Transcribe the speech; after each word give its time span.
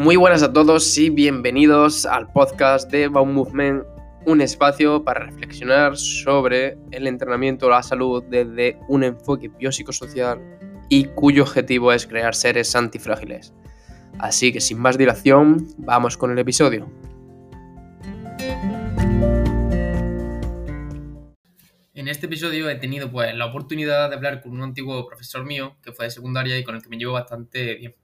Muy 0.00 0.16
buenas 0.16 0.42
a 0.42 0.50
todos 0.50 0.96
y 0.96 1.10
bienvenidos 1.10 2.06
al 2.06 2.32
podcast 2.32 2.90
de 2.90 3.08
Baum 3.08 3.34
Movement, 3.34 3.84
un 4.24 4.40
espacio 4.40 5.04
para 5.04 5.26
reflexionar 5.26 5.94
sobre 5.98 6.78
el 6.90 7.06
entrenamiento 7.06 7.66
a 7.66 7.70
la 7.76 7.82
salud 7.82 8.24
desde 8.30 8.78
un 8.88 9.04
enfoque 9.04 9.48
biopsicosocial 9.48 10.40
y 10.88 11.04
cuyo 11.04 11.42
objetivo 11.42 11.92
es 11.92 12.06
crear 12.06 12.34
seres 12.34 12.74
antifrágiles. 12.74 13.52
Así 14.18 14.54
que 14.54 14.62
sin 14.62 14.78
más 14.78 14.96
dilación, 14.96 15.68
vamos 15.76 16.16
con 16.16 16.30
el 16.30 16.38
episodio. 16.38 16.90
En 21.92 22.08
este 22.08 22.24
episodio 22.24 22.70
he 22.70 22.76
tenido 22.76 23.10
pues 23.12 23.34
la 23.34 23.44
oportunidad 23.44 24.08
de 24.08 24.16
hablar 24.16 24.40
con 24.40 24.52
un 24.52 24.62
antiguo 24.62 25.06
profesor 25.06 25.44
mío 25.44 25.76
que 25.82 25.92
fue 25.92 26.06
de 26.06 26.10
secundaria 26.10 26.58
y 26.58 26.64
con 26.64 26.74
el 26.74 26.82
que 26.82 26.88
me 26.88 26.96
llevo 26.96 27.12
bastante 27.12 27.74
bien. 27.74 27.94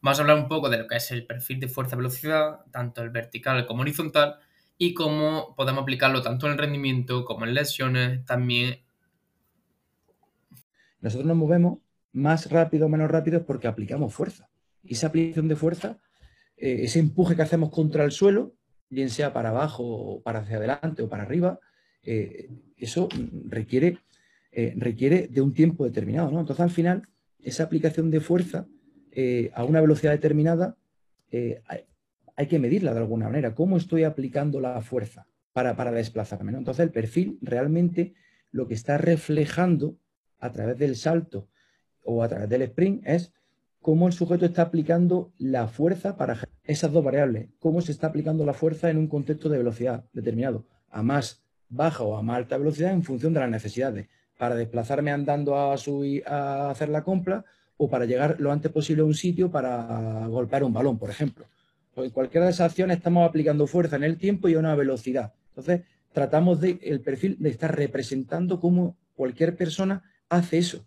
Vamos 0.00 0.18
a 0.18 0.22
hablar 0.22 0.38
un 0.38 0.48
poco 0.48 0.70
de 0.70 0.78
lo 0.78 0.86
que 0.86 0.96
es 0.96 1.10
el 1.10 1.26
perfil 1.26 1.58
de 1.58 1.68
fuerza-velocidad, 1.68 2.60
tanto 2.70 3.02
el 3.02 3.10
vertical 3.10 3.66
como 3.66 3.82
horizontal, 3.82 4.36
y 4.76 4.94
cómo 4.94 5.54
podemos 5.56 5.82
aplicarlo 5.82 6.22
tanto 6.22 6.46
en 6.46 6.52
el 6.52 6.58
rendimiento 6.58 7.24
como 7.24 7.44
en 7.44 7.54
lesiones, 7.54 8.24
también. 8.24 8.78
Nosotros 11.00 11.26
nos 11.26 11.36
movemos 11.36 11.78
más 12.12 12.50
rápido 12.50 12.86
o 12.86 12.88
menos 12.88 13.10
rápido 13.10 13.44
porque 13.44 13.66
aplicamos 13.66 14.14
fuerza. 14.14 14.48
Y 14.84 14.94
esa 14.94 15.08
aplicación 15.08 15.48
de 15.48 15.56
fuerza, 15.56 15.98
eh, 16.56 16.80
ese 16.84 17.00
empuje 17.00 17.34
que 17.34 17.42
hacemos 17.42 17.70
contra 17.70 18.04
el 18.04 18.12
suelo, 18.12 18.54
bien 18.88 19.10
sea 19.10 19.32
para 19.32 19.50
abajo 19.50 19.82
o 19.84 20.22
para 20.22 20.40
hacia 20.40 20.58
adelante 20.58 21.02
o 21.02 21.08
para 21.08 21.24
arriba, 21.24 21.58
eh, 22.04 22.48
eso 22.76 23.08
requiere, 23.46 23.98
eh, 24.52 24.74
requiere 24.76 25.26
de 25.26 25.40
un 25.40 25.52
tiempo 25.52 25.84
determinado. 25.84 26.30
¿no? 26.30 26.38
Entonces, 26.38 26.62
al 26.62 26.70
final, 26.70 27.08
esa 27.40 27.64
aplicación 27.64 28.12
de 28.12 28.20
fuerza 28.20 28.68
eh, 29.12 29.50
a 29.54 29.64
una 29.64 29.80
velocidad 29.80 30.12
determinada, 30.12 30.76
eh, 31.30 31.62
hay, 32.36 32.46
que 32.46 32.58
medirla 32.58 32.92
de 32.94 33.00
alguna 33.00 33.26
manera. 33.26 33.54
¿Cómo 33.54 33.76
estoy 33.76 34.04
aplicando 34.04 34.60
la 34.60 34.80
fuerza 34.80 35.26
para, 35.52 35.76
para 35.76 35.92
desplazarme? 35.92 36.56
Entonces, 36.56 36.84
el 36.84 36.90
perfil 36.90 37.38
realmente 37.42 38.14
lo 38.50 38.66
que 38.68 38.74
está 38.74 38.98
reflejando 38.98 39.96
a 40.38 40.52
través 40.52 40.78
del 40.78 40.96
salto 40.96 41.48
o 42.04 42.22
a 42.22 42.28
través 42.28 42.48
del 42.48 42.62
sprint 42.62 43.06
es 43.06 43.32
cómo 43.80 44.06
el 44.06 44.12
sujeto 44.12 44.46
está 44.46 44.62
aplicando 44.62 45.32
la 45.38 45.68
fuerza 45.68 46.16
para 46.16 46.38
esas 46.64 46.92
dos 46.92 47.04
variables, 47.04 47.48
cómo 47.58 47.80
se 47.80 47.92
está 47.92 48.08
aplicando 48.08 48.44
la 48.44 48.54
fuerza 48.54 48.90
en 48.90 48.98
un 48.98 49.08
contexto 49.08 49.48
de 49.48 49.58
velocidad 49.58 50.04
determinado, 50.12 50.66
a 50.90 51.02
más 51.02 51.42
baja 51.68 52.02
o 52.04 52.16
a 52.16 52.22
más 52.22 52.38
alta 52.38 52.58
velocidad 52.58 52.92
en 52.92 53.02
función 53.02 53.34
de 53.34 53.40
las 53.40 53.50
necesidades. 53.50 54.08
Para 54.38 54.54
desplazarme 54.54 55.10
andando 55.10 55.58
a, 55.58 55.76
subir, 55.76 56.22
a 56.26 56.70
hacer 56.70 56.88
la 56.88 57.02
compra 57.02 57.44
o 57.78 57.88
para 57.88 58.04
llegar 58.04 58.36
lo 58.38 58.52
antes 58.52 58.70
posible 58.70 59.02
a 59.02 59.06
un 59.06 59.14
sitio 59.14 59.50
para 59.50 60.26
golpear 60.26 60.64
un 60.64 60.72
balón, 60.72 60.98
por 60.98 61.08
ejemplo. 61.08 61.46
Pues 61.94 62.08
en 62.08 62.12
cualquiera 62.12 62.46
de 62.46 62.52
esas 62.52 62.70
acciones 62.70 62.98
estamos 62.98 63.26
aplicando 63.26 63.66
fuerza 63.66 63.96
en 63.96 64.04
el 64.04 64.18
tiempo 64.18 64.48
y 64.48 64.54
a 64.54 64.58
una 64.58 64.74
velocidad. 64.74 65.32
Entonces, 65.50 65.82
tratamos 66.12 66.60
de 66.60 66.78
el 66.82 67.00
perfil 67.00 67.36
de 67.38 67.48
estar 67.48 67.74
representando 67.74 68.60
cómo 68.60 68.96
cualquier 69.14 69.56
persona 69.56 70.02
hace 70.28 70.58
eso. 70.58 70.84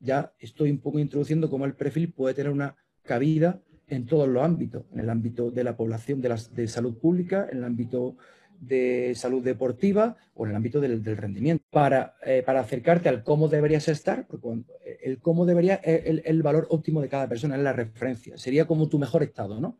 Ya 0.00 0.32
estoy 0.38 0.70
un 0.70 0.78
poco 0.78 0.98
introduciendo 0.98 1.48
cómo 1.50 1.64
el 1.64 1.74
perfil 1.74 2.12
puede 2.12 2.34
tener 2.34 2.52
una 2.52 2.76
cabida 3.02 3.60
en 3.88 4.06
todos 4.06 4.28
los 4.28 4.42
ámbitos, 4.42 4.84
en 4.92 5.00
el 5.00 5.10
ámbito 5.10 5.50
de 5.50 5.64
la 5.64 5.76
población 5.76 6.20
de, 6.20 6.34
de 6.54 6.68
salud 6.68 6.94
pública, 6.98 7.48
en 7.50 7.58
el 7.58 7.64
ámbito 7.64 8.16
de 8.60 9.12
salud 9.14 9.42
deportiva 9.42 10.16
o 10.34 10.44
en 10.44 10.50
el 10.50 10.56
ámbito 10.56 10.80
del, 10.80 11.02
rendimiento. 11.04 11.64
Para, 11.70 12.16
eh, 12.24 12.42
para, 12.44 12.60
acercarte 12.60 13.08
al 13.08 13.22
cómo 13.22 13.48
deberías 13.48 13.88
estar, 13.88 14.26
eh, 14.84 14.98
el 15.02 15.18
cómo 15.18 15.46
debería 15.46 15.74
es 15.76 16.22
el, 16.24 16.42
valor 16.42 16.66
óptimo 16.70 17.00
de 17.00 17.08
cada 17.08 17.28
persona, 17.28 17.56
es 17.56 17.62
la 17.62 17.72
referencia. 17.72 18.36
Sería 18.38 18.66
como 18.66 18.88
tu 18.88 18.98
mejor 18.98 19.22
estado, 19.22 19.60
¿no? 19.60 19.78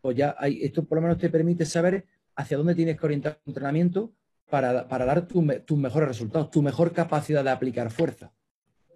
Pues 0.00 0.16
ya 0.16 0.34
hay, 0.38 0.62
esto 0.62 0.84
por 0.84 0.96
lo 0.96 1.02
menos 1.02 1.18
te 1.18 1.30
permite 1.30 1.64
saber 1.64 2.04
hacia 2.36 2.56
dónde 2.56 2.74
tienes 2.74 2.98
que 2.98 3.06
orientar 3.06 3.38
tu 3.42 3.50
entrenamiento 3.50 4.12
para, 4.50 4.88
para 4.88 5.04
dar 5.04 5.26
tus 5.26 5.78
mejores 5.78 6.08
resultados, 6.08 6.50
tu 6.50 6.62
mejor 6.62 6.92
capacidad 6.92 7.42
de 7.42 7.50
aplicar 7.50 7.90
fuerza. 7.90 8.32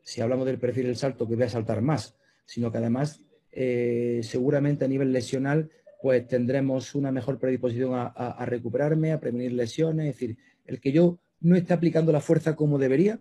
Si 0.02 0.20
hablamos 0.20 0.46
del 0.46 0.58
perfil 0.58 0.86
del 0.86 0.96
salto, 0.96 1.26
que 1.26 1.34
voy 1.34 1.44
a 1.44 1.48
saltar 1.48 1.82
más, 1.82 2.16
sino 2.44 2.70
que 2.70 2.78
además 2.78 3.22
eh, 3.52 4.20
seguramente 4.22 4.84
a 4.84 4.88
nivel 4.88 5.12
lesional 5.12 5.70
pues 6.00 6.26
tendremos 6.28 6.94
una 6.94 7.10
mejor 7.10 7.38
predisposición 7.38 7.92
a, 7.94 8.44
recuperarme, 8.46 9.12
a 9.12 9.20
prevenir 9.20 9.52
lesiones. 9.52 10.08
Es 10.08 10.14
decir, 10.14 10.38
el 10.64 10.80
que 10.80 10.92
yo 10.92 11.18
no 11.40 11.56
esté 11.56 11.74
aplicando 11.74 12.12
la 12.12 12.20
fuerza 12.20 12.54
como 12.54 12.78
debería, 12.78 13.20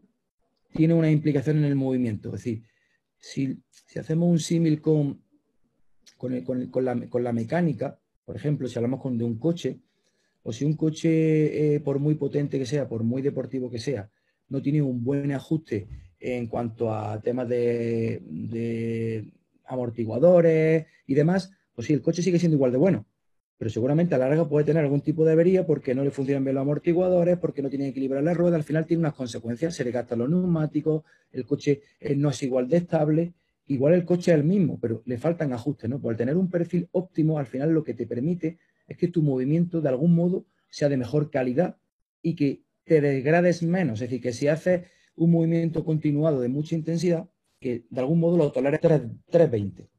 tiene 0.73 0.93
una 0.93 1.09
implicación 1.09 1.57
en 1.57 1.65
el 1.65 1.75
movimiento. 1.75 2.29
Es 2.29 2.43
decir, 2.43 2.63
si, 3.17 3.59
hacemos 3.99 4.29
un 4.29 4.39
símil 4.39 4.79
con, 4.79 5.23
con, 6.17 6.85
la, 6.85 7.33
mecánica, 7.33 7.99
por 8.25 8.35
ejemplo, 8.35 8.67
si 8.67 8.77
hablamos 8.77 9.01
con, 9.01 9.17
de 9.17 9.23
un 9.23 9.39
coche, 9.39 9.79
o 10.43 10.53
si 10.53 10.63
un 10.63 10.75
coche, 10.75 11.75
eh, 11.75 11.79
por 11.79 11.99
muy 11.99 12.15
potente 12.15 12.59
que 12.59 12.65
sea, 12.65 12.87
por 12.87 13.03
muy 13.03 13.23
deportivo 13.23 13.71
que 13.71 13.79
sea, 13.79 14.09
no 14.49 14.61
tiene 14.61 14.81
un 14.81 15.03
buen 15.03 15.31
ajuste 15.31 15.87
en 16.19 16.47
cuanto 16.47 16.93
a 16.93 17.19
temas 17.21 17.49
de 17.49 18.21
amortiguadores 19.65 20.85
y 21.05 21.13
demás, 21.13 21.51
pues 21.77 21.85
sí, 21.85 21.93
el 21.93 22.01
coche 22.01 22.23
sigue 22.23 22.39
siendo 22.39 22.55
igual 22.55 22.71
de 22.71 22.79
bueno, 22.79 23.05
pero 23.55 23.69
seguramente 23.69 24.15
a 24.15 24.17
la 24.17 24.29
larga 24.29 24.49
puede 24.49 24.65
tener 24.65 24.83
algún 24.83 25.01
tipo 25.01 25.23
de 25.23 25.33
avería 25.33 25.63
porque 25.63 25.93
no 25.93 26.03
le 26.03 26.09
funcionan 26.09 26.43
bien 26.43 26.55
los 26.55 26.63
amortiguadores, 26.63 27.37
porque 27.37 27.61
no 27.61 27.69
tiene 27.69 27.93
que 27.93 28.01
la 28.09 28.33
rueda, 28.33 28.55
al 28.55 28.63
final 28.63 28.87
tiene 28.87 29.01
unas 29.01 29.13
consecuencias, 29.13 29.75
se 29.75 29.83
le 29.83 29.91
gastan 29.91 30.17
los 30.17 30.27
neumáticos, 30.27 31.03
el 31.31 31.45
coche 31.45 31.81
eh, 31.99 32.15
no 32.15 32.31
es 32.31 32.41
igual 32.41 32.67
de 32.67 32.77
estable, 32.77 33.35
igual 33.67 33.93
el 33.93 34.05
coche 34.05 34.31
es 34.31 34.39
el 34.39 34.43
mismo, 34.43 34.79
pero 34.79 35.03
le 35.05 35.19
faltan 35.19 35.53
ajustes, 35.53 35.87
¿no? 35.87 36.01
Por 36.01 36.17
tener 36.17 36.35
un 36.35 36.49
perfil 36.49 36.89
óptimo, 36.93 37.37
al 37.37 37.45
final 37.45 37.69
lo 37.69 37.83
que 37.83 37.93
te 37.93 38.07
permite 38.07 38.57
es 38.87 38.97
que 38.97 39.09
tu 39.09 39.21
movimiento 39.21 39.79
de 39.79 39.89
algún 39.89 40.15
modo 40.15 40.47
sea 40.71 40.89
de 40.89 40.97
mejor 40.97 41.29
calidad 41.29 41.77
y 42.23 42.35
que 42.35 42.63
te 42.85 43.01
degrades 43.01 43.61
menos, 43.61 44.01
es 44.01 44.09
decir, 44.09 44.19
que 44.19 44.33
si 44.33 44.47
haces 44.47 44.87
un 45.15 45.29
movimiento 45.29 45.85
continuado 45.85 46.41
de 46.41 46.49
mucha 46.49 46.73
intensidad, 46.73 47.29
que 47.59 47.85
de 47.87 47.99
algún 47.99 48.19
modo 48.19 48.35
lo 48.35 48.51
toleres 48.51 48.81
320. 48.81 49.91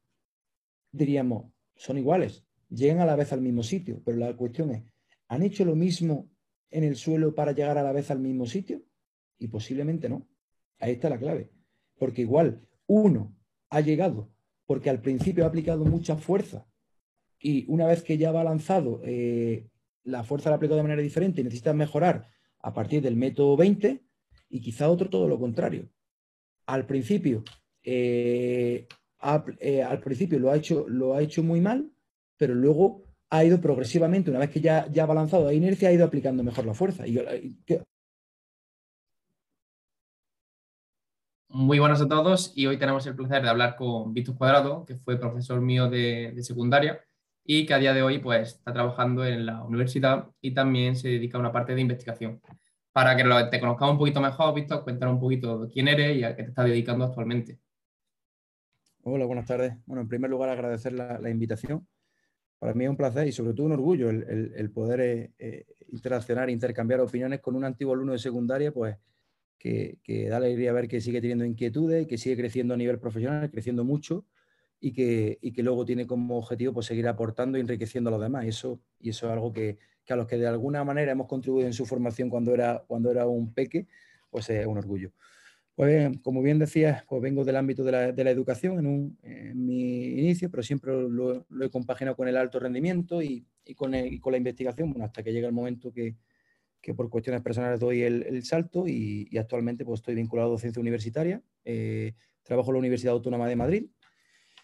Diríamos, 0.90 1.52
son 1.78 1.96
iguales, 1.96 2.44
llegan 2.68 3.00
a 3.00 3.06
la 3.06 3.16
vez 3.16 3.32
al 3.32 3.40
mismo 3.40 3.62
sitio, 3.62 4.02
pero 4.04 4.18
la 4.18 4.36
cuestión 4.36 4.70
es, 4.72 4.82
¿han 5.28 5.42
hecho 5.42 5.64
lo 5.64 5.74
mismo 5.74 6.28
en 6.70 6.84
el 6.84 6.96
suelo 6.96 7.34
para 7.34 7.52
llegar 7.52 7.78
a 7.78 7.82
la 7.82 7.92
vez 7.92 8.10
al 8.10 8.18
mismo 8.18 8.44
sitio? 8.44 8.82
Y 9.38 9.48
posiblemente 9.48 10.08
no. 10.08 10.28
Ahí 10.78 10.92
está 10.92 11.08
la 11.08 11.18
clave. 11.18 11.50
Porque 11.96 12.22
igual 12.22 12.68
uno 12.86 13.34
ha 13.70 13.80
llegado 13.80 14.30
porque 14.66 14.90
al 14.90 15.00
principio 15.00 15.44
ha 15.44 15.48
aplicado 15.48 15.84
mucha 15.86 16.16
fuerza 16.16 16.66
y 17.40 17.64
una 17.68 17.86
vez 17.86 18.02
que 18.02 18.18
ya 18.18 18.32
va 18.32 18.44
lanzado, 18.44 19.00
eh, 19.04 19.68
la 20.02 20.24
fuerza 20.24 20.50
la 20.50 20.54
ha 20.54 20.56
aplicado 20.56 20.76
de 20.76 20.82
manera 20.82 21.00
diferente 21.00 21.40
y 21.40 21.44
necesita 21.44 21.72
mejorar 21.72 22.28
a 22.60 22.74
partir 22.74 23.00
del 23.00 23.16
método 23.16 23.56
20 23.56 24.04
y 24.50 24.60
quizá 24.60 24.90
otro 24.90 25.08
todo 25.08 25.26
lo 25.26 25.38
contrario. 25.38 25.88
Al 26.66 26.84
principio 26.84 27.44
eh, 27.82 28.86
eh, 29.60 29.82
al 29.82 30.00
principio 30.00 30.38
lo 30.38 30.50
ha, 30.50 30.56
hecho, 30.56 31.42
muy 31.42 31.60
mal, 31.60 31.90
pero 32.36 32.54
luego 32.54 33.02
ha 33.30 33.44
ido 33.44 33.60
progresivamente, 33.60 34.30
una 34.30 34.40
vez 34.40 34.50
que 34.50 34.60
ya, 34.60 34.86
ya 34.90 35.02
ha 35.02 35.06
balanzado 35.06 35.44
la 35.46 35.52
inercia, 35.52 35.88
ha 35.88 35.92
ido 35.92 36.04
aplicando 36.04 36.42
mejor 36.42 36.66
la 36.66 36.74
fuerza. 36.74 37.04
Muy 41.50 41.78
buenas 41.78 42.00
a 42.00 42.08
todos 42.08 42.52
y 42.54 42.66
hoy 42.66 42.78
tenemos 42.78 43.06
el 43.06 43.16
placer 43.16 43.42
de 43.42 43.48
hablar 43.48 43.74
con 43.76 44.12
Víctor 44.12 44.36
Cuadrado, 44.36 44.84
que 44.84 44.96
fue 44.96 45.18
profesor 45.18 45.60
mío 45.60 45.88
de, 45.88 46.34
secundaria 46.42 47.00
y 47.44 47.66
que 47.66 47.74
a 47.74 47.78
día 47.78 47.94
de 47.94 48.02
hoy 48.02 48.18
pues, 48.18 48.50
está 48.56 48.72
trabajando 48.72 49.24
en 49.24 49.46
la 49.46 49.62
universidad 49.64 50.28
y 50.40 50.52
también 50.52 50.94
se 50.94 51.08
dedica 51.08 51.38
a 51.38 51.40
una 51.40 51.52
parte 51.52 51.74
de 51.74 51.80
investigación. 51.80 52.40
Para 52.92 53.16
que 53.16 53.24
te 53.50 53.60
conozcamos 53.60 53.92
un 53.92 53.98
poquito 53.98 54.20
mejor, 54.20 54.54
Víctor, 54.54 54.84
cuéntanos 54.84 55.14
un 55.14 55.20
poquito 55.20 55.68
quién 55.72 55.88
eres 55.88 56.16
y 56.16 56.24
a 56.24 56.36
qué 56.36 56.42
te 56.42 56.50
estás 56.50 56.66
dedicando 56.66 57.04
actualmente. 57.04 57.58
Hola, 59.10 59.24
buenas 59.24 59.46
tardes. 59.46 59.72
Bueno, 59.86 60.02
en 60.02 60.08
primer 60.08 60.30
lugar, 60.30 60.50
agradecer 60.50 60.92
la, 60.92 61.30
invitación. 61.30 61.88
Para 62.58 62.74
mí 62.74 62.84
es 62.84 62.90
un 62.90 62.96
placer 62.96 63.26
y 63.26 63.32
sobre 63.32 63.54
todo 63.54 63.64
un 63.64 63.72
orgullo 63.72 64.10
el, 64.10 64.70
poder 64.70 65.00
eh, 65.00 65.32
eh, 65.38 65.64
interaccionar, 65.88 66.50
intercambiar 66.50 67.00
opiniones 67.00 67.40
con 67.40 67.56
un 67.56 67.64
antiguo 67.64 67.94
alumno 67.94 68.12
de 68.12 68.18
secundaria, 68.18 68.70
pues 68.70 68.98
que, 69.58 69.98
da 70.28 70.36
alegría 70.36 70.74
ver 70.74 70.88
que 70.88 71.00
sigue 71.00 71.22
teniendo 71.22 71.46
inquietudes, 71.46 72.06
que 72.06 72.18
sigue 72.18 72.36
creciendo 72.36 72.74
a 72.74 72.76
nivel 72.76 72.98
profesional, 72.98 73.50
creciendo 73.50 73.82
mucho 73.82 74.26
y 74.78 74.92
que, 74.92 75.38
que 75.54 75.62
luego 75.62 75.86
tiene 75.86 76.06
como 76.06 76.36
objetivo 76.36 76.74
pues, 76.74 76.84
seguir 76.84 77.08
aportando 77.08 77.56
y 77.56 77.62
enriqueciendo 77.62 78.08
a 78.08 78.10
los 78.10 78.20
demás. 78.20 78.44
Y 78.44 78.48
eso, 78.48 78.78
y 79.00 79.08
eso 79.08 79.26
es 79.26 79.32
algo 79.32 79.54
que, 79.54 79.78
a 80.06 80.16
los 80.16 80.26
que 80.26 80.36
de 80.36 80.48
alguna 80.48 80.84
manera 80.84 81.12
hemos 81.12 81.28
contribuido 81.28 81.66
en 81.66 81.72
su 81.72 81.86
formación 81.86 82.28
cuando 82.28 82.52
era, 82.52 82.84
cuando 82.86 83.10
era 83.10 83.26
un 83.26 83.54
peque, 83.54 83.86
pues 84.28 84.50
es 84.50 84.66
un 84.66 84.76
orgullo. 84.76 85.12
Pues 85.78 86.10
como 86.22 86.42
bien 86.42 86.58
decías, 86.58 87.04
pues 87.08 87.22
vengo 87.22 87.44
del 87.44 87.54
ámbito 87.54 87.84
de 87.84 87.92
la, 87.92 88.30
educación 88.32 89.16
en, 89.22 89.64
mi 89.64 90.06
inicio, 90.06 90.50
pero 90.50 90.64
siempre 90.64 90.90
lo, 90.92 91.46
he 91.62 91.70
compaginado 91.70 92.16
con 92.16 92.26
el 92.26 92.36
alto 92.36 92.58
rendimiento 92.58 93.22
y, 93.22 93.46
con, 93.76 93.92
la 93.92 94.36
investigación, 94.36 94.90
bueno, 94.90 95.04
hasta 95.04 95.22
que 95.22 95.32
llega 95.32 95.46
el 95.46 95.54
momento 95.54 95.92
que, 95.92 96.16
por 96.96 97.08
cuestiones 97.08 97.42
personales 97.42 97.78
doy 97.78 98.02
el, 98.02 98.42
salto 98.42 98.88
y, 98.88 99.30
actualmente 99.38 99.84
pues 99.84 100.00
estoy 100.00 100.16
vinculado 100.16 100.48
a 100.48 100.52
docencia 100.54 100.80
universitaria. 100.80 101.40
Eh, 101.64 102.12
trabajo 102.42 102.70
en 102.70 102.74
la 102.74 102.80
Universidad 102.80 103.12
Autónoma 103.12 103.46
de 103.46 103.54
Madrid, 103.54 103.86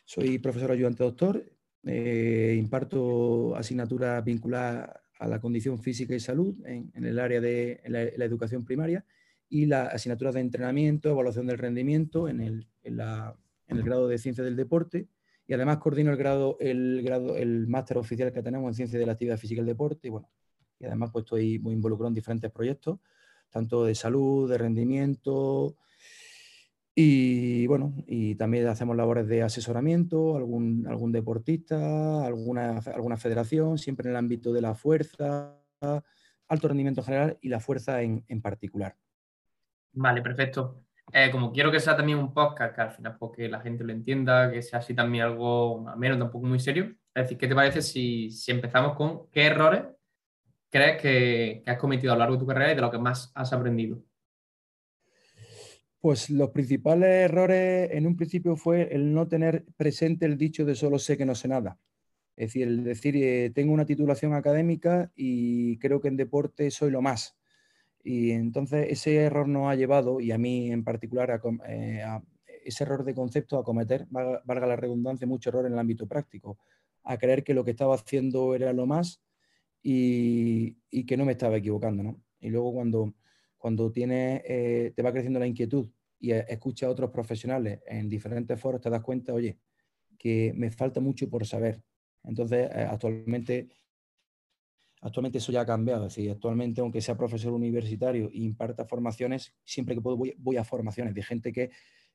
soy 0.05 0.41
profesor 0.41 0.73
ayudante 0.73 1.05
doctor, 1.05 1.45
eh, 1.85 2.57
imparto 2.59 3.55
asignaturas 3.55 4.25
vinculadas 4.25 4.91
a 5.21 5.29
la 5.29 5.41
condición 5.41 5.79
física 5.79 6.13
y 6.17 6.19
salud 6.19 6.57
en, 6.67 6.91
el 7.05 7.21
área 7.21 7.41
de 7.41 7.83
la, 7.87 8.25
educación 8.25 8.65
primaria 8.65 9.05
y 9.55 9.67
las 9.67 9.95
asignaturas 9.95 10.35
de 10.35 10.41
entrenamiento, 10.41 11.09
evaluación 11.09 11.47
del 11.47 11.59
rendimiento 11.59 12.29
en 12.29 12.41
el, 12.41 12.67
en 12.83 12.99
el 12.99 13.83
grado 13.85 14.09
de 14.09 14.19
ciencia 14.19 14.43
del 14.43 14.57
deporte 14.57 15.07
y 15.47 15.53
además 15.53 15.79
coordino 15.79 16.11
el 16.11 16.17
grado, 16.17 16.57
el 16.59 17.03
grado, 17.05 17.37
el 17.37 17.69
máster 17.69 17.99
oficial 17.99 18.33
que 18.33 18.43
tenemos 18.43 18.69
en 18.71 18.75
ciencia 18.75 18.99
de 18.99 19.07
la 19.07 19.13
actividad 19.13 19.39
física 19.39 19.59
y 19.59 19.61
el 19.61 19.67
deporte 19.67 20.09
y 20.09 20.11
bueno, 20.11 20.29
y 20.81 20.87
además 20.87 21.11
pues 21.13 21.23
estoy 21.23 21.61
muy 21.61 21.73
involucrado 21.73 22.09
en 22.09 22.15
diferentes 22.15 22.51
proyectos, 22.51 22.99
tanto 23.49 23.85
de 23.85 23.95
salud, 23.95 24.51
de 24.51 24.59
rendimiento 24.59 25.77
y 26.93 27.69
bueno, 27.69 27.95
y 28.09 28.35
también 28.35 28.67
hacemos 28.67 28.97
labores 28.97 29.29
de 29.29 29.45
asesoramiento, 29.45 30.37
algún, 30.37 30.85
algún 30.89 31.13
deportista, 31.13 32.27
alguna, 32.27 32.79
alguna 32.93 33.17
federación, 33.17 33.79
siempre 33.79 34.09
en 34.09 34.11
el 34.11 34.17
ámbito 34.17 34.53
de 34.53 34.63
la 34.63 34.75
fuerza, 34.75 35.57
alto 35.81 36.67
rendimiento 36.67 37.03
en 37.03 37.05
general 37.05 37.39
y 37.41 37.51
la 37.51 37.61
fuerza 37.61 38.03
en, 38.03 38.25
en 38.27 38.43
particular. 38.43 38.97
Vale, 39.95 40.23
perfecto. 40.23 40.85
Eh, 41.13 41.31
como 41.31 41.53
quiero 41.53 41.71
que 41.71 41.81
sea 41.81 41.97
también 41.97 42.19
un 42.19 42.33
podcast, 42.33 42.75
que 42.75 42.81
al 42.81 42.91
final 42.91 43.17
porque 43.19 43.43
pues, 43.43 43.51
la 43.51 43.61
gente 43.61 43.85
lo 43.85 43.93
entienda, 43.93 44.51
que 44.51 44.63
sea 44.63 44.81
así 44.81 44.95
también 44.95 45.25
algo 45.25 45.85
menos, 45.97 46.19
tampoco 46.19 46.47
muy 46.47 46.59
serio. 46.59 46.95
Es 47.15 47.25
decir, 47.25 47.39
¿qué 47.39 47.47
te 47.47 47.55
parece 47.55 47.83
si, 47.83 48.31
si 48.31 48.51
empezamos 48.51 48.97
con 48.97 49.29
qué 49.31 49.47
errores 49.47 49.85
crees 50.71 51.01
que, 51.01 51.63
has 51.67 51.79
cometido 51.79 52.13
a 52.13 52.17
lo 52.17 52.21
largo 52.21 52.35
de 52.35 52.41
tu 52.41 52.47
carrera 52.47 52.73
y 52.73 52.75
de 52.75 52.81
lo 52.81 52.91
que 52.91 52.99
más 52.99 53.31
has 53.37 53.53
aprendido? 53.53 54.03
Pues 56.01 56.31
los 56.31 56.51
principales 56.51 57.31
errores 57.31 57.91
en 57.93 58.07
un 58.09 58.17
principio 58.17 58.57
fue 58.57 58.93
el 58.93 59.15
no 59.15 59.29
tener 59.29 59.65
presente 59.77 60.27
el 60.27 60.37
dicho 60.37 60.65
de 60.65 60.75
solo 60.75 60.99
sé 60.99 61.17
que 61.17 61.25
no 61.25 61.37
sé 61.37 61.47
nada. 61.47 61.79
Es 62.37 62.49
decir, 62.49 62.67
el 62.67 62.83
decir, 62.83 63.17
eh, 63.17 63.53
tengo 63.55 63.73
una 63.73 63.87
titulación 63.87 64.35
académica 64.35 65.13
y 65.15 65.79
creo 65.79 66.01
que 66.01 66.09
en 66.09 66.17
deporte 66.17 66.73
soy 66.73 66.91
lo 66.91 67.01
más 67.01 67.37
y 68.05 68.33
entonces 68.33 68.87
ese 68.91 69.17
error 69.17 69.49
nos 69.49 69.69
ha 69.69 69.75
llevado, 69.75 70.21
y 70.21 70.31
a 70.31 70.37
mí 70.37 70.71
en 70.71 70.85
particular, 70.85 71.41
eh, 71.67 72.03
a, 72.03 72.23
ese 72.63 72.85
error 72.85 73.03
de 73.03 73.15
concepto 73.15 73.59
a 73.59 73.65
cometer, 73.65 74.07
valga 74.11 74.67
la 74.67 74.77
redundancia, 74.77 75.27
mucho 75.27 75.49
error 75.49 75.67
en 75.67 75.73
el 75.73 75.79
ámbito 75.79 76.07
práctico, 76.07 76.59
a 77.03 77.17
creer 77.17 77.43
que 77.43 77.55
lo 77.55 77.65
que 77.65 77.71
estaba 77.71 77.95
haciendo 77.95 78.55
era 78.55 78.73
lo 78.75 78.87
más 78.87 79.23
y, 79.83 80.77
que 81.05 81.17
no 81.17 81.25
me 81.25 81.33
estaba 81.33 81.57
equivocando. 81.57 82.03
¿no? 82.03 82.23
Y 82.41 82.51
luego 82.51 82.75
cuando, 82.75 83.15
cuando 83.59 83.91
tiene 83.91 84.43
eh, 84.47 84.93
te 84.95 85.03
va 85.03 85.13
creciendo 85.13 85.39
la 85.39 85.47
inquietud 85.47 85.89
y 86.19 86.33
escuchas 86.33 86.89
a 86.89 86.93
otros 86.93 87.11
profesionales 87.11 87.81
en 87.87 88.09
diferentes 88.09 88.59
foros, 88.61 88.81
te 88.81 88.91
das 88.91 89.03
cuenta, 89.03 89.33
oye, 89.33 89.59
que 90.19 90.53
me 90.55 90.71
falta 90.71 91.01
mucho 91.01 91.29
por 91.29 91.47
saber. 91.47 91.83
Entonces, 92.23 92.71
eh, 92.71 92.87
actualmente 92.91 93.69
Actualmente 95.05 95.37
eso 95.37 95.53
ya 95.53 95.61
ha 95.61 95.67
cambiado, 95.67 96.07
es 96.07 96.19
actualmente 96.31 96.81
aunque 96.81 97.03
sea 97.03 97.15
profesor 97.15 97.53
universitario 97.53 98.31
e 98.33 98.39
imparta 98.39 98.87
formaciones, 98.87 99.55
siempre 99.63 99.95
que 99.95 100.01
puedo 100.01 100.17
voy, 100.17 100.57
a 100.57 100.65
formaciones 100.65 101.15
de 101.15 101.23
gente 101.23 101.53
que, 101.53 101.71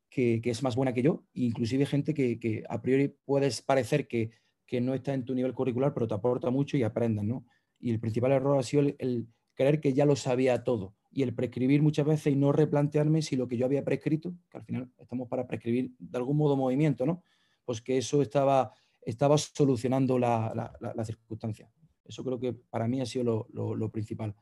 que, 0.09 0.41
es 0.44 0.63
más 0.63 0.75
buena 0.75 0.91
que 0.91 1.03
yo, 1.03 1.24
inclusive 1.33 1.86
gente 1.86 2.15
que, 2.15 2.63
a 2.68 2.81
priori 2.81 3.15
puedes 3.25 3.62
parecer 3.62 4.07
que, 4.07 4.31
no 4.81 4.95
está 4.95 5.13
en 5.13 5.24
tu 5.24 5.36
nivel 5.36 5.53
curricular, 5.53 5.94
pero 5.94 6.07
te 6.07 6.15
aporta 6.15 6.50
mucho 6.50 6.77
y 6.77 6.83
aprendes, 6.83 7.25
¿no? 7.25 7.45
Y 7.80 7.91
el 7.91 8.00
principal 8.00 8.31
error 8.31 8.57
ha 8.57 8.63
sido 8.63 8.81
el, 8.97 9.27
creer 9.53 9.80
que 9.81 9.94
ya 9.94 10.06
lo 10.06 10.15
sabía 10.15 10.63
todo 10.63 10.95
y 11.12 11.21
el 11.21 11.36
prescribir 11.36 11.83
muchas 11.83 12.07
veces 12.07 12.33
y 12.33 12.36
no 12.36 12.51
replantearme 12.51 13.21
si 13.21 13.36
lo 13.36 13.47
que 13.47 13.57
yo 13.57 13.68
había 13.68 13.86
prescrito, 13.86 14.33
que 14.50 14.57
al 14.57 14.63
final 14.63 14.91
estamos 14.97 15.27
para 15.27 15.45
prescribir 15.45 15.91
de 16.00 16.18
algún 16.18 16.38
modo 16.38 16.57
movimiento, 16.57 17.06
¿no? 17.06 17.21
Pues 17.65 17.81
que 17.81 18.00
eso 18.00 18.24
estaba, 18.24 18.74
estaba 19.03 19.38
solucionando 19.38 20.18
la, 20.18 20.71
la 20.80 21.06
circunstancia. 21.06 21.69
Eso 22.10 22.24
creo 22.24 22.40
que 22.40 22.54
para 22.54 22.88
mí 22.88 23.00
ha 23.02 23.06
sido 23.06 23.48
lo, 23.54 23.92
principal. 23.92 24.34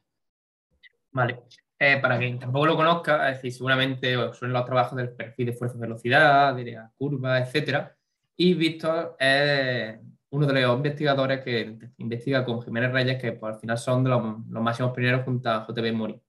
Vale. 1.12 1.42
Eh, 1.78 2.00
para 2.02 2.18
quien 2.18 2.40
tampoco 2.40 2.66
lo 2.66 2.76
conozca, 2.78 3.30
es 3.30 3.38
decir, 3.38 3.52
seguramente 3.52 4.16
son 4.34 4.54
los 4.54 4.66
trabajos 4.66 4.98
del 4.98 5.10
perfil 5.12 5.48
de 5.48 5.54
fuerza-velocidad, 5.54 6.56
de 6.56 6.72
la 6.72 6.92
curva, 6.98 7.40
etc. 7.40 7.90
Y 8.38 8.54
Víctor 8.54 9.18
es 9.20 10.00
uno 10.30 10.48
de 10.48 10.62
los 10.62 10.78
investigadores 10.78 11.44
que 11.44 11.78
investiga 11.98 12.46
con 12.46 12.62
Jiménez 12.62 12.94
Reyes, 12.94 13.22
que 13.22 13.34
pues, 13.34 13.56
al 13.56 13.60
final 13.60 13.78
son 13.78 14.04
de 14.06 14.12
los, 14.12 14.40
máximos 14.48 14.94
primeros 14.94 15.26
junto 15.26 15.50
a 15.50 15.68
JB 15.68 15.94
Mori. 15.94 16.22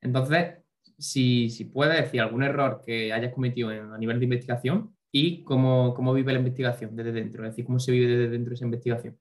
Entonces, 0.00 0.54
si, 0.98 1.50
si 1.50 1.66
puedes 1.66 2.00
decir 2.00 2.22
algún 2.22 2.42
error 2.44 2.80
que 2.84 3.12
hayas 3.12 3.32
cometido 3.34 3.68
a 3.68 3.98
nivel 3.98 4.18
de 4.18 4.24
investigación 4.24 4.96
y 5.12 5.44
cómo, 5.44 5.92
cómo 5.92 6.14
vive 6.14 6.32
la 6.32 6.38
investigación 6.38 6.96
desde 6.96 7.12
dentro, 7.12 7.44
es 7.44 7.52
decir, 7.52 7.66
cómo 7.66 7.78
se 7.78 7.92
vive 7.92 8.06
desde 8.06 8.30
dentro 8.30 8.50
de 8.50 8.54
esa 8.54 8.64
investigación. 8.64 9.18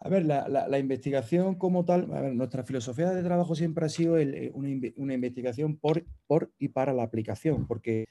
A 0.00 0.08
ver, 0.08 0.24
la, 0.24 0.78
investigación 0.78 1.56
como 1.56 1.84
tal, 1.84 2.08
nuestra 2.36 2.62
filosofía 2.62 3.10
de 3.10 3.22
trabajo 3.24 3.56
siempre 3.56 3.84
ha 3.84 3.88
sido 3.88 4.16
eh, 4.16 4.52
una, 4.54 5.14
investigación 5.14 5.76
por, 5.76 6.04
por, 6.28 6.52
y 6.56 6.68
para 6.68 6.92
la 6.92 7.02
aplicación, 7.02 7.66
porque 7.66 8.06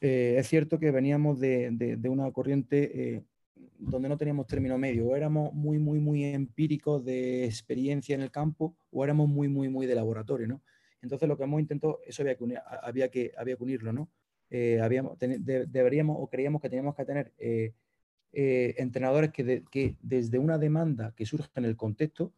eh, 0.00 0.34
es 0.36 0.48
cierto 0.48 0.80
que 0.80 0.90
veníamos 0.90 1.38
de, 1.38 1.96
una 2.08 2.32
corriente 2.32 3.14
eh, 3.14 3.24
donde 3.78 4.08
no 4.08 4.16
teníamos 4.16 4.48
término 4.48 4.78
medio, 4.78 5.06
o 5.06 5.14
éramos 5.14 5.52
muy, 5.54 5.78
muy, 5.78 6.00
muy 6.00 6.24
empíricos 6.24 7.04
de 7.04 7.44
experiencia 7.44 8.16
en 8.16 8.22
el 8.22 8.32
campo, 8.32 8.76
o 8.90 9.04
éramos 9.04 9.28
muy, 9.28 9.46
muy, 9.46 9.68
muy 9.68 9.86
de 9.86 9.94
laboratorio, 9.94 10.48
¿no? 10.48 10.62
Entonces 11.02 11.28
lo 11.28 11.36
que 11.36 11.44
hemos 11.44 11.60
intentado, 11.60 12.00
eso 12.04 12.22
había 12.22 12.34
que, 12.34 12.56
había 12.82 13.08
que, 13.10 13.32
había 13.38 13.56
unirlo, 13.60 13.92
¿no? 13.92 14.10
habíamos, 14.82 15.18
deberíamos 15.18 16.16
o 16.18 16.26
creíamos 16.28 16.60
que 16.62 16.70
teníamos 16.70 16.96
que 16.96 17.04
tener 17.04 17.32
eh, 18.32 18.74
entrenadores 18.78 19.32
que, 19.32 19.96
desde 20.02 20.38
una 20.38 20.58
demanda 20.58 21.14
que 21.16 21.26
surge 21.26 21.48
en 21.54 21.64
el 21.64 21.76
contexto, 21.76 22.34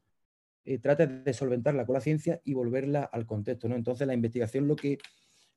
eh, 0.64 0.78
de 0.78 1.32
solventarla 1.32 1.86
con 1.86 1.94
la 1.94 2.00
ciencia 2.00 2.40
y 2.44 2.54
volverla 2.54 3.02
al 3.02 3.26
contexto. 3.26 3.68
¿no? 3.68 3.76
Entonces, 3.76 4.06
la 4.06 4.14
investigación 4.14 4.68
lo 4.68 4.76
que, 4.76 4.98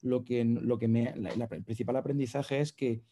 lo 0.01 0.23
que, 0.23 0.43
lo 0.43 0.77
que 0.77 0.87
me, 0.87 1.13
el 1.13 1.63
principal 1.63 1.97
aprendizaje 1.97 2.59
es 2.59 2.73
que, 2.73 3.03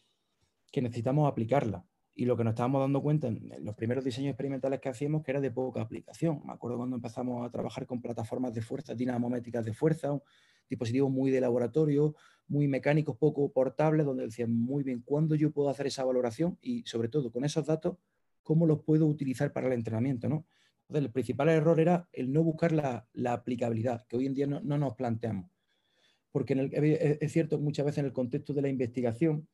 necesitamos 0.74 1.30
aplicarla. 1.30 1.84
Y 2.22 2.24
lo 2.24 2.36
que 2.36 2.44
nos 2.44 2.52
estábamos 2.52 2.80
dando 2.80 3.02
cuenta 3.02 3.26
en 3.26 3.52
los 3.64 3.74
primeros 3.74 4.04
diseños 4.04 4.30
experimentales 4.30 4.78
que 4.78 4.88
hacíamos 4.88 5.24
que 5.24 5.32
era 5.32 5.40
de 5.40 5.50
poca 5.50 5.80
aplicación. 5.80 6.40
Me 6.46 6.52
acuerdo 6.52 6.76
cuando 6.76 6.94
empezamos 6.94 7.44
a 7.44 7.50
trabajar 7.50 7.84
con 7.84 8.00
plataformas 8.00 8.54
de 8.54 8.62
fuerza, 8.62 8.94
dinamométricas 8.94 9.64
de 9.64 9.72
fuerza, 9.72 10.16
dispositivos 10.70 11.10
muy 11.10 11.32
de 11.32 11.40
laboratorio, 11.40 12.14
muy 12.46 12.68
mecánicos, 12.68 13.16
poco 13.16 13.50
portables, 13.50 14.06
donde 14.06 14.26
decían 14.26 14.54
muy 14.54 14.84
bien 14.84 15.02
cuándo 15.04 15.34
yo 15.34 15.50
puedo 15.50 15.68
hacer 15.68 15.88
esa 15.88 16.04
valoración 16.04 16.56
y 16.62 16.84
sobre 16.84 17.08
todo 17.08 17.32
con 17.32 17.44
esos 17.44 17.66
datos, 17.66 17.96
cómo 18.44 18.66
los 18.66 18.84
puedo 18.84 19.04
utilizar 19.08 19.52
para 19.52 19.66
el 19.66 19.72
entrenamiento. 19.72 20.28
¿no? 20.28 20.46
Entonces, 20.82 21.06
el 21.06 21.10
principal 21.10 21.48
error 21.48 21.80
era 21.80 22.08
el 22.12 22.32
no 22.32 22.44
buscar 22.44 22.70
la, 22.70 23.04
aplicabilidad, 23.32 24.06
que 24.06 24.16
hoy 24.16 24.26
en 24.26 24.34
día 24.34 24.46
no, 24.46 24.60
nos 24.60 24.94
planteamos. 24.94 25.50
Porque 26.30 26.70
es 27.20 27.32
cierto 27.32 27.58
muchas 27.58 27.84
veces 27.84 27.98
en 27.98 28.04
el 28.04 28.12
contexto 28.12 28.54
de 28.54 28.62
la 28.62 28.68
investigación 28.68 29.48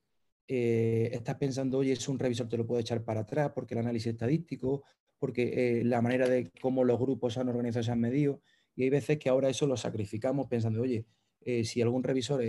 eh, 0.50 1.11
estás 1.12 1.37
pensando, 1.37 1.76
oye, 1.78 1.93
es 1.93 2.09
un 2.09 2.19
revisor 2.19 2.49
te 2.49 2.57
lo 2.57 2.67
puede 2.67 2.81
echar 2.81 3.05
para 3.05 3.21
atrás 3.21 3.52
porque 3.55 3.75
el 3.75 3.81
análisis 3.81 4.12
estadístico, 4.12 4.83
porque 5.19 5.81
eh, 5.81 5.85
la 5.85 6.00
manera 6.00 6.26
de 6.26 6.50
cómo 6.61 6.85
los 6.85 6.99
grupos 6.99 7.37
han 7.37 7.50
organizado 7.50 7.83
se 7.83 7.93
han 7.93 8.00
medido. 8.00 8.40
Y 8.75 8.85
hay 8.85 8.90
veces 8.90 9.19
que 9.19 9.28
ahora 9.28 9.50
eso 9.50 9.67
lo 9.67 9.76
sacrificamos 9.76 10.47
pensando, 10.49 10.81
oye, 10.81 11.05
eh, 11.43 11.64
si 11.64 11.83
algún 11.83 12.02
revisor 12.02 12.43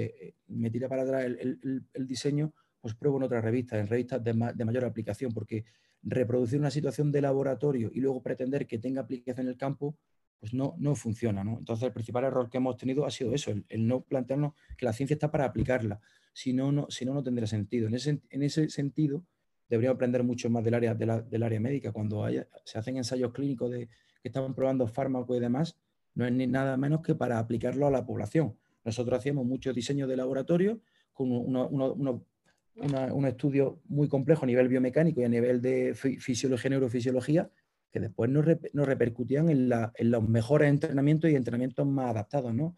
me 0.48 0.70
tira 0.70 0.88
para 0.88 1.04
atrás 1.04 1.26
el, 1.26 2.08
diseño, 2.08 2.54
pues 2.80 2.96
pruebo 2.96 3.18
en 3.18 3.24
otras 3.24 3.44
revistas, 3.44 3.80
en 3.80 3.88
revistas 3.88 4.24
de, 4.24 4.34
mayor 4.34 4.86
aplicación, 4.86 5.34
porque 5.34 5.66
reproducir 6.02 6.60
una 6.60 6.72
situación 6.72 7.12
de 7.12 7.22
laboratorio 7.22 7.92
y 7.94 8.00
luego 8.00 8.24
pretender 8.24 8.66
que 8.66 8.78
tenga 8.78 9.02
aplicación 9.02 9.48
en 9.48 9.52
el 9.52 9.58
campo, 9.58 9.98
pues 10.40 10.54
no, 10.54 10.76
no 10.78 10.96
funciona. 10.96 11.42
Entonces, 11.42 11.88
el 11.88 11.92
principal 11.92 12.24
error 12.24 12.50
que 12.50 12.58
hemos 12.58 12.78
tenido 12.78 13.06
ha 13.06 13.12
sido 13.12 13.34
eso, 13.34 13.52
el, 13.52 13.88
no 13.88 14.02
plantearnos 14.02 14.54
que 14.78 14.86
la 14.86 14.94
ciencia 14.94 15.16
está 15.16 15.30
para 15.32 15.46
aplicarla, 15.46 16.00
si 16.34 16.54
no, 16.54 16.72
no, 16.72 16.88
si 16.90 17.06
no, 17.06 17.14
no 17.14 17.24
tendría 17.24 17.48
sentido. 17.48 17.88
En 17.88 17.96
ese, 17.96 18.22
en 18.30 18.44
ese 18.44 18.70
sentido, 18.70 19.24
deberíamos 19.70 19.96
aprender 19.96 20.24
mucho 20.24 20.50
más 20.50 20.64
del 20.64 20.74
área, 20.74 20.96
del 20.96 21.44
área 21.44 21.60
médica. 21.60 21.92
Cuando 21.92 22.26
se 22.66 22.80
hacen 22.80 22.98
ensayos 22.98 23.32
clínicos 23.32 23.72
de 23.72 23.88
que 24.22 24.28
estaban 24.28 24.54
probando 24.54 24.88
fármacos 24.88 25.38
y 25.38 25.40
demás, 25.40 25.78
no 26.16 26.26
es 26.26 26.32
ni 26.32 26.48
nada 26.48 26.76
menos 26.78 27.02
que 27.02 27.16
para 27.16 27.40
aplicarlo 27.40 27.88
a 27.88 27.92
la 27.92 28.06
población. 28.06 28.56
Nosotros 28.84 29.20
hacíamos 29.20 29.46
muchos 29.46 29.76
diseños 29.76 30.10
de 30.10 30.18
laboratorio 30.18 30.82
con 31.14 31.32
un 31.32 33.26
estudio 33.26 33.82
muy 33.88 34.08
complejo 34.08 34.44
a 34.44 34.48
nivel 34.48 34.68
biomecánico 34.68 35.22
y 35.22 35.26
a 35.26 35.30
nivel 35.30 35.62
de 35.62 35.94
fisiología, 35.96 36.70
neurofisiología, 36.70 37.50
que 37.92 38.00
después 38.00 38.30
nos, 38.30 38.46
repercutían 38.46 39.50
en, 39.50 39.70
los 39.70 40.28
mejores 40.28 40.70
entrenamientos 40.70 41.30
y 41.30 41.36
entrenamientos 41.36 41.86
más 41.86 42.12
adaptados, 42.12 42.54
¿no? 42.54 42.76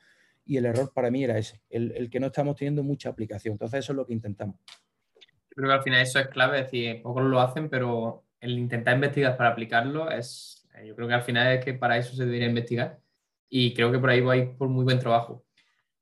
Y 0.51 0.57
el 0.57 0.65
error 0.65 0.91
para 0.93 1.09
mí 1.09 1.23
era 1.23 1.37
ese, 1.37 1.61
el, 1.69 2.09
que 2.09 2.19
no 2.19 2.27
estamos 2.27 2.57
teniendo 2.57 2.83
mucha 2.83 3.07
aplicación. 3.07 3.53
Entonces 3.53 3.79
eso 3.79 3.93
es 3.93 3.95
lo 3.95 4.05
que 4.05 4.11
intentamos. 4.11 4.57
creo 5.47 5.69
que 5.69 5.73
al 5.75 5.81
final 5.81 6.01
eso 6.01 6.19
es 6.19 6.27
clave, 6.27 6.59
es 6.59 6.65
decir, 6.65 7.01
pocos 7.01 7.23
lo 7.23 7.39
hacen, 7.39 7.69
pero 7.69 8.25
el 8.41 8.59
intentar 8.59 8.95
investigar 8.95 9.37
para 9.37 9.51
aplicarlo 9.51 10.11
es, 10.11 10.67
yo 10.85 10.93
creo 10.93 11.07
que 11.07 11.13
al 11.13 11.21
final 11.21 11.55
es 11.55 11.63
que 11.63 11.73
para 11.73 11.97
eso 11.97 12.17
se 12.17 12.25
debería 12.25 12.49
investigar 12.49 12.99
y 13.47 13.73
creo 13.73 13.93
que 13.93 13.99
por 13.99 14.09
ahí 14.09 14.19
vais 14.19 14.49
por 14.57 14.67
muy 14.67 14.83
buen 14.83 14.99
trabajo. 14.99 15.45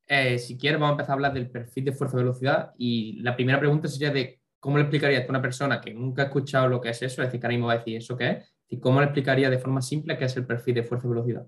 Eh, 0.07 0.39
si 0.39 0.57
quieres, 0.57 0.79
vamos 0.79 0.93
a 0.93 0.95
empezar 0.95 1.11
a 1.11 1.13
hablar 1.13 1.33
del 1.33 1.51
perfil 1.51 1.85
de 1.85 1.91
fuerza-velocidad 1.91 2.73
y 2.75 3.21
la 3.21 3.35
primera 3.35 3.59
pregunta 3.59 3.87
sería 3.87 4.09
de 4.09 4.41
¿cómo 4.59 4.77
le 4.77 4.85
explicarías 4.85 5.27
a 5.27 5.29
una 5.29 5.43
persona 5.43 5.79
que 5.79 5.93
nunca 5.93 6.23
ha 6.23 6.25
escuchado 6.25 6.67
lo 6.67 6.81
que 6.81 6.89
es 6.89 7.03
eso? 7.03 7.21
Es 7.21 7.27
decir, 7.27 7.39
que 7.39 7.45
ahora 7.45 7.55
mismo 7.55 7.67
va 7.67 7.73
a 7.73 7.77
decir, 7.77 7.97
¿eso 7.97 8.17
qué 8.17 8.31
es? 8.31 8.55
¿Y 8.67 8.79
cómo 8.79 8.99
le 8.99 9.05
explicaría 9.05 9.51
de 9.51 9.59
forma 9.59 9.83
simple 9.83 10.17
qué 10.17 10.25
es 10.25 10.35
el 10.37 10.47
perfil 10.47 10.73
de 10.73 10.83
fuerza 10.83 11.05
y 11.05 11.09
velocidad? 11.11 11.47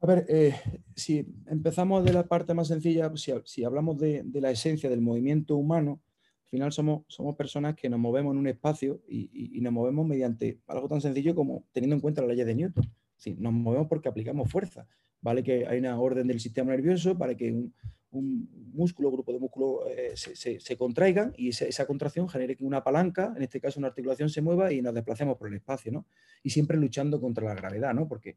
A 0.00 0.06
ver, 0.06 0.26
eh, 0.28 0.54
si 0.94 1.26
empezamos 1.46 2.04
de 2.04 2.12
la 2.12 2.26
parte 2.26 2.52
más 2.54 2.68
sencilla, 2.68 3.10
si, 3.44 3.64
hablamos 3.64 3.98
de, 3.98 4.24
la 4.34 4.50
esencia 4.50 4.90
del 4.90 5.00
movimiento 5.00 5.56
humano, 5.56 6.02
al 6.44 6.50
final 6.50 6.72
somos, 6.72 7.04
somos 7.08 7.34
personas 7.34 7.74
que 7.74 7.88
nos 7.88 7.98
movemos 7.98 8.32
en 8.32 8.38
un 8.38 8.46
espacio 8.46 9.02
y, 9.08 9.58
nos 9.60 9.72
movemos 9.72 10.06
mediante 10.06 10.60
algo 10.66 10.88
tan 10.88 11.00
sencillo 11.00 11.34
como 11.34 11.64
teniendo 11.72 11.96
en 11.96 12.00
cuenta 12.00 12.22
la 12.22 12.28
ley 12.28 12.44
de 12.44 12.54
Newton. 12.54 12.92
Sí, 13.16 13.36
nos 13.38 13.52
movemos 13.52 13.88
porque 13.88 14.08
aplicamos 14.08 14.50
fuerza. 14.50 14.86
Vale 15.22 15.42
que 15.42 15.66
hay 15.66 15.78
una 15.78 15.98
orden 15.98 16.26
del 16.26 16.40
sistema 16.40 16.70
nervioso 16.70 17.16
para 17.16 17.34
que 17.34 17.50
un, 17.50 17.74
un 18.10 18.48
músculo, 18.74 19.10
grupo 19.10 19.32
de 19.32 19.38
músculo 19.38 19.88
eh, 19.88 20.12
se, 20.16 20.60
se, 20.60 20.76
contraigan 20.76 21.32
y 21.36 21.48
esa, 21.48 21.86
contracción 21.86 22.28
genere 22.28 22.56
que 22.56 22.64
una 22.64 22.84
palanca, 22.84 23.32
en 23.36 23.42
este 23.42 23.60
caso 23.60 23.80
una 23.80 23.88
articulación, 23.88 24.28
se 24.28 24.42
mueva 24.42 24.72
y 24.72 24.82
nos 24.82 24.94
desplacemos 24.94 25.36
por 25.36 25.48
el 25.48 25.54
espacio, 25.54 25.92
¿no? 25.92 26.06
Y 26.42 26.50
siempre 26.50 26.76
luchando 26.76 27.20
contra 27.20 27.44
la 27.44 27.54
gravedad, 27.54 27.94
¿no? 27.94 28.06
Porque 28.08 28.36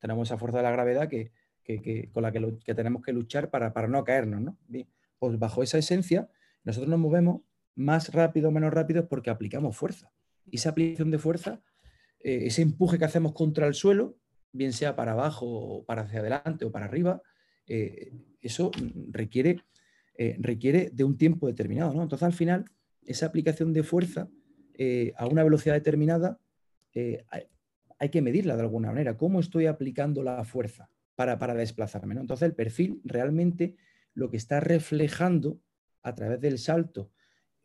tenemos 0.00 0.28
esa 0.28 0.38
fuerza 0.38 0.58
de 0.58 0.64
la 0.64 0.72
gravedad 0.72 1.08
que, 1.08 1.30
con 2.12 2.22
la 2.22 2.32
que, 2.32 2.74
tenemos 2.74 3.02
que 3.02 3.12
luchar 3.12 3.50
para, 3.50 3.86
no 3.86 4.02
caernos, 4.02 4.40
¿no? 4.40 4.58
Bien, 4.66 4.88
pues 5.18 5.38
bajo 5.38 5.62
esa 5.62 5.78
esencia, 5.78 6.28
nosotros 6.64 6.90
nos 6.90 6.98
movemos 6.98 7.42
más 7.76 8.12
rápido 8.12 8.48
o 8.48 8.52
menos 8.52 8.72
rápido 8.72 9.08
porque 9.08 9.30
aplicamos 9.30 9.76
fuerza. 9.76 10.10
Y 10.46 10.56
esa 10.56 10.70
aplicación 10.70 11.10
de 11.10 11.18
fuerza, 11.18 11.62
eh, 12.20 12.46
ese 12.46 12.62
empuje 12.62 12.98
que 12.98 13.04
hacemos 13.04 13.32
contra 13.32 13.66
el 13.66 13.74
suelo, 13.74 14.16
bien 14.52 14.72
sea 14.72 14.96
para 14.96 15.12
abajo 15.12 15.46
o 15.46 15.84
para 15.84 16.02
hacia 16.02 16.20
adelante 16.20 16.64
o 16.64 16.72
para 16.72 16.86
arriba, 16.86 17.22
eh, 17.66 18.12
eso 18.40 18.72
requiere, 19.10 19.62
eh, 20.16 20.36
requiere 20.40 20.90
de 20.92 21.04
un 21.04 21.16
tiempo 21.16 21.46
determinado. 21.46 21.94
¿no? 21.94 22.02
Entonces, 22.02 22.26
al 22.26 22.32
final, 22.32 22.64
esa 23.04 23.26
aplicación 23.26 23.72
de 23.72 23.82
fuerza 23.82 24.28
a 25.16 25.26
una 25.26 25.44
velocidad 25.44 25.74
determinada 25.74 26.38
hay 28.00 28.08
que 28.08 28.22
medirla 28.22 28.56
de 28.56 28.62
alguna 28.62 28.88
manera. 28.88 29.16
¿Cómo 29.16 29.38
estoy 29.38 29.66
aplicando 29.66 30.22
la 30.22 30.42
fuerza 30.44 30.88
para, 31.14 31.38
para 31.38 31.54
desplazarme? 31.54 32.18
Entonces 32.18 32.46
el 32.46 32.54
perfil 32.54 33.00
realmente 33.04 33.76
lo 34.14 34.30
que 34.30 34.38
está 34.38 34.58
reflejando 34.58 35.60
a 36.02 36.14
través 36.14 36.40
del 36.40 36.58
salto 36.58 37.12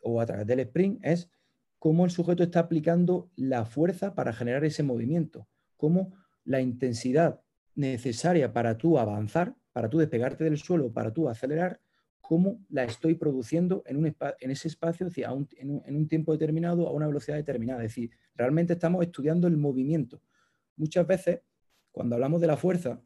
o 0.01 0.21
a 0.21 0.25
través 0.25 0.45
del 0.45 0.59
sprint 0.59 1.03
es 1.03 1.31
cómo 1.79 2.03
el 2.03 2.11
sujeto 2.11 2.43
está 2.43 2.59
aplicando 2.59 3.31
la 3.35 3.65
fuerza 3.65 4.13
para 4.13 4.33
generar 4.33 4.65
ese 4.65 4.83
movimiento, 4.83 5.47
cómo 5.77 6.13
la 6.43 6.59
intensidad 6.59 7.41
necesaria 7.73 8.51
para 8.51 8.77
tú 8.77 8.99
avanzar, 8.99 9.55
para 9.71 9.89
tú 9.89 9.99
despegarte 9.99 10.43
del 10.43 10.57
suelo, 10.57 10.91
para 10.91 11.13
tú 11.13 11.29
acelerar, 11.29 11.79
cómo 12.27 12.59
la 12.69 12.83
estoy 12.83 13.13
produciendo 13.13 13.83
en, 13.85 13.97
un 13.97 14.15
ese 14.39 14.67
espacio, 14.67 15.07
en, 15.15 15.95
un, 15.95 16.07
tiempo 16.07 16.31
determinado, 16.31 16.87
a 16.87 16.91
una 16.91 17.05
velocidad 17.05 17.37
determinada. 17.37 17.83
Es 17.83 17.91
decir, 17.91 18.09
realmente 18.33 18.73
estamos 18.73 19.03
estudiando 19.03 19.47
el 19.47 19.57
movimiento. 19.57 20.21
Muchas 20.75 21.05
veces, 21.05 21.41
cuando 21.91 22.15
hablamos 22.15 22.41
de 22.41 22.47
la 22.47 22.57
fuerza 22.57 22.99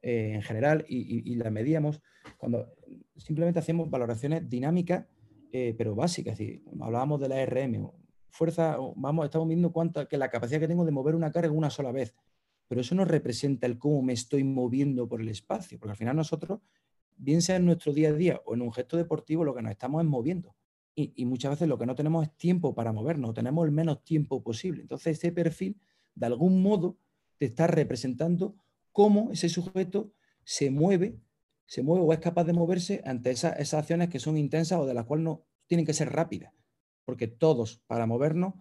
eh, 0.00 0.34
en 0.34 0.42
general 0.42 0.84
y, 0.88 1.34
la 1.34 1.50
medíamos, 1.50 2.00
cuando 2.38 2.72
simplemente 3.16 3.58
hacemos 3.58 3.90
valoraciones 3.90 4.48
dinámicas, 4.48 5.06
eh, 5.50 5.74
pero 5.76 5.96
básicas, 5.96 6.38
es 6.38 6.60
hablábamos 6.80 7.20
de 7.20 7.28
la 7.28 7.44
RM, 7.44 7.90
fuerza, 8.30 8.76
vamos, 8.94 9.24
estamos 9.24 9.48
viendo 9.48 9.72
cuánta, 9.72 10.06
que 10.06 10.18
la 10.18 10.30
capacidad 10.30 10.60
que 10.60 10.68
tengo 10.68 10.84
de 10.84 10.92
mover 10.92 11.16
una 11.16 11.32
carga 11.32 11.50
una 11.50 11.70
sola 11.70 11.90
vez, 11.90 12.14
pero 12.68 12.80
eso 12.80 12.94
no 12.94 13.04
representa 13.04 13.66
el 13.66 13.76
cómo 13.76 14.02
me 14.02 14.12
estoy 14.12 14.44
moviendo 14.44 15.08
por 15.08 15.20
el 15.20 15.28
espacio, 15.30 15.80
porque 15.80 15.90
al 15.90 15.96
final 15.96 16.14
nosotros 16.14 16.60
bien 17.16 17.42
sea 17.42 17.56
en 17.56 17.64
nuestro 17.64 17.92
día 17.92 18.10
a 18.10 18.12
día 18.12 18.40
o 18.44 18.54
en 18.54 18.62
un 18.62 18.72
gesto 18.72 18.96
deportivo, 18.96 19.44
lo 19.44 19.54
que 19.54 19.62
nos 19.62 19.72
estamos 19.72 20.02
es 20.02 20.08
moviendo. 20.08 20.54
Y, 20.98 21.26
muchas 21.26 21.50
veces 21.50 21.68
lo 21.68 21.76
que 21.76 21.84
no 21.84 21.94
tenemos 21.94 22.24
es 22.24 22.32
tiempo 22.38 22.74
para 22.74 22.90
movernos, 22.90 23.34
tenemos 23.34 23.66
el 23.66 23.70
menos 23.70 24.02
tiempo 24.02 24.42
posible. 24.42 24.80
Entonces, 24.80 25.18
ese 25.18 25.30
perfil, 25.30 25.78
de 26.14 26.24
algún 26.24 26.62
modo, 26.62 26.96
te 27.36 27.44
está 27.44 27.66
representando 27.66 28.56
cómo 28.92 29.30
ese 29.30 29.50
sujeto 29.50 30.10
se 30.42 30.70
mueve, 30.70 31.20
se 31.66 31.82
mueve 31.82 32.02
o 32.02 32.12
es 32.14 32.18
capaz 32.18 32.44
de 32.44 32.54
moverse 32.54 33.02
ante 33.04 33.30
esas, 33.30 33.74
acciones 33.74 34.08
que 34.08 34.18
son 34.18 34.38
intensas 34.38 34.78
o 34.78 34.86
de 34.86 34.94
las 34.94 35.04
cuales 35.04 35.24
no 35.24 35.44
tienen 35.66 35.84
que 35.84 35.92
ser 35.92 36.10
rápidas. 36.10 36.54
Porque 37.04 37.26
todos, 37.26 37.82
para 37.86 38.06
movernos, 38.06 38.54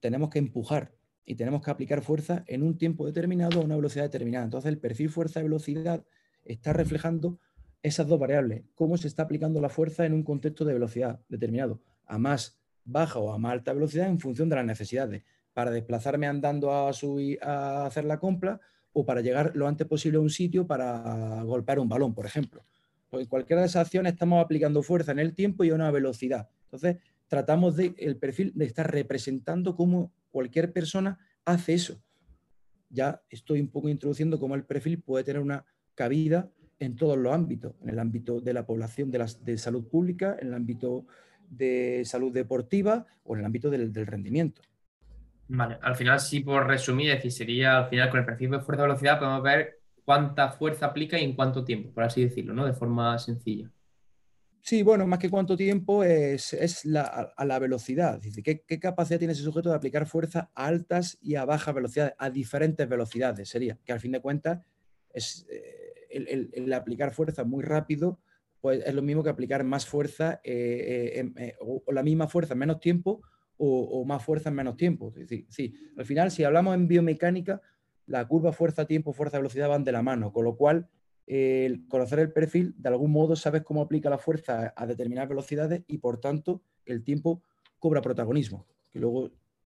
tenemos 0.00 0.30
que 0.30 0.40
empujar 0.40 0.92
y 1.24 1.36
tenemos 1.36 1.62
que 1.62 1.70
aplicar 1.70 2.02
fuerza 2.02 2.42
en 2.48 2.64
un 2.64 2.78
tiempo 2.78 3.06
determinado 3.06 3.60
a 3.60 3.64
una 3.64 3.76
velocidad 3.76 4.06
determinada. 4.06 4.44
Entonces, 4.44 4.70
el 4.70 4.78
perfil 4.78 5.08
fuerza-velocidad 5.08 6.04
está 6.42 6.72
reflejando 6.72 7.38
esas 7.86 8.08
dos 8.08 8.18
variables, 8.18 8.64
cómo 8.74 8.96
se 8.96 9.06
está 9.06 9.22
aplicando 9.22 9.60
la 9.60 9.68
fuerza 9.68 10.04
en 10.04 10.12
un 10.12 10.24
contexto 10.24 10.64
de 10.64 10.74
velocidad 10.74 11.20
determinado, 11.28 11.80
a 12.04 12.18
más 12.18 12.58
baja 12.84 13.18
o 13.20 13.32
a 13.32 13.38
más 13.38 13.52
alta 13.52 13.72
velocidad 13.72 14.08
en 14.08 14.18
función 14.18 14.48
de 14.48 14.56
las 14.56 14.64
necesidades, 14.64 15.22
para 15.52 15.70
desplazarme 15.70 16.26
andando 16.26 16.72
a, 16.72 16.92
subir, 16.92 17.38
a 17.42 17.86
hacer 17.86 18.04
la 18.04 18.18
compra 18.18 18.60
o 18.92 19.04
para 19.04 19.20
llegar 19.20 19.52
lo 19.54 19.68
antes 19.68 19.86
posible 19.86 20.18
a 20.18 20.20
un 20.20 20.30
sitio 20.30 20.66
para 20.66 21.42
golpear 21.44 21.78
un 21.78 21.88
balón, 21.88 22.12
por 22.12 22.26
ejemplo. 22.26 22.64
Pues 23.08 23.22
en 23.22 23.28
cualquiera 23.28 23.62
de 23.62 23.68
esas 23.68 23.86
acciones 23.86 24.14
estamos 24.14 24.44
aplicando 24.44 24.82
fuerza 24.82 25.12
en 25.12 25.20
el 25.20 25.32
tiempo 25.32 25.62
y 25.62 25.70
a 25.70 25.74
una 25.74 25.90
velocidad. 25.90 26.48
Entonces, 26.64 26.96
tratamos 27.28 27.76
de 27.76 27.94
el 27.98 28.16
perfil 28.16 28.52
de 28.54 28.64
estar 28.64 28.90
representando 28.90 29.76
cómo 29.76 30.12
cualquier 30.30 30.72
persona 30.72 31.18
hace 31.44 31.74
eso. 31.74 32.02
Ya 32.90 33.22
estoy 33.30 33.60
un 33.60 33.68
poco 33.68 33.88
introduciendo 33.88 34.40
cómo 34.40 34.56
el 34.56 34.64
perfil 34.64 35.00
puede 35.00 35.24
tener 35.24 35.40
una 35.40 35.64
cabida 35.94 36.50
en 36.78 36.96
todos 36.96 37.16
los 37.16 37.32
ámbitos, 37.32 37.74
en 37.82 37.90
el 37.90 37.98
ámbito 37.98 38.40
de 38.40 38.52
la 38.52 38.66
población 38.66 39.10
de, 39.10 39.24
de 39.42 39.58
salud 39.58 39.88
pública, 39.88 40.36
en 40.40 40.48
el 40.48 40.54
ámbito 40.54 41.06
de 41.50 42.02
salud 42.04 42.32
deportiva 42.32 43.06
o 43.24 43.34
en 43.34 43.40
el 43.40 43.46
ámbito 43.46 43.70
del, 43.70 43.94
rendimiento. 43.94 44.62
Vale, 45.48 45.78
al 45.80 45.94
final 45.94 46.18
sí 46.20 46.40
por 46.40 46.66
resumir, 46.66 47.10
es 47.10 47.16
decir, 47.16 47.32
sería 47.32 47.78
al 47.78 47.88
final 47.88 48.10
con 48.10 48.20
el 48.20 48.26
perfil 48.26 48.50
de 48.50 48.60
fuerza-velocidad 48.60 49.18
podemos 49.18 49.42
ver 49.42 49.80
cuánta 50.04 50.50
fuerza 50.50 50.86
aplica 50.86 51.18
y 51.18 51.24
en 51.24 51.34
cuánto 51.34 51.64
tiempo, 51.64 51.92
por 51.92 52.04
así 52.04 52.22
decirlo, 52.22 52.52
¿no? 52.52 52.66
De 52.66 52.72
forma 52.72 53.18
sencilla. 53.18 53.70
Sí, 54.60 54.82
bueno, 54.82 55.06
más 55.06 55.20
que 55.20 55.30
cuánto 55.30 55.56
tiempo 55.56 56.02
es, 56.02 56.84
la, 56.84 57.02
a, 57.36 57.44
la 57.44 57.60
velocidad. 57.60 58.16
Es 58.16 58.34
decir, 58.34 58.64
¿qué, 58.66 58.80
capacidad 58.80 59.20
tiene 59.20 59.32
ese 59.32 59.44
sujeto 59.44 59.68
de 59.68 59.76
aplicar 59.76 60.06
fuerza 60.06 60.50
a 60.56 60.66
altas 60.66 61.18
y 61.22 61.36
a 61.36 61.44
bajas 61.44 61.72
velocidades, 61.72 62.14
a 62.18 62.30
diferentes 62.30 62.88
velocidades? 62.88 63.48
Sería 63.48 63.78
que 63.84 63.92
al 63.92 64.00
fin 64.00 64.10
de 64.10 64.20
cuentas 64.20 64.58
es, 65.14 65.46
eh, 65.48 65.85
el, 66.16 66.72
aplicar 66.72 67.12
fuerza 67.12 67.44
muy 67.44 67.62
rápido 67.62 68.18
pues 68.60 68.82
es 68.84 68.94
lo 68.94 69.02
mismo 69.02 69.22
que 69.22 69.30
aplicar 69.30 69.62
más 69.64 69.86
fuerza 69.86 70.40
eh, 70.42 71.20
eh, 71.20 71.32
eh, 71.36 71.54
o, 71.60 71.82
la 71.92 72.02
misma 72.02 72.26
fuerza 72.26 72.54
en 72.54 72.58
menos 72.58 72.80
tiempo 72.80 73.22
o, 73.58 74.04
más 74.04 74.22
fuerza 74.22 74.50
en 74.50 74.54
menos 74.54 74.76
tiempo. 74.76 75.14
Sí, 75.48 75.74
al 75.96 76.04
final, 76.04 76.30
si 76.30 76.44
hablamos 76.44 76.74
en 76.74 76.88
biomecánica, 76.88 77.62
la 78.06 78.26
curva 78.28 78.52
fuerza-tiempo, 78.52 79.14
fuerza-velocidad 79.14 79.68
van 79.68 79.84
de 79.84 79.92
la 79.92 80.02
mano, 80.02 80.32
con 80.32 80.44
lo 80.44 80.56
cual 80.56 80.88
el 81.26 81.86
conocer 81.88 82.18
el 82.18 82.32
perfil, 82.32 82.74
de 82.76 82.88
algún 82.88 83.12
modo 83.12 83.34
sabes 83.34 83.62
cómo 83.62 83.82
aplica 83.82 84.10
la 84.10 84.18
fuerza 84.18 84.74
a 84.76 84.86
determinadas 84.86 85.28
velocidades 85.28 85.84
y 85.86 85.98
por 85.98 86.20
tanto 86.20 86.62
el 86.84 87.02
tiempo 87.02 87.42
cobra 87.78 88.02
protagonismo, 88.02 88.66
que 88.90 88.98
luego 88.98 89.30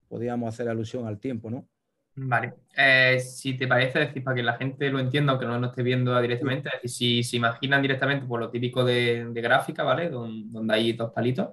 podríamos 0.08 0.48
hacer 0.48 0.68
alusión 0.68 1.06
al 1.06 1.18
tiempo, 1.18 1.50
¿no? 1.50 1.68
Vale, 2.16 2.54
eh, 2.76 3.18
si 3.18 3.56
te 3.56 3.66
parece, 3.66 3.98
decir, 3.98 4.22
para 4.22 4.36
que 4.36 4.42
la 4.42 4.56
gente 4.56 4.88
lo 4.88 5.00
entienda, 5.00 5.32
aunque 5.32 5.46
no 5.46 5.58
lo 5.58 5.66
esté 5.66 5.82
viendo 5.82 6.20
directamente, 6.20 6.68
es 6.68 6.82
decir, 6.82 6.90
si 6.90 7.22
se 7.24 7.36
imaginan 7.36 7.82
directamente 7.82 8.26
por 8.26 8.38
lo 8.38 8.50
típico 8.50 8.84
de, 8.84 9.28
gráfica, 9.34 9.82
¿vale? 9.82 10.10
donde 10.10 10.74
hay 10.74 10.92
dos 10.92 11.10
palitos, 11.10 11.48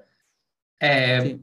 eh, 0.80 1.40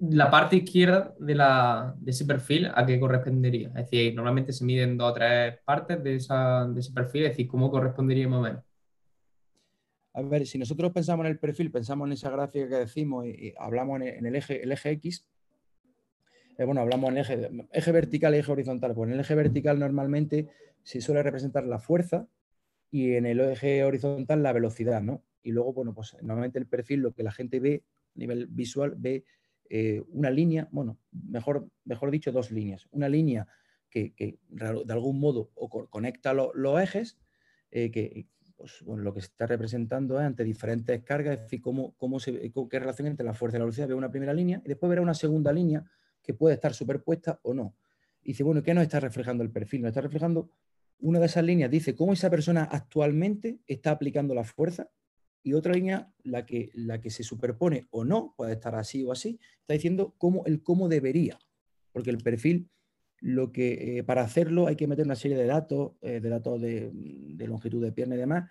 la 0.00 0.30
parte 0.30 0.56
izquierda 0.56 1.14
de, 1.18 1.34
la, 1.34 1.94
de, 1.98 2.10
ese 2.10 2.24
perfil, 2.24 2.70
¿a 2.74 2.84
qué 2.86 2.98
correspondería? 3.00 3.68
Es 3.68 3.90
decir, 3.90 4.14
normalmente 4.14 4.52
se 4.52 4.64
miden 4.64 4.96
dos 4.96 5.10
o 5.10 5.14
tres 5.14 5.58
partes 5.64 6.02
de, 6.02 6.16
esa, 6.16 6.66
de 6.66 6.80
ese 6.80 6.92
perfil, 6.92 7.24
es 7.24 7.30
decir, 7.30 7.48
¿cómo 7.48 7.70
correspondería 7.70 8.28
más 8.28 8.38
o 8.38 8.42
menos? 8.42 8.64
A 10.12 10.22
ver, 10.22 10.46
si 10.46 10.58
nosotros 10.58 10.92
pensamos 10.92 11.26
en 11.26 11.32
el 11.32 11.38
perfil, 11.38 11.72
pensamos 11.72 12.06
en 12.06 12.12
esa 12.12 12.30
gráfica 12.30 12.68
que 12.68 12.76
decimos 12.76 13.26
y, 13.26 13.52
hablamos 13.58 14.00
en, 14.00 14.24
el, 14.24 14.36
eje, 14.36 14.62
el 14.62 14.70
eje 14.70 14.90
X, 14.90 15.26
eh, 16.58 16.64
bueno, 16.64 16.80
hablamos 16.80 17.10
en 17.10 17.68
eje, 17.72 17.92
vertical 17.92 18.34
y 18.34 18.38
eje 18.38 18.52
horizontal. 18.52 18.94
Pues 18.94 19.08
en 19.08 19.14
el 19.14 19.20
eje 19.20 19.34
vertical 19.34 19.78
normalmente 19.78 20.48
se 20.82 21.00
suele 21.00 21.22
representar 21.22 21.64
la 21.64 21.78
fuerza 21.78 22.28
y 22.90 23.14
en 23.14 23.26
el 23.26 23.40
eje 23.40 23.84
horizontal 23.84 24.42
la 24.42 24.52
velocidad, 24.52 25.02
¿no? 25.02 25.22
Y 25.42 25.52
luego, 25.52 25.72
bueno, 25.72 25.94
pues 25.94 26.16
normalmente 26.22 26.58
el 26.58 26.66
perfil, 26.66 27.00
lo 27.00 27.12
que 27.12 27.22
la 27.22 27.32
gente 27.32 27.60
ve 27.60 27.82
a 28.14 28.18
nivel 28.18 28.46
visual, 28.46 28.94
ve 28.96 29.24
eh, 29.68 30.02
una 30.08 30.30
línea, 30.30 30.68
bueno, 30.70 30.98
mejor, 31.10 31.68
mejor 31.84 32.10
dicho, 32.10 32.32
dos 32.32 32.50
líneas. 32.50 32.86
Una 32.90 33.08
línea 33.08 33.46
que, 33.90 34.14
de 34.48 34.92
algún 34.92 35.20
modo 35.20 35.50
conecta 35.90 36.32
los 36.32 36.80
ejes, 36.80 37.18
eh, 37.70 37.90
que 37.90 38.26
pues, 38.56 38.82
lo 38.82 39.12
que 39.12 39.20
se 39.20 39.26
está 39.26 39.46
representando 39.46 40.18
es 40.18 40.26
ante 40.26 40.44
diferentes 40.44 41.02
cargas, 41.02 41.34
es 41.34 41.42
decir, 41.42 41.60
cómo, 41.60 41.94
cómo 41.96 42.18
se, 42.20 42.52
qué 42.70 42.78
relación 42.78 43.08
entre 43.08 43.26
la 43.26 43.34
fuerza 43.34 43.56
y 43.56 43.60
la 43.60 43.64
velocidad. 43.64 43.88
Ve 43.88 43.94
una 43.94 44.10
primera 44.10 44.32
línea 44.32 44.62
y 44.64 44.68
después 44.68 44.88
verá 44.90 45.02
una 45.02 45.14
segunda 45.14 45.52
línea 45.52 45.84
que 46.24 46.34
puede 46.34 46.54
estar 46.54 46.74
superpuesta 46.74 47.38
o 47.42 47.54
no. 47.54 47.76
Y 48.22 48.28
dice, 48.28 48.42
bueno, 48.42 48.62
¿qué 48.62 48.74
nos 48.74 48.82
está 48.82 48.98
reflejando 48.98 49.44
el 49.44 49.50
perfil? 49.50 49.82
Nos 49.82 49.90
está 49.90 50.00
reflejando 50.00 50.50
una 50.98 51.20
de 51.20 51.26
esas 51.26 51.44
líneas, 51.44 51.70
dice 51.70 51.94
cómo 51.94 52.14
esa 52.14 52.30
persona 52.30 52.64
actualmente 52.64 53.60
está 53.66 53.90
aplicando 53.90 54.34
la 54.34 54.44
fuerza 54.44 54.90
y 55.42 55.52
otra 55.52 55.74
línea, 55.74 56.10
la 56.22 56.46
que, 56.46 56.70
la 56.72 57.00
que 57.02 57.10
se 57.10 57.22
superpone 57.22 57.86
o 57.90 58.04
no, 58.04 58.32
puede 58.36 58.54
estar 58.54 58.74
así 58.74 59.04
o 59.04 59.12
así, 59.12 59.38
está 59.60 59.74
diciendo 59.74 60.14
cómo, 60.16 60.44
el 60.46 60.62
cómo 60.62 60.88
debería, 60.88 61.38
porque 61.92 62.08
el 62.08 62.18
perfil, 62.18 62.70
lo 63.20 63.52
que, 63.52 63.98
eh, 63.98 64.02
para 64.04 64.22
hacerlo 64.22 64.66
hay 64.66 64.76
que 64.76 64.86
meter 64.86 65.04
una 65.04 65.16
serie 65.16 65.36
de 65.36 65.44
datos, 65.44 65.92
eh, 66.00 66.20
de 66.20 66.28
datos 66.30 66.60
de, 66.60 66.90
longitud 67.46 67.84
de 67.84 67.92
pierna 67.92 68.14
y 68.14 68.18
demás, 68.18 68.50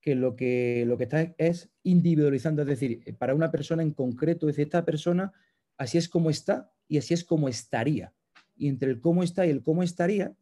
que 0.00 0.16
lo 0.16 0.34
que, 0.34 0.84
lo 0.84 0.98
que 0.98 1.04
está 1.04 1.32
es 1.38 1.70
individualizando, 1.84 2.62
es 2.62 2.68
decir, 2.68 3.16
para 3.18 3.36
una 3.36 3.52
persona 3.52 3.84
en 3.84 3.92
concreto, 3.92 4.48
es 4.48 4.56
decir, 4.56 4.66
esta 4.66 4.84
persona 4.84 5.32
así 5.76 5.96
es 5.96 6.08
como 6.08 6.28
está 6.28 6.71
y 6.88 6.98
así 6.98 7.14
es 7.14 7.24
como 7.24 7.48
estaría. 7.48 8.12
Y 8.56 8.68
entre 8.68 8.90
el 8.90 9.00
cómo 9.00 9.22
está 9.22 9.46
y 9.46 9.50
el 9.50 9.62
cómo 9.62 9.82
estaría 9.82 10.34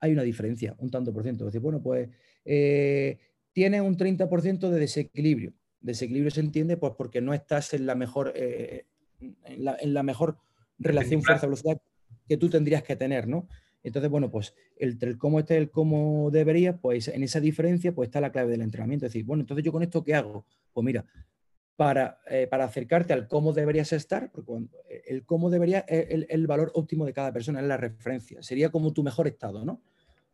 hay 0.00 0.12
una 0.12 0.22
diferencia, 0.22 0.74
un 0.78 0.90
tanto 0.90 1.12
por 1.12 1.22
ciento. 1.22 1.44
Es 1.44 1.52
decir, 1.52 1.62
bueno, 1.62 1.82
pues 1.82 2.08
eh, 2.44 3.18
tiene 3.52 3.80
un 3.80 3.96
30% 3.96 4.70
de 4.70 4.80
desequilibrio. 4.80 5.54
Desequilibrio 5.80 6.30
se 6.30 6.40
entiende 6.40 6.76
pues, 6.76 6.92
porque 6.96 7.20
no 7.20 7.34
estás 7.34 7.74
en 7.74 7.86
la 7.86 7.94
mejor, 7.94 8.32
eh, 8.34 8.86
en, 9.20 9.94
la, 9.94 10.02
mejor 10.02 10.38
relación 10.78 11.22
fuerza-velocidad 11.22 11.80
que 12.28 12.36
tú 12.36 12.48
tendrías 12.48 12.82
que 12.82 12.96
tener, 12.96 13.26
¿no? 13.26 13.48
Entonces, 13.82 14.10
bueno, 14.10 14.30
pues 14.30 14.54
el, 14.76 14.98
el 15.00 15.18
cómo 15.18 15.38
está 15.38 15.54
el 15.54 15.70
cómo 15.70 16.30
debería, 16.30 16.76
pues 16.76 17.08
en 17.08 17.22
esa 17.22 17.40
diferencia 17.40 17.92
pues 17.94 18.08
está 18.08 18.20
la 18.20 18.32
clave 18.32 18.50
del 18.50 18.62
entrenamiento. 18.62 19.06
Es 19.06 19.12
decir, 19.12 19.24
bueno, 19.24 19.42
entonces 19.42 19.64
yo 19.64 19.72
con 19.72 19.82
esto, 19.82 20.04
¿qué 20.04 20.14
hago? 20.14 20.46
Pues 20.72 20.84
mira, 20.84 21.06
para, 21.78 22.18
eh, 22.28 22.48
para 22.50 22.64
acercarte 22.64 23.12
al 23.12 23.28
cómo 23.28 23.52
deberías 23.52 23.92
estar, 23.92 24.32
porque 24.32 24.50
eh, 24.90 25.02
el 25.06 25.24
cómo 25.24 25.48
debería 25.48 25.84
es 25.86 26.08
el, 26.10 26.26
el, 26.28 26.48
valor 26.48 26.72
óptimo 26.74 27.06
de 27.06 27.12
cada 27.12 27.32
persona, 27.32 27.60
es 27.60 27.66
la 27.68 27.76
referencia. 27.76 28.42
Sería 28.42 28.70
como 28.70 28.92
tu 28.92 29.04
mejor 29.04 29.28
estado, 29.28 29.64
¿no? 29.64 29.80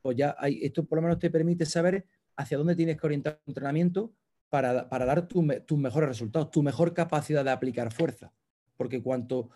Pues 0.01 0.17
ya 0.17 0.35
hay, 0.39 0.61
esto 0.63 0.87
por 0.87 0.97
lo 0.97 1.03
menos 1.03 1.19
te 1.19 1.29
permite 1.29 1.67
saber 1.67 2.07
hacia 2.35 2.57
dónde 2.57 2.75
tienes 2.75 2.99
que 2.99 3.07
orientar 3.07 3.41
tu 3.45 3.51
entrenamiento 3.51 4.15
para, 4.49 4.85
dar 4.89 5.29
tus 5.29 5.79
mejores 5.79 6.09
resultados, 6.09 6.51
tu 6.51 6.63
mejor 6.63 6.95
capacidad 6.95 7.45
de 7.45 7.51
aplicar 7.51 7.93
fuerza. 7.93 8.33
Porque 8.79 9.03
cuanto 9.03 9.51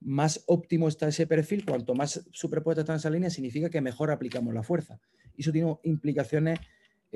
más 0.00 0.44
óptimo 0.46 0.88
está 0.88 1.08
ese 1.08 1.26
perfil, 1.26 1.66
cuanto 1.66 1.94
más 1.94 2.26
superpuesta 2.32 2.80
está 2.80 2.94
esa 2.94 3.10
línea, 3.10 3.28
significa 3.28 3.68
que 3.68 3.82
mejor 3.82 4.10
aplicamos 4.10 4.54
la 4.54 4.62
fuerza. 4.62 4.98
Y 5.36 5.42
eso 5.42 5.52
tiene 5.52 5.76
implicaciones 5.82 6.58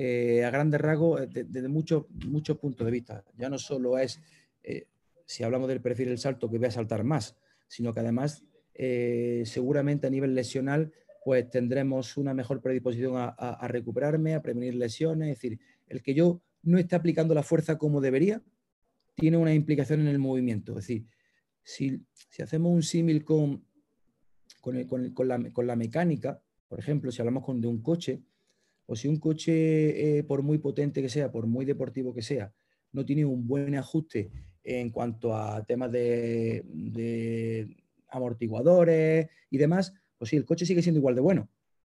eh, 0.01 0.45
a 0.45 0.49
grandes 0.49 0.79
rasgos 0.79 1.19
eh, 1.19 1.43
desde 1.45 1.67
muchos, 1.67 2.05
muchos 2.25 2.57
puntos 2.57 2.85
de 2.85 2.91
vista. 2.91 3.21
Ya 3.37 3.49
no 3.49 3.57
solo 3.57 3.97
es, 3.97 4.21
eh, 4.63 4.87
si 5.25 5.43
hablamos 5.43 5.67
del 5.67 5.81
perfil 5.81 6.07
del 6.07 6.17
salto, 6.17 6.49
que 6.49 6.57
voy 6.57 6.67
a 6.67 6.71
saltar 6.71 7.03
más, 7.03 7.35
sino 7.67 7.93
que 7.93 7.99
además 7.99 8.45
seguramente 9.43 10.07
a 10.07 10.09
nivel 10.09 10.33
lesional 10.33 10.93
pues 11.25 11.49
tendremos 11.49 12.15
una 12.15 12.33
mejor 12.33 12.61
predisposición 12.61 13.15
a, 13.17 13.67
recuperarme, 13.67 14.35
a 14.35 14.41
prevenir 14.41 14.75
lesiones. 14.75 15.31
Es 15.31 15.35
decir, 15.35 15.59
el 15.87 16.01
que 16.01 16.13
yo 16.13 16.41
no 16.63 16.77
esté 16.77 16.95
aplicando 16.95 17.35
la 17.35 17.43
fuerza 17.43 17.77
como 17.77 17.99
debería, 17.99 18.41
tiene 19.15 19.35
una 19.35 19.53
implicación 19.53 19.99
en 19.99 20.07
el 20.07 20.17
movimiento. 20.17 20.79
Es 20.79 20.87
decir, 20.87 21.07
si, 21.61 22.01
hacemos 22.41 22.71
un 22.71 22.83
símil 22.83 23.25
con, 23.25 23.65
con, 24.61 25.27
la, 25.27 25.75
mecánica, 25.75 26.41
por 26.69 26.79
ejemplo, 26.79 27.11
si 27.11 27.21
hablamos 27.21 27.43
con, 27.43 27.59
de 27.59 27.67
un 27.67 27.81
coche, 27.81 28.23
o 28.91 28.95
si 28.95 29.07
un 29.07 29.17
coche, 29.17 30.17
eh, 30.17 30.23
por 30.23 30.41
muy 30.41 30.57
potente 30.57 30.99
que 30.99 31.09
sea, 31.09 31.31
por 31.31 31.45
muy 31.45 31.63
deportivo 31.63 32.11
que 32.11 32.23
sea, 32.23 32.51
no 32.91 33.05
tiene 33.05 33.23
un 33.23 33.45
buen 33.45 33.75
ajuste 33.75 34.31
en 34.63 34.89
cuanto 34.89 35.35
a 35.35 35.63
temas 35.63 35.91
de, 35.91 37.67
amortiguadores 38.07 39.29
y 39.51 39.57
demás, 39.59 39.93
pues 40.17 40.31
sí, 40.31 40.37
el 40.37 40.45
coche 40.45 40.65
sigue 40.65 40.81
siendo 40.81 40.97
igual 40.97 41.13
de 41.13 41.21
bueno, 41.21 41.49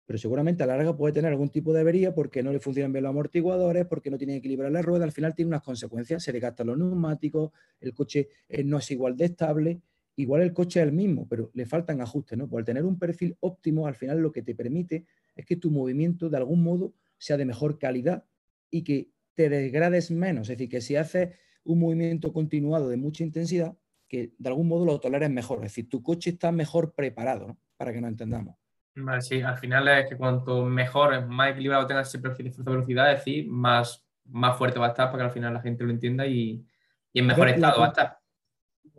pero 0.06 0.20
seguramente 0.20 0.62
a 0.62 0.66
la 0.68 0.76
larga 0.76 0.96
puede 0.96 1.14
tener 1.14 1.32
algún 1.32 1.48
tipo 1.48 1.72
de 1.72 1.80
avería 1.80 2.14
porque 2.14 2.44
no 2.44 2.52
le 2.52 2.60
funcionan 2.60 2.92
bien 2.92 3.02
los 3.02 3.10
amortiguadores, 3.10 3.86
porque 3.86 4.12
no 4.12 4.16
tiene 4.16 4.36
equilibrio 4.36 4.70
la 4.70 4.80
rueda, 4.80 5.04
al 5.04 5.10
final 5.10 5.34
tiene 5.34 5.48
unas 5.48 5.62
consecuencias, 5.62 6.22
se 6.22 6.32
le 6.32 6.38
gastan 6.38 6.68
los 6.68 6.78
neumáticos, 6.78 7.50
el 7.80 7.92
coche 7.92 8.28
eh, 8.48 8.62
no 8.62 8.78
es 8.78 8.88
igual 8.92 9.16
de 9.16 9.24
estable, 9.24 9.80
igual 10.16 10.42
el 10.42 10.52
coche 10.52 10.80
es 10.80 10.86
el 10.86 10.92
mismo, 10.92 11.26
pero 11.28 11.50
le 11.54 11.66
faltan 11.66 12.00
ajustes, 12.00 12.38
¿no? 12.38 12.48
Por 12.48 12.64
tener 12.64 12.84
un 12.84 12.98
perfil 12.98 13.36
óptimo, 13.40 13.86
al 13.86 13.94
final 13.94 14.20
lo 14.20 14.32
que 14.32 14.42
te 14.42 14.54
permite 14.54 15.06
es 15.34 15.44
que 15.44 15.56
tu 15.56 15.70
movimiento 15.70 16.28
de 16.28 16.36
algún 16.36 16.62
modo 16.62 16.94
sea 17.18 17.36
de 17.36 17.44
mejor 17.44 17.78
calidad 17.78 18.24
y 18.70 18.82
que 18.82 19.10
te 19.34 19.48
degrades 19.48 20.10
menos, 20.10 20.48
es 20.48 20.58
decir, 20.58 20.68
que 20.68 20.80
si 20.80 20.96
haces 20.96 21.34
un 21.64 21.80
movimiento 21.80 22.32
continuado 22.32 22.88
de 22.88 22.96
mucha 22.96 23.24
intensidad, 23.24 23.76
que 24.08 24.32
de 24.38 24.48
algún 24.48 24.68
modo 24.68 24.84
lo 24.84 25.00
toleres 25.00 25.30
mejor, 25.30 25.58
es 25.58 25.64
decir, 25.64 25.88
tu 25.88 26.02
coche 26.02 26.30
está 26.30 26.52
mejor 26.52 26.94
preparado, 26.94 27.48
¿no? 27.48 27.58
para 27.76 27.92
que 27.92 28.00
nos 28.00 28.10
entendamos. 28.10 28.56
Vale, 28.96 29.22
sí, 29.22 29.42
al 29.42 29.58
final 29.58 29.88
es 29.88 30.08
que 30.08 30.16
cuanto 30.16 30.64
mejor, 30.64 31.26
más 31.26 31.50
equilibrado 31.50 31.86
tengas 31.86 32.08
ese 32.08 32.20
perfil 32.20 32.46
de 32.46 32.52
fuerza-velocidad, 32.52 33.12
es 33.12 33.18
decir, 33.18 33.48
más, 33.48 34.06
más 34.26 34.56
fuerte 34.56 34.78
va 34.78 34.86
a 34.86 34.88
estar 34.90 35.10
para 35.10 35.18
que 35.18 35.24
al 35.24 35.32
final 35.32 35.52
la 35.52 35.60
gente 35.60 35.82
lo 35.82 35.90
entienda 35.90 36.26
y, 36.26 36.64
en 37.12 37.26
mejor 37.26 37.48
estado 37.48 37.80
va 37.80 37.86
a 37.86 37.88
estar. 37.88 38.18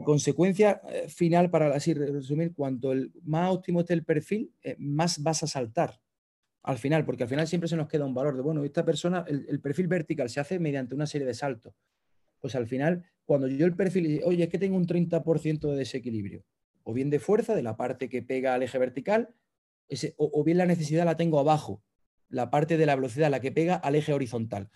Consecuencia 0.03 0.81
eh, 0.89 1.07
final, 1.07 1.49
para 1.49 1.73
así 1.73 1.93
resumir, 1.93 2.53
cuanto 2.53 2.91
el 2.91 3.13
más 3.23 3.51
óptimo 3.51 3.79
esté 3.79 3.93
el 3.93 4.03
perfil, 4.03 4.51
eh, 4.61 4.75
más 4.77 5.23
vas 5.23 5.43
a 5.43 5.47
saltar 5.47 5.99
al 6.65 6.79
final, 6.79 7.05
porque 7.05 7.23
al 7.23 7.29
final 7.29 7.47
siempre 7.47 7.69
se 7.69 7.77
nos 7.77 7.87
queda 7.87 8.05
un 8.05 8.15
valor 8.15 8.35
de, 8.35 8.41
bueno, 8.41 8.63
esta 8.63 8.83
persona, 8.83 9.23
el, 9.27 9.61
perfil 9.61 9.87
vertical 9.87 10.31
se 10.31 10.39
hace 10.39 10.57
mediante 10.57 10.95
una 10.95 11.05
serie 11.05 11.27
de 11.27 11.35
saltos. 11.35 11.75
Pues 12.39 12.55
al 12.55 12.65
final, 12.65 13.05
cuando 13.23 13.47
yo 13.47 13.67
el 13.67 13.75
perfil, 13.75 14.21
oye, 14.25 14.45
es 14.45 14.49
que 14.49 14.57
tengo 14.57 14.75
un 14.75 14.87
30% 14.87 15.69
de 15.69 15.77
desequilibrio, 15.77 16.43
o 16.83 16.91
bien 16.91 17.11
de 17.11 17.19
fuerza, 17.19 17.53
de 17.53 17.61
la 17.61 17.77
parte 17.77 18.09
que 18.09 18.23
pega 18.23 18.55
al 18.55 18.63
eje 18.63 18.79
vertical, 18.79 19.35
o, 20.17 20.43
bien 20.43 20.57
la 20.57 20.65
necesidad 20.65 21.05
la 21.05 21.17
tengo 21.17 21.39
abajo, 21.39 21.83
la 22.29 22.49
parte 22.49 22.77
de 22.77 22.87
la 22.87 22.95
velocidad, 22.95 23.29
la 23.29 23.41
que 23.41 23.51
pega 23.51 23.75
al 23.75 23.93
eje 23.93 24.13
horizontal. 24.13 24.71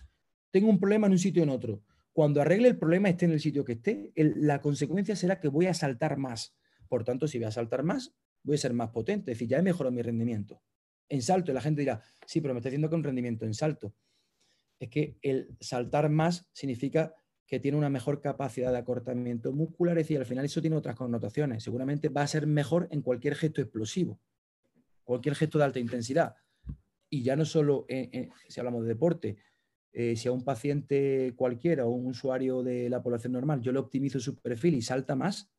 Tengo 0.52 0.68
un 0.68 0.78
problema 0.78 1.08
en 1.08 1.14
un 1.14 1.18
sitio 1.18 1.42
o 1.42 1.44
en 1.44 1.50
otro. 1.50 1.82
Cuando 2.12 2.40
arregle 2.40 2.68
el 2.68 2.78
problema, 2.78 3.08
esté 3.08 3.26
en 3.26 3.32
el 3.32 3.40
sitio 3.40 3.64
que 3.64 3.72
esté, 3.72 4.12
la 4.16 4.60
consecuencia 4.60 5.14
será 5.16 5.40
que 5.40 5.48
voy 5.48 5.66
a 5.66 5.74
saltar 5.74 6.16
más. 6.16 6.56
Por 6.88 7.04
tanto, 7.04 7.28
si 7.28 7.38
voy 7.38 7.46
a 7.46 7.52
saltar 7.52 7.82
más, 7.84 8.14
voy 8.42 8.56
a 8.56 8.58
ser 8.58 8.72
más 8.72 8.90
potente. 8.90 9.32
Es 9.32 9.38
decir, 9.38 9.48
ya 9.48 9.58
he 9.58 9.62
mejorado 9.62 9.94
mi 9.94 10.02
rendimiento. 10.02 10.60
En 11.08 11.22
salto, 11.22 11.52
la 11.52 11.60
gente 11.60 11.82
dirá, 11.82 12.02
sí, 12.26 12.40
pero 12.40 12.54
me 12.54 12.58
está 12.58 12.68
diciendo 12.68 12.88
que 12.88 12.96
un 12.96 13.04
rendimiento 13.04 13.44
en 13.44 13.54
salto. 13.54 13.94
Es 14.78 14.88
que 14.88 15.18
el 15.22 15.56
saltar 15.60 16.08
más 16.08 16.48
significa 16.52 17.14
que 17.46 17.60
tiene 17.60 17.76
una 17.76 17.90
mejor 17.90 18.20
capacidad 18.20 18.70
de 18.70 18.78
acortamiento 18.78 19.52
muscular, 19.52 19.98
es 19.98 20.04
decir, 20.04 20.18
al 20.18 20.26
final 20.26 20.44
eso 20.44 20.60
tiene 20.60 20.76
otras 20.76 20.94
connotaciones. 20.96 21.64
Seguramente 21.64 22.08
va 22.08 22.22
a 22.22 22.26
ser 22.26 22.46
mejor 22.46 22.88
en 22.90 23.02
cualquier 23.02 23.34
gesto 23.34 23.60
explosivo, 23.60 24.20
cualquier 25.04 25.34
gesto 25.34 25.58
de 25.58 25.64
alta 25.64 25.80
intensidad. 25.80 26.36
Y 27.08 27.24
ya 27.24 27.34
no 27.34 27.44
solo 27.44 27.86
si 28.48 28.60
hablamos 28.60 28.82
de 28.82 28.88
deporte, 28.88 29.36
eh, 29.92 30.16
si 30.16 30.28
a 30.28 30.32
un 30.32 30.44
paciente 30.44 31.34
cualquiera 31.36 31.86
o 31.86 31.90
un 31.90 32.06
usuario 32.06 32.62
de 32.62 32.88
la 32.88 33.02
población 33.02 33.32
normal 33.32 33.60
yo 33.60 33.72
le 33.72 33.80
optimizo 33.80 34.20
su 34.20 34.36
perfil 34.36 34.74
y 34.74 34.82
salta 34.82 35.16
más, 35.16 35.50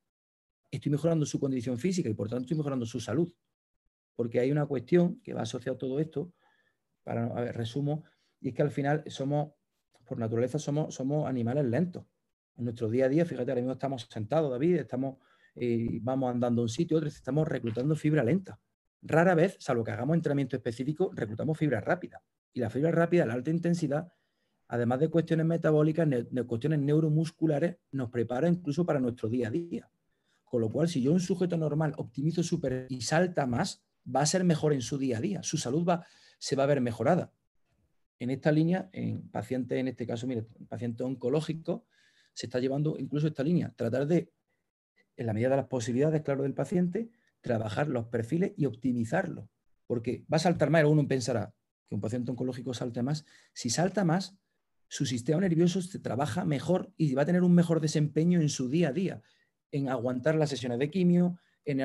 estoy 0.70 0.92
mejorando 0.92 1.26
su 1.26 1.40
condición 1.40 1.78
física 1.78 2.10
y 2.10 2.14
por 2.14 2.30
tanto 2.30 2.44
estoy 2.44 2.58
mejorando 2.58 2.86
su 2.86 3.00
salud. 3.00 3.34
Porque 4.16 4.40
hay 4.40 4.52
una 4.52 4.66
cuestión 4.66 5.20
que 5.22 5.34
va 5.34 5.42
asociada 5.42 5.76
a 5.76 5.80
todo 5.80 6.00
esto, 6.00 6.34
para 7.04 7.26
a 7.26 7.42
ver, 7.42 7.56
resumo, 7.56 8.04
y 8.40 8.50
es 8.50 8.54
que 8.54 8.62
al 8.62 8.72
final 8.72 9.04
somos 9.08 9.54
por 10.12 10.20
naturaleza 10.20 10.60
somos, 10.60 10.94
somos 10.94 11.26
animales 11.26 11.64
lentos. 11.64 12.04
En 12.58 12.66
nuestro 12.66 12.90
día 12.90 13.06
a 13.06 13.08
día, 13.08 13.24
fíjate, 13.24 13.50
ahora 13.50 13.62
mismo 13.62 13.72
estamos 13.72 14.10
sentados, 14.12 14.52
David, 14.52 14.76
estamos, 14.76 15.20
eh, 15.56 16.00
vamos 16.02 16.30
andando 16.30 16.62
a 16.62 16.64
un 16.64 16.70
sitio, 16.70 16.98
otro, 16.98 17.08
estamos 17.08 17.48
reclutando 17.48 17.96
fibra 17.96 18.22
lenta. 18.22 18.60
Rara 19.02 19.36
vez, 19.36 19.56
salvo 19.62 19.86
que 19.86 19.92
hagamos 19.92 20.18
entrenamiento 20.18 20.58
específico, 20.58 21.12
reclutamos 21.14 21.58
fibra 21.58 21.80
rápida. 21.80 22.22
Y 22.52 22.60
la 22.60 22.70
fibra 22.70 22.92
rápida, 22.92 23.26
la 23.26 23.36
alta 23.36 23.52
intensidad, 23.52 24.12
además 24.72 25.02
de 25.02 25.10
cuestiones 25.10 25.46
metabólicas, 25.46 26.08
de 26.10 26.44
cuestiones 26.44 26.80
neuromusculares, 26.80 27.76
nos 27.92 28.10
prepara 28.10 28.48
incluso 28.48 28.86
para 28.86 29.02
nuestro 29.02 29.28
día 29.28 29.50
a 29.50 29.52
día. 29.52 29.92
Con 30.46 30.62
lo 30.62 30.70
cual, 30.70 30.88
si 30.88 31.02
yo 31.02 31.12
un 31.12 31.20
sujeto 31.20 31.58
normal 31.58 31.94
optimizo 31.98 32.42
súper 32.42 32.86
y 32.88 33.02
salta 33.02 33.46
más, 33.46 33.84
va 34.04 34.22
a 34.22 34.26
ser 34.26 34.46
mejor 34.46 34.72
en 34.72 34.82
su 34.82 34.98
día 34.98 35.18
a 35.18 35.22
día. 35.22 35.44
Su 35.44 35.58
salud 35.58 35.86
va, 35.86 36.06
se 36.40 36.56
va 36.56 36.64
a 36.64 36.68
ver 36.68 36.80
mejorada 36.80 37.34
en 38.18 38.30
esta 38.30 38.50
línea, 38.54 38.90
en 38.94 39.28
pacientes, 39.28 39.78
en 39.78 39.90
este 39.90 40.08
caso, 40.08 40.26
mire, 40.26 40.44
paciente 40.70 41.04
oncológico, 41.04 41.86
se 42.34 42.46
está 42.46 42.60
llevando 42.60 42.96
incluso 42.98 43.28
esta 43.28 43.44
línea, 43.44 43.74
tratar 43.76 44.08
de, 44.08 44.32
en 45.18 45.26
la 45.26 45.34
medida 45.34 45.50
de 45.50 45.58
las 45.58 45.68
posibilidades, 45.68 46.22
claro, 46.22 46.44
del 46.44 46.54
paciente, 46.54 47.10
trabajar 47.42 47.90
los 47.90 48.06
perfiles 48.06 48.54
y 48.56 48.68
optimizarlos. 48.68 49.50
Porque 49.86 50.24
va 50.32 50.38
a 50.38 50.40
saltar 50.40 50.70
más, 50.70 50.86
uno 50.86 51.06
pensará 51.10 51.54
que 51.90 51.96
un 51.96 52.00
paciente 52.00 52.32
oncológico 52.32 52.74
salte 52.74 53.04
más. 53.04 53.26
Si 53.54 53.70
salta 53.70 54.06
más, 54.06 54.38
su 54.92 55.06
sistema 55.06 55.40
nervioso 55.40 55.82
se 55.82 56.00
trabaja 56.00 56.44
mejor 56.44 56.92
y 56.98 57.14
va 57.14 57.22
a 57.22 57.26
tener 57.26 57.44
un 57.44 57.56
mejor 57.56 57.80
desempeño 57.80 58.42
en 58.42 58.50
su 58.50 58.68
día 58.68 58.90
a 58.90 58.92
día, 58.92 59.22
en 59.72 59.88
aguantar 59.88 60.36
las 60.36 60.50
sesiones 60.50 60.80
de 60.80 60.92
quimio, 60.92 61.40
en, 61.64 61.80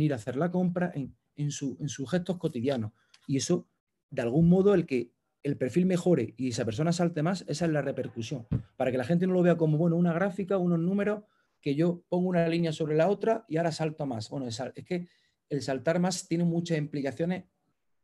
ir 0.00 0.12
a 0.12 0.16
hacer 0.16 0.36
la 0.36 0.52
compra, 0.52 0.92
en, 0.94 1.50
sus 1.50 2.08
gestos 2.08 2.38
cotidianos. 2.38 2.92
Y 3.26 3.36
eso, 3.36 3.68
de 4.10 4.22
algún 4.22 4.48
modo, 4.48 4.74
el 4.74 4.86
que 4.86 5.10
el 5.42 5.56
perfil 5.56 5.86
mejore 5.86 6.34
y 6.36 6.50
esa 6.50 6.64
persona 6.64 6.92
salte 6.92 7.20
más, 7.20 7.44
esa 7.48 7.64
es 7.64 7.72
la 7.72 7.82
repercusión. 7.82 8.46
Para 8.76 8.92
que 8.92 8.98
la 8.98 9.04
gente 9.04 9.26
no 9.26 9.32
lo 9.32 9.42
vea 9.42 9.56
como, 9.56 9.76
bueno, 9.76 9.96
una 9.96 10.12
gráfica, 10.12 10.56
unos 10.56 10.78
números, 10.78 11.24
que 11.60 11.74
yo 11.74 12.04
pongo 12.08 12.28
una 12.28 12.48
línea 12.48 12.70
sobre 12.70 12.94
la 12.94 13.08
otra 13.08 13.44
y 13.48 13.56
ahora 13.56 13.72
salto 13.72 14.06
más. 14.06 14.30
Bueno, 14.30 14.46
es, 14.46 14.62
que 14.86 15.08
el 15.48 15.62
saltar 15.62 15.98
más 15.98 16.28
tiene 16.28 16.44
muchas 16.44 16.78
implicaciones 16.78 17.42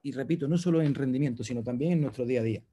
y 0.03 0.11
repito, 0.11 0.49
no 0.49 0.59
solo 0.59 0.83
en 0.83 0.97
rendimiento, 0.97 1.45
sino 1.45 1.63
también 1.63 1.93
en 1.93 2.01
nuestro 2.01 2.27
día 2.27 2.41
a 2.41 2.43
día. 2.43 2.65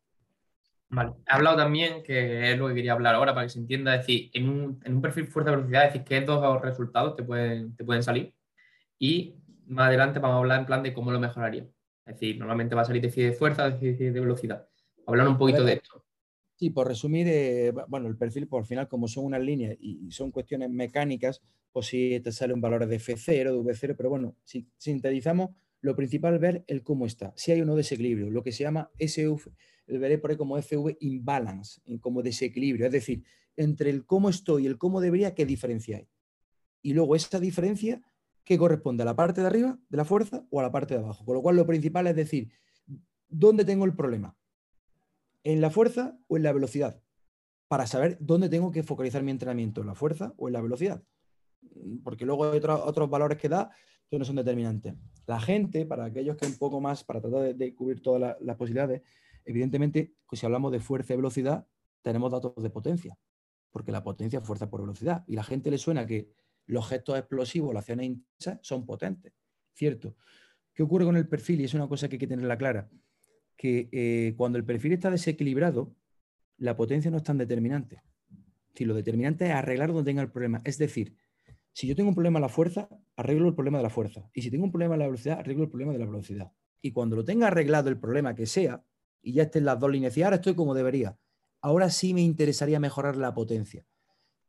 Vale. 0.90 1.12
He 1.28 1.34
hablado 1.34 1.58
también, 1.58 2.02
que 2.04 2.52
es 2.52 2.58
lo 2.58 2.68
que 2.68 2.74
quería 2.74 2.94
hablar 2.94 3.16
ahora 3.16 3.34
para 3.34 3.46
que 3.46 3.52
se 3.52 3.60
entienda, 3.60 3.94
es 3.96 4.02
decir, 4.02 4.32
en 4.34 4.50
un, 4.50 4.82
en 4.84 4.96
un 4.96 5.02
perfil 5.02 5.28
fuerza-velocidad, 5.28 5.86
es 5.86 5.94
decir, 5.94 6.08
qué 6.08 6.22
dos 6.22 6.62
resultados 6.62 7.16
te 7.16 7.24
pueden, 7.24 7.76
te 7.76 7.84
pueden 7.84 8.02
salir. 8.02 8.34
Y 8.98 9.36
más 9.68 9.88
adelante 9.88 10.20
vamos 10.20 10.36
a 10.36 10.40
hablar 10.40 10.60
en 10.62 10.66
plan 10.66 10.84
de 10.84 10.94
cómo 10.94 11.12
lo 11.12 11.20
mejoraría. 11.20 11.64
Es 12.06 12.16
decir, 12.16 12.40
normalmente 12.40 12.76
va 12.76 12.82
a 12.82 12.86
salir 12.86 13.02
déficit 13.02 13.32
de 13.32 13.34
fuerza, 13.34 13.70
déficit 13.70 14.14
de 14.14 14.20
velocidad. 14.20 14.68
Hablar 15.06 15.28
un 15.28 15.38
poquito 15.38 15.64
de 15.64 15.74
esto. 15.74 16.04
Sí, 16.56 16.72
por 16.72 16.88
resumir, 16.88 17.28
eh, 17.30 17.72
bueno, 17.88 18.08
el 18.08 18.18
perfil, 18.18 18.48
por 18.48 18.66
final, 18.66 18.88
como 18.88 19.08
son 19.08 19.26
unas 19.26 19.42
líneas 19.42 19.78
y 19.80 20.12
son 20.12 20.32
cuestiones 20.32 20.70
mecánicas, 20.70 21.42
pues 21.72 21.88
sí 21.88 22.20
te 22.22 22.32
salen 22.32 22.62
valores 22.62 22.90
de 22.90 22.98
F0, 22.98 23.54
de 23.54 23.60
V0, 23.60 23.96
pero 23.96 24.10
bueno, 24.10 24.36
si 24.44 24.68
sintetizamos, 24.78 25.52
lo 25.82 25.96
principal 25.96 26.36
es 26.36 26.42
ver 26.42 26.64
el 26.68 26.84
cómo 26.84 27.06
está. 27.06 27.32
Si 27.36 27.52
hay 27.52 27.62
o 27.62 27.66
no 27.66 27.76
desequilibrio, 27.76 28.30
lo 28.30 28.44
que 28.44 28.52
se 28.52 28.64
llama 28.64 28.92
SV, 28.98 29.52
lo 29.90 30.00
veré 30.00 30.18
por 30.20 30.32
ahí 30.32 30.38
como 30.38 30.56
FV 30.62 30.98
imbalance, 31.00 31.82
como 32.00 32.22
desequilibrio, 32.22 32.86
es 32.86 32.92
decir, 32.92 33.24
entre 33.58 33.90
el 33.90 34.06
cómo 34.06 34.30
estoy 34.30 34.64
y 34.64 34.68
el 34.68 34.78
cómo 34.78 35.02
debería, 35.02 35.34
¿qué 35.34 35.46
diferencia 35.46 35.98
hay? 35.98 36.08
Y 36.82 36.94
luego 36.94 37.16
esta 37.16 37.40
diferencia, 37.40 38.02
¿qué 38.44 38.58
corresponde? 38.58 39.04
¿A 39.04 39.06
la 39.06 39.16
parte 39.16 39.42
de 39.42 39.48
arriba 39.48 39.78
de 39.90 39.98
la 39.98 40.06
fuerza 40.06 40.46
o 40.50 40.60
a 40.60 40.64
la 40.64 40.72
parte 40.72 40.94
de 40.94 41.02
abajo? 41.02 41.26
Con 41.26 41.36
lo 41.36 41.42
cual 41.42 41.56
lo 41.56 41.66
principal 41.66 42.08
es 42.08 42.16
decir, 42.16 42.52
¿dónde 43.28 43.66
tengo 43.66 43.86
el 43.86 43.96
problema? 43.96 44.38
¿En 45.44 45.60
la 45.60 45.72
fuerza 45.72 46.18
o 46.28 46.38
en 46.38 46.44
la 46.44 46.54
velocidad? 46.54 47.02
Para 47.68 47.88
saber 47.88 48.18
dónde 48.22 48.48
tengo 48.48 48.72
que 48.72 48.84
focalizar 48.84 49.24
mi 49.24 49.32
entrenamiento, 49.32 49.82
en 49.82 49.88
la 49.88 49.96
fuerza 49.96 50.34
o 50.38 50.48
en 50.48 50.54
la 50.54 50.62
velocidad. 50.62 51.04
Porque 52.04 52.26
luego 52.26 52.52
hay 52.52 52.62
otros 52.64 53.10
valores 53.10 53.38
que 53.38 53.50
da 53.50 53.72
que 54.10 54.18
no 54.18 54.26
son 54.26 54.38
determinantes. 54.38 54.96
La 55.28 55.40
gente, 55.40 55.86
para 55.86 56.06
aquellos 56.06 56.36
que 56.36 56.46
un 56.46 56.58
poco 56.58 56.80
más, 56.82 57.04
para 57.04 57.22
tratar 57.22 57.56
de, 57.56 57.76
cubrir 57.76 58.02
todas 58.02 58.38
las 58.40 58.56
posibilidades, 58.56 59.02
evidentemente, 59.46 60.14
pues 60.28 60.40
si 60.40 60.46
hablamos 60.46 60.72
de 60.72 60.80
fuerza 60.80 61.14
y 61.14 61.18
velocidad, 61.18 61.68
tenemos 62.02 62.32
datos 62.32 62.54
de 62.62 62.70
potencia, 62.70 63.18
porque 63.72 63.92
la 63.92 64.04
potencia 64.04 64.40
es 64.40 64.46
fuerza 64.46 64.70
por 64.70 64.82
velocidad. 64.82 65.24
Y 65.28 65.36
la 65.36 65.44
gente 65.44 65.72
le 65.72 65.78
suena 65.78 66.06
que 66.06 66.30
los 66.66 66.88
gestos 66.88 67.18
explosivos, 67.18 67.74
las 67.74 67.82
acciones 67.82 68.06
intensas, 68.08 68.60
son 68.62 68.86
potentes. 68.86 69.34
Cierto. 69.74 70.16
¿Qué 70.74 70.84
ocurre 70.84 71.06
con 71.06 71.18
el 71.18 71.28
perfil? 71.28 71.62
Y 71.62 71.66
es 71.66 71.74
una 71.74 71.88
cosa 71.88 72.08
que 72.08 72.16
hay 72.16 72.20
que 72.20 72.28
tenerla 72.28 72.58
clara. 72.58 72.90
Que 73.58 73.90
eh, 73.92 74.34
cuando 74.38 74.58
el 74.58 74.66
perfil 74.66 74.94
está 74.94 75.10
desequilibrado, 75.10 75.96
la 76.58 76.76
potencia 76.76 77.10
no 77.12 77.18
es 77.18 77.24
tan 77.24 77.38
determinante. 77.38 78.02
Si 78.74 78.86
lo 78.86 78.94
determinante 78.94 79.46
es 79.48 79.52
arreglar 79.52 79.90
donde 79.90 80.10
tenga 80.10 80.22
el 80.22 80.32
problema. 80.32 80.62
Es 80.64 80.78
decir, 80.78 81.18
si 81.74 81.88
yo 81.88 81.96
tengo 81.96 82.10
un 82.10 82.16
problema 82.16 82.40
en 82.40 82.44
la 82.44 82.50
fuerza, 82.50 82.90
arreglo 83.16 83.48
el 83.48 83.56
problema 83.56 83.78
de 83.78 83.84
la 83.84 83.90
fuerza. 83.90 84.30
Y 84.34 84.42
si 84.42 84.52
tengo 84.52 84.66
un 84.66 84.72
problema 84.72 84.96
en 84.96 85.00
la 85.00 85.06
velocidad, 85.06 85.40
arreglo 85.40 85.64
el 85.64 85.70
problema 85.70 85.94
de 85.94 86.00
la 86.00 86.06
velocidad. 86.06 86.52
Y 86.82 86.92
cuando 86.92 87.16
lo 87.16 87.26
tenga 87.26 87.48
arreglado 87.48 87.90
el 87.90 88.00
problema 88.00 88.36
que 88.36 88.46
sea, 88.46 88.84
y 89.22 89.34
ya 89.34 89.44
estén 89.44 89.66
las 89.66 89.80
dos 89.80 89.92
líneas, 89.92 90.16
y 90.18 90.24
ahora 90.24 90.38
estoy 90.38 90.56
como 90.56 90.74
debería, 90.74 91.18
ahora 91.62 91.90
sí 91.90 92.14
me 92.14 92.22
interesaría 92.22 92.80
mejorar 92.80 93.16
la 93.16 93.34
potencia. 93.34 93.86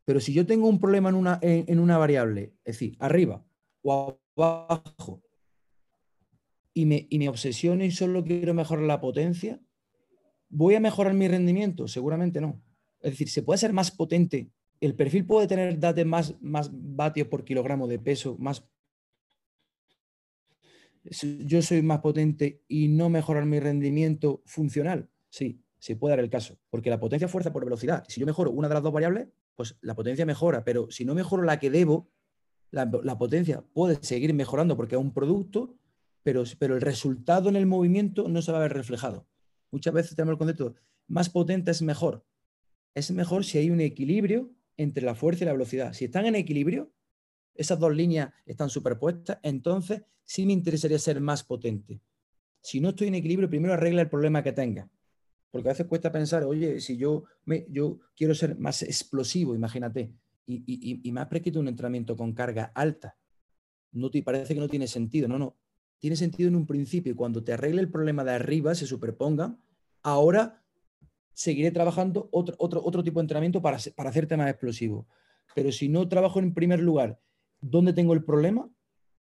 Pero 0.04 0.20
si 0.20 0.32
yo 0.32 0.46
tengo 0.46 0.68
un 0.68 0.80
problema 0.80 1.08
en 1.08 1.14
una, 1.14 1.38
en, 1.42 1.78
una 1.78 1.98
variable, 1.98 2.54
es 2.64 2.74
decir, 2.74 2.96
arriba 2.98 3.44
o 3.82 4.18
abajo, 4.36 5.22
y 6.72 6.86
me, 6.86 7.06
y 7.10 7.18
me 7.18 7.28
obsesiono 7.28 7.84
y 7.84 7.90
solo 7.90 8.24
quiero 8.24 8.54
mejorar 8.54 8.84
la 8.84 9.00
potencia, 9.00 9.60
¿voy 10.48 10.74
a 10.74 10.80
mejorar 10.80 11.14
mi 11.14 11.28
rendimiento? 11.28 11.88
Seguramente 11.88 12.40
no. 12.40 12.62
Es 13.00 13.12
decir, 13.12 13.28
¿se 13.28 13.42
puede 13.42 13.58
ser 13.58 13.72
más 13.72 13.90
potente 13.90 14.50
el 14.80 14.94
perfil 14.94 15.26
puede 15.26 15.46
tener 15.46 15.78
datos 15.78 16.06
más, 16.06 16.34
más 16.40 16.70
vatios 16.72 17.28
por 17.28 17.44
kilogramo 17.44 17.86
de 17.86 17.98
peso, 17.98 18.36
más 18.38 18.66
yo 21.04 21.62
soy 21.62 21.82
más 21.82 22.00
potente 22.00 22.62
y 22.68 22.88
no 22.88 23.08
mejorar 23.08 23.46
mi 23.46 23.60
rendimiento 23.60 24.42
funcional. 24.44 25.08
Sí, 25.28 25.62
se 25.78 25.96
puede 25.96 26.12
dar 26.12 26.24
el 26.24 26.30
caso, 26.30 26.58
porque 26.68 26.90
la 26.90 27.00
potencia 27.00 27.28
fuerza 27.28 27.52
por 27.52 27.64
velocidad. 27.64 28.04
Si 28.08 28.20
yo 28.20 28.26
mejoro 28.26 28.50
una 28.50 28.68
de 28.68 28.74
las 28.74 28.82
dos 28.82 28.92
variables, 28.92 29.28
pues 29.56 29.76
la 29.80 29.94
potencia 29.94 30.26
mejora, 30.26 30.64
pero 30.64 30.90
si 30.90 31.04
no 31.04 31.14
mejoro 31.14 31.42
la 31.42 31.58
que 31.58 31.70
debo, 31.70 32.10
la, 32.70 33.18
potencia 33.18 33.64
puede 33.72 33.98
seguir 34.02 34.32
mejorando 34.34 34.76
porque 34.76 34.94
es 34.94 35.00
un 35.00 35.12
producto, 35.12 35.76
pero, 36.22 36.44
pero 36.58 36.74
el 36.74 36.80
resultado 36.80 37.48
en 37.48 37.56
el 37.56 37.66
movimiento 37.66 38.28
no 38.28 38.42
se 38.42 38.52
va 38.52 38.58
a 38.58 38.62
ver 38.62 38.74
reflejado. 38.74 39.26
Muchas 39.70 39.94
veces 39.94 40.14
tenemos 40.14 40.34
el 40.34 40.38
concepto, 40.38 40.74
más 41.08 41.30
potente 41.30 41.70
es 41.70 41.82
mejor. 41.82 42.24
Es 42.94 43.10
mejor 43.10 43.44
si 43.44 43.58
hay 43.58 43.70
un 43.70 43.80
equilibrio 43.80 44.52
entre 44.76 45.04
la 45.04 45.14
fuerza 45.14 45.44
y 45.44 45.46
la 45.46 45.52
velocidad. 45.52 45.92
Si 45.92 46.04
están 46.04 46.26
en 46.26 46.34
equilibrio, 46.34 46.92
esas 47.60 47.78
dos 47.78 47.94
líneas 47.94 48.32
están 48.46 48.70
superpuestas, 48.70 49.38
entonces 49.42 50.02
sí 50.24 50.46
me 50.46 50.54
interesaría 50.54 50.98
ser 50.98 51.20
más 51.20 51.44
potente. 51.44 52.00
Si 52.62 52.80
no 52.80 52.88
estoy 52.90 53.08
en 53.08 53.16
equilibrio, 53.16 53.50
primero 53.50 53.74
arregla 53.74 54.00
el 54.00 54.08
problema 54.08 54.42
que 54.42 54.52
tenga. 54.52 54.88
Porque 55.50 55.68
a 55.68 55.72
veces 55.72 55.86
cuesta 55.86 56.10
pensar, 56.10 56.44
oye, 56.44 56.80
si 56.80 56.96
yo, 56.96 57.24
me, 57.44 57.66
yo 57.68 57.98
quiero 58.16 58.34
ser 58.34 58.58
más 58.58 58.82
explosivo, 58.82 59.54
imagínate, 59.54 60.10
y, 60.46 60.62
y, 60.66 61.00
y 61.06 61.12
más 61.12 61.28
un 61.54 61.68
entrenamiento 61.68 62.16
con 62.16 62.32
carga 62.32 62.72
alta, 62.74 63.18
no 63.92 64.10
te 64.10 64.22
parece 64.22 64.54
que 64.54 64.60
no 64.60 64.68
tiene 64.68 64.86
sentido. 64.86 65.28
No, 65.28 65.38
no. 65.38 65.56
Tiene 65.98 66.16
sentido 66.16 66.48
en 66.48 66.56
un 66.56 66.66
principio. 66.66 67.14
Cuando 67.14 67.44
te 67.44 67.52
arregle 67.52 67.82
el 67.82 67.90
problema 67.90 68.24
de 68.24 68.32
arriba, 68.32 68.74
se 68.74 68.86
superponga, 68.86 69.58
ahora 70.02 70.64
seguiré 71.34 71.70
trabajando 71.72 72.28
otro, 72.32 72.54
otro, 72.58 72.82
otro 72.82 73.04
tipo 73.04 73.20
de 73.20 73.24
entrenamiento 73.24 73.60
para, 73.60 73.78
para 73.94 74.10
hacer 74.10 74.26
temas 74.26 74.48
explosivos. 74.48 75.06
Pero 75.54 75.70
si 75.72 75.88
no 75.88 76.08
trabajo 76.08 76.38
en 76.38 76.54
primer 76.54 76.80
lugar 76.80 77.20
dónde 77.60 77.92
tengo 77.92 78.14
el 78.14 78.24
problema, 78.24 78.68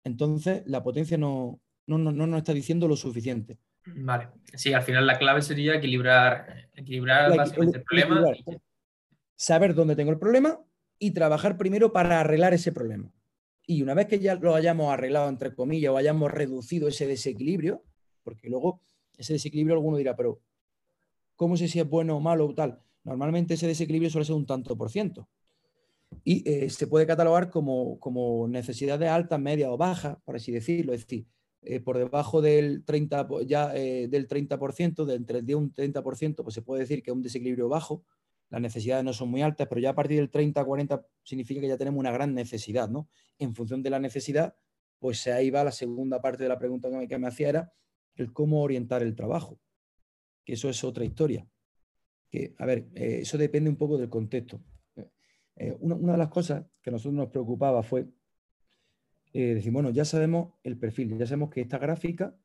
entonces 0.03 0.63
la 0.65 0.83
potencia 0.83 1.17
no, 1.17 1.61
no, 1.87 1.97
no, 1.97 2.11
no 2.11 2.27
nos 2.27 2.39
está 2.39 2.53
diciendo 2.53 2.87
lo 2.87 2.95
suficiente. 2.95 3.57
Vale, 3.85 4.29
sí, 4.53 4.73
al 4.73 4.83
final 4.83 5.05
la 5.05 5.17
clave 5.17 5.41
sería 5.41 5.75
equilibrar, 5.75 6.69
equilibrar 6.73 7.35
básicamente 7.35 7.79
el, 7.79 7.83
problema. 7.83 8.31
Saber 9.35 9.73
dónde 9.73 9.95
tengo 9.95 10.11
el 10.11 10.19
problema 10.19 10.59
y 10.99 11.11
trabajar 11.11 11.57
primero 11.57 11.91
para 11.91 12.19
arreglar 12.19 12.53
ese 12.53 12.71
problema. 12.71 13.11
Y 13.65 13.81
una 13.81 13.93
vez 13.93 14.07
que 14.07 14.19
ya 14.19 14.35
lo 14.35 14.55
hayamos 14.55 14.91
arreglado, 14.91 15.29
entre 15.29 15.53
comillas, 15.53 15.91
o 15.91 15.97
hayamos 15.97 16.31
reducido 16.31 16.87
ese 16.87 17.07
desequilibrio, 17.07 17.83
porque 18.23 18.49
luego 18.49 18.81
ese 19.17 19.33
desequilibrio 19.33 19.75
alguno 19.75 19.97
dirá, 19.97 20.15
pero 20.15 20.41
¿Cómo 21.35 21.57
sé 21.57 21.67
si 21.67 21.79
es 21.79 21.89
bueno 21.89 22.17
o 22.17 22.19
malo 22.19 22.47
o 22.47 22.53
tal? 22.53 22.79
Normalmente 23.03 23.55
ese 23.55 23.67
desequilibrio 23.67 24.09
suele 24.09 24.25
ser 24.25 24.35
un 24.35 24.45
tanto 24.45 24.77
por 24.77 24.89
ciento. 24.89 25.27
Y 26.23 26.49
eh, 26.49 26.69
se 26.69 26.87
puede 26.87 27.07
catalogar 27.07 27.49
como, 27.49 27.99
como 27.99 28.47
necesidades 28.47 29.09
altas, 29.09 29.39
medias 29.39 29.69
o 29.69 29.77
bajas, 29.77 30.17
por 30.23 30.35
así 30.35 30.51
decirlo. 30.51 30.93
Es 30.93 31.01
decir, 31.01 31.27
eh, 31.61 31.79
por 31.79 31.97
debajo 31.97 32.41
del 32.41 32.85
30%, 32.85 33.45
ya, 33.45 33.75
eh, 33.75 34.07
del 34.07 34.27
30%, 34.27 35.05
de 35.05 35.15
entre 35.15 35.39
el 35.39 35.55
un 35.55 35.73
30%, 35.73 36.43
pues 36.43 36.53
se 36.53 36.61
puede 36.61 36.81
decir 36.81 37.03
que 37.03 37.11
es 37.11 37.15
un 37.15 37.21
desequilibrio 37.21 37.69
bajo. 37.69 38.03
Las 38.49 38.61
necesidades 38.61 39.03
no 39.03 39.13
son 39.13 39.29
muy 39.29 39.41
altas, 39.41 39.67
pero 39.67 39.81
ya 39.81 39.91
a 39.91 39.95
partir 39.95 40.17
del 40.17 40.29
30-40 40.29 41.05
significa 41.23 41.61
que 41.61 41.67
ya 41.67 41.77
tenemos 41.77 41.99
una 41.99 42.11
gran 42.11 42.33
necesidad, 42.33 42.89
¿no? 42.89 43.09
En 43.39 43.55
función 43.55 43.81
de 43.81 43.89
la 43.89 43.99
necesidad, 43.99 44.55
pues 44.99 45.25
ahí 45.27 45.49
va 45.49 45.63
la 45.63 45.71
segunda 45.71 46.21
parte 46.21 46.43
de 46.43 46.49
la 46.49 46.59
pregunta 46.59 46.89
que 46.89 46.97
me, 46.97 47.07
que 47.07 47.17
me 47.17 47.27
hacía, 47.27 47.49
era 47.49 47.73
el 48.15 48.31
cómo 48.31 48.61
orientar 48.61 49.01
el 49.01 49.15
trabajo 49.15 49.59
que 50.43 50.53
eso 50.53 50.69
es 50.69 50.83
otra 50.83 51.05
historia. 51.05 51.47
Que, 52.29 52.53
a 52.57 52.65
ver, 52.65 52.87
eso 52.95 53.37
depende 53.37 53.69
un 53.69 53.75
poco 53.75 53.97
del 53.97 54.09
contexto. 54.09 54.61
Eh, 55.55 55.75
una, 55.79 56.13
de 56.13 56.17
las 56.17 56.29
cosas 56.29 56.65
que 56.81 56.91
nosotros 56.91 57.13
nos 57.13 57.29
preocupaba 57.29 57.83
fue 57.83 58.07
eh, 59.33 59.55
decir, 59.55 59.71
bueno, 59.71 59.89
ya 59.89 60.05
sabemos 60.05 60.53
el 60.63 60.77
perfil, 60.77 61.17
ya 61.17 61.25
sabemos 61.25 61.49
que 61.49 61.61
esta 61.61 61.77
gráfica 61.77 62.35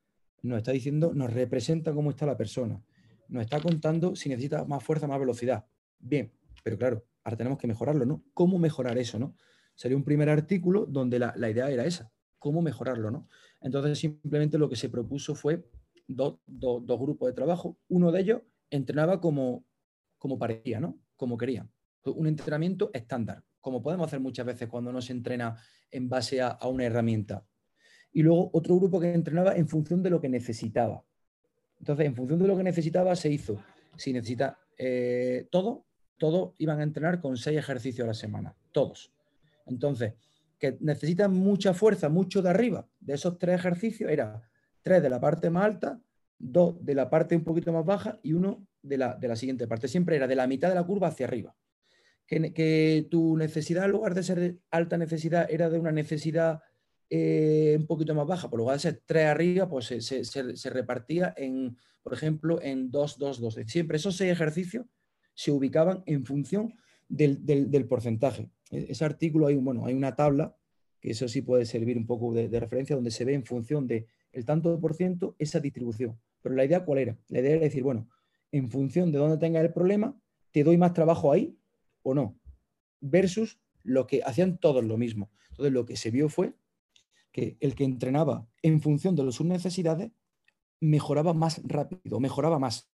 nos 0.43 0.59
está 0.59 0.73
diciendo, 0.73 1.13
nos 1.15 1.33
representa 1.33 1.93
cómo 1.93 2.11
está 2.11 2.27
la 2.27 2.37
persona, 2.37 2.83
nos 3.29 3.43
está 3.43 3.61
contando 3.61 4.15
si 4.15 4.29
necesita 4.29 4.65
más 4.65 4.83
fuerza, 4.83 5.07
más 5.07 5.19
velocidad. 5.19 5.67
Bien, 5.99 6.33
pero 6.63 6.79
claro, 6.79 7.05
ahora 7.25 7.37
tenemos 7.37 7.59
que 7.59 7.67
mejorarlo, 7.67 8.07
¿no? 8.07 8.23
¿Cómo 8.35 8.59
mejorar 8.59 8.99
eso, 8.99 9.19
no? 9.19 9.35
Sería 9.75 9.97
un 9.97 10.05
primer 10.05 10.29
artículo 10.29 10.87
donde 10.87 11.19
la, 11.19 11.35
la 11.37 11.51
idea 11.51 11.71
era 11.71 11.85
esa, 11.85 12.13
cómo 12.39 12.63
mejorarlo, 12.63 13.11
¿no? 13.11 13.29
Entonces 13.61 13.99
simplemente 13.99 14.59
lo 14.59 14.69
que 14.69 14.77
se 14.77 14.89
propuso 14.89 15.35
fue 15.35 15.65
dos, 16.09 16.39
grupos 16.47 17.29
de 17.29 17.35
trabajo. 17.35 17.79
Uno 17.89 18.11
de 18.11 18.21
ellos 18.21 18.43
entrenaba 18.71 19.21
como, 19.21 19.65
como 20.19 20.39
parecía, 20.39 20.81
¿no? 20.81 20.99
Como 21.17 21.37
quería. 21.37 21.69
Un 22.15 22.27
entrenamiento 22.27 22.91
estándar, 22.93 23.43
como 23.61 23.83
podemos 23.83 24.07
hacer 24.07 24.21
muchas 24.21 24.47
veces 24.47 24.69
cuando 24.69 24.93
no 24.93 25.01
se 25.01 25.13
entrena 25.13 25.57
en 25.91 26.09
base 26.09 26.41
a, 26.41 26.59
una 26.69 26.85
herramienta. 26.85 27.45
Y 28.13 28.23
luego 28.23 28.51
otro 28.53 28.77
grupo 28.77 29.01
que 29.01 29.13
entrenaba 29.13 29.57
en 29.57 29.69
función 29.69 30.03
de 30.03 30.11
lo 30.11 30.21
que 30.21 30.29
necesitaba. 30.29 31.05
Entonces, 31.79 32.07
en 32.07 32.15
función 32.15 32.39
de 32.39 32.49
lo 32.49 32.57
que 32.57 32.65
necesitaba, 32.65 33.15
se 33.15 33.31
hizo. 33.31 33.63
Si 33.97 34.13
necesita 34.13 34.59
eh, 34.77 35.47
todo, 35.51 35.85
todos 36.17 36.55
iban 36.59 36.81
a 36.81 36.83
entrenar 36.83 37.21
con 37.21 37.37
seis 37.37 37.59
ejercicios 37.59 38.05
a 38.05 38.09
la 38.09 38.15
semana. 38.15 38.55
Todos. 38.73 39.13
Entonces, 39.67 40.15
que 40.59 40.77
necesitan 40.81 41.33
mucha 41.33 41.75
fuerza, 41.75 42.09
mucho 42.09 42.43
de 42.43 42.51
arriba, 42.51 42.89
de 43.01 43.15
esos 43.15 43.39
tres 43.39 43.57
ejercicios, 43.57 44.11
era 44.11 44.43
tres 44.83 45.03
de 45.03 45.11
la 45.11 45.21
parte 45.21 45.51
más 45.51 45.65
alta, 45.65 46.01
dos 46.39 46.85
de 46.85 46.95
la 46.95 47.09
parte 47.11 47.37
un 47.37 47.45
poquito 47.45 47.73
más 47.73 47.85
baja 47.85 48.19
y 48.23 48.33
uno 48.33 48.67
de 48.83 48.99
la, 48.99 49.15
de 49.15 49.29
la 49.29 49.37
siguiente 49.37 49.67
parte. 49.67 49.89
Siempre 49.89 50.17
era 50.17 50.27
de 50.27 50.35
la 50.35 50.47
mitad 50.47 50.69
de 50.69 50.75
la 50.75 50.85
curva 50.85 51.09
hacia 51.09 51.27
arriba. 51.27 51.55
Que, 52.29 53.07
tu 53.11 53.39
necesidad, 53.39 53.87
en 53.87 53.91
lugar 53.91 54.15
de 54.15 54.23
ser 54.23 54.59
alta 54.71 54.99
necesidad, 54.99 55.51
era 55.51 55.71
de 55.71 55.79
una 55.79 55.93
necesidad 55.93 56.61
eh, 57.09 57.77
un 57.81 57.87
poquito 57.87 58.15
más 58.15 58.27
baja, 58.27 58.51
por 58.51 58.59
lugar 58.59 58.77
de 58.77 58.81
ser 58.81 59.03
3 59.07 59.27
arriba, 59.27 59.69
pues 59.69 59.87
se, 59.87 60.71
repartía 60.71 61.33
en, 61.39 61.79
por 62.03 62.13
ejemplo, 62.13 62.61
en 62.61 62.91
2, 62.91 63.19
2, 63.19 63.41
2. 63.41 63.59
Siempre 63.67 63.97
esos 63.97 64.17
seis 64.17 64.31
ejercicios 64.31 64.85
se 65.33 65.51
ubicaban 65.53 66.03
en 66.05 66.27
función 66.27 66.75
del, 67.09 67.87
porcentaje. 67.89 68.51
E, 68.71 68.89
ese 68.91 69.05
artículo 69.07 69.47
hay, 69.47 69.57
bueno, 69.57 69.87
hay 69.87 69.95
una 69.95 70.15
tabla, 70.15 70.55
que 71.01 71.13
eso 71.13 71.29
sí 71.29 71.41
puede 71.41 71.65
servir 71.65 71.97
un 71.97 72.07
poco 72.07 72.35
de, 72.35 72.49
referencia, 72.61 72.95
donde 72.95 73.11
se 73.11 73.25
ve 73.25 73.35
en 73.35 73.45
función 73.45 73.87
del 73.87 74.07
el 74.33 74.45
tanto 74.45 74.79
por 74.79 74.95
ciento 74.95 75.35
esa 75.39 75.61
distribución. 75.61 76.21
Pero 76.43 76.55
la 76.55 76.65
idea, 76.65 76.85
¿cuál 76.85 76.99
era? 76.99 77.19
La 77.29 77.41
idea 77.41 77.53
era 77.53 77.65
decir, 77.65 77.83
bueno, 77.83 78.09
en 78.53 78.71
función 78.71 79.13
de 79.13 79.19
dónde 79.19 79.39
tengas 79.39 79.65
el 79.65 79.73
problema, 79.73 80.21
te 80.53 80.65
doy 80.65 80.77
más 80.77 80.93
trabajo 80.93 81.33
ahí 81.33 81.58
o 82.11 82.15
no. 82.15 82.39
Versus 83.01 83.61
lo 83.83 84.07
que 84.07 84.23
hacían 84.23 84.59
todos 84.59 84.85
lo 84.85 84.99
mismo. 84.99 85.31
Entonces, 85.51 85.73
lo 85.73 85.87
que 85.87 85.97
se 85.97 86.11
vio 86.11 86.29
fue 86.29 86.55
que 87.33 87.57
el 87.61 87.75
que 87.75 87.85
entrenaba 87.85 88.49
en 88.63 88.81
función 88.81 89.15
de 89.15 89.31
sus 89.33 89.47
necesidades 89.47 90.11
mejoraba 90.81 91.35
más 91.35 91.61
rápido, 91.65 92.21
mejoraba 92.21 92.59
más. 92.59 92.91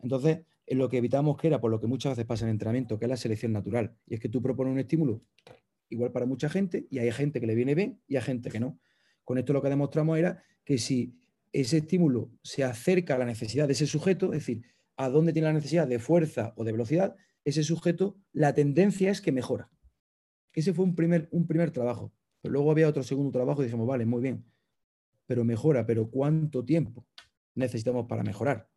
Entonces, 0.00 0.40
lo 0.66 0.88
que 0.88 0.98
evitamos 0.98 1.36
que 1.36 1.48
era 1.48 1.60
por 1.60 1.70
lo 1.70 1.80
que 1.80 1.86
muchas 1.86 2.12
veces 2.12 2.26
pasa 2.26 2.44
en 2.44 2.50
entrenamiento, 2.50 2.98
que 2.98 3.04
es 3.04 3.08
la 3.08 3.16
selección 3.16 3.52
natural. 3.52 3.96
Y 4.06 4.14
es 4.14 4.20
que 4.20 4.28
tú 4.28 4.40
propones 4.42 4.72
un 4.72 4.78
estímulo 4.78 5.22
igual 5.88 6.12
para 6.12 6.26
mucha 6.26 6.48
gente 6.48 6.86
y 6.90 6.98
hay 6.98 7.10
gente 7.12 7.40
que 7.40 7.46
le 7.46 7.54
viene 7.54 7.74
bien 7.74 8.00
y 8.06 8.16
hay 8.16 8.22
gente 8.22 8.50
que 8.50 8.60
no. 8.60 8.78
Con 9.24 9.38
esto 9.38 9.52
lo 9.52 9.62
que 9.62 9.68
demostramos 9.68 10.18
era 10.18 10.42
que 10.64 10.78
si 10.78 11.18
ese 11.52 11.78
estímulo 11.78 12.30
se 12.42 12.64
acerca 12.64 13.14
a 13.14 13.18
la 13.18 13.24
necesidad 13.24 13.66
de 13.66 13.74
ese 13.74 13.86
sujeto, 13.86 14.32
es 14.32 14.40
decir, 14.40 14.62
a 14.96 15.08
dónde 15.08 15.32
tiene 15.32 15.48
la 15.48 15.54
necesidad 15.54 15.86
de 15.86 15.98
fuerza 15.98 16.52
o 16.56 16.64
de 16.64 16.72
velocidad, 16.72 17.16
ese 17.44 17.62
sujeto, 17.62 18.16
la 18.32 18.54
tendencia 18.54 19.10
es 19.10 19.20
que 19.20 19.32
mejora. 19.32 19.70
Ese 20.52 20.72
fue 20.72 20.84
un 20.84 20.94
primer, 20.94 21.28
un 21.30 21.46
primer 21.46 21.70
trabajo. 21.70 22.12
Pero 22.40 22.52
luego 22.52 22.70
había 22.70 22.88
otro 22.88 23.02
segundo 23.02 23.32
trabajo 23.32 23.62
y 23.62 23.66
dijimos, 23.66 23.86
vale, 23.86 24.06
muy 24.06 24.22
bien, 24.22 24.44
pero 25.26 25.44
mejora, 25.44 25.86
pero 25.86 26.10
¿cuánto 26.10 26.64
tiempo 26.64 27.06
necesitamos 27.54 28.06
para 28.06 28.22
mejorar? 28.22 28.68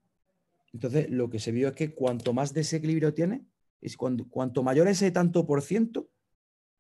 Entonces, 0.74 1.10
lo 1.10 1.30
que 1.30 1.40
se 1.40 1.52
vio 1.52 1.70
es 1.70 1.74
que 1.74 1.94
cuanto 1.94 2.34
más 2.34 2.54
desequilibrio 2.54 3.14
tiene, 3.14 3.46
es 3.82 3.98
cuando, 3.98 4.28
cuanto 4.30 4.64
mayor 4.64 4.88
ese 4.88 5.12
tanto 5.12 5.46
por 5.46 5.62
ciento 5.62 6.10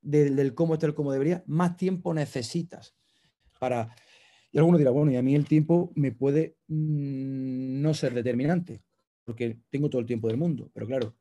del, 0.01 0.53
cómo 0.55 0.75
está 0.75 0.87
el 0.87 0.93
cómo 0.93 1.11
debería, 1.11 1.43
más 1.47 1.77
tiempo 1.77 2.13
necesitas 2.13 2.95
para... 3.59 3.95
Y 4.51 4.57
alguno 4.57 4.77
dirá, 4.77 4.91
bueno, 4.91 5.11
y 5.11 5.17
a 5.17 5.21
mí 5.21 5.35
el 5.35 5.45
tiempo 5.45 5.91
me 5.95 6.13
puede 6.13 6.57
mm, 6.67 7.81
no 7.81 7.93
ser 7.93 8.13
determinante, 8.13 8.81
porque 9.25 9.59
tengo 9.69 9.89
todo 9.89 9.99
el 9.99 10.07
tiempo 10.07 10.29
del 10.29 10.37
mundo, 10.37 10.71
pero 10.73 10.87
claro, 10.87 11.15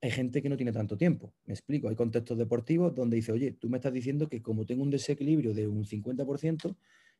hay 0.00 0.10
gente 0.10 0.42
que 0.42 0.48
no 0.48 0.56
tiene 0.56 0.72
tanto 0.72 0.96
tiempo. 0.96 1.34
Me 1.44 1.54
explico, 1.54 1.88
hay 1.88 1.96
contextos 1.96 2.38
deportivos 2.38 2.94
donde 2.94 3.16
dice, 3.16 3.32
oye, 3.32 3.52
tú 3.52 3.68
me 3.68 3.78
estás 3.78 3.92
diciendo 3.92 4.28
que 4.28 4.42
como 4.42 4.64
tengo 4.64 4.82
un 4.82 4.90
desequilibrio 4.90 5.54
de 5.54 5.66
un 5.66 5.84
50%, 5.84 6.76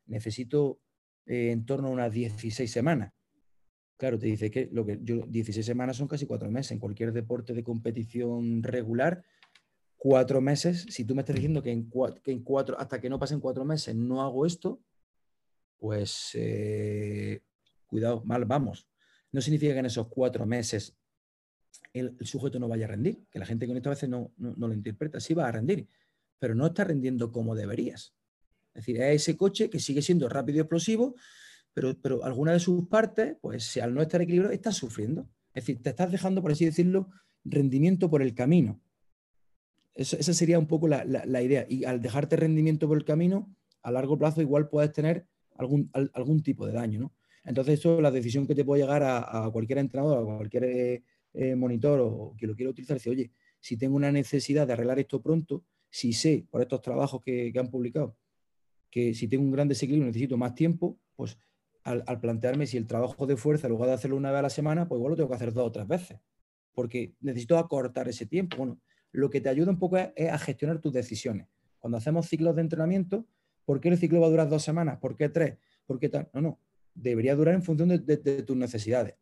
necesito 0.06 0.80
eh, 1.26 1.50
en 1.50 1.66
torno 1.66 1.88
a 1.88 1.90
unas 1.90 2.12
16 2.12 2.70
semanas. 2.70 3.12
Claro, 3.96 4.18
te 4.18 4.26
dice 4.26 4.50
que, 4.50 4.68
lo 4.70 4.86
que 4.86 5.00
yo, 5.02 5.26
16 5.26 5.66
semanas 5.66 5.96
son 5.96 6.06
casi 6.06 6.24
cuatro 6.24 6.50
meses. 6.50 6.72
En 6.72 6.78
cualquier 6.78 7.12
deporte 7.12 7.52
de 7.52 7.64
competición 7.64 8.62
regular, 8.62 9.24
cuatro 9.96 10.40
meses, 10.40 10.86
si 10.88 11.04
tú 11.04 11.16
me 11.16 11.22
estás 11.22 11.34
diciendo 11.34 11.62
que 11.62 11.72
en, 11.72 11.90
cuatro, 11.90 12.78
hasta 12.78 13.00
que 13.00 13.10
no 13.10 13.18
pasen 13.18 13.40
cuatro 13.40 13.64
meses 13.64 13.96
no 13.96 14.22
hago 14.22 14.46
esto, 14.46 14.80
pues 15.78 16.30
eh, 16.34 17.42
cuidado, 17.88 18.22
mal 18.24 18.44
vamos. 18.44 18.88
No 19.32 19.40
significa 19.40 19.72
que 19.72 19.80
en 19.80 19.86
esos 19.86 20.06
cuatro 20.06 20.46
meses 20.46 20.96
el, 21.92 22.16
sujeto 22.22 22.58
no 22.58 22.68
vaya 22.68 22.86
a 22.86 22.88
rendir, 22.88 23.24
que 23.30 23.38
la 23.38 23.46
gente 23.46 23.66
con 23.66 23.76
esto 23.76 23.88
a 23.88 23.94
veces 23.94 24.08
no, 24.08 24.32
no, 24.36 24.68
lo 24.68 24.74
interpreta, 24.74 25.20
sí 25.20 25.34
va 25.34 25.48
a 25.48 25.52
rendir, 25.52 25.88
pero 26.38 26.54
no 26.54 26.66
está 26.66 26.84
rendiendo 26.84 27.32
como 27.32 27.54
deberías. 27.54 28.14
Es 28.74 28.86
decir, 28.86 29.02
es 29.02 29.22
ese 29.22 29.36
coche 29.36 29.70
que 29.70 29.80
sigue 29.80 30.02
siendo 30.02 30.28
rápido 30.28 30.58
y 30.58 30.60
explosivo, 30.60 31.14
pero, 31.74 31.98
pero 32.00 32.24
alguna 32.24 32.52
de 32.52 32.60
sus 32.60 32.86
partes, 32.88 33.36
pues 33.40 33.76
al 33.78 33.94
no 33.94 34.02
estar 34.02 34.20
equilibrado, 34.20 34.52
está 34.52 34.72
sufriendo. 34.72 35.28
Es 35.54 35.64
decir, 35.64 35.82
te 35.82 35.90
estás 35.90 36.12
dejando, 36.12 36.42
por 36.42 36.52
así 36.52 36.64
decirlo, 36.64 37.10
rendimiento 37.44 38.10
por 38.10 38.22
el 38.22 38.34
camino. 38.34 38.80
esa 39.94 40.32
sería 40.32 40.58
un 40.58 40.66
poco 40.66 40.86
la, 40.88 41.42
idea. 41.42 41.66
Y 41.68 41.84
al 41.84 42.00
dejarte 42.00 42.36
rendimiento 42.36 42.86
por 42.86 42.96
el 42.96 43.04
camino, 43.04 43.54
a 43.82 43.90
largo 43.90 44.18
plazo 44.18 44.40
igual 44.40 44.68
puedes 44.68 44.92
tener 44.92 45.26
algún, 45.56 45.90
algún 45.92 46.42
tipo 46.42 46.66
de 46.66 46.72
daño. 46.72 47.00
¿no? 47.00 47.14
Entonces, 47.44 47.78
eso 47.78 47.96
es 47.96 48.02
la 48.02 48.10
decisión 48.10 48.46
que 48.46 48.54
te 48.54 48.64
puede 48.64 48.82
llegar 48.82 49.02
a, 49.02 49.48
cualquier 49.52 49.78
entrenador, 49.78 50.18
a 50.18 50.36
cualquier 50.36 51.02
eh, 51.34 51.54
monitor 51.54 52.00
o 52.00 52.34
que 52.36 52.46
lo 52.46 52.54
quiera 52.54 52.70
utilizar. 52.70 52.96
Dice, 52.96 53.10
oye, 53.10 53.30
si 53.60 53.76
tengo 53.76 53.96
una 53.96 54.12
necesidad 54.12 54.66
de 54.66 54.72
arreglar 54.72 54.98
esto 54.98 55.20
pronto, 55.20 55.64
si 55.90 56.12
sé 56.12 56.46
por 56.50 56.60
estos 56.60 56.82
trabajos 56.82 57.22
que, 57.22 57.52
han 57.58 57.70
publicado 57.70 58.16
que 58.90 59.14
si 59.14 59.28
tengo 59.28 59.44
un 59.44 59.50
gran 59.50 59.68
desequilibrio 59.68 60.06
necesito 60.06 60.36
más 60.36 60.54
tiempo, 60.54 60.98
pues 61.14 61.38
al, 61.84 62.20
plantearme 62.20 62.66
si 62.66 62.76
el 62.76 62.86
trabajo 62.86 63.26
de 63.26 63.36
fuerza, 63.36 63.66
en 63.66 63.72
lugar 63.72 63.88
de 63.88 63.94
hacerlo 63.94 64.16
una 64.16 64.30
vez 64.30 64.38
a 64.38 64.42
la 64.42 64.50
semana, 64.50 64.88
pues 64.88 64.98
igual 64.98 65.10
lo 65.12 65.16
tengo 65.16 65.28
que 65.28 65.34
hacer 65.34 65.52
dos 65.52 65.66
o 65.66 65.72
tres 65.72 65.86
veces, 65.86 66.18
porque 66.74 67.14
necesito 67.20 67.58
acortar 67.58 68.08
ese 68.08 68.26
tiempo. 68.26 68.56
Bueno, 68.56 68.80
lo 69.12 69.30
que 69.30 69.40
te 69.40 69.48
ayuda 69.48 69.70
un 69.70 69.78
poco 69.78 69.96
es, 69.98 70.30
a 70.30 70.38
gestionar 70.38 70.80
tus 70.80 70.92
decisiones. 70.92 71.48
Cuando 71.78 71.98
hacemos 71.98 72.26
ciclos 72.26 72.54
de 72.56 72.62
entrenamiento, 72.62 73.26
¿por 73.64 73.80
qué 73.80 73.88
el 73.88 73.98
ciclo 73.98 74.20
va 74.20 74.26
a 74.26 74.30
durar 74.30 74.48
dos 74.48 74.62
semanas? 74.62 74.98
¿Por 74.98 75.16
qué 75.16 75.28
tres? 75.28 75.58
¿Por 75.86 75.98
qué 75.98 76.08
tal? 76.08 76.28
No, 76.32 76.40
no, 76.40 76.60
debería 76.94 77.34
durar 77.34 77.54
en 77.54 77.62
función 77.62 77.88
de, 77.88 78.16
tus 78.42 78.56
necesidades. 78.56 79.14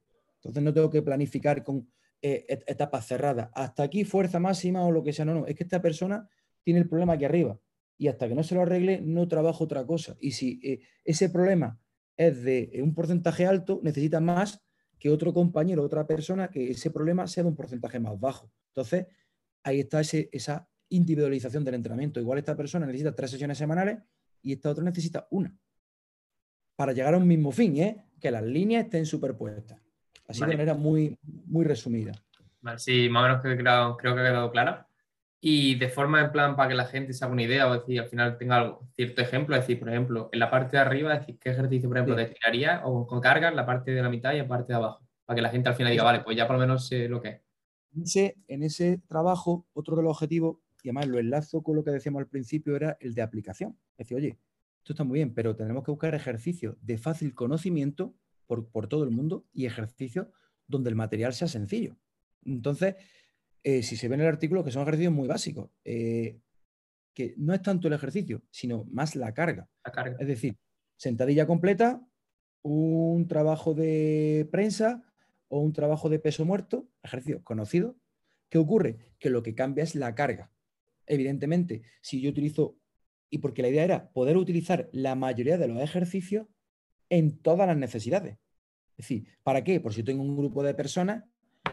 Entonces 0.49 0.65
no 0.65 0.75
tengo 0.75 0.91
que 0.91 1.03
planificar 1.03 1.63
con 1.63 1.89
eh, 2.23 2.47
etapas 2.67 3.07
cerradas. 3.07 3.51
Hasta 3.55 3.83
aquí 3.83 4.05
fuerza 4.05 4.39
máxima 4.39 4.85
o 4.85 4.91
lo 4.91 5.03
que 5.03 5.13
sea. 5.13 5.25
No, 5.25 5.35
no, 5.35 5.47
es 5.47 5.55
que 5.55 5.65
esta 5.65 5.83
persona 5.83 6.29
tiene 6.63 6.81
el 6.81 6.89
problema 6.89 7.15
aquí 7.15 7.25
arriba 7.25 7.59
y 7.99 8.09
hasta 8.09 8.29
que 8.29 8.35
no 8.35 8.43
se 8.43 8.55
lo 8.55 8.63
arregle 8.63 9.01
no 9.01 9.29
trabajo 9.29 9.65
otra 9.65 9.85
cosa. 9.87 10.17
Y 10.21 10.33
si 10.33 10.61
eh, 10.63 10.81
ese 11.05 11.31
problema 11.31 11.79
es 12.17 12.43
de 12.43 12.81
un 12.83 12.95
porcentaje 12.95 13.47
alto, 13.47 13.81
necesita 13.83 14.21
más 14.21 14.63
que 14.99 15.11
otro 15.11 15.33
compañero, 15.35 15.83
otra 15.83 16.07
persona, 16.07 16.49
que 16.49 16.71
ese 16.71 16.91
problema 16.91 17.27
sea 17.27 17.43
de 17.43 17.51
un 17.51 17.57
porcentaje 17.57 18.01
más 18.01 18.19
bajo. 18.19 18.51
Entonces, 18.69 19.07
ahí 19.63 19.81
está 19.81 20.01
esa 20.01 20.69
individualización 20.89 21.65
del 21.65 21.75
entrenamiento. 21.75 22.21
Igual 22.21 22.39
esta 22.39 22.57
persona 22.57 22.87
necesita 22.87 23.15
tres 23.15 23.31
sesiones 23.31 23.59
semanales 23.59 23.99
y 24.43 24.53
esta 24.53 24.71
otra 24.71 24.85
necesita 24.85 25.27
una. 25.31 25.55
Para 26.77 26.93
llegar 26.93 27.15
a 27.15 27.19
un 27.19 27.27
mismo 27.27 27.53
fin, 27.53 27.77
¿eh? 27.79 28.05
que 28.21 28.31
las 28.31 28.43
líneas 28.43 28.85
estén 28.85 29.07
superpuestas. 29.07 29.81
Así 30.29 30.41
de 30.41 30.47
manera 30.49 30.75
muy, 30.75 31.19
muy 31.47 31.65
resumida. 31.65 32.13
sí, 32.77 33.09
más 33.09 33.21
o 33.21 33.27
menos 33.27 33.43
creo, 33.43 33.97
creo 33.97 34.15
que 34.15 34.21
ha 34.21 34.25
quedado 34.25 34.51
clara. 34.51 34.89
Y 35.41 35.77
de 35.77 35.89
forma 35.89 36.21
en 36.21 36.33
plan 36.33 36.57
para 36.57 36.71
que 36.71 36.75
la 36.75 36.87
gente 36.87 37.13
se 37.13 37.25
haga 37.25 37.33
una 37.33 37.43
idea 37.43 37.69
o 37.69 37.75
decir, 37.75 38.01
al 38.01 38.09
final 38.09 38.39
tenga 38.39 38.57
algo, 38.57 38.89
cierto 38.95 39.21
ejemplo, 39.21 39.55
es 39.55 39.63
decir, 39.63 39.79
por 39.79 39.89
ejemplo, 39.89 40.29
en 40.33 40.41
la 40.41 40.51
parte 40.51 40.77
de 40.77 40.83
arriba, 40.83 41.17
decir, 41.17 41.39
¿qué 41.39 41.51
ejercicio, 41.51 41.89
por 41.89 41.99
ejemplo, 41.99 42.17
destinaría 42.17 42.83
o 42.85 43.07
con 43.07 43.21
cargas 43.21 43.55
la 43.55 43.67
parte 43.67 43.93
de 43.93 44.03
la 44.03 44.09
mitad 44.09 44.33
y 44.33 44.39
la 44.39 44.49
parte 44.49 44.73
de 44.73 44.79
abajo? 44.79 45.07
Para 45.25 45.37
que 45.37 45.43
la 45.43 45.51
gente 45.51 45.69
al 45.69 45.77
final 45.77 45.93
diga, 45.93 46.05
vale, 46.05 46.21
pues 46.21 46.37
ya 46.37 46.47
por 46.47 46.57
lo 46.57 46.61
menos 46.61 46.89
sé 46.89 47.09
lo 47.09 47.21
que 47.21 47.29
es. 47.29 47.41
En 47.95 48.03
ese, 48.03 48.37
en 48.49 48.63
ese 48.63 49.01
trabajo, 49.07 49.67
otro 49.73 49.97
de 49.97 50.03
los 50.03 50.13
objetivos, 50.13 50.59
y 50.83 50.89
además 50.89 51.09
lo 51.09 51.19
enlazo 51.19 51.63
con 51.63 51.77
lo 51.77 51.85
que 51.85 51.91
decíamos 51.91 52.21
al 52.21 52.29
principio, 52.29 52.75
era 52.75 52.97
el 53.01 53.15
de 53.15 53.23
aplicación. 53.23 53.79
Es 53.97 54.09
decir, 54.09 54.17
oye, 54.17 54.39
esto 54.79 54.93
está 54.93 55.05
muy 55.05 55.19
bien, 55.19 55.35
pero 55.35 55.57
tenemos 55.57 55.85
que 55.85 55.91
buscar 55.91 56.15
ejercicios 56.15 56.77
de 56.81 56.97
fácil 56.97 57.35
conocimiento 57.35 58.15
por, 58.47 58.71
por 58.71 58.89
todo 58.89 59.05
el 59.05 59.11
mundo 59.11 59.47
y 59.53 59.67
ejercicios 59.67 60.29
donde 60.67 60.91
el 60.91 60.97
material 60.97 61.33
sea 61.33 61.49
sencillo. 61.49 61.97
Entonces, 62.45 62.97
eh, 63.63 63.83
si 63.83 63.97
se 63.97 64.09
ve 64.09 64.15
en 64.15 64.21
el 64.23 64.29
artículo, 64.29 64.65
que 64.65 64.71
son 64.71 64.83
ejercicios 64.83 65.13
muy 65.13 65.29
básicos, 65.29 65.71
eh, 65.85 66.41
que 67.15 67.35
no 67.37 67.55
es 67.55 67.63
tanto 67.63 67.89
el 67.89 67.95
ejercicio, 67.95 68.43
sino 68.51 68.85
más 68.85 69.17
la 69.17 69.35
carga. 69.35 69.69
la 69.85 69.93
carga. 69.93 70.17
Es 70.21 70.27
decir, 70.29 70.57
sentadilla 70.97 71.47
completa, 71.47 72.07
un 72.63 73.27
trabajo 73.29 73.75
de 73.75 74.49
prensa 74.51 75.03
o 75.49 75.61
un 75.61 75.73
trabajo 75.73 76.09
de 76.09 76.19
peso 76.19 76.45
muerto, 76.45 76.89
ejercicio 77.03 77.43
conocido. 77.43 77.97
¿Qué 78.49 78.59
ocurre? 78.59 79.15
Que 79.19 79.31
lo 79.31 79.43
que 79.43 79.55
cambia 79.55 79.85
es 79.85 79.95
la 79.95 80.15
carga. 80.15 80.53
Evidentemente, 81.07 81.83
si 82.03 82.21
yo 82.21 82.31
utilizo, 82.31 82.79
y 83.31 83.39
porque 83.39 83.63
la 83.63 83.69
idea 83.69 83.85
era 83.85 84.13
poder 84.13 84.37
utilizar 84.37 84.89
la 84.93 85.15
mayoría 85.15 85.59
de 85.59 85.69
los 85.69 85.81
ejercicios 85.81 86.47
en 87.09 87.39
todas 87.39 87.67
las 87.67 87.77
necesidades. 87.77 88.39
Es 88.97 89.09
decir, 89.09 89.27
¿para 89.43 89.63
qué? 89.63 89.81
Por 89.81 89.93
si 89.93 90.03
tengo 90.03 90.23
un 90.23 90.37
grupo 90.37 90.63
de 90.63 90.75
personas 90.75 91.25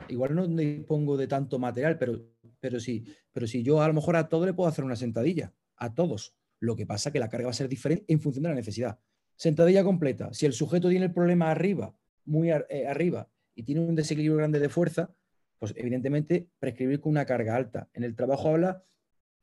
igual 0.09 0.35
no 0.35 0.47
dispongo 0.47 1.17
de 1.17 1.27
tanto 1.27 1.59
material, 1.59 1.97
pero, 1.97 2.21
pero, 2.59 2.79
sí, 2.79 3.05
pero 3.31 3.47
si 3.47 3.63
yo 3.63 3.81
a 3.81 3.87
lo 3.87 3.93
mejor 3.93 4.15
a 4.15 4.27
todo 4.29 4.45
le 4.45 4.53
puedo 4.53 4.69
hacer 4.69 4.83
una 4.83 4.95
sentadilla, 4.95 5.53
a 5.77 5.93
todos. 5.93 6.35
Lo 6.59 6.75
que 6.75 6.85
pasa 6.85 7.09
es 7.09 7.13
que 7.13 7.19
la 7.19 7.29
carga 7.29 7.47
va 7.47 7.51
a 7.51 7.55
ser 7.55 7.67
diferente 7.67 8.05
en 8.07 8.21
función 8.21 8.43
de 8.43 8.49
la 8.49 8.55
necesidad. 8.55 8.99
Sentadilla 9.35 9.83
completa. 9.83 10.33
Si 10.33 10.45
el 10.45 10.53
sujeto 10.53 10.89
tiene 10.89 11.05
el 11.05 11.13
problema 11.13 11.51
arriba, 11.51 11.95
muy 12.25 12.51
eh, 12.51 12.87
arriba, 12.87 13.29
y 13.55 13.63
tiene 13.63 13.81
un 13.81 13.95
desequilibrio 13.95 14.37
grande 14.37 14.59
de 14.59 14.69
fuerza, 14.69 15.13
pues 15.59 15.73
evidentemente 15.75 16.49
prescribir 16.59 16.99
con 16.99 17.11
una 17.11 17.25
carga 17.25 17.55
alta. 17.55 17.89
En 17.93 18.03
el 18.03 18.15
trabajo 18.15 18.49
habla 18.49 18.83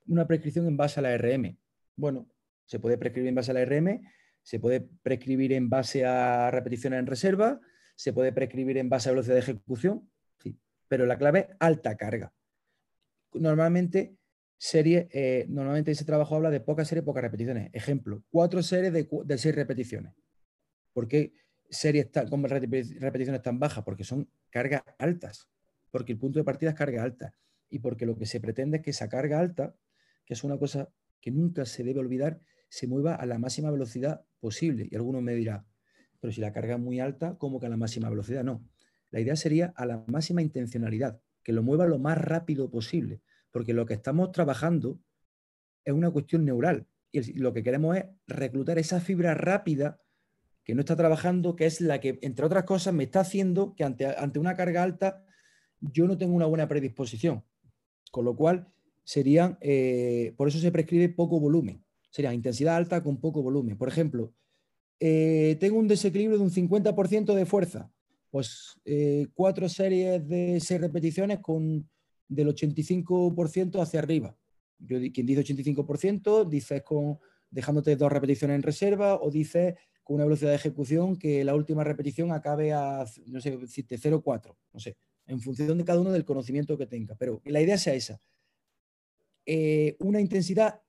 una 0.06 0.26
prescripción 0.26 0.66
en 0.66 0.76
base 0.76 1.00
a 1.00 1.02
la 1.02 1.16
RM. 1.16 1.58
Bueno, 1.96 2.26
se 2.64 2.78
puede 2.78 2.98
prescribir 2.98 3.28
en 3.28 3.34
base 3.34 3.50
a 3.50 3.54
la 3.54 3.64
RM, 3.64 4.00
se 4.42 4.58
puede 4.58 4.88
prescribir 5.02 5.52
en 5.52 5.68
base 5.68 6.04
a 6.04 6.50
repeticiones 6.50 6.98
en 6.98 7.06
reserva, 7.06 7.60
se 7.94 8.12
puede 8.12 8.32
prescribir 8.32 8.78
en 8.78 8.88
base 8.88 9.08
a 9.08 9.12
velocidad 9.12 9.34
de 9.34 9.40
ejecución, 9.40 10.10
pero 10.88 11.06
la 11.06 11.18
clave 11.18 11.40
es 11.40 11.56
alta 11.60 11.96
carga. 11.96 12.32
Normalmente 13.34 14.16
serie, 14.60 15.08
eh, 15.12 15.46
normalmente 15.48 15.92
ese 15.92 16.04
trabajo 16.04 16.36
habla 16.36 16.50
de 16.50 16.60
pocas 16.60 16.88
series, 16.88 17.04
pocas 17.04 17.22
repeticiones. 17.22 17.70
Ejemplo, 17.72 18.22
cuatro 18.30 18.62
series 18.62 18.92
de, 18.92 19.38
seis 19.38 19.54
repeticiones. 19.54 20.12
¿Por 20.92 21.08
qué 21.08 21.32
series 21.70 22.10
con 22.28 22.42
repeticiones 22.44 23.42
tan 23.42 23.58
bajas? 23.58 23.84
Porque 23.84 24.04
son 24.04 24.28
cargas 24.50 24.82
altas, 24.98 25.48
porque 25.90 26.12
el 26.12 26.18
punto 26.18 26.38
de 26.38 26.44
partida 26.44 26.70
es 26.70 26.76
carga 26.76 27.02
alta 27.02 27.34
y 27.70 27.78
porque 27.78 28.04
lo 28.04 28.16
que 28.16 28.26
se 28.26 28.40
pretende 28.40 28.78
es 28.78 28.82
que 28.82 28.90
esa 28.90 29.08
carga 29.08 29.38
alta, 29.38 29.74
que 30.26 30.34
es 30.34 30.44
una 30.44 30.58
cosa 30.58 30.90
que 31.20 31.30
nunca 31.30 31.64
se 31.64 31.84
debe 31.84 32.00
olvidar, 32.00 32.40
se 32.70 32.86
mueva 32.86 33.14
a 33.14 33.26
la 33.26 33.38
máxima 33.38 33.70
velocidad 33.70 34.24
posible. 34.40 34.88
Y 34.90 34.96
alguno 34.96 35.20
me 35.20 35.34
dirá, 35.34 35.66
pero 36.20 36.32
si 36.32 36.40
la 36.40 36.52
carga 36.52 36.76
es 36.76 36.80
muy 36.80 37.00
alta, 37.00 37.36
¿cómo 37.36 37.60
que 37.60 37.66
a 37.66 37.68
la 37.68 37.76
máxima 37.76 38.08
velocidad? 38.08 38.44
No. 38.44 38.64
La 39.10 39.20
idea 39.20 39.36
sería 39.36 39.74
a 39.76 39.84
la 39.84 40.04
máxima 40.06 40.40
intencionalidad, 40.40 41.20
que 41.42 41.52
lo 41.52 41.62
mueva 41.62 41.86
lo 41.86 41.98
más 41.98 42.16
rápido 42.16 42.70
posible, 42.70 43.20
porque 43.50 43.74
lo 43.74 43.84
que 43.84 43.94
estamos 43.94 44.30
trabajando 44.32 45.00
es 45.84 45.92
una 45.92 46.10
cuestión 46.10 46.44
neural. 46.44 46.86
Y 47.12 47.38
lo 47.38 47.52
que 47.52 47.64
queremos 47.64 47.96
es 47.96 48.04
reclutar 48.28 48.78
esa 48.78 49.00
fibra 49.00 49.34
rápida 49.34 50.00
que 50.62 50.74
no 50.76 50.80
está 50.80 50.94
trabajando, 50.94 51.56
que 51.56 51.66
es 51.66 51.80
la 51.80 52.00
que, 52.00 52.20
entre 52.22 52.46
otras 52.46 52.64
cosas, 52.64 52.94
me 52.94 53.04
está 53.04 53.20
haciendo 53.20 53.74
que 53.74 53.82
ante, 53.82 54.06
ante 54.06 54.38
una 54.38 54.54
carga 54.54 54.84
alta 54.84 55.24
yo 55.80 56.06
no 56.06 56.16
tengo 56.16 56.34
una 56.34 56.46
buena 56.46 56.68
predisposición. 56.68 57.44
Con 58.12 58.24
lo 58.24 58.36
cual, 58.36 58.68
serían, 59.02 59.58
eh, 59.60 60.34
por 60.36 60.46
eso 60.46 60.58
se 60.58 60.70
prescribe 60.70 61.08
poco 61.08 61.40
volumen. 61.40 61.84
Sería 62.10 62.34
intensidad 62.34 62.76
alta 62.76 63.02
con 63.02 63.18
poco 63.18 63.42
volumen. 63.42 63.78
Por 63.78 63.88
ejemplo, 63.88 64.34
eh, 64.98 65.56
tengo 65.60 65.78
un 65.78 65.88
desequilibrio 65.88 66.38
de 66.38 66.44
un 66.44 66.50
50% 66.50 67.34
de 67.34 67.46
fuerza. 67.46 67.90
Pues 68.30 68.78
eh, 68.84 69.26
cuatro 69.34 69.68
series 69.68 70.26
de 70.28 70.60
seis 70.60 70.80
repeticiones 70.80 71.40
con 71.40 71.88
del 72.28 72.48
85% 72.48 73.82
hacia 73.82 73.98
arriba. 73.98 74.36
Yo, 74.78 74.98
quien 75.12 75.26
dice 75.26 75.42
85% 75.42 76.48
dices 76.48 76.82
con 76.82 77.18
dejándote 77.50 77.96
dos 77.96 78.12
repeticiones 78.12 78.54
en 78.54 78.62
reserva 78.62 79.20
o 79.20 79.30
dices 79.30 79.74
con 80.04 80.16
una 80.16 80.24
velocidad 80.24 80.50
de 80.50 80.56
ejecución 80.56 81.16
que 81.16 81.44
la 81.44 81.54
última 81.54 81.84
repetición 81.84 82.32
acabe 82.32 82.72
a, 82.72 83.04
no 83.26 83.40
sé, 83.40 83.58
0,4, 83.58 84.56
no 84.72 84.80
sé, 84.80 84.96
en 85.26 85.40
función 85.40 85.76
de 85.76 85.84
cada 85.84 86.00
uno 86.00 86.12
del 86.12 86.24
conocimiento 86.24 86.78
que 86.78 86.86
tenga. 86.86 87.16
Pero 87.16 87.42
la 87.44 87.60
idea 87.60 87.76
sea 87.76 87.94
esa. 87.94 88.20
Eh, 89.44 89.96
una 89.98 90.20
intensidad 90.20 90.80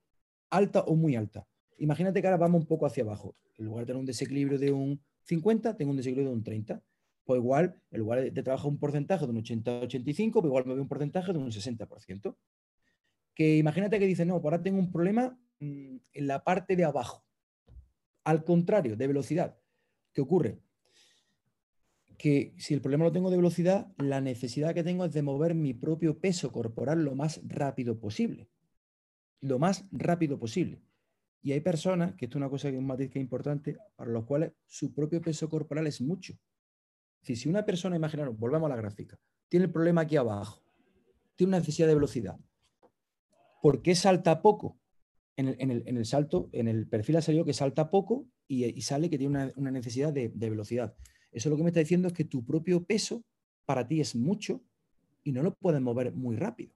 alta 0.52 0.80
o 0.82 0.94
muy 0.94 1.16
alta. 1.16 1.46
Imagínate 1.78 2.20
que 2.20 2.28
ahora 2.28 2.36
vamos 2.36 2.60
un 2.60 2.66
poco 2.68 2.86
hacia 2.86 3.02
abajo. 3.02 3.34
En 3.58 3.64
lugar 3.64 3.82
de 3.82 3.86
tener 3.86 4.00
un 4.00 4.06
desequilibrio 4.06 4.58
de 4.58 4.70
un 4.70 5.02
50, 5.24 5.76
tengo 5.76 5.90
un 5.90 5.96
desequilibrio 5.96 6.30
de 6.30 6.36
un 6.36 6.44
30. 6.44 6.82
Pues 7.24 7.38
igual, 7.40 7.80
en 7.90 8.00
lugar 8.00 8.30
de 8.30 8.42
trabajar 8.42 8.68
un 8.68 8.78
porcentaje 8.78 9.26
de 9.26 9.32
un 9.32 9.42
80-85, 9.42 10.32
pues 10.32 10.44
igual 10.44 10.66
me 10.66 10.74
veo 10.74 10.82
un 10.82 10.88
porcentaje 10.88 11.32
de 11.32 11.38
un 11.38 11.50
60%. 11.50 12.36
Que 13.34 13.56
imagínate 13.56 13.98
que 13.98 14.06
dice, 14.06 14.26
no, 14.26 14.40
pues 14.40 14.52
ahora 14.52 14.62
tengo 14.62 14.78
un 14.78 14.92
problema 14.92 15.38
mm, 15.60 15.96
en 16.12 16.26
la 16.26 16.44
parte 16.44 16.76
de 16.76 16.84
abajo. 16.84 17.24
Al 18.24 18.44
contrario, 18.44 18.96
de 18.96 19.06
velocidad. 19.06 19.56
¿Qué 20.12 20.20
ocurre? 20.20 20.58
Que 22.18 22.54
si 22.58 22.74
el 22.74 22.82
problema 22.82 23.04
lo 23.04 23.12
tengo 23.12 23.30
de 23.30 23.36
velocidad, 23.36 23.90
la 23.96 24.20
necesidad 24.20 24.74
que 24.74 24.84
tengo 24.84 25.06
es 25.06 25.12
de 25.12 25.22
mover 25.22 25.54
mi 25.54 25.72
propio 25.72 26.18
peso 26.18 26.52
corporal 26.52 27.04
lo 27.04 27.14
más 27.14 27.40
rápido 27.44 27.98
posible. 27.98 28.48
Lo 29.42 29.58
más 29.58 29.84
rápido 29.92 30.38
posible. 30.38 30.82
Y 31.42 31.52
hay 31.52 31.60
personas, 31.60 32.14
que 32.14 32.26
esto 32.26 32.38
es 32.38 32.40
una 32.40 32.48
cosa 32.48 32.70
que 32.70 32.76
es 32.76 32.82
un 32.82 32.96
que 33.10 33.18
importante, 33.18 33.76
para 33.96 34.10
los 34.10 34.24
cuales 34.24 34.52
su 34.66 34.94
propio 34.94 35.20
peso 35.20 35.48
corporal 35.48 35.86
es 35.88 36.00
mucho. 36.00 36.34
Es 36.34 37.28
decir, 37.28 37.36
si 37.36 37.48
una 37.48 37.64
persona, 37.64 37.96
imaginaros, 37.96 38.38
volvemos 38.38 38.66
a 38.66 38.74
la 38.74 38.80
gráfica, 38.80 39.18
tiene 39.48 39.66
el 39.66 39.72
problema 39.72 40.02
aquí 40.02 40.16
abajo, 40.16 40.62
tiene 41.34 41.50
una 41.50 41.58
necesidad 41.58 41.88
de 41.88 41.94
velocidad, 41.94 42.38
¿por 43.60 43.82
qué 43.82 43.94
salta 43.94 44.40
poco? 44.40 44.78
En 45.36 45.48
el, 45.48 46.06
salto, 46.06 46.50
en 46.52 46.68
el 46.68 46.86
perfil 46.86 47.16
ha 47.16 47.22
salido 47.22 47.44
que 47.44 47.54
salta 47.54 47.90
poco 47.90 48.28
y, 48.46 48.80
sale 48.82 49.10
que 49.10 49.18
tiene 49.18 49.52
una, 49.56 49.70
necesidad 49.70 50.12
de, 50.12 50.28
de, 50.28 50.50
velocidad. 50.50 50.94
Eso 51.32 51.48
lo 51.48 51.56
que 51.56 51.62
me 51.62 51.70
está 51.70 51.80
diciendo 51.80 52.06
es 52.06 52.14
que 52.14 52.24
tu 52.24 52.44
propio 52.44 52.84
peso 52.84 53.24
para 53.64 53.88
ti 53.88 54.00
es 54.00 54.14
mucho 54.14 54.62
y 55.24 55.32
no 55.32 55.42
lo 55.42 55.54
puedes 55.54 55.80
mover 55.80 56.12
muy 56.12 56.36
rápido. 56.36 56.74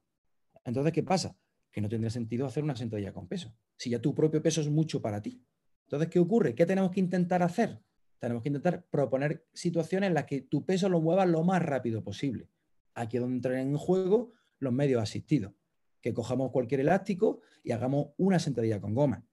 Entonces, 0.65 0.93
¿qué 0.93 1.03
pasa? 1.03 1.37
Que 1.77 1.83
no 1.83 1.91
tendría 1.91 2.09
sentido 2.09 2.47
hacer 2.47 2.65
una 2.65 2.75
sentadilla 2.75 3.13
con 3.13 3.29
peso 3.29 3.55
si 3.77 3.91
ya 3.91 4.01
tu 4.01 4.15
propio 4.15 4.41
peso 4.41 4.63
es 4.63 4.71
mucho 4.71 5.03
para 5.03 5.21
ti. 5.21 5.45
Entonces, 5.83 6.09
¿qué 6.09 6.19
ocurre? 6.19 6.55
¿Qué 6.55 6.65
tenemos 6.65 6.91
que 6.91 7.01
intentar 7.01 7.43
hacer? 7.43 7.83
Tenemos 8.19 8.43
que 8.43 8.49
intentar 8.49 8.87
proponer 8.89 9.45
situaciones 9.53 10.09
en 10.09 10.15
las 10.15 10.25
que 10.25 10.41
tu 10.41 10.65
peso 10.65 10.89
lo 10.89 11.03
muevas 11.03 11.29
lo 11.29 11.45
más 11.45 11.61
rápido 11.61 12.03
posible. 12.03 12.49
Aquí 12.95 13.19
es 13.19 13.21
donde 13.21 13.37
entran 13.37 13.59
en 13.59 13.77
juego 13.77 14.33
los 14.59 14.73
medios 14.73 15.03
asistidos. 15.03 15.53
Que 16.01 16.15
cojamos 16.15 16.51
cualquier 16.51 16.81
elástico 16.81 17.43
y 17.63 17.73
hagamos 17.73 18.07
una 18.17 18.39
sentadilla 18.39 18.81
con 18.81 18.95
goma. 18.95 19.27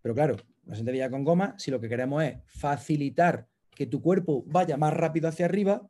Pero 0.00 0.14
claro, 0.14 0.36
una 0.64 0.76
sentadilla 0.76 1.10
con 1.10 1.22
goma, 1.22 1.54
si 1.58 1.70
lo 1.70 1.82
que 1.82 1.90
queremos 1.90 2.24
es 2.24 2.38
facilitar 2.46 3.46
que 3.72 3.84
tu 3.84 4.00
cuerpo 4.00 4.42
vaya 4.46 4.78
más 4.78 4.94
rápido 4.94 5.28
hacia 5.28 5.44
arriba, 5.44 5.86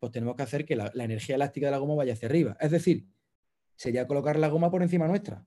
pues 0.00 0.10
tenemos 0.10 0.34
que 0.34 0.42
hacer 0.42 0.64
que 0.64 0.74
la, 0.74 0.90
la 0.92 1.04
energía 1.04 1.36
elástica 1.36 1.68
de 1.68 1.70
la 1.70 1.78
goma 1.78 1.94
vaya 1.94 2.14
hacia 2.14 2.26
arriba. 2.26 2.56
Es 2.58 2.72
decir, 2.72 3.06
sería 3.82 4.06
colocar 4.06 4.38
la 4.38 4.46
goma 4.46 4.70
por 4.70 4.80
encima 4.80 5.08
nuestra. 5.08 5.44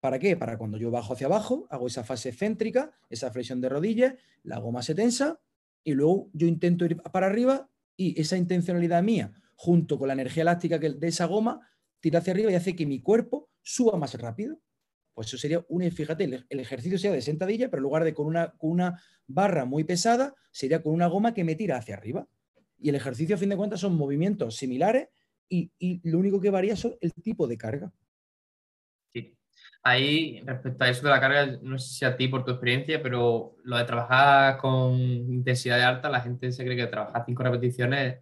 ¿Para 0.00 0.18
qué? 0.18 0.36
Para 0.36 0.58
cuando 0.58 0.76
yo 0.76 0.90
bajo 0.90 1.14
hacia 1.14 1.28
abajo, 1.28 1.66
hago 1.70 1.86
esa 1.86 2.04
fase 2.04 2.30
céntrica, 2.30 2.92
esa 3.08 3.30
flexión 3.30 3.62
de 3.62 3.70
rodillas, 3.70 4.16
la 4.42 4.58
goma 4.58 4.82
se 4.82 4.94
tensa 4.94 5.40
y 5.82 5.94
luego 5.94 6.28
yo 6.34 6.46
intento 6.46 6.84
ir 6.84 6.98
para 6.98 7.26
arriba 7.26 7.70
y 7.96 8.20
esa 8.20 8.36
intencionalidad 8.36 9.02
mía, 9.02 9.32
junto 9.54 9.98
con 9.98 10.08
la 10.08 10.12
energía 10.12 10.42
elástica 10.42 10.78
de 10.78 11.08
esa 11.08 11.24
goma, 11.24 11.66
tira 12.00 12.18
hacia 12.18 12.34
arriba 12.34 12.52
y 12.52 12.54
hace 12.54 12.76
que 12.76 12.84
mi 12.84 13.00
cuerpo 13.00 13.48
suba 13.62 13.96
más 13.96 14.12
rápido. 14.20 14.60
Pues 15.14 15.28
eso 15.28 15.38
sería 15.38 15.64
un, 15.70 15.90
fíjate, 15.90 16.24
el, 16.24 16.60
ejercicio 16.60 16.98
sea 16.98 17.12
de 17.12 17.22
sentadilla, 17.22 17.70
pero 17.70 17.78
en 17.78 17.84
lugar 17.84 18.04
de 18.04 18.12
con 18.12 18.26
una, 18.26 18.52
con 18.58 18.72
una 18.72 19.02
barra 19.26 19.64
muy 19.64 19.84
pesada, 19.84 20.34
sería 20.50 20.82
con 20.82 20.92
una 20.92 21.06
goma 21.06 21.32
que 21.32 21.44
me 21.44 21.54
tira 21.54 21.78
hacia 21.78 21.96
arriba. 21.96 22.28
Y 22.78 22.90
el 22.90 22.94
ejercicio, 22.94 23.36
a 23.36 23.38
fin 23.38 23.48
de 23.48 23.56
cuentas, 23.56 23.80
son 23.80 23.96
movimientos 23.96 24.56
similares 24.56 25.08
y, 25.48 26.00
lo 26.08 26.18
único 26.18 26.40
que 26.40 26.50
varía 26.50 26.74
es 26.74 26.88
el 27.00 27.12
tipo 27.14 27.46
de 27.46 27.58
carga. 27.58 27.92
Ahí, 29.82 30.42
respecto 30.44 30.84
a 30.84 30.88
eso 30.88 31.02
de 31.02 31.10
la 31.10 31.20
carga, 31.20 31.58
no 31.62 31.78
sé 31.78 31.94
si 31.94 32.04
a 32.04 32.16
ti 32.16 32.28
por 32.28 32.44
tu 32.44 32.50
experiencia, 32.50 33.02
pero 33.02 33.56
lo 33.62 33.76
de 33.76 33.84
trabajar 33.84 34.58
con 34.58 34.94
intensidad 34.98 35.80
alta, 35.82 36.10
la 36.10 36.20
gente 36.20 36.52
se 36.52 36.64
cree 36.64 36.76
que 36.76 36.86
trabajar 36.86 37.24
cinco 37.26 37.42
repeticiones 37.42 38.18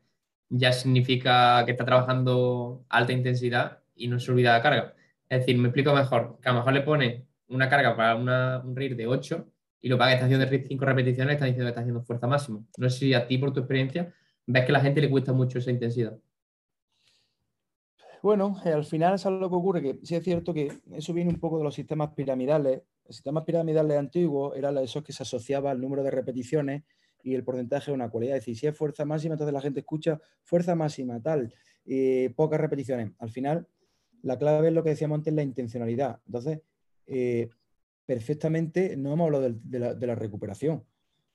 ya 0.49 0.73
significa 0.73 1.65
que 1.65 1.73
está 1.73 1.85
trabajando 1.85 2.85
alta 2.89 3.13
intensidad 3.13 3.83
y 3.95 4.09
no 4.09 4.21
se 4.21 4.31
olvida 4.31 4.53
la 4.53 4.63
carga. 4.63 4.95
Es 5.29 5.41
decir, 5.41 5.59
me 5.59 5.69
explico 5.69 5.93
mejor, 5.95 6.39
que 6.41 6.49
a 6.49 6.53
lo 6.53 6.59
mejor 6.59 6.73
le 6.73 6.83
pone 6.83 7.27
una 7.49 7.69
carga 7.69 7.97
para 7.97 8.17
un 8.17 8.77
RIR 8.77 8.97
de 8.97 9.07
8 9.07 9.49
y 9.81 9.89
lo 9.89 9.99
que 9.99 10.13
está 10.13 10.27
haciendo 10.27 10.47
de 10.47 10.65
5 10.67 10.85
repeticiones 10.85 11.35
está 11.35 11.47
diciendo 11.47 11.67
que 11.67 11.71
está 11.71 11.81
haciendo 11.81 12.03
fuerza 12.03 12.27
máxima. 12.27 12.61
No 12.77 12.91
sé 12.91 12.99
si 12.99 13.15
a 13.15 13.27
ti 13.27 13.39
por 13.39 13.53
tu 13.53 13.61
experiencia 13.61 14.15
ves 14.47 14.65
que 14.65 14.73
la 14.73 14.81
gente 14.81 15.01
le 15.01 15.11
cuesta 15.11 15.33
mucho 15.33 15.59
esa 15.59 15.71
intensidad. 15.71 16.17
Bueno, 18.27 18.61
eh, 18.65 18.71
al 18.71 18.85
final 18.85 19.15
es 19.15 19.25
algo 19.25 19.49
que 19.49 19.55
ocurre, 19.55 19.81
que 19.81 20.01
sí 20.03 20.17
es 20.17 20.25
cierto 20.25 20.53
que 20.53 20.73
eso 20.91 21.13
viene 21.13 21.31
un 21.31 21.39
poco 21.39 21.59
de 21.59 21.63
los 21.63 21.77
sistemas 21.77 22.13
piramidales. 22.13 22.83
Los 23.05 23.15
sistemas 23.15 23.45
piramidales 23.45 23.97
antiguos 23.97 24.57
eran 24.57 24.77
esos 24.79 25.05
que 25.05 25.13
se 25.13 25.23
asociaba 25.23 25.71
al 25.71 25.81
número 25.81 26.03
de 26.03 26.11
repeticiones 26.11 26.83
y 27.23 27.35
el 27.35 27.45
porcentaje 27.45 27.93
de 27.93 27.95
una 27.95 28.11
cualidad. 28.11 28.35
Es 28.35 28.43
decir, 28.43 28.59
si 28.59 28.67
es 28.67 28.77
fuerza 28.77 29.05
máxima, 29.05 29.35
entonces 29.35 29.55
la 29.55 29.61
gente 29.61 29.79
escucha 29.79 30.21
fuerza 30.43 30.75
máxima, 30.75 31.23
tal, 31.23 31.55
y 31.85 32.29
pocas 32.31 32.61
repeticiones. 32.61 33.13
Al 33.21 33.31
final, 33.31 33.69
la 34.23 34.37
clave 34.37 34.67
es 34.67 34.75
lo 34.75 34.83
que 34.83 34.91
decíamos 34.91 35.19
antes, 35.19 35.33
la 35.33 35.45
intencionalidad. 35.45 36.19
Entonces, 36.27 36.63
eh, 37.07 37.49
perfectamente, 38.07 38.97
no 38.97 39.13
hemos 39.13 39.27
hablado 39.27 39.55
de, 39.57 39.79
la, 39.79 40.15
recuperación, 40.17 40.83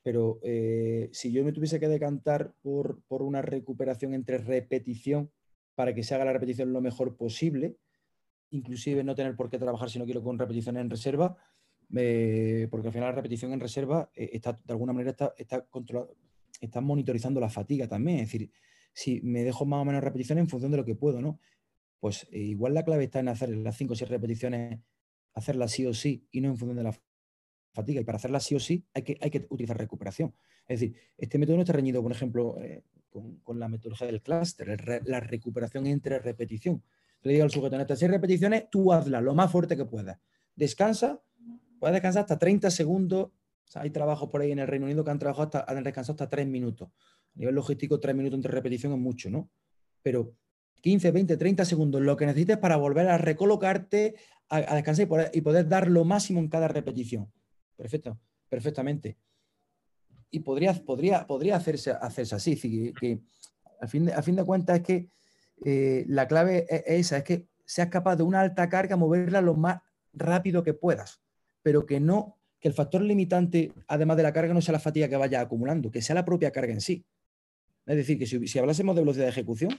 pero 0.04 0.42
eh, 0.44 1.08
si 1.14 1.32
yo 1.32 1.46
me 1.46 1.54
tuviese 1.54 1.80
que 1.80 1.88
decantar 1.88 2.54
por, 2.62 3.02
por 3.08 3.22
una 3.22 3.42
recuperación 3.42 4.14
entre 4.14 4.40
repetición 4.40 5.32
para 5.82 5.96
que 5.96 6.04
se 6.04 6.14
haga 6.14 6.26
la 6.26 6.34
repetición 6.34 6.72
lo 6.72 6.80
mejor 6.80 7.18
posible, 7.18 7.76
inclusive 8.52 9.04
no 9.04 9.16
tener 9.16 9.36
por 9.36 9.50
qué 9.50 9.58
trabajar 9.58 9.90
si 9.90 9.98
no 9.98 10.06
quiero 10.06 10.22
con 10.22 10.38
repeticiones 10.38 10.80
en 10.80 10.92
reserva, 10.92 11.36
eh, 11.96 12.68
porque 12.70 12.90
al 12.90 12.94
final 12.94 13.10
la 13.10 13.16
repetición 13.16 13.52
en 13.52 13.60
reserva 13.60 14.12
eh, 14.14 14.30
está, 14.34 14.54
de 14.64 14.74
alguna 14.74 14.94
manera 14.94 15.10
está, 15.10 15.34
está, 15.36 15.66
está 16.60 16.82
monitorizando 16.82 17.40
la 17.40 17.50
fatiga 17.50 17.88
también. 17.88 18.20
Es 18.20 18.28
decir, 18.32 18.52
si 18.94 19.22
me 19.22 19.44
dejo 19.44 19.66
más 19.66 19.82
o 19.82 19.86
menos 19.86 20.04
repeticiones 20.04 20.44
en 20.44 20.50
función 20.50 20.70
de 20.70 20.78
lo 20.78 20.86
que 20.86 20.94
puedo, 20.94 21.20
¿no? 21.20 21.40
Pues 22.00 22.28
eh, 22.32 22.38
igual 22.38 22.76
la 22.76 22.86
clave 22.86 23.06
está 23.06 23.22
en 23.22 23.30
hacer 23.30 23.50
las 23.50 23.76
5 23.76 23.94
o 23.94 23.96
6 23.96 24.08
repeticiones, 24.08 24.82
hacerlas 25.34 25.72
sí 25.72 25.88
o 25.88 25.96
sí 25.96 26.28
y 26.30 26.42
no 26.42 26.50
en 26.50 26.58
función 26.58 26.78
de 26.78 26.84
la 26.84 26.96
fatiga. 27.74 28.02
Y 28.02 28.04
para 28.04 28.18
hacerlas 28.18 28.44
sí 28.44 28.54
o 28.54 28.60
sí 28.60 28.86
hay 28.94 29.02
que, 29.02 29.18
hay 29.20 29.32
que 29.32 29.48
utilizar 29.50 29.80
recuperación. 29.80 30.36
Es 30.68 30.80
decir, 30.80 30.96
este 31.18 31.40
método 31.40 31.56
no 31.56 31.64
está 31.64 31.74
reñido, 31.74 32.04
por 32.04 32.12
ejemplo, 32.12 32.56
con, 33.12 33.60
la 33.60 33.68
metodología 33.68 34.08
del 34.08 34.22
clúster, 34.22 35.02
la 35.06 35.20
recuperación 35.20 35.86
entre 35.86 36.20
repetición. 36.20 36.82
Le 37.24 37.34
digo 37.34 37.44
al 37.44 37.52
sujeto, 37.52 37.76
en 37.76 37.82
estas 37.82 38.00
seis 38.00 38.10
repeticiones, 38.10 38.70
tú 38.72 38.92
hazla 38.92 39.22
lo 39.22 39.36
más 39.36 39.52
fuerte 39.52 39.78
que 39.78 39.86
puedas. 39.86 40.18
Descansa, 40.56 41.22
puedes 41.80 41.94
descansar 41.94 42.22
hasta 42.22 42.40
30 42.40 42.72
segundos. 42.72 43.30
hay 43.76 43.92
trabajos 43.92 44.30
por 44.30 44.42
ahí 44.42 44.52
en 44.52 44.60
el 44.60 44.68
Reino 44.68 44.86
Unido 44.86 45.04
que 45.04 45.12
han 45.12 45.20
trabajado 45.20 45.44
hasta, 45.44 45.72
han 45.72 45.84
descansado 45.84 46.14
hasta 46.14 46.30
3 46.30 46.48
minutos. 46.48 46.90
A 46.90 47.40
nivel 47.40 47.56
logístico, 47.56 48.00
3 48.00 48.16
minutos 48.16 48.38
entre 48.38 48.52
repetición 48.52 48.94
es 48.94 49.00
mucho, 49.00 49.30
¿no? 49.30 49.50
Pero 50.02 50.36
15, 50.82 51.12
20, 51.12 51.38
30 51.38 51.66
segundos, 51.66 52.02
lo 52.02 52.18
que 52.18 52.26
necesites 52.26 52.58
para 52.58 52.76
volver 52.76 53.08
a 53.08 53.18
recolocarte, 53.18 54.16
a, 54.50 54.76
descansar 54.76 55.08
y 55.34 55.42
poder, 55.42 55.68
dar 55.68 55.90
lo 55.90 56.04
máximo 56.04 56.40
en 56.40 56.48
cada 56.48 56.68
repetición. 56.68 57.32
Perfecto, 57.76 58.20
perfectamente. 58.50 59.18
Y 60.32 60.40
podría, 60.40 60.74
podría, 60.74 61.28
podría 61.28 61.58
hacerse, 61.58 61.92
hacerse 61.92 62.36
así, 62.36 62.56
que, 62.56 62.94
que 62.94 63.20
al, 63.80 63.88
fin 63.90 64.06
de, 64.06 64.22
fin 64.24 64.36
de 64.36 64.44
cuentas 64.44 64.78
es 64.78 64.84
que 64.84 65.10
eh, 65.66 66.06
la 66.08 66.28
clave 66.28 66.66
es, 66.70 66.84
esa, 66.88 67.18
es 67.18 67.24
que 67.24 67.48
seas 67.66 67.90
capaz 67.90 68.16
de 68.16 68.24
una 68.24 68.42
alta 68.42 68.70
carga 68.70 68.96
moverla 68.96 69.42
lo 69.42 69.56
más 69.56 69.82
rápido 70.14 70.64
que 70.64 70.74
puedas, 70.74 71.22
pero 71.62 71.86
que 71.86 72.00
no, 72.00 72.38
que 72.60 72.70
el 72.70 72.74
factor 72.74 73.02
limitante, 73.02 73.72
además 73.88 74.18
de 74.18 74.24
la 74.24 74.34
carga, 74.34 74.54
no 74.54 74.62
sea 74.62 74.74
la 74.74 74.80
fatiga 74.80 75.10
que 75.10 75.18
vaya 75.18 75.42
acumulando, 75.42 75.92
que 75.92 76.02
sea 76.02 76.16
la 76.16 76.26
propia 76.26 76.52
carga 76.52 76.74
en 76.74 76.82
sí. 76.82 77.06
Es 77.86 77.98
decir, 77.98 78.18
que 78.18 78.26
si, 78.26 78.48
si 78.48 78.60
hablásemos 78.60 78.96
de 78.96 79.02
velocidad 79.02 79.26
de 79.26 79.32
ejecución, 79.32 79.72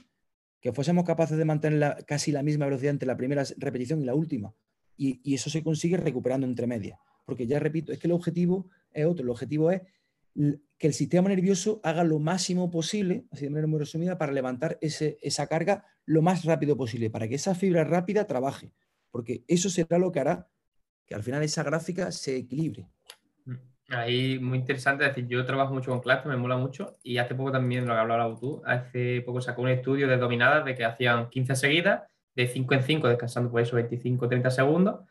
que 0.63 0.71
fuésemos 0.71 1.03
capaces 1.03 1.37
de 1.37 1.43
mantener 1.43 2.05
casi 2.07 2.31
la 2.31 2.41
misma 2.41 2.65
velocidad 2.65 2.91
entre 2.91 3.05
la 3.05 3.17
primera 3.17 3.43
repetición 3.57 4.01
y 4.01 4.05
la 4.05 4.15
última. 4.15 4.55
Y, 4.95 5.33
eso 5.33 5.49
se 5.49 5.61
consigue 5.61 5.97
recuperando 5.97 6.47
entre 6.47 6.67
medias. 6.67 6.97
Porque 7.25 7.45
ya 7.45 7.59
repito, 7.59 7.91
es 7.91 7.99
que 7.99 8.07
el 8.07 8.13
objetivo 8.13 8.69
es 8.93 9.05
otro. 9.05 9.25
El 9.25 9.29
objetivo 9.29 9.71
es 9.71 9.81
que 10.35 10.87
el 10.87 10.93
sistema 10.93 11.29
nervioso 11.29 11.79
haga 11.83 12.03
lo 12.03 12.19
máximo 12.19 12.69
posible, 12.71 13.25
así 13.31 13.45
de 13.45 13.49
manera 13.49 13.67
muy 13.67 13.79
resumida, 13.79 14.17
para 14.17 14.31
levantar 14.31 14.77
esa 14.81 15.47
carga 15.47 15.85
lo 16.05 16.21
más 16.21 16.43
rápido 16.43 16.75
posible, 16.75 17.09
para 17.09 17.27
que 17.27 17.35
esa 17.35 17.55
fibra 17.55 17.83
rápida 17.83 18.25
trabaje. 18.27 18.73
Porque 19.11 19.43
eso 19.47 19.69
será 19.69 19.97
lo 19.97 20.11
que 20.11 20.19
hará 20.19 20.47
que 21.05 21.15
al 21.15 21.23
final 21.23 21.43
esa 21.43 21.63
gráfica 21.63 22.11
se 22.11 22.37
equilibre. 22.37 22.87
Ahí 23.89 24.39
muy 24.39 24.57
interesante, 24.57 25.03
es 25.05 25.09
decir, 25.09 25.27
yo 25.27 25.45
trabajo 25.45 25.73
mucho 25.73 25.91
con 25.91 25.99
cluster, 25.99 26.27
me 26.27 26.37
mola 26.37 26.57
mucho 26.57 26.97
y 27.03 27.17
hace 27.17 27.35
poco 27.35 27.51
también 27.51 27.85
lo 27.85 27.93
que 27.93 27.99
hablaba 27.99 28.39
tú, 28.39 28.61
hace 28.65 29.21
poco 29.21 29.41
sacó 29.41 29.61
un 29.61 29.69
estudio 29.69 30.07
de 30.07 30.17
dominadas 30.17 30.65
de 30.65 30.73
que 30.73 30.85
hacían 30.85 31.29
15 31.29 31.55
seguidas, 31.55 32.03
de 32.33 32.47
5 32.47 32.73
en 32.73 32.83
5, 32.83 33.07
descansando 33.09 33.51
por 33.51 33.61
eso 33.61 33.75
25 33.75 34.27
30 34.27 34.49
segundos 34.51 35.01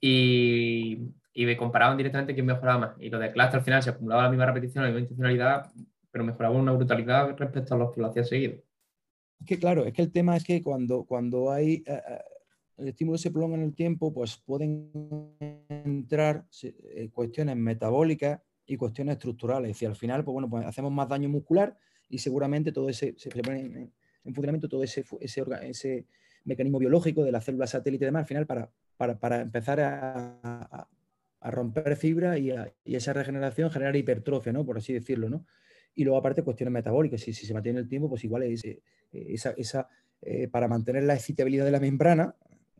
y, 0.00 1.08
y 1.38 1.46
me 1.46 1.56
comparaban 1.56 1.96
directamente 1.96 2.34
quién 2.34 2.46
mejoraba 2.46 2.78
más. 2.80 2.90
Y 2.98 3.10
lo 3.10 3.18
de 3.20 3.30
cluster 3.30 3.60
al 3.60 3.64
final 3.64 3.80
se 3.80 3.90
acumulaba 3.90 4.24
la 4.24 4.28
misma 4.28 4.46
repetición, 4.46 4.82
la 4.82 4.90
misma 4.90 5.02
intencionalidad, 5.02 5.70
pero 6.10 6.24
mejoraba 6.24 6.56
una 6.56 6.72
brutalidad 6.72 7.36
respecto 7.36 7.76
a 7.76 7.78
los 7.78 7.94
que 7.94 8.00
lo 8.00 8.08
hacían 8.08 8.24
seguido. 8.24 8.54
Es 9.38 9.46
que 9.46 9.56
claro, 9.56 9.84
es 9.84 9.92
que 9.92 10.02
el 10.02 10.10
tema 10.10 10.36
es 10.36 10.42
que 10.42 10.60
cuando, 10.64 11.04
cuando 11.04 11.52
hay... 11.52 11.84
Eh, 11.86 12.02
eh, 12.08 12.18
el 12.78 12.88
estímulo 12.88 13.18
se 13.18 13.30
prolonga 13.30 13.56
en 13.56 13.62
el 13.62 13.74
tiempo, 13.76 14.12
pues 14.12 14.36
pueden 14.36 14.90
entrar 15.68 16.44
eh, 16.62 17.08
cuestiones 17.12 17.56
metabólicas 17.56 18.40
y 18.66 18.76
cuestiones 18.76 19.12
estructurales. 19.12 19.80
Y 19.80 19.86
al 19.86 19.94
final, 19.94 20.24
pues 20.24 20.32
bueno, 20.32 20.50
pues 20.50 20.66
hacemos 20.66 20.90
más 20.90 21.08
daño 21.08 21.28
muscular 21.28 21.76
y 22.08 22.18
seguramente 22.18 22.72
todo 22.72 22.88
ese, 22.88 23.14
se 23.16 23.30
pone 23.30 23.60
en, 23.60 23.92
funcionamiento 24.34 24.68
todo 24.68 24.82
ese, 24.82 25.04
ese, 25.20 26.06
mecanismo 26.44 26.80
biológico 26.80 27.22
de 27.22 27.30
la 27.30 27.40
célula 27.40 27.68
satélite 27.68 28.04
y 28.04 28.06
demás, 28.06 28.22
al 28.22 28.26
final 28.26 28.46
para, 28.46 28.70
para, 28.96 29.40
empezar 29.40 29.80
a, 29.80 30.88
romper 31.40 31.96
fibra 31.96 32.38
y, 32.38 32.52
esa 32.84 33.12
regeneración 33.12 33.70
generar 33.70 33.96
hipertrofia. 33.96 34.52
Por 34.52 34.78
así 34.78 34.92
decirlo, 34.92 35.28
¿no? 35.28 35.46
Y 35.94 36.04
luego 36.04 36.18
aparte 36.18 36.42
cuestiones 36.42 36.72
metabólicas, 36.72 37.20
si, 37.20 37.32
se 37.32 37.54
mantiene 37.54 37.80
el 37.80 37.88
tiempo, 37.88 38.08
pues 38.08 38.24
igual 38.24 38.44
es, 38.44 38.64
eh, 38.64 38.80
eh, 39.12 40.48
para 40.48 40.68
mantener 40.68 41.04
la 41.04 41.14
excitabilidad 41.14 41.64
de 41.64 41.72
la 41.72 41.80
membrana, 41.80 42.36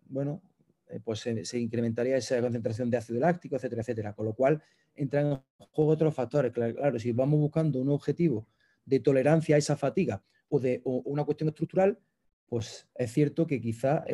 bueno, 0.06 0.42
eh, 0.88 1.00
pues 1.02 1.20
se, 1.20 1.58
incrementaría 1.58 2.16
esa 2.16 2.40
concentración 2.40 2.90
de 2.90 2.96
ácido 2.96 3.20
láctico, 3.20 3.56
etcétera, 3.56 3.82
etcétera. 3.82 4.12
Con 4.12 4.26
lo 4.26 4.34
cual 4.34 4.62
entran 4.94 5.26
en 5.26 5.40
juego 5.70 5.92
otros 5.92 6.14
factores. 6.14 6.52
Claro, 6.52 6.98
si 6.98 7.12
vamos 7.12 7.40
buscando 7.40 7.80
un 7.80 7.90
objetivo 7.90 8.46
de 8.84 9.00
tolerancia 9.00 9.56
a 9.56 9.58
esa 9.58 9.76
fatiga 9.76 10.22
o 10.48 10.60
de 10.60 10.80
una 10.84 11.24
cuestión 11.24 11.48
estructural, 11.48 11.98
pues 12.46 12.88
es 12.94 13.12
cierto 13.12 13.46
que 13.46 13.60
quizá 13.60 14.04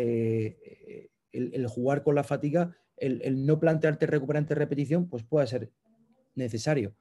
el, 1.34 1.66
jugar 1.68 2.02
con 2.02 2.14
la 2.14 2.24
fatiga, 2.24 2.76
el, 2.96 3.46
no 3.46 3.58
plantearte 3.58 4.06
recuperante 4.06 4.54
repetición, 4.54 5.08
pues 5.08 5.22
puede 5.24 5.46
ser 5.46 5.70
necesario. 6.34 6.94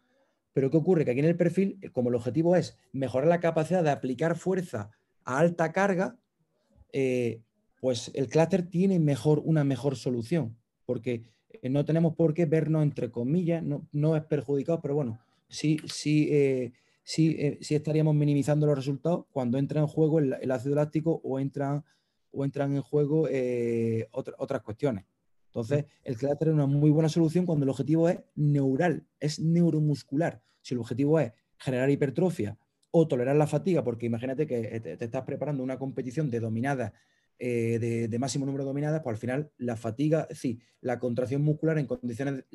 Pero 0.53 0.69
¿qué 0.69 0.77
ocurre? 0.77 1.05
Que 1.05 1.11
aquí 1.11 1.19
en 1.19 1.25
el 1.25 1.37
perfil, 1.37 1.79
como 1.91 2.09
el 2.09 2.15
objetivo 2.15 2.55
es 2.55 2.77
mejorar 2.91 3.27
la 3.27 3.39
capacidad 3.39 3.83
de 3.83 3.89
aplicar 3.89 4.35
fuerza 4.35 4.91
a 5.25 5.39
alta 5.39 5.71
carga, 5.71 6.17
eh, 6.91 7.41
pues 7.83 8.11
el 8.13 8.29
clúster 8.29 8.69
tiene 8.69 8.97
mejor, 8.97 9.41
una 9.43 9.65
mejor 9.65 9.97
solución, 9.97 10.55
porque 10.85 11.23
eh, 11.61 11.69
no 11.69 11.85
tenemos 11.85 12.15
por 12.15 12.33
qué 12.33 12.45
vernos 12.45 12.83
entre 12.83 13.11
comillas, 13.11 13.61
no, 13.63 14.15
es 14.15 14.23
perjudicado, 14.23 14.81
pero 14.81 14.95
bueno, 14.95 15.19
sí, 15.49 15.77
sí, 15.85 16.29
eh, 16.31 16.71
eh, 17.17 17.57
estaríamos 17.59 18.15
minimizando 18.15 18.65
los 18.65 18.77
resultados 18.77 19.25
cuando 19.31 19.57
entra 19.57 19.81
en 19.81 19.87
juego 19.87 20.19
el, 20.19 20.51
ácido 20.51 20.75
láctico 20.75 21.19
o 21.23 21.39
entran, 21.39 21.83
o 22.31 22.45
entran 22.45 22.73
en 22.73 22.81
juego 22.81 23.27
otras 24.11 24.61
cuestiones. 24.61 25.03
Entonces, 25.53 25.85
el 26.03 26.17
clúster 26.17 26.47
es 26.47 26.53
una 26.55 26.65
muy 26.65 26.89
buena 26.89 27.09
solución 27.09 27.45
cuando 27.45 27.63
el 27.63 27.69
objetivo 27.69 28.09
es 28.09 28.19
neural, 28.33 29.05
es 29.19 29.39
neuromuscular. 29.39 30.41
Si 30.63 30.73
el 30.73 30.79
objetivo 30.79 31.19
es 31.19 31.31
generar 31.59 31.91
hipertrofia 31.91 32.57
o 32.89 33.07
tolerar 33.07 33.35
la 33.35 33.45
fatiga, 33.45 33.83
porque 33.83 34.07
imagínate 34.07 34.47
que 34.47 34.79
te, 34.79 34.93
estás 34.93 35.21
preparando 35.25 35.61
una 35.61 35.77
competición 35.77 36.31
de 36.31 36.39
dominada 36.39 36.93
eh, 37.37 38.07
de, 38.09 38.19
máximo 38.19 38.47
número 38.47 38.63
de 38.63 38.69
dominadas, 38.69 39.01
pues 39.03 39.13
al 39.13 39.19
final 39.19 39.51
la 39.59 39.75
fatiga, 39.75 40.27
sí, 40.31 40.59
la 40.81 40.97
contracción 40.97 41.43
muscular 41.43 41.77
en 41.77 41.85
condiciones 41.85 42.45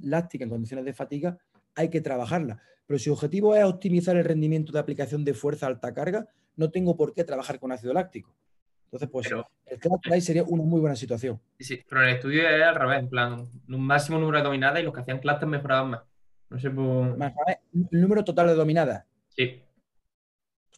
lácticas, 0.00 0.46
en 0.46 0.50
condiciones 0.50 0.86
de 0.86 0.94
fatiga, 0.94 1.38
hay 1.74 1.90
que 1.90 2.00
trabajarla. 2.00 2.62
Pero 2.86 2.98
si 2.98 3.10
el 3.10 3.14
objetivo 3.14 3.54
es 3.54 3.64
optimizar 3.64 4.16
el 4.16 4.24
rendimiento 4.24 4.72
de 4.72 4.78
aplicación 4.78 5.26
de 5.26 5.34
fuerza 5.34 5.66
a 5.66 5.68
alta 5.68 5.92
carga, 5.92 6.26
no 6.56 6.70
tengo 6.70 6.96
por 6.96 7.12
qué 7.12 7.22
trabajar 7.22 7.60
con 7.60 7.70
ácido 7.70 7.92
láctico. 7.92 8.34
Entonces, 8.92 9.08
pues 9.10 9.30
el 9.66 9.78
cluster 9.78 10.12
ahí 10.12 10.20
sería 10.20 10.42
una 10.42 10.64
muy 10.64 10.80
buena 10.80 10.96
situación. 10.96 11.40
Sí, 11.60 11.80
pero 11.88 12.02
en 12.02 12.08
el 12.08 12.14
estudio 12.16 12.48
era 12.48 12.70
al 12.70 12.74
revés, 12.74 12.98
en 12.98 13.08
plan, 13.08 13.48
un 13.68 13.86
máximo 13.86 14.18
número 14.18 14.38
de 14.38 14.44
dominadas 14.44 14.80
y 14.80 14.82
los 14.82 14.92
que 14.92 15.00
hacían 15.00 15.20
cluster 15.20 15.48
mejoraban 15.48 15.90
más. 15.90 16.02
No 16.48 16.58
sé 16.58 16.70
por... 16.70 17.16
El 17.72 18.00
número 18.00 18.24
total 18.24 18.48
de 18.48 18.54
dominadas. 18.54 19.04
Sí. 19.28 19.62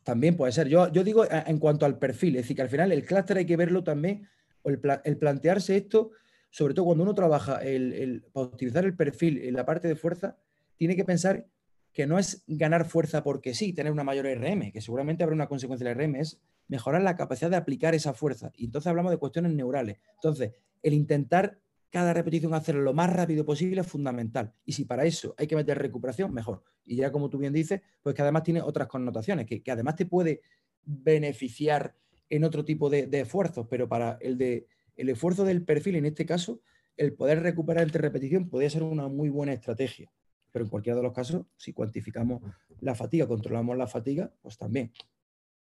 También 0.04 0.36
puede 0.36 0.52
ser. 0.52 0.68
Yo, 0.68 0.92
yo 0.92 1.02
digo 1.02 1.24
en 1.30 1.58
cuanto 1.58 1.86
al 1.86 1.98
perfil, 1.98 2.36
es 2.36 2.42
decir, 2.42 2.56
que 2.56 2.62
al 2.62 2.68
final 2.68 2.92
el 2.92 3.06
clúster 3.06 3.38
hay 3.38 3.46
que 3.46 3.56
verlo 3.56 3.82
también, 3.82 4.28
o 4.60 4.68
el, 4.68 4.78
plantearse 5.18 5.76
esto, 5.76 6.10
sobre 6.50 6.74
todo 6.74 6.86
cuando 6.86 7.04
uno 7.04 7.14
trabaja 7.14 7.62
el, 7.62 8.24
para 8.32 8.48
optimizar 8.48 8.84
el 8.84 8.94
perfil 8.94 9.38
en 9.38 9.54
la 9.54 9.64
parte 9.64 9.88
de 9.88 9.96
fuerza, 9.96 10.36
tiene 10.76 10.96
que 10.96 11.04
pensar 11.04 11.46
que 11.92 12.06
no 12.06 12.18
es 12.18 12.44
ganar 12.46 12.84
fuerza 12.84 13.22
porque 13.22 13.54
sí, 13.54 13.72
tener 13.72 13.92
una 13.92 14.04
mayor 14.04 14.26
RM, 14.26 14.70
que 14.72 14.80
seguramente 14.82 15.22
habrá 15.22 15.34
una 15.34 15.48
consecuencia 15.48 15.88
del 15.88 15.96
RM, 15.96 16.16
es 16.16 16.40
mejorar 16.68 17.02
la 17.02 17.16
capacidad 17.16 17.50
de 17.50 17.56
aplicar 17.56 17.94
esa 17.94 18.14
fuerza. 18.14 18.52
Y 18.54 18.66
entonces 18.66 18.88
hablamos 18.88 19.10
de 19.10 19.18
cuestiones 19.18 19.52
neurales. 19.52 19.98
Entonces, 20.14 20.52
el 20.82 20.94
intentar 20.94 21.58
cada 21.92 22.14
repetición 22.14 22.54
hacerlo 22.54 22.80
lo 22.80 22.94
más 22.94 23.12
rápido 23.12 23.44
posible 23.44 23.82
es 23.82 23.86
fundamental. 23.86 24.54
Y 24.64 24.72
si 24.72 24.86
para 24.86 25.04
eso 25.04 25.34
hay 25.36 25.46
que 25.46 25.56
meter 25.56 25.78
recuperación, 25.78 26.32
mejor. 26.32 26.64
Y 26.86 26.96
ya 26.96 27.12
como 27.12 27.28
tú 27.28 27.38
bien 27.38 27.52
dices, 27.52 27.82
pues 28.02 28.14
que 28.14 28.22
además 28.22 28.44
tiene 28.44 28.62
otras 28.62 28.88
connotaciones, 28.88 29.46
que, 29.46 29.62
además 29.70 29.96
te 29.96 30.06
puede 30.06 30.40
beneficiar 30.84 31.94
en 32.30 32.44
otro 32.44 32.64
tipo 32.64 32.88
de, 32.88 33.08
esfuerzos, 33.12 33.66
pero 33.68 33.88
para 33.88 34.16
el, 34.22 34.38
de, 34.38 34.66
el 34.96 35.10
esfuerzo 35.10 35.44
del 35.44 35.64
perfil, 35.64 35.96
en 35.96 36.06
este 36.06 36.24
caso, 36.24 36.62
el 36.96 37.12
poder 37.12 37.42
recuperar 37.42 37.84
entre 37.84 38.00
repetición 38.00 38.48
podría 38.48 38.70
ser 38.70 38.82
una 38.82 39.08
muy 39.08 39.28
buena 39.28 39.52
estrategia. 39.52 40.10
Pero 40.50 40.64
en 40.64 40.70
cualquiera 40.70 40.96
de 40.96 41.02
los 41.02 41.12
casos, 41.12 41.44
si 41.56 41.74
cuantificamos 41.74 42.42
la 42.80 42.94
fatiga, 42.94 43.28
controlamos 43.28 43.76
la 43.76 43.86
fatiga, 43.86 44.32
pues 44.40 44.56
también. 44.56 44.92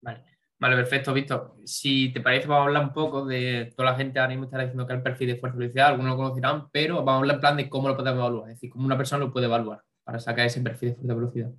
Vale. 0.00 0.24
Vale, 0.60 0.76
perfecto, 0.76 1.14
Víctor. 1.14 1.56
Si 1.64 2.12
te 2.12 2.20
parece, 2.20 2.46
vamos 2.46 2.64
a 2.64 2.66
hablar 2.66 2.84
un 2.84 2.92
poco 2.92 3.24
de 3.24 3.72
toda 3.74 3.92
la 3.92 3.96
gente 3.96 4.18
ahora 4.18 4.28
mismo 4.28 4.44
está 4.44 4.58
diciendo 4.58 4.86
que 4.86 4.92
el 4.92 5.02
perfil 5.02 5.28
de 5.28 5.36
fuerza 5.36 5.56
velocidad, 5.56 5.86
algunos 5.86 6.10
lo 6.12 6.16
conocerán, 6.18 6.70
pero 6.70 6.96
vamos 6.96 7.14
a 7.14 7.16
hablar 7.16 7.34
en 7.36 7.40
plan 7.40 7.56
de 7.56 7.68
cómo 7.70 7.88
lo 7.88 7.96
podemos 7.96 8.20
evaluar, 8.20 8.50
es 8.50 8.56
decir, 8.56 8.68
cómo 8.68 8.84
una 8.84 8.96
persona 8.98 9.24
lo 9.24 9.32
puede 9.32 9.46
evaluar 9.46 9.82
para 10.04 10.20
sacar 10.20 10.44
ese 10.44 10.60
perfil 10.60 10.90
de 10.90 10.94
fuerza 10.96 11.14
velocidad. 11.14 11.52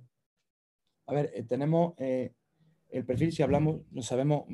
A 1.06 1.14
ver, 1.14 1.32
eh, 1.34 1.42
tenemos 1.42 1.94
eh, 1.98 2.32
el 2.90 3.04
perfil, 3.04 3.32
si 3.32 3.42
hablamos, 3.42 3.80
sabemos 4.02 4.44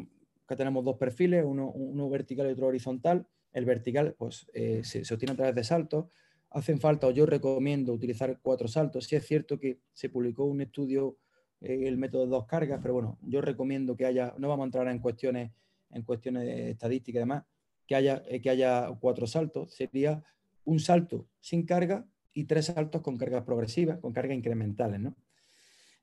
que 0.48 0.56
tenemos 0.56 0.82
dos 0.82 0.96
perfiles, 0.96 1.44
uno, 1.44 2.08
vertical 2.08 2.48
y 2.48 2.52
otro 2.52 2.68
horizontal. 2.68 3.26
El 3.52 3.66
vertical, 3.66 4.14
pues, 4.16 4.50
eh, 4.54 4.80
se, 4.82 5.00
obtiene 5.12 5.34
a 5.34 5.36
través 5.36 5.54
de 5.54 5.64
saltos. 5.64 6.06
Hacen 6.50 6.80
falta, 6.80 7.06
o 7.06 7.10
yo 7.10 7.26
recomiendo 7.26 7.92
utilizar 7.92 8.38
cuatro 8.40 8.66
saltos. 8.66 9.04
Si 9.04 9.14
es 9.14 9.26
cierto 9.26 9.58
que 9.58 9.80
se 9.92 10.08
publicó 10.08 10.46
un 10.46 10.62
estudio 10.62 11.18
el 11.60 11.96
método 11.96 12.24
de 12.24 12.30
dos 12.30 12.46
cargas, 12.46 12.78
pero 12.80 12.94
bueno, 12.94 13.18
yo 13.22 13.40
recomiendo 13.40 13.96
que 13.96 14.06
haya, 14.06 14.34
no 14.38 14.48
vamos 14.48 14.64
a 14.64 14.66
entrar 14.66 14.88
en 14.88 15.00
cuestiones, 15.00 15.52
en 15.90 16.02
cuestiones 16.02 16.44
de 16.44 16.70
estadística 16.70 17.18
y 17.18 17.20
demás, 17.20 17.44
que 17.86 17.94
haya, 17.94 18.22
eh, 18.28 18.40
que 18.40 18.50
haya 18.50 18.88
cuatro 19.00 19.26
saltos. 19.26 19.74
Sería 19.74 20.22
un 20.64 20.78
salto 20.78 21.26
sin 21.40 21.64
carga 21.64 22.06
y 22.32 22.44
tres 22.44 22.66
saltos 22.66 23.02
con 23.02 23.16
cargas 23.16 23.44
progresivas, 23.44 23.98
con 23.98 24.12
cargas 24.12 24.36
incrementales, 24.36 25.00
¿no? 25.00 25.16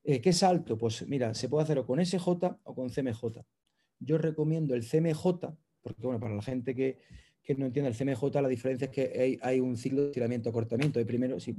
Eh, 0.04 0.22
¿Qué 0.22 0.34
salto? 0.34 0.78
Pues 0.78 1.08
mira, 1.08 1.34
se 1.34 1.50
puede 1.50 1.64
hacer 1.64 1.84
con 1.84 2.04
SJ 2.04 2.28
o 2.64 2.76
con 2.76 2.90
CMJ. 2.90 3.44
Yo 4.00 4.18
recomiendo 4.18 4.76
el 4.76 4.84
CMJ, 4.88 5.26
porque 5.82 6.02
bueno, 6.04 6.20
para 6.20 6.36
la 6.36 6.42
gente 6.42 6.76
que, 6.76 7.00
no 7.58 7.68
entiende 7.68 7.90
el 7.90 7.96
CMJ, 7.96 8.42
la 8.42 8.48
diferencia 8.48 8.86
es 8.86 8.92
que 8.92 9.40
hay, 9.42 9.60
un 9.60 9.78
ciclo 9.78 10.02
de 10.02 10.08
estiramiento-acortamiento. 10.08 11.04
Primero, 11.06 11.40
si 11.40 11.56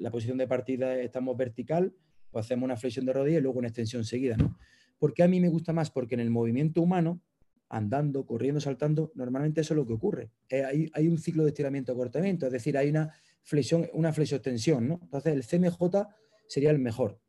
la 0.00 0.10
posición 0.10 0.38
de 0.38 0.46
partida 0.46 1.00
estamos 1.00 1.36
vertical, 1.36 1.92
pues 2.30 2.46
hacemos 2.46 2.64
una 2.64 2.76
flexión 2.76 3.06
de 3.06 3.12
rodilla 3.12 3.38
y 3.38 3.40
luego 3.40 3.58
una 3.58 3.68
extensión 3.68 4.04
seguida, 4.04 4.36
¿no? 4.36 4.56
¿Por 4.98 5.14
qué 5.14 5.22
a 5.22 5.28
mí 5.28 5.40
me 5.40 5.48
gusta 5.48 5.72
más? 5.72 5.90
Porque 5.90 6.14
en 6.14 6.20
el 6.20 6.30
movimiento 6.30 6.82
humano 6.82 7.22
andando, 7.70 8.26
corriendo, 8.26 8.60
saltando, 8.60 9.12
normalmente 9.14 9.60
eso 9.60 9.74
es 9.74 9.76
lo 9.76 9.86
que 9.86 9.92
ocurre. 9.92 10.30
Eh, 10.48 10.90
hay, 10.92 11.08
un 11.08 11.18
ciclo 11.18 11.44
de 11.44 11.50
estiramiento-acortamiento, 11.50 12.46
es 12.46 12.52
decir, 12.52 12.76
hay 12.76 12.90
una 12.90 13.14
flexión, 13.42 13.88
una 13.94 14.12
flexioextensión, 14.12 14.88
¿no? 14.88 15.00
Entonces 15.02 15.32
el 15.32 15.46
CMJ 15.46 15.78
sería 16.48 16.70
el 16.70 16.80
mejor 16.80 17.20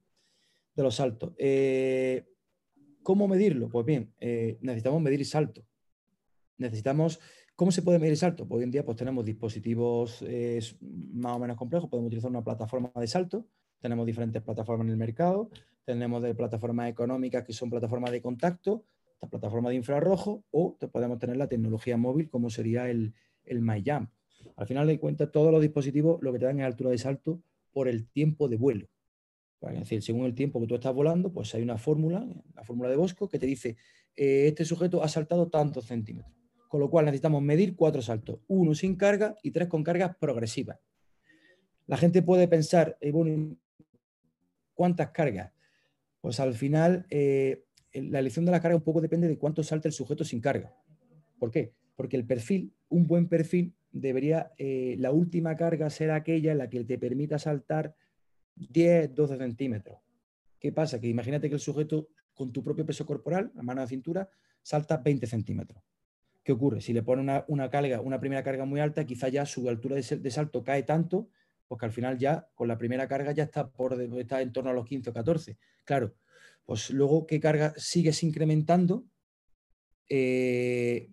de 0.75 0.83
los 0.83 0.95
saltos. 0.95 1.33
Eh, 1.37 2.25
¿Cómo 3.03 3.27
medirlo? 3.27 3.69
Pues 3.69 3.85
bien, 3.85 4.13
eh, 4.19 4.57
necesitamos 4.61 5.01
medir 5.01 5.23
salto. 5.25 5.63
Necesitamos, 6.57 7.19
¿cómo 7.55 7.71
se 7.71 7.83
puede 7.83 7.99
medir 7.99 8.17
salto? 8.17 8.47
Pues 8.47 8.59
hoy 8.59 8.63
en 8.63 8.71
día 8.71 8.83
pues, 8.83 8.97
tenemos 8.97 9.23
dispositivos 9.23 10.25
más 11.13 11.35
o 11.35 11.39
menos 11.39 11.55
complejos, 11.55 11.89
podemos 11.89 12.07
utilizar 12.07 12.31
una 12.31 12.43
plataforma 12.43 12.91
de 12.95 13.07
salto, 13.07 13.47
tenemos 13.82 14.05
diferentes 14.05 14.41
plataformas 14.41 14.86
en 14.86 14.91
el 14.91 14.97
mercado, 14.97 15.49
tenemos 15.84 16.21
de 16.23 16.34
plataformas 16.36 16.89
económicas 16.89 17.43
que 17.43 17.53
son 17.53 17.69
plataformas 17.69 18.11
de 18.11 18.21
contacto, 18.21 18.86
esta 19.13 19.27
plataforma 19.27 19.69
de 19.69 19.75
infrarrojo, 19.75 20.43
o 20.51 20.77
podemos 20.91 21.19
tener 21.19 21.38
la 21.38 21.47
tecnología 21.47 21.97
móvil 21.97 22.29
como 22.29 22.49
sería 22.49 22.89
el, 22.89 23.13
el 23.43 23.61
MyJump. 23.61 24.09
Al 24.55 24.67
final 24.67 24.88
de 24.88 24.99
cuentas, 24.99 25.32
todos 25.32 25.51
los 25.51 25.61
dispositivos 25.61 26.21
lo 26.21 26.32
que 26.32 26.39
te 26.39 26.45
dan 26.45 26.59
es 26.59 26.65
altura 26.65 26.91
de 26.91 26.97
salto 26.97 27.41
por 27.71 27.88
el 27.88 28.07
tiempo 28.07 28.47
de 28.47 28.57
vuelo. 28.57 28.88
Es 29.61 29.79
decir, 29.79 30.01
según 30.01 30.25
el 30.25 30.34
tiempo 30.34 30.59
que 30.59 30.67
tú 30.67 30.75
estás 30.75 30.93
volando, 30.93 31.32
pues 31.32 31.53
hay 31.53 31.61
una 31.61 31.77
fórmula, 31.77 32.25
la 32.55 32.63
fórmula 32.63 32.89
de 32.89 32.95
Bosco, 32.95 33.29
que 33.29 33.38
te 33.38 33.45
dice, 33.45 33.77
eh, 34.15 34.47
este 34.47 34.65
sujeto 34.65 35.03
ha 35.03 35.07
saltado 35.07 35.49
tantos 35.49 35.86
centímetros. 35.86 36.34
Con 36.67 36.79
lo 36.79 36.89
cual 36.89 37.05
necesitamos 37.05 37.43
medir 37.43 37.75
cuatro 37.75 38.01
saltos, 38.01 38.39
uno 38.47 38.73
sin 38.73 38.95
carga 38.95 39.36
y 39.43 39.51
tres 39.51 39.67
con 39.67 39.84
cargas 39.84 40.15
progresivas. 40.17 40.79
La 41.86 41.97
gente 41.97 42.23
puede 42.23 42.47
pensar, 42.47 42.97
eh, 43.01 43.11
bueno, 43.11 43.55
¿cuántas 44.82 45.11
cargas? 45.11 45.51
Pues 46.21 46.39
al 46.39 46.55
final, 46.55 47.05
eh, 47.11 47.65
la 47.93 48.17
elección 48.17 48.45
de 48.45 48.51
la 48.51 48.59
carga 48.59 48.75
un 48.75 48.82
poco 48.82 48.99
depende 48.99 49.27
de 49.27 49.38
cuánto 49.38 49.61
salte 49.61 49.88
el 49.88 49.93
sujeto 49.93 50.23
sin 50.23 50.41
carga. 50.41 50.73
¿Por 51.38 51.51
qué? 51.51 51.75
Porque 51.95 52.17
el 52.17 52.25
perfil, 52.25 52.73
un 52.89 53.05
buen 53.05 53.27
perfil, 53.27 53.75
debería, 53.91 54.53
eh, 54.57 54.95
la 54.97 55.11
última 55.11 55.55
carga 55.55 55.88
ser 55.91 56.09
aquella 56.09 56.53
en 56.53 56.57
la 56.57 56.67
que 56.67 56.84
te 56.84 56.97
permita 56.97 57.38
saltar 57.38 57.93
10, 58.55 59.13
12 59.13 59.38
centímetros. 59.38 59.99
¿Qué 60.59 60.71
pasa? 60.71 60.99
Que 60.99 61.09
imagínate 61.09 61.47
que 61.47 61.53
el 61.53 61.61
sujeto 61.61 62.07
con 62.34 62.51
tu 62.51 62.63
propio 62.63 62.84
peso 62.84 63.05
corporal, 63.05 63.51
a 63.55 63.61
mano 63.61 63.82
de 63.82 63.88
cintura, 63.88 64.32
salta 64.63 64.97
20 64.97 65.27
centímetros. 65.27 65.84
¿Qué 66.43 66.53
ocurre? 66.53 66.82
Si 66.82 66.91
le 66.91 67.03
pone 67.03 67.43
una, 67.47 67.69
carga, 67.69 68.01
una 68.01 68.19
primera 68.19 68.41
carga 68.41 68.65
muy 68.65 68.79
alta, 68.79 69.05
quizá 69.05 69.29
ya 69.29 69.45
su 69.45 69.69
altura 69.69 69.97
de, 69.97 70.32
salto 70.32 70.63
cae 70.63 70.82
tanto, 70.82 71.29
pues 71.72 71.80
que 71.80 71.86
al 71.86 71.93
final 71.93 72.17
ya 72.17 72.49
con 72.53 72.67
la 72.67 72.78
primera 72.78 73.07
carga 73.07 73.32
ya 73.32 73.43
está, 73.43 73.72
por, 73.72 73.93
está 74.19 74.41
en 74.41 74.51
torno 74.51 74.72
a 74.72 74.74
los 74.74 74.86
15 74.86 75.11
o 75.11 75.13
14. 75.13 75.57
Claro, 75.86 76.15
pues 76.65 76.89
luego 76.89 77.26
qué 77.26 77.39
carga 77.39 77.74
sigues 77.78 78.24
incrementando 78.24 79.05
eh, 80.09 81.11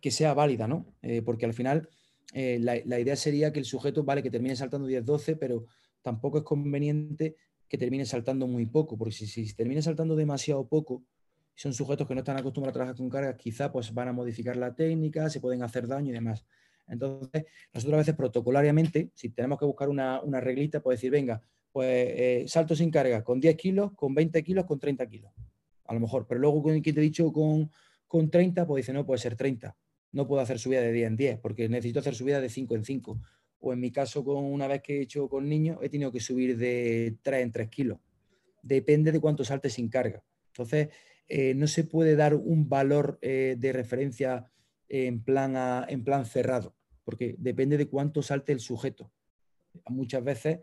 que 0.00 0.12
sea 0.12 0.32
válida, 0.32 0.68
¿no? 0.68 0.94
Eh, 1.02 1.22
porque 1.22 1.44
al 1.44 1.54
final 1.54 1.88
eh, 2.32 2.60
la, 2.60 3.00
idea 3.00 3.16
sería 3.16 3.52
que 3.52 3.58
el 3.58 3.64
sujeto, 3.64 4.04
vale, 4.04 4.22
que 4.22 4.30
termine 4.30 4.54
saltando 4.54 4.88
10-12, 4.88 5.36
pero 5.40 5.66
tampoco 6.02 6.38
es 6.38 6.44
conveniente 6.44 7.34
que 7.66 7.78
termine 7.78 8.06
saltando 8.06 8.46
muy 8.46 8.66
poco, 8.66 8.96
porque 8.96 9.12
si, 9.12 9.26
si 9.26 9.52
termina 9.56 9.82
saltando 9.82 10.14
demasiado 10.14 10.68
poco, 10.68 11.02
son 11.56 11.74
sujetos 11.74 12.06
que 12.06 12.14
no 12.14 12.20
están 12.20 12.36
acostumbrados 12.36 12.74
a 12.74 12.78
trabajar 12.78 12.96
con 12.96 13.10
cargas, 13.10 13.34
quizá 13.38 13.72
pues 13.72 13.92
van 13.92 14.06
a 14.06 14.12
modificar 14.12 14.54
la 14.54 14.72
técnica, 14.72 15.28
se 15.30 15.40
pueden 15.40 15.64
hacer 15.64 15.88
daño 15.88 16.10
y 16.10 16.12
demás. 16.12 16.46
Entonces, 16.92 17.46
nosotros 17.72 17.94
a 17.94 17.98
veces 17.98 18.14
protocolariamente, 18.14 19.10
si 19.14 19.30
tenemos 19.30 19.58
que 19.58 19.64
buscar 19.64 19.88
una, 19.88 20.20
una 20.20 20.40
reglita, 20.40 20.80
pues 20.80 20.98
decir, 20.98 21.10
venga, 21.10 21.40
pues 21.72 21.88
eh, 21.90 22.44
salto 22.46 22.76
sin 22.76 22.90
carga, 22.90 23.24
con 23.24 23.40
10 23.40 23.56
kilos, 23.56 23.92
con 23.94 24.14
20 24.14 24.42
kilos, 24.44 24.66
con 24.66 24.78
30 24.78 25.06
kilos. 25.08 25.32
A 25.86 25.94
lo 25.94 26.00
mejor, 26.00 26.26
pero 26.28 26.38
luego 26.38 26.62
que 26.82 26.92
te 26.92 27.00
he 27.00 27.02
dicho 27.02 27.32
con, 27.32 27.70
con 28.06 28.30
30, 28.30 28.66
pues 28.66 28.84
dice, 28.84 28.92
no, 28.92 29.06
puede 29.06 29.20
ser 29.20 29.36
30. 29.36 29.74
No 30.12 30.28
puedo 30.28 30.42
hacer 30.42 30.58
subida 30.58 30.82
de 30.82 30.92
10 30.92 31.06
en 31.08 31.16
10, 31.16 31.38
porque 31.38 31.68
necesito 31.68 32.00
hacer 32.00 32.14
subida 32.14 32.40
de 32.40 32.50
5 32.50 32.76
en 32.76 32.84
5. 32.84 33.20
O 33.60 33.72
en 33.72 33.80
mi 33.80 33.90
caso, 33.90 34.22
con 34.22 34.44
una 34.44 34.66
vez 34.66 34.82
que 34.82 34.98
he 34.98 35.00
hecho 35.00 35.28
con 35.28 35.48
niños, 35.48 35.78
he 35.80 35.88
tenido 35.88 36.12
que 36.12 36.20
subir 36.20 36.58
de 36.58 37.16
3 37.22 37.42
en 37.42 37.52
3 37.52 37.68
kilos. 37.70 37.98
Depende 38.62 39.12
de 39.12 39.20
cuánto 39.20 39.44
salte 39.44 39.70
sin 39.70 39.88
carga. 39.88 40.22
Entonces, 40.48 40.90
eh, 41.26 41.54
no 41.54 41.66
se 41.66 41.84
puede 41.84 42.16
dar 42.16 42.34
un 42.34 42.68
valor 42.68 43.18
eh, 43.22 43.56
de 43.58 43.72
referencia 43.72 44.46
en 44.90 45.22
plan, 45.22 45.86
en 45.88 46.04
plan 46.04 46.26
cerrado, 46.26 46.74
porque 47.04 47.36
depende 47.38 47.76
de 47.76 47.88
cuánto 47.88 48.22
salte 48.22 48.52
el 48.52 48.60
sujeto. 48.60 49.12
Muchas 49.86 50.22
veces 50.22 50.60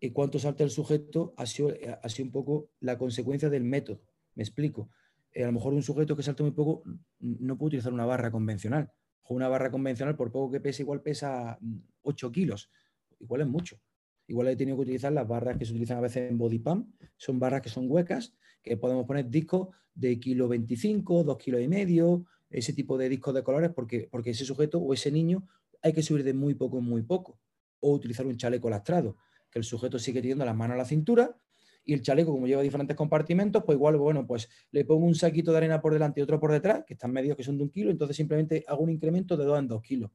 y 0.00 0.10
cuánto 0.10 0.38
salta 0.38 0.64
el 0.64 0.70
sujeto 0.70 1.34
ha 1.36 1.46
sido, 1.46 1.70
eh, 1.70 1.98
ha 2.02 2.08
sido 2.08 2.26
un 2.26 2.32
poco 2.32 2.70
la 2.80 2.98
consecuencia 2.98 3.48
del 3.48 3.64
método. 3.64 4.02
Me 4.34 4.42
explico. 4.42 4.90
Eh, 5.32 5.44
a 5.44 5.46
lo 5.46 5.52
mejor 5.52 5.72
un 5.72 5.82
sujeto 5.82 6.16
que 6.16 6.22
salta 6.22 6.42
muy 6.42 6.52
poco 6.52 6.82
no 7.20 7.56
puede 7.56 7.68
utilizar 7.68 7.92
una 7.92 8.06
barra 8.06 8.30
convencional. 8.30 8.92
Una 9.28 9.48
barra 9.48 9.70
convencional, 9.70 10.16
por 10.16 10.30
poco 10.30 10.52
que 10.52 10.60
pese, 10.60 10.82
igual 10.82 11.00
pesa 11.00 11.58
8 12.02 12.28
mm, 12.28 12.32
kilos. 12.32 12.70
Igual 13.18 13.40
es 13.40 13.46
mucho. 13.46 13.80
Igual 14.26 14.48
he 14.48 14.56
tenido 14.56 14.76
que 14.76 14.82
utilizar 14.82 15.12
las 15.12 15.26
barras 15.26 15.56
que 15.56 15.64
se 15.64 15.72
utilizan 15.72 15.98
a 15.98 16.02
veces 16.02 16.30
en 16.30 16.36
body 16.36 16.58
pump. 16.58 16.88
Son 17.16 17.38
barras 17.38 17.62
que 17.62 17.70
son 17.70 17.90
huecas, 17.90 18.34
que 18.62 18.76
podemos 18.76 19.06
poner 19.06 19.28
discos 19.30 19.68
de 19.94 20.18
kilo 20.18 20.48
25, 20.48 21.24
2 21.24 21.38
kilos 21.38 21.62
y 21.62 21.68
medio, 21.68 22.26
ese 22.50 22.72
tipo 22.72 22.98
de 22.98 23.08
discos 23.08 23.34
de 23.34 23.42
colores, 23.42 23.70
porque, 23.74 24.08
porque 24.10 24.30
ese 24.30 24.44
sujeto 24.44 24.78
o 24.78 24.92
ese 24.92 25.10
niño 25.10 25.48
hay 25.84 25.92
que 25.92 26.02
subir 26.02 26.24
de 26.24 26.32
muy 26.32 26.54
poco 26.54 26.78
en 26.78 26.84
muy 26.84 27.02
poco. 27.02 27.38
O 27.78 27.92
utilizar 27.92 28.26
un 28.26 28.36
chaleco 28.36 28.70
lastrado 28.70 29.16
que 29.50 29.58
el 29.60 29.64
sujeto 29.64 30.00
sigue 30.00 30.20
teniendo 30.20 30.44
las 30.44 30.56
manos 30.56 30.74
a 30.74 30.78
la 30.78 30.84
cintura 30.84 31.36
y 31.84 31.92
el 31.92 32.00
chaleco, 32.00 32.32
como 32.32 32.46
lleva 32.46 32.62
diferentes 32.62 32.96
compartimentos, 32.96 33.62
pues 33.64 33.76
igual, 33.76 33.98
bueno, 33.98 34.26
pues 34.26 34.48
le 34.70 34.84
pongo 34.86 35.04
un 35.06 35.14
saquito 35.14 35.52
de 35.52 35.58
arena 35.58 35.82
por 35.82 35.92
delante 35.92 36.20
y 36.20 36.22
otro 36.22 36.40
por 36.40 36.50
detrás, 36.50 36.82
que 36.86 36.94
están 36.94 37.12
medios 37.12 37.36
que 37.36 37.44
son 37.44 37.58
de 37.58 37.64
un 37.64 37.70
kilo, 37.70 37.90
entonces 37.90 38.16
simplemente 38.16 38.64
hago 38.66 38.82
un 38.82 38.90
incremento 38.90 39.36
de 39.36 39.44
dos 39.44 39.58
en 39.58 39.68
dos 39.68 39.82
kilos. 39.82 40.10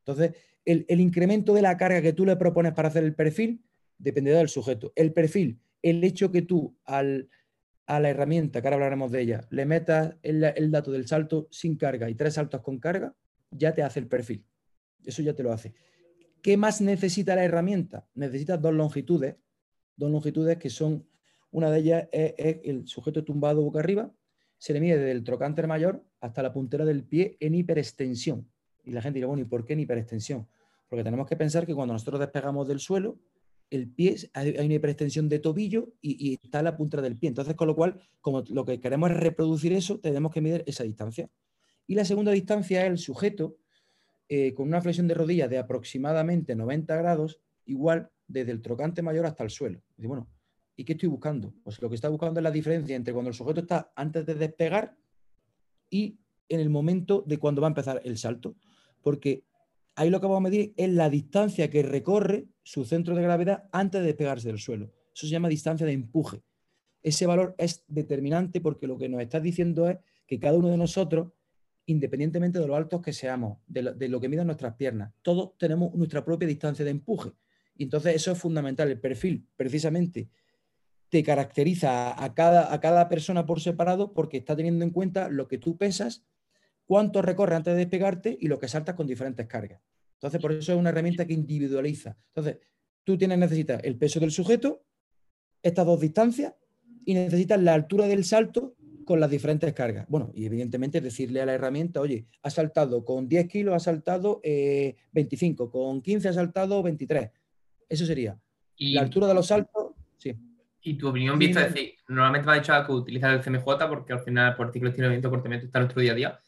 Entonces, 0.00 0.36
el, 0.64 1.00
incremento 1.00 1.54
de 1.54 1.62
la 1.62 1.76
carga 1.76 2.02
que 2.02 2.12
tú 2.12 2.26
le 2.26 2.36
propones 2.36 2.74
para 2.74 2.88
hacer 2.88 3.02
el 3.02 3.14
perfil 3.14 3.64
dependerá 3.98 4.38
del 4.38 4.50
sujeto. 4.50 4.92
El 4.94 5.12
perfil, 5.12 5.58
el 5.82 6.04
hecho 6.04 6.30
que 6.30 6.42
tú 6.42 6.76
al, 6.84 7.30
a 7.86 7.98
la 7.98 8.10
herramienta, 8.10 8.60
que 8.60 8.68
ahora 8.68 8.76
hablaremos 8.76 9.10
de 9.10 9.22
ella, 9.22 9.46
le 9.50 9.64
metas 9.64 10.14
el, 10.22 10.44
el 10.44 10.70
dato 10.70 10.92
del 10.92 11.08
salto 11.08 11.48
sin 11.50 11.76
carga 11.76 12.10
y 12.10 12.14
tres 12.14 12.34
saltos 12.34 12.60
con 12.60 12.78
carga, 12.78 13.16
ya 13.50 13.74
te 13.74 13.82
hace 13.82 14.00
el 14.00 14.06
perfil. 14.06 14.44
Eso 15.04 15.22
ya 15.22 15.34
te 15.34 15.42
lo 15.42 15.52
hace. 15.52 15.74
¿Qué 16.42 16.56
más 16.56 16.80
necesita 16.80 17.34
la 17.34 17.44
herramienta? 17.44 18.06
Necesita 18.14 18.56
dos 18.56 18.72
longitudes, 18.72 19.36
dos 19.96 20.10
longitudes 20.10 20.58
que 20.58 20.70
son, 20.70 21.06
una 21.50 21.70
de 21.70 21.78
ellas 21.80 22.08
es, 22.12 22.34
el 22.64 22.86
sujeto 22.86 23.24
tumbado 23.24 23.62
boca 23.62 23.80
arriba, 23.80 24.12
se 24.58 24.72
le 24.72 24.80
mide 24.80 24.96
desde 24.96 25.10
el 25.10 25.24
trocánter 25.24 25.66
mayor 25.66 26.04
hasta 26.20 26.42
la 26.42 26.52
puntera 26.52 26.84
del 26.84 27.04
pie 27.04 27.36
en 27.40 27.54
hiperextensión. 27.54 28.48
Y 28.84 28.92
la 28.92 29.02
gente 29.02 29.18
dirá, 29.18 29.26
bueno, 29.26 29.42
¿y 29.42 29.46
por 29.46 29.64
qué 29.64 29.72
en 29.72 29.80
hiperextensión? 29.80 30.46
Porque 30.88 31.02
tenemos 31.02 31.26
que 31.26 31.36
pensar 31.36 31.66
que 31.66 31.74
cuando 31.74 31.94
nosotros 31.94 32.20
despegamos 32.20 32.68
del 32.68 32.78
suelo, 32.78 33.18
el 33.68 33.88
pie, 33.88 34.16
hay 34.32 34.50
una 34.50 34.74
hiperextensión 34.74 35.28
de 35.28 35.40
tobillo 35.40 35.94
y, 36.00 36.30
y, 36.30 36.34
está 36.34 36.62
la 36.62 36.76
puntera 36.76 37.02
del 37.02 37.16
pie. 37.16 37.28
Entonces, 37.28 37.56
con 37.56 37.66
lo 37.66 37.74
cual, 37.74 37.98
como 38.20 38.44
lo 38.50 38.64
que 38.64 38.80
queremos 38.80 39.10
es 39.10 39.16
reproducir 39.16 39.72
eso, 39.72 39.98
tenemos 39.98 40.32
que 40.32 40.40
medir 40.40 40.62
esa 40.66 40.84
distancia. 40.84 41.28
Y 41.88 41.96
la 41.96 42.04
segunda 42.04 42.30
distancia 42.30 42.84
es 42.84 42.90
el 42.90 42.98
sujeto 42.98 43.56
eh, 44.28 44.54
con 44.54 44.68
una 44.68 44.80
flexión 44.80 45.06
de 45.06 45.14
rodilla 45.14 45.48
de 45.48 45.58
aproximadamente 45.58 46.56
90 46.56 46.96
grados, 46.96 47.40
igual 47.64 48.10
desde 48.26 48.52
el 48.52 48.62
trocante 48.62 49.02
mayor 49.02 49.26
hasta 49.26 49.44
el 49.44 49.50
suelo. 49.50 49.82
Y 49.96 50.06
bueno, 50.06 50.28
¿y 50.74 50.84
qué 50.84 50.94
estoy 50.94 51.08
buscando? 51.08 51.54
Pues 51.62 51.80
lo 51.80 51.88
que 51.88 51.94
está 51.94 52.08
buscando 52.08 52.40
es 52.40 52.44
la 52.44 52.50
diferencia 52.50 52.96
entre 52.96 53.12
cuando 53.12 53.28
el 53.28 53.34
sujeto 53.34 53.60
está 53.60 53.92
antes 53.94 54.26
de 54.26 54.34
despegar 54.34 54.96
y 55.90 56.18
en 56.48 56.60
el 56.60 56.70
momento 56.70 57.22
de 57.26 57.38
cuando 57.38 57.60
va 57.60 57.68
a 57.68 57.70
empezar 57.70 58.00
el 58.04 58.18
salto. 58.18 58.56
Porque 59.00 59.44
ahí 59.94 60.10
lo 60.10 60.20
que 60.20 60.26
vamos 60.26 60.38
a 60.38 60.48
medir 60.48 60.74
es 60.76 60.90
la 60.90 61.08
distancia 61.08 61.70
que 61.70 61.82
recorre 61.82 62.48
su 62.62 62.84
centro 62.84 63.14
de 63.14 63.22
gravedad 63.22 63.68
antes 63.72 64.00
de 64.00 64.08
despegarse 64.08 64.48
del 64.48 64.58
suelo. 64.58 64.92
Eso 65.14 65.26
se 65.26 65.32
llama 65.32 65.48
distancia 65.48 65.86
de 65.86 65.92
empuje. 65.92 66.42
Ese 67.02 67.26
valor 67.26 67.54
es 67.58 67.84
determinante 67.86 68.60
porque 68.60 68.86
lo 68.86 68.98
que 68.98 69.08
nos 69.08 69.22
está 69.22 69.38
diciendo 69.38 69.88
es 69.88 69.98
que 70.26 70.40
cada 70.40 70.58
uno 70.58 70.68
de 70.68 70.76
nosotros 70.76 71.32
independientemente 71.86 72.58
de 72.58 72.66
lo 72.66 72.76
altos 72.76 73.00
que 73.00 73.12
seamos, 73.12 73.58
de 73.66 74.08
lo, 74.08 74.20
que 74.20 74.28
midan 74.28 74.46
nuestras 74.46 74.74
piernas. 74.74 75.12
Todos 75.22 75.56
tenemos 75.56 75.94
nuestra 75.94 76.24
propia 76.24 76.48
distancia 76.48 76.84
de 76.84 76.90
empuje. 76.90 77.32
Y 77.76 77.84
entonces 77.84 78.16
eso 78.16 78.32
es 78.32 78.38
fundamental. 78.38 78.90
El 78.90 79.00
perfil, 79.00 79.46
precisamente, 79.56 80.28
te 81.08 81.22
caracteriza 81.22 82.22
a 82.22 82.34
cada, 82.34 82.72
a 82.72 82.80
cada 82.80 83.08
persona 83.08 83.46
por 83.46 83.60
separado 83.60 84.12
porque 84.12 84.38
está 84.38 84.56
teniendo 84.56 84.84
en 84.84 84.90
cuenta 84.90 85.28
lo 85.28 85.46
que 85.46 85.58
tú 85.58 85.76
pesas, 85.76 86.24
cuánto 86.84 87.22
recorre 87.22 87.54
antes 87.54 87.74
de 87.74 87.80
despegarte 87.80 88.36
y 88.40 88.48
lo 88.48 88.58
que 88.58 88.68
saltas 88.68 88.96
con 88.96 89.06
diferentes 89.06 89.46
cargas. 89.46 89.80
Entonces, 90.14 90.40
por 90.40 90.52
eso 90.52 90.72
es 90.72 90.78
una 90.78 90.90
herramienta 90.90 91.26
que 91.26 91.34
individualiza. 91.34 92.16
Entonces, 92.28 92.58
tú 93.04 93.16
tienes, 93.16 93.38
necesitas 93.38 93.82
el 93.84 93.96
peso 93.96 94.18
del 94.18 94.32
sujeto, 94.32 94.82
estas 95.62 95.86
dos 95.86 96.00
distancias, 96.00 96.54
y 97.04 97.14
necesitas 97.14 97.62
la 97.62 97.74
altura 97.74 98.06
del 98.06 98.24
salto 98.24 98.75
con 99.06 99.20
las 99.20 99.30
diferentes 99.30 99.72
cargas. 99.72 100.04
Bueno, 100.08 100.32
y 100.34 100.44
evidentemente 100.44 101.00
decirle 101.00 101.40
a 101.40 101.46
la 101.46 101.54
herramienta, 101.54 102.00
oye, 102.00 102.26
ha 102.42 102.50
saltado 102.50 103.04
con 103.04 103.28
10 103.28 103.46
kilos, 103.48 103.74
ha 103.74 103.78
saltado 103.78 104.40
25, 104.42 105.64
eh, 105.64 105.70
con 105.70 106.02
15 106.02 106.28
ha 106.28 106.32
saltado 106.32 106.82
23. 106.82 107.30
Eso 107.88 108.04
sería. 108.04 108.36
Y, 108.76 108.94
la 108.94 109.02
altura 109.02 109.28
de 109.28 109.34
los 109.34 109.46
saltos, 109.46 109.92
sí. 110.18 110.34
Y 110.82 110.98
tu 110.98 111.08
opinión 111.08 111.38
vista, 111.38 111.64
es 111.64 111.72
decir, 111.72 111.94
normalmente 112.08 112.46
me 112.46 112.52
ha 112.52 112.56
dicho 112.56 112.72
que 112.84 112.92
utilizas 112.92 113.32
el 113.32 113.40
CMJ 113.40 113.88
porque 113.88 114.12
al 114.12 114.20
final 114.20 114.56
por 114.56 114.66
artículo 114.66 114.90
de 114.90 114.94
estiramiento 114.94 115.30
cortamiento 115.30 115.66
está 115.66 115.78
en 115.78 115.84
nuestro 115.84 116.02
día 116.02 116.12
a 116.12 116.16
día. 116.16 116.40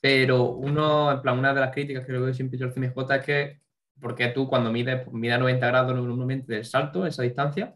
Pero 0.00 0.52
uno, 0.52 1.12
en 1.12 1.20
plan, 1.20 1.38
una 1.38 1.52
de 1.52 1.60
las 1.60 1.72
críticas 1.72 2.06
que 2.06 2.12
luego 2.12 2.32
siempre 2.32 2.58
he 2.58 2.64
el 2.64 2.72
CMJ 2.72 3.14
es 3.16 3.24
que, 3.24 3.60
porque 4.00 4.28
tú 4.28 4.48
cuando 4.48 4.72
mides, 4.72 5.02
pues, 5.04 5.12
mides 5.12 5.38
90 5.38 5.66
grados 5.66 5.94
normalmente 5.94 6.54
del 6.54 6.64
salto, 6.64 7.06
esa 7.06 7.22
distancia, 7.22 7.74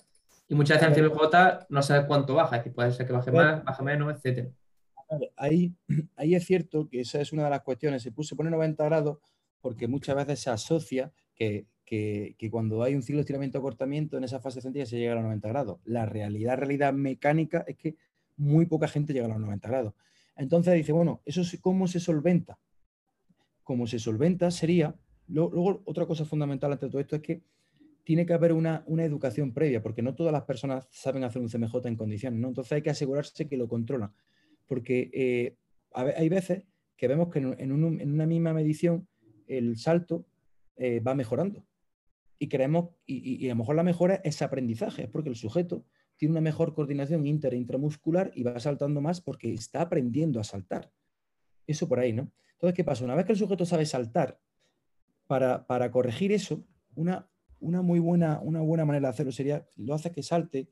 y 0.49 0.55
muchas 0.55 0.80
veces 0.80 0.99
el 0.99 1.11
CMJ 1.11 1.66
no 1.68 1.82
sabes 1.82 2.07
cuánto 2.07 2.34
baja, 2.34 2.57
es 2.57 2.61
decir, 2.62 2.74
puede 2.74 2.93
ser 2.93 3.07
que 3.07 3.12
baje 3.12 3.32
más, 3.32 3.64
baje 3.64 3.82
menos, 3.82 4.14
etc. 4.14 4.51
Ahí, 5.36 5.74
ahí 6.16 6.34
es 6.34 6.45
cierto 6.45 6.88
que 6.88 7.01
esa 7.01 7.20
es 7.20 7.32
una 7.32 7.45
de 7.45 7.51
las 7.51 7.62
cuestiones. 7.62 8.03
Se, 8.03 8.12
puso, 8.12 8.36
pone 8.36 8.51
90 8.51 8.84
grados 8.84 9.18
porque 9.61 9.86
muchas 9.86 10.16
veces 10.16 10.40
se 10.40 10.51
asocia 10.51 11.12
que 11.34 11.66
que, 12.38 12.49
cuando 12.51 12.82
hay 12.82 12.95
un 12.95 13.03
ciclo 13.03 13.18
de 13.18 13.22
estiramiento 13.22 13.59
o 13.59 13.62
cortamiento 13.62 14.16
en 14.16 14.24
esa 14.24 14.40
fase 14.40 14.62
central 14.62 14.86
se 14.86 14.99
llega 14.99 15.12
a 15.12 15.16
los 15.16 15.24
90 15.24 15.49
grados. 15.49 15.80
La 15.84 16.07
realidad, 16.07 16.57
realidad 16.57 16.95
mecánica 16.95 17.64
es 17.66 17.76
que 17.76 17.97
muy 18.36 18.64
poca 18.64 18.88
gente 18.88 19.12
llega 19.12 19.26
a 19.26 19.28
los 19.28 19.38
90 19.38 19.68
grados. 19.68 19.95
Entonces 20.36 20.74
dice, 20.74 20.93
bueno, 20.93 21.20
¿eso 21.26 21.43
cómo 21.61 21.86
se 21.86 22.01
solventa? 22.01 22.59
Cómo 23.62 23.86
se 23.86 23.99
solventa 23.99 24.51
sería, 24.51 24.95
luego, 25.28 25.82
otra 25.84 26.07
cosa 26.07 26.24
fundamental 26.24 26.72
ante 26.72 26.88
todo 26.88 27.01
esto 27.01 27.16
es 27.16 27.22
que 27.22 27.43
tiene 28.05 28.26
que 28.26 28.32
haber 28.32 28.53
una, 28.53 28.84
educación 28.98 29.53
previa, 29.53 29.82
porque 29.82 30.03
no 30.03 30.14
todas 30.14 30.32
las 30.32 30.42
personas 30.42 30.86
saben 30.90 31.24
hacer 31.24 31.40
un 31.40 31.48
CMJ 31.48 31.86
en 31.86 31.96
condiciones, 31.96 32.40
¿no? 32.40 32.48
Entonces 32.48 32.72
hay 32.72 32.82
que 32.82 32.90
asegurarse 32.90 33.48
que 33.48 33.57
lo 33.57 33.68
controlan, 33.68 34.12
porque 34.66 35.11
eh, 35.12 35.57
hay 35.92 36.28
veces 36.28 36.64
que 36.96 37.09
vemos 37.09 37.28
que 37.28 37.38
en, 37.38 37.72
una 37.72 38.26
misma 38.26 38.53
medición 38.55 39.09
el 39.46 39.76
salto 39.76 40.26
eh, 40.76 41.00
va 41.00 41.14
mejorando 41.14 41.66
y 42.38 42.48
creemos, 42.48 42.90
y, 43.07 43.46
a 43.46 43.50
lo 43.50 43.57
mejor 43.57 43.76
la 43.76 43.82
mejora 43.82 44.20
es 44.24 44.42
aprendizaje, 44.42 45.05
es 45.05 45.09
porque 45.09 45.28
el 45.28 45.36
sujeto 45.36 45.84
tiene 46.16 46.32
una 46.32 46.40
mejor 46.40 46.74
coordinación 46.74 47.26
inter 47.26 47.55
intramuscular 47.55 48.32
y 48.34 48.42
va 48.42 48.59
saltando 48.59 49.00
más 49.00 49.20
porque 49.20 49.53
está 49.53 49.82
aprendiendo 49.82 50.40
a 50.40 50.44
saltar. 50.44 50.90
Eso 51.66 51.88
por 51.88 52.00
ahí, 52.00 52.12
¿no? 52.12 52.32
Entonces, 52.55 52.74
¿qué 52.74 52.84
pasa? 52.84 53.05
Una 53.05 53.14
vez 53.14 53.26
que 53.26 53.32
el 53.32 53.38
sujeto 53.38 53.64
sabe 53.64 53.86
saltar, 53.86 54.40
para, 55.26 55.90
corregir 55.90 56.32
eso, 56.32 56.64
una, 56.94 57.28
una, 57.62 57.80
muy 57.82 58.00
buena, 58.00 58.40
una 58.42 58.60
buena 58.60 58.84
manera 58.84 59.08
de 59.08 59.10
hacerlo 59.10 59.32
sería, 59.32 59.66
lo 59.76 59.94
hace 59.94 60.10
que 60.10 60.22
salte 60.22 60.68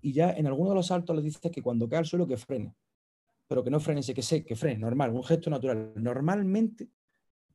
y 0.00 0.12
ya 0.12 0.30
en 0.32 0.46
alguno 0.46 0.70
de 0.70 0.76
los 0.76 0.86
saltos 0.86 1.16
le 1.16 1.22
dices 1.22 1.40
que 1.50 1.62
cuando 1.62 1.88
cae 1.88 2.00
al 2.00 2.06
suelo 2.06 2.26
que 2.26 2.36
frene, 2.36 2.74
pero 3.46 3.62
que 3.62 3.70
no 3.70 3.80
frene, 3.80 4.02
que 4.02 4.22
sé, 4.22 4.44
que 4.44 4.56
frene, 4.56 4.78
normal, 4.78 5.10
un 5.10 5.22
gesto 5.22 5.50
natural. 5.50 5.92
Normalmente, 5.96 6.90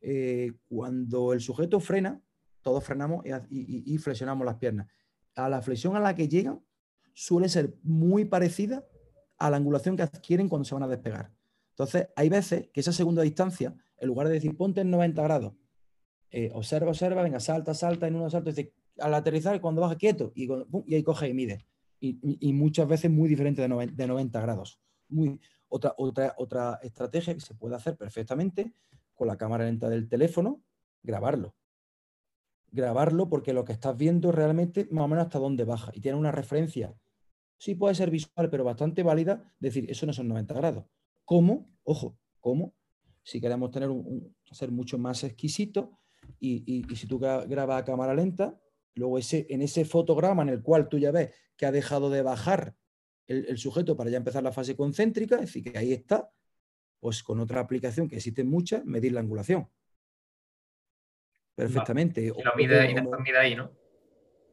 eh, 0.01 0.53
cuando 0.67 1.33
el 1.33 1.41
sujeto 1.41 1.79
frena, 1.79 2.21
todos 2.61 2.83
frenamos 2.83 3.25
y, 3.49 3.97
flexionamos 3.97 4.45
las 4.45 4.55
piernas. 4.55 4.87
A 5.35 5.49
la 5.49 5.61
flexión 5.61 5.95
a 5.95 5.99
la 5.99 6.15
que 6.15 6.27
llegan 6.27 6.61
suele 7.13 7.49
ser 7.49 7.75
muy 7.83 8.25
parecida 8.25 8.85
a 9.37 9.49
la 9.49 9.57
angulación 9.57 9.95
que 9.95 10.03
adquieren 10.03 10.49
cuando 10.49 10.65
se 10.65 10.75
van 10.75 10.83
a 10.83 10.87
despegar. 10.87 11.31
Entonces, 11.71 12.09
hay 12.15 12.29
veces 12.29 12.69
que 12.73 12.81
esa 12.81 12.91
segunda 12.91 13.21
distancia, 13.21 13.73
en 13.97 14.07
lugar 14.07 14.27
de 14.27 14.33
decir 14.33 14.55
ponte 14.55 14.81
en 14.81 14.91
90 14.91 15.21
grados, 15.23 15.53
eh, 16.31 16.49
observa, 16.53 16.89
observa, 16.89 17.21
venga, 17.23 17.39
salta, 17.39 17.73
salta, 17.73 18.07
en 18.07 18.15
uno 18.15 18.29
salto, 18.29 18.49
dice, 18.49 18.73
al 18.99 19.13
aterrizar, 19.13 19.59
cuando 19.61 19.81
baja 19.81 19.95
quieto, 19.95 20.31
y, 20.35 20.49
ahí 20.93 21.03
coge 21.03 21.29
y 21.29 21.33
mide. 21.33 21.65
Y, 22.01 22.53
muchas 22.53 22.87
veces 22.87 23.11
muy 23.11 23.27
diferente 23.27 23.61
de 23.61 24.07
90, 24.07 24.41
grados. 24.41 24.79
Muy, 25.09 25.39
otra, 25.67 25.93
otra, 25.97 26.33
otra 26.37 26.79
estrategia 26.81 27.33
que 27.33 27.41
se 27.41 27.55
puede 27.55 27.75
hacer 27.75 27.97
perfectamente 27.97 28.73
con 29.13 29.27
la 29.27 29.37
cámara 29.37 29.65
lenta 29.65 29.89
del 29.89 30.07
teléfono, 30.07 30.61
grabarlo 31.03 31.55
grabarlo 32.71 33.29
porque 33.29 33.53
lo 33.53 33.65
que 33.65 33.73
estás 33.73 33.97
viendo 33.97 34.31
realmente 34.31 34.87
más 34.91 35.05
o 35.05 35.07
menos 35.07 35.25
hasta 35.25 35.39
dónde 35.39 35.63
baja 35.63 35.91
y 35.93 36.01
tiene 36.01 36.17
una 36.17 36.31
referencia. 36.31 36.95
Sí 37.57 37.75
puede 37.75 37.95
ser 37.95 38.09
visual, 38.09 38.49
pero 38.49 38.63
bastante 38.63 39.03
válida, 39.03 39.53
decir, 39.59 39.89
eso 39.89 40.05
no 40.05 40.13
son 40.13 40.29
90 40.29 40.53
grados. 40.53 40.85
¿Cómo? 41.25 41.69
Ojo, 41.83 42.17
¿cómo? 42.39 42.73
Si 43.23 43.41
queremos 43.41 43.71
tener 43.71 43.89
un, 43.89 44.33
ser 44.51 44.71
mucho 44.71 44.97
más 44.97 45.23
exquisito 45.23 45.98
y, 46.39 46.83
si 46.95 47.07
tú 47.07 47.19
grabas 47.19 47.81
a 47.81 47.85
cámara 47.85 48.13
lenta, 48.13 48.59
luego 48.95 49.17
ese, 49.17 49.45
en 49.49 49.61
ese 49.61 49.85
fotograma 49.85 50.43
en 50.43 50.49
el 50.49 50.61
cual 50.61 50.89
tú 50.89 50.97
ya 50.97 51.11
ves 51.11 51.31
que 51.55 51.65
ha 51.65 51.71
dejado 51.71 52.09
de 52.09 52.21
bajar 52.21 52.75
el, 53.27 53.45
el 53.47 53.57
sujeto 53.57 53.95
para 53.95 54.09
ya 54.09 54.17
empezar 54.17 54.43
la 54.43 54.51
fase 54.51 54.75
concéntrica, 54.75 55.35
es 55.35 55.41
decir, 55.41 55.63
que 55.63 55.77
ahí 55.77 55.93
está, 55.93 56.31
pues 56.99 57.23
con 57.23 57.39
otra 57.39 57.61
aplicación 57.61 58.07
que 58.07 58.17
existe 58.17 58.43
muchas, 58.43 58.85
medir 58.85 59.13
la 59.13 59.21
angulación 59.21 59.69
perfectamente. 61.59 62.21
Y 62.21 62.27
lo 62.27 62.55
mide, 62.55 62.89
y 62.89 62.93
después 62.93 63.21
mide 63.21 63.37
ahí, 63.37 63.55
¿no? 63.55 63.71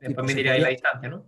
Después 0.00 0.32
pues 0.32 0.46
ahí 0.48 0.60
la 0.60 0.68
distancia, 0.68 1.08
¿no? 1.08 1.26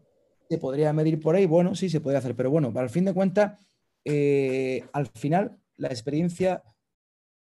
Se 0.50 0.58
podría 0.58 0.92
medir 0.92 1.20
por 1.20 1.36
ahí, 1.36 1.46
bueno, 1.46 1.74
sí, 1.74 1.88
se 1.88 2.00
podría 2.00 2.18
hacer, 2.18 2.34
pero 2.34 2.50
bueno, 2.50 2.72
para 2.72 2.84
el 2.84 2.90
fin 2.90 3.04
de 3.04 3.14
cuentas, 3.14 3.60
eh, 4.04 4.84
al 4.92 5.06
final 5.06 5.58
la 5.76 5.88
experiencia 5.88 6.62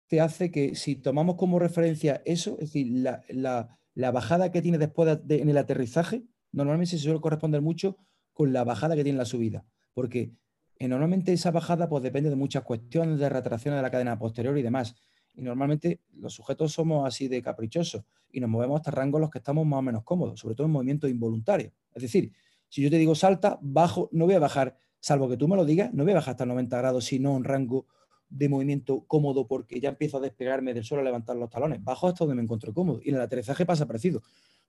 te 0.06 0.20
hace 0.20 0.50
que 0.50 0.74
si 0.74 0.96
tomamos 0.96 1.36
como 1.36 1.58
referencia 1.58 2.22
eso, 2.24 2.52
es 2.60 2.72
decir, 2.72 3.04
la, 3.28 4.10
bajada 4.12 4.50
que 4.50 4.62
tiene 4.62 4.78
después 4.78 5.18
en 5.28 5.48
el 5.48 5.56
aterrizaje, 5.56 6.24
normalmente 6.52 6.96
se 6.96 6.98
suele 6.98 7.20
corresponder 7.20 7.62
mucho 7.62 7.96
con 8.32 8.52
la 8.52 8.64
bajada 8.64 8.96
que 8.96 9.04
tiene 9.04 9.18
la 9.18 9.24
subida, 9.24 9.64
porque 9.92 10.32
eh, 10.78 10.88
normalmente 10.88 11.32
esa 11.32 11.50
bajada 11.50 11.88
pues 11.88 12.02
depende 12.02 12.30
de 12.30 12.36
muchas 12.36 12.64
cuestiones 12.64 13.18
de 13.18 13.28
retracción 13.28 13.74
de 13.74 13.82
la 13.82 13.90
cadena 13.90 14.18
posterior 14.18 14.56
y 14.58 14.62
demás. 14.62 14.94
Y 15.36 15.42
normalmente 15.42 16.00
los 16.12 16.34
sujetos 16.34 16.72
somos 16.72 17.06
así 17.06 17.26
de 17.28 17.42
caprichosos 17.42 18.04
y 18.30 18.40
nos 18.40 18.50
movemos 18.50 18.80
hasta 18.80 18.90
rangos 18.90 19.18
en 19.18 19.22
los 19.22 19.30
que 19.30 19.38
estamos 19.38 19.66
más 19.66 19.78
o 19.78 19.82
menos 19.82 20.04
cómodos, 20.04 20.40
sobre 20.40 20.54
todo 20.54 20.66
en 20.66 20.72
movimientos 20.72 21.10
involuntarios. 21.10 21.72
Es 21.92 22.02
decir, 22.02 22.32
si 22.68 22.82
yo 22.82 22.90
te 22.90 22.98
digo 22.98 23.14
salta, 23.14 23.58
bajo, 23.62 24.08
no 24.12 24.26
voy 24.26 24.34
a 24.34 24.38
bajar, 24.38 24.76
salvo 25.00 25.28
que 25.28 25.36
tú 25.36 25.48
me 25.48 25.56
lo 25.56 25.64
digas, 25.64 25.92
no 25.92 26.04
voy 26.04 26.12
a 26.12 26.16
bajar 26.16 26.32
hasta 26.32 26.46
90 26.46 26.76
grados, 26.76 27.04
sino 27.04 27.32
un 27.32 27.44
rango 27.44 27.86
de 28.34 28.48
movimiento 28.48 29.04
cómodo 29.06 29.46
porque 29.46 29.80
ya 29.80 29.90
empiezo 29.90 30.18
a 30.18 30.20
despegarme 30.20 30.74
del 30.74 30.84
suelo 30.84 31.02
a 31.02 31.04
levantar 31.04 31.36
los 31.36 31.48
talones. 31.50 31.82
Bajo 31.82 32.08
hasta 32.08 32.24
donde 32.24 32.34
me 32.34 32.42
encuentro 32.42 32.74
cómodo. 32.74 33.00
Y 33.02 33.10
en 33.10 33.16
el 33.16 33.20
aterrizaje 33.20 33.64
pasa 33.64 33.86
parecido. 33.86 34.22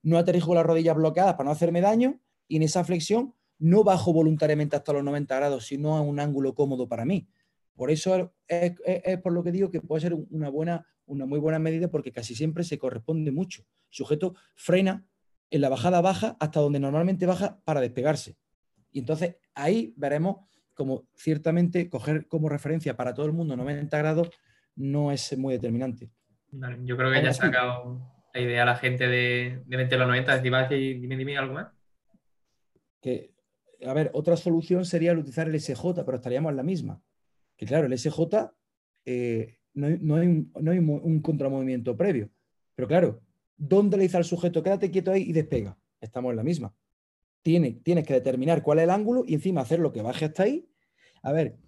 No 0.04 0.18
aterrizo 0.18 0.48
con 0.48 0.56
las 0.56 0.66
rodillas 0.66 0.96
bloqueadas 0.96 1.34
para 1.34 1.46
no 1.46 1.52
hacerme 1.52 1.82
daño 1.82 2.20
y 2.48 2.58
en 2.58 2.64
esa 2.64 2.84
flexión 2.84 3.34
no 3.58 3.84
bajo 3.84 4.14
voluntariamente 4.14 4.76
hasta 4.76 4.94
los 4.94 5.04
90 5.04 5.36
grados, 5.36 5.66
sino 5.66 5.98
a 5.98 6.02
un 6.02 6.20
ángulo 6.20 6.54
cómodo 6.54 6.88
para 6.88 7.06
mí. 7.06 7.28
Por 7.76 7.90
eso 7.90 8.34
es, 8.48 8.74
por 9.24 9.34
lo 9.34 9.44
que 9.44 9.52
digo 9.52 9.72
que 9.72 9.82
puede 9.82 10.02
ser 10.02 10.14
una, 10.14 10.50
buena, 10.50 10.86
una 11.08 11.26
muy 11.26 11.40
buena 11.40 11.58
medida 11.58 11.90
porque 11.90 12.12
casi 12.12 12.36
siempre 12.36 12.64
se 12.64 12.78
corresponde 12.78 13.32
mucho. 13.32 13.66
Sujeto 13.90 14.36
frena 14.54 15.08
en 15.50 15.62
la 15.62 15.70
bajada 15.70 16.02
baja 16.02 16.38
hasta 16.40 16.60
donde 16.60 16.80
normalmente 16.80 17.26
baja 17.26 17.60
para 17.64 17.82
despegarse. 17.82 18.38
Y 18.92 19.00
entonces 19.00 19.38
ahí 19.56 19.94
veremos 19.98 20.38
como 20.76 21.08
ciertamente 21.16 21.90
coger 21.90 22.28
como 22.28 22.50
referencia 22.50 22.96
para 22.96 23.14
todo 23.14 23.26
el 23.26 23.34
mundo 23.34 23.56
90 23.56 23.98
grados 23.98 24.30
no 24.76 25.12
es 25.12 25.36
muy 25.38 25.54
determinante. 25.56 26.12
yo 26.84 26.98
creo 26.98 27.12
que 27.12 27.24
ya 27.24 27.30
ha 27.30 27.34
sacado 27.34 28.02
la 28.34 28.42
idea 28.42 28.64
a 28.64 28.66
la 28.66 28.76
gente 28.76 29.08
de, 29.08 29.64
de 29.66 29.78
meter 29.78 29.98
los 29.98 30.08
90. 30.08 30.40
Dime, 30.40 31.16
dime 31.16 31.38
algo 31.38 31.54
más. 31.54 31.68
Que, 33.02 33.32
a 33.86 33.94
ver, 33.94 34.12
otra 34.14 34.36
solución 34.36 34.86
sería 34.86 35.14
utilizar 35.14 35.48
el 35.48 35.60
SJ, 35.60 36.04
pero 36.06 36.18
estaríamos 36.18 36.52
en 36.52 36.58
la 36.58 36.64
misma 36.64 37.02
que 37.58 37.66
claro, 37.66 37.88
el 37.88 37.98
SJ 37.98 38.52
eh, 39.06 39.58
no, 39.74 40.16
hay, 40.16 40.28
un, 40.28 41.22
contramovimiento 41.22 41.96
previo. 41.98 42.30
Pero 42.76 42.88
claro, 42.88 43.22
¿dónde 43.58 43.98
le 43.98 44.04
dice 44.04 44.18
al 44.18 44.26
sujeto 44.26 44.64
quédate 44.64 44.92
quieto 44.92 45.12
ahí 45.12 45.24
y 45.24 45.34
despega? 45.34 45.78
Estamos 46.00 46.32
en 46.32 46.38
la 46.38 46.44
misma. 46.44 46.74
Tienes, 47.46 47.84
que 47.84 48.14
determinar 48.14 48.64
cuál 48.64 48.80
es 48.80 48.86
el 48.86 48.90
ángulo 48.90 49.24
y 49.24 49.36
encima 49.36 49.62
hacer 49.62 49.78
lo 49.78 49.94
que 49.94 50.02
baje 50.02 50.26
hasta 50.26 50.42
ahí. 50.42 50.68
A 51.22 51.32
ver, 51.32 51.60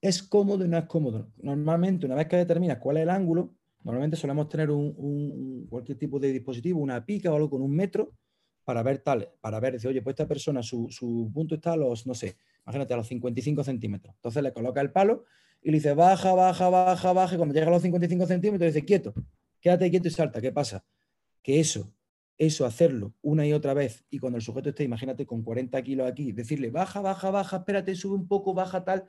¿es 0.00 0.22
cómodo 0.22 0.64
y 0.64 0.68
no 0.68 0.78
es 0.78 0.86
cómodo? 0.86 1.30
Normalmente, 1.42 2.06
una 2.06 2.14
vez 2.14 2.26
que 2.26 2.36
determinas 2.36 2.78
cuál 2.78 2.96
es 2.96 3.02
el 3.02 3.10
ángulo, 3.10 3.54
normalmente 3.84 4.16
solemos 4.16 4.48
tener 4.48 4.70
un, 4.70 5.66
cualquier 5.68 5.98
tipo 5.98 6.18
de 6.18 6.32
dispositivo, 6.32 6.80
una 6.80 7.04
pica 7.04 7.30
o 7.30 7.36
algo 7.36 7.50
con 7.50 7.60
un 7.60 7.70
metro, 7.70 8.14
para 8.64 8.82
ver 8.82 9.00
tal, 9.00 9.30
para 9.42 9.60
ver, 9.60 9.74
decir, 9.74 9.90
oye, 9.90 10.00
pues 10.00 10.14
esta 10.14 10.26
persona, 10.26 10.62
su, 10.62 10.88
su 10.90 11.30
punto 11.34 11.56
está 11.56 11.74
a 11.74 11.76
los, 11.76 12.06
no 12.06 12.14
sé, 12.14 12.38
imagínate, 12.62 12.94
a 12.94 12.96
los 12.96 13.08
55 13.08 13.64
centímetros. 13.64 14.14
Entonces 14.14 14.42
le 14.42 14.54
coloca 14.54 14.80
el 14.80 14.90
palo 14.90 15.24
y 15.60 15.70
le 15.70 15.76
dice, 15.76 15.92
baja, 15.92 16.32
baja, 16.32 16.70
baja, 16.70 17.12
baja, 17.12 17.34
y 17.34 17.36
cuando 17.36 17.54
llega 17.54 17.66
a 17.66 17.70
los 17.70 17.82
55 17.82 18.26
centímetros 18.26 18.72
dice, 18.72 18.86
quieto, 18.86 19.12
quédate 19.60 19.90
quieto 19.90 20.08
y 20.08 20.12
salta. 20.12 20.40
¿Qué 20.40 20.50
pasa? 20.50 20.82
Que 21.42 21.60
eso, 21.60 21.92
eso, 22.38 22.64
hacerlo 22.64 23.14
una 23.20 23.46
y 23.46 23.52
otra 23.52 23.74
vez, 23.74 24.06
y 24.10 24.18
cuando 24.18 24.36
el 24.36 24.42
sujeto 24.42 24.70
esté, 24.70 24.84
imagínate, 24.84 25.26
con 25.26 25.42
40 25.42 25.82
kilos 25.82 26.08
aquí, 26.08 26.32
decirle, 26.32 26.70
baja, 26.70 27.00
baja, 27.00 27.30
baja, 27.30 27.56
espérate, 27.58 27.94
sube 27.94 28.14
un 28.14 28.28
poco, 28.28 28.54
baja 28.54 28.84
tal, 28.84 29.06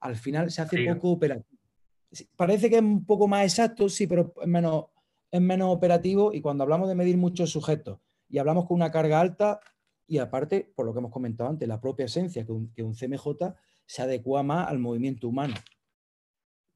al 0.00 0.16
final 0.16 0.50
se 0.50 0.62
hace 0.62 0.84
poco 0.86 1.10
operativo. 1.10 1.58
Parece 2.36 2.70
que 2.70 2.76
es 2.76 2.82
un 2.82 3.04
poco 3.04 3.28
más 3.28 3.44
exacto, 3.44 3.88
sí, 3.88 4.06
pero 4.06 4.34
es 4.40 4.48
menos, 4.48 4.86
es 5.30 5.40
menos 5.40 5.74
operativo 5.74 6.32
y 6.32 6.40
cuando 6.40 6.64
hablamos 6.64 6.88
de 6.88 6.94
medir 6.94 7.16
muchos 7.16 7.50
sujetos 7.50 7.98
y 8.28 8.38
hablamos 8.38 8.66
con 8.66 8.76
una 8.76 8.90
carga 8.90 9.20
alta, 9.20 9.60
y 10.06 10.18
aparte, 10.18 10.72
por 10.74 10.86
lo 10.86 10.92
que 10.92 10.98
hemos 10.98 11.12
comentado 11.12 11.50
antes, 11.50 11.66
la 11.66 11.80
propia 11.80 12.06
esencia, 12.06 12.44
que 12.44 12.52
un, 12.52 12.94
CMJ 12.94 13.54
se 13.86 14.02
adecua 14.02 14.42
más 14.42 14.68
al 14.68 14.78
movimiento 14.78 15.28
humano. 15.28 15.54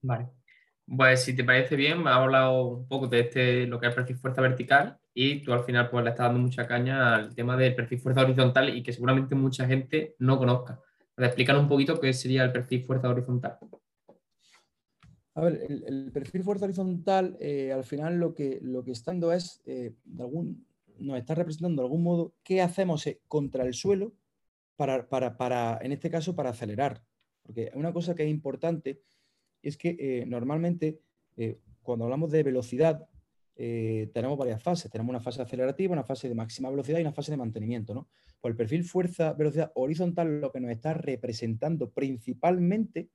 Vale. 0.03 0.31
Pues 0.97 1.23
si 1.23 1.37
te 1.37 1.45
parece 1.45 1.77
bien, 1.77 2.03
me 2.03 2.11
has 2.11 2.17
hablado 2.17 2.67
un 2.67 2.89
poco 2.89 3.09
de 3.09 3.21
este, 3.21 3.67
lo 3.67 3.79
que 3.79 3.87
es 3.87 3.91
el 3.91 3.97
perfil 3.97 4.17
fuerza 4.17 4.41
vertical 4.41 4.99
y 5.13 5.43
tú 5.43 5.53
al 5.53 5.65
final 5.65 5.91
pues 5.91 6.03
le 6.03 6.11
estás 6.11 6.27
dando 6.27 6.41
mucha 6.41 6.67
caña 6.67 7.15
al 7.15 7.35
tema 7.35 7.57
del 7.57 7.75
perfil 7.75 7.99
fuerza 7.99 8.23
horizontal 8.23 8.75
y 8.75 8.83
que 8.83 8.93
seguramente 8.93 9.35
mucha 9.35 9.67
gente 9.67 10.15
no 10.19 10.39
conozca. 10.39 10.81
Explicar 11.17 11.59
un 11.59 11.69
poquito 11.69 12.01
qué 12.01 12.13
sería 12.13 12.45
el 12.45 12.53
perfil 12.53 12.85
fuerza 12.85 13.09
horizontal. 13.09 13.59
A 15.35 15.41
ver, 15.43 15.61
el, 15.69 16.11
perfil 16.13 16.43
fuerza 16.43 16.65
horizontal 16.65 17.37
eh, 17.39 17.71
al 17.73 17.85
final 17.85 18.19
lo 18.19 18.35
que, 18.35 18.59
lo 18.63 18.83
que 18.83 18.93
está 18.93 19.11
dando 19.11 19.33
es, 19.33 19.61
eh, 19.67 19.95
algún, 20.19 20.67
nos 20.99 21.19
está 21.19 21.35
representando 21.35 21.83
de 21.83 21.87
algún 21.87 22.03
modo 22.03 22.35
qué 22.43 22.63
hacemos 22.63 23.07
eh, 23.07 23.21
contra 23.29 23.65
el 23.65 23.75
suelo 23.75 24.15
para, 24.77 25.07
para, 25.09 25.79
en 25.83 25.93
este 25.93 26.11
caso, 26.11 26.35
para 26.35 26.51
acelerar. 26.51 27.03
Porque 27.43 27.71
una 27.75 27.93
cosa 27.93 28.15
que 28.15 28.25
es 28.25 28.31
importante 28.31 29.03
es 29.63 29.77
que 29.77 30.25
normalmente 30.27 31.01
cuando 31.83 32.05
hablamos 32.05 32.31
de 32.31 32.43
velocidad 32.43 33.09
tenemos 33.55 34.39
varias 34.39 34.63
fases. 34.63 34.91
Tenemos 34.91 35.11
una 35.11 35.21
fase 35.21 35.43
acelerativa, 35.43 35.93
una 35.93 36.05
fase 36.05 36.29
de 36.29 36.35
máxima 36.35 36.71
velocidad 36.71 36.99
y 36.99 37.03
una 37.03 37.13
fase 37.13 37.31
de 37.31 37.37
mantenimiento. 37.37 37.95
¿no? 37.95 38.09
Pues 38.41 38.53
el 38.53 38.57
perfil 38.57 38.85
fuerza-velocidad 38.85 39.73
horizontal 39.75 40.41
lo 40.41 40.53
que 40.53 40.61
nos 40.61 40.71
está 40.71 40.95
representando 40.95 41.91
principalmente 41.91 43.11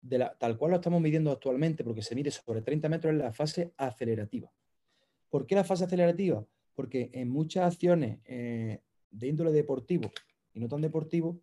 de 0.00 0.18
la, 0.18 0.36
tal 0.38 0.56
cual 0.56 0.70
lo 0.70 0.76
estamos 0.76 1.00
midiendo 1.00 1.30
actualmente, 1.30 1.84
porque 1.84 2.02
se 2.02 2.14
mide 2.14 2.30
sobre 2.30 2.62
30 2.62 2.88
metros, 2.88 3.12
es 3.12 3.18
la 3.18 3.32
fase 3.32 3.72
acelerativa. 3.76 4.50
¿Por 5.28 5.46
qué 5.46 5.54
la 5.54 5.64
fase 5.64 5.84
acelerativa? 5.84 6.46
Porque 6.74 7.10
en 7.12 7.28
muchas 7.28 7.72
acciones 7.72 8.20
eh, 8.24 8.80
de 9.10 9.26
índole 9.26 9.52
deportivo 9.52 10.10
y 10.54 10.60
no 10.60 10.68
tan 10.68 10.80
deportivo, 10.80 11.40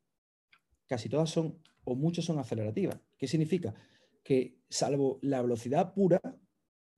casi 0.87 1.09
todas 1.09 1.29
son, 1.29 1.59
o 1.83 1.95
muchas 1.95 2.25
son 2.25 2.39
acelerativas. 2.39 2.99
¿Qué 3.17 3.27
significa? 3.27 3.75
Que 4.25 4.57
salvo 4.69 5.19
la 5.21 5.41
velocidad 5.41 5.93
pura, 5.93 6.19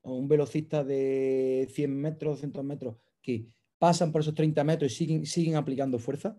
o 0.02 0.16
un 0.16 0.28
velocista 0.28 0.84
de 0.84 1.68
100 1.70 1.96
metros, 1.96 2.38
200 2.38 2.64
metros, 2.64 2.96
que 3.22 3.46
pasan 3.78 4.12
por 4.12 4.22
esos 4.22 4.34
30 4.34 4.64
metros 4.64 4.92
y 4.92 4.96
siguen, 4.96 5.26
siguen 5.26 5.56
aplicando 5.56 6.00
fuerza, 6.00 6.38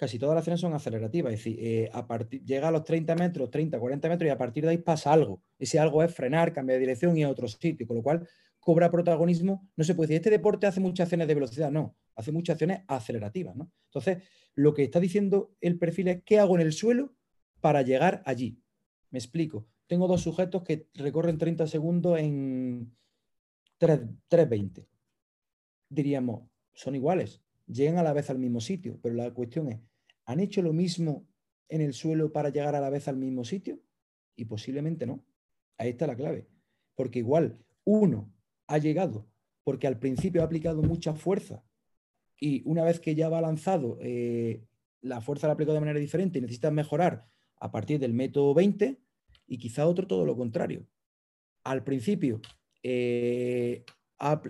casi 0.00 0.18
todas 0.18 0.34
las 0.34 0.40
acciones 0.40 0.60
son 0.60 0.72
acelerativas. 0.72 1.34
Es 1.34 1.40
decir, 1.40 1.58
eh, 1.60 1.90
llega 2.42 2.68
a 2.68 2.70
los 2.70 2.84
30 2.84 3.14
metros, 3.16 3.50
30, 3.50 3.78
40 3.78 4.08
metros 4.08 4.26
y 4.26 4.30
a 4.30 4.38
partir 4.38 4.64
de 4.64 4.70
ahí 4.70 4.78
pasa 4.78 5.12
algo. 5.12 5.42
Ese 5.58 5.78
algo 5.78 6.02
es 6.02 6.14
frenar, 6.14 6.54
cambiar 6.54 6.78
de 6.78 6.86
dirección 6.86 7.14
y 7.18 7.22
a 7.22 7.28
otro 7.28 7.46
sitio, 7.46 7.86
con 7.86 7.98
lo 7.98 8.02
cual 8.02 8.26
cobra 8.58 8.90
protagonismo. 8.90 9.68
No 9.76 9.84
se 9.84 9.94
puede 9.94 10.08
decir, 10.08 10.16
este 10.16 10.30
deporte 10.30 10.66
hace 10.66 10.80
muchas 10.80 11.04
acciones 11.04 11.28
de 11.28 11.34
velocidad, 11.34 11.70
no, 11.70 11.96
hace 12.16 12.32
muchas 12.32 12.54
acciones 12.54 12.80
acelerativas. 12.88 13.54
¿no? 13.54 13.70
Entonces, 13.88 14.22
lo 14.54 14.72
que 14.72 14.84
está 14.84 15.00
diciendo 15.00 15.54
el 15.60 15.78
perfil 15.78 16.08
es 16.08 16.22
qué 16.24 16.38
hago 16.38 16.54
en 16.56 16.62
el 16.62 16.72
suelo 16.72 17.14
para 17.60 17.82
llegar 17.82 18.22
allí. 18.24 18.58
Me 19.10 19.18
explico. 19.18 19.66
Tengo 19.90 20.06
dos 20.06 20.22
sujetos 20.22 20.62
que 20.62 20.86
recorren 20.94 21.36
30 21.36 21.66
segundos 21.66 22.16
en 22.16 22.96
3.20. 23.80 24.86
Diríamos, 25.88 26.48
son 26.72 26.94
iguales, 26.94 27.42
llegan 27.66 27.98
a 27.98 28.04
la 28.04 28.12
vez 28.12 28.30
al 28.30 28.38
mismo 28.38 28.60
sitio, 28.60 29.00
pero 29.02 29.16
la 29.16 29.34
cuestión 29.34 29.66
es, 29.66 29.80
¿Han 30.26 30.38
hecho 30.38 30.62
lo 30.62 30.72
mismo 30.72 31.26
en 31.68 31.80
el 31.80 31.92
suelo 31.92 32.30
para 32.30 32.50
llegar 32.50 32.76
a 32.76 32.80
la 32.80 32.88
vez 32.88 33.08
al 33.08 33.16
mismo 33.16 33.44
sitio? 33.44 33.80
Y 34.36 34.44
posiblemente 34.44 35.06
no. 35.06 35.24
Ahí 35.76 35.88
está 35.88 36.06
la 36.06 36.14
clave. 36.14 36.46
Porque 36.94 37.18
igual 37.18 37.58
uno 37.82 38.32
ha 38.68 38.78
llegado 38.78 39.26
porque 39.64 39.88
al 39.88 39.98
principio 39.98 40.42
ha 40.42 40.44
aplicado 40.44 40.82
mucha 40.82 41.14
fuerza 41.14 41.64
y 42.38 42.62
una 42.64 42.84
vez 42.84 43.00
que 43.00 43.16
ya 43.16 43.28
va 43.28 43.40
lanzado, 43.40 43.98
eh, 44.00 44.62
la 45.00 45.20
fuerza 45.20 45.48
la 45.48 45.52
ha 45.52 45.54
aplicado 45.54 45.74
de 45.74 45.80
manera 45.80 45.98
diferente 45.98 46.38
y 46.38 46.42
necesita 46.42 46.70
mejorar 46.70 47.26
a 47.56 47.72
partir 47.72 47.98
del 47.98 48.14
método 48.14 48.54
20 48.54 49.09
y 49.50 49.58
quizá 49.58 49.86
otro 49.86 50.06
todo 50.06 50.24
lo 50.24 50.36
contrario. 50.36 50.86
Al 51.64 51.82
principio, 51.82 52.40
eh, 52.82 53.84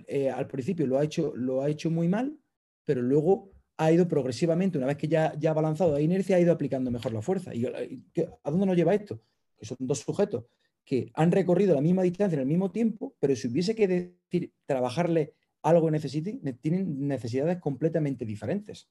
eh, 0.07 0.30
al 0.30 0.46
principio 0.46 0.86
lo 0.86 0.98
ha, 0.98 1.05
hecho, 1.05 1.32
lo 1.34 1.62
ha 1.62 1.70
hecho 1.70 1.90
muy 1.90 2.07
mal, 2.07 2.38
pero 2.84 3.01
luego 3.01 3.51
ha 3.78 3.90
ido 3.90 4.07
progresivamente, 4.07 4.76
una 4.76 4.86
vez 4.86 4.98
que 4.98 5.09
ya, 5.09 5.34
ya 5.38 5.51
ha 5.51 5.55
balanzado 5.55 5.94
la 5.94 6.03
inercia, 6.03 6.36
ha 6.36 6.40
ido 6.40 6.53
aplicando 6.53 6.90
mejor 6.90 7.14
la 7.14 7.22
fuerza. 7.22 7.55
¿Y 7.55 7.64
a 7.64 8.51
dónde 8.51 8.66
nos 8.66 8.76
lleva 8.76 8.94
esto? 8.94 9.22
Que 9.57 9.64
son 9.64 9.78
dos 9.80 10.01
sujetos 10.01 10.44
que 10.84 11.11
han 11.14 11.32
recorrido 11.32 11.74
la 11.74 11.80
misma 11.80 12.03
distancia 12.03 12.36
en 12.36 12.40
el 12.40 12.46
mismo 12.46 12.70
tiempo, 12.70 13.14
pero 13.20 13.34
si 13.36 13.48
hubiese 13.48 13.74
que 13.74 13.88
decir, 13.88 14.53
trabajarle 14.66 15.34
algo 15.62 15.86
que 15.86 15.92
necesite, 15.92 16.40
tienen 16.61 17.07
necesidades 17.07 17.59
completamente 17.59 18.24
diferentes. 18.26 18.90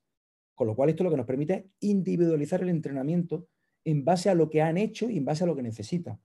Con 0.56 0.68
lo 0.68 0.76
cual 0.76 0.90
esto 0.90 1.04
lo 1.04 1.12
que 1.12 1.18
nos 1.18 1.26
permite 1.26 1.54
es 1.54 1.66
individualizar 1.82 2.62
el 2.62 2.70
entrenamiento 2.70 3.48
en 3.86 4.06
base 4.06 4.30
a 4.30 4.36
lo 4.36 4.50
que 4.50 4.62
han 4.62 4.78
hecho 4.78 5.10
y 5.10 5.18
en 5.18 5.26
base 5.26 5.44
a 5.44 5.48
lo 5.48 5.56
que 5.56 5.64
necesitan. 5.64 6.20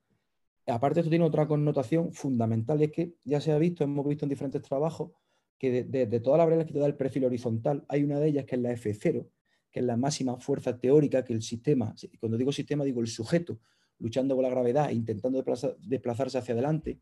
Aparte, 0.66 1.00
esto 1.00 1.10
tiene 1.10 1.24
otra 1.24 1.46
connotación 1.46 2.12
fundamental, 2.12 2.80
es 2.82 2.90
que 2.90 3.14
ya 3.24 3.40
se 3.40 3.52
ha 3.52 3.58
visto, 3.58 3.84
hemos 3.84 4.06
visto 4.06 4.24
en 4.24 4.30
diferentes 4.30 4.62
trabajos, 4.62 5.12
que 5.58 5.84
de, 5.84 6.20
todas 6.20 6.38
las 6.38 6.46
variables 6.46 6.66
que 6.66 6.72
te 6.72 6.78
da 6.78 6.86
el 6.86 6.96
perfil 6.96 7.26
horizontal, 7.26 7.84
hay 7.88 8.02
una 8.02 8.18
de 8.18 8.28
ellas 8.28 8.44
que 8.44 8.56
es 8.56 8.62
la 8.62 8.72
F0, 8.72 9.28
que 9.70 9.80
es 9.80 9.86
la 9.86 9.96
máxima 9.96 10.38
fuerza 10.38 10.78
teórica 10.78 11.24
que 11.24 11.32
el 11.32 11.42
sistema, 11.42 11.94
cuando 12.18 12.38
digo 12.38 12.52
sistema 12.52 12.84
digo 12.84 13.00
el 13.00 13.06
sujeto, 13.06 13.58
luchando 13.98 14.34
con 14.34 14.42
la 14.42 14.50
gravedad, 14.50 14.90
intentando 14.90 15.44
desplazarse 15.80 16.38
hacia 16.38 16.54
adelante, 16.54 16.98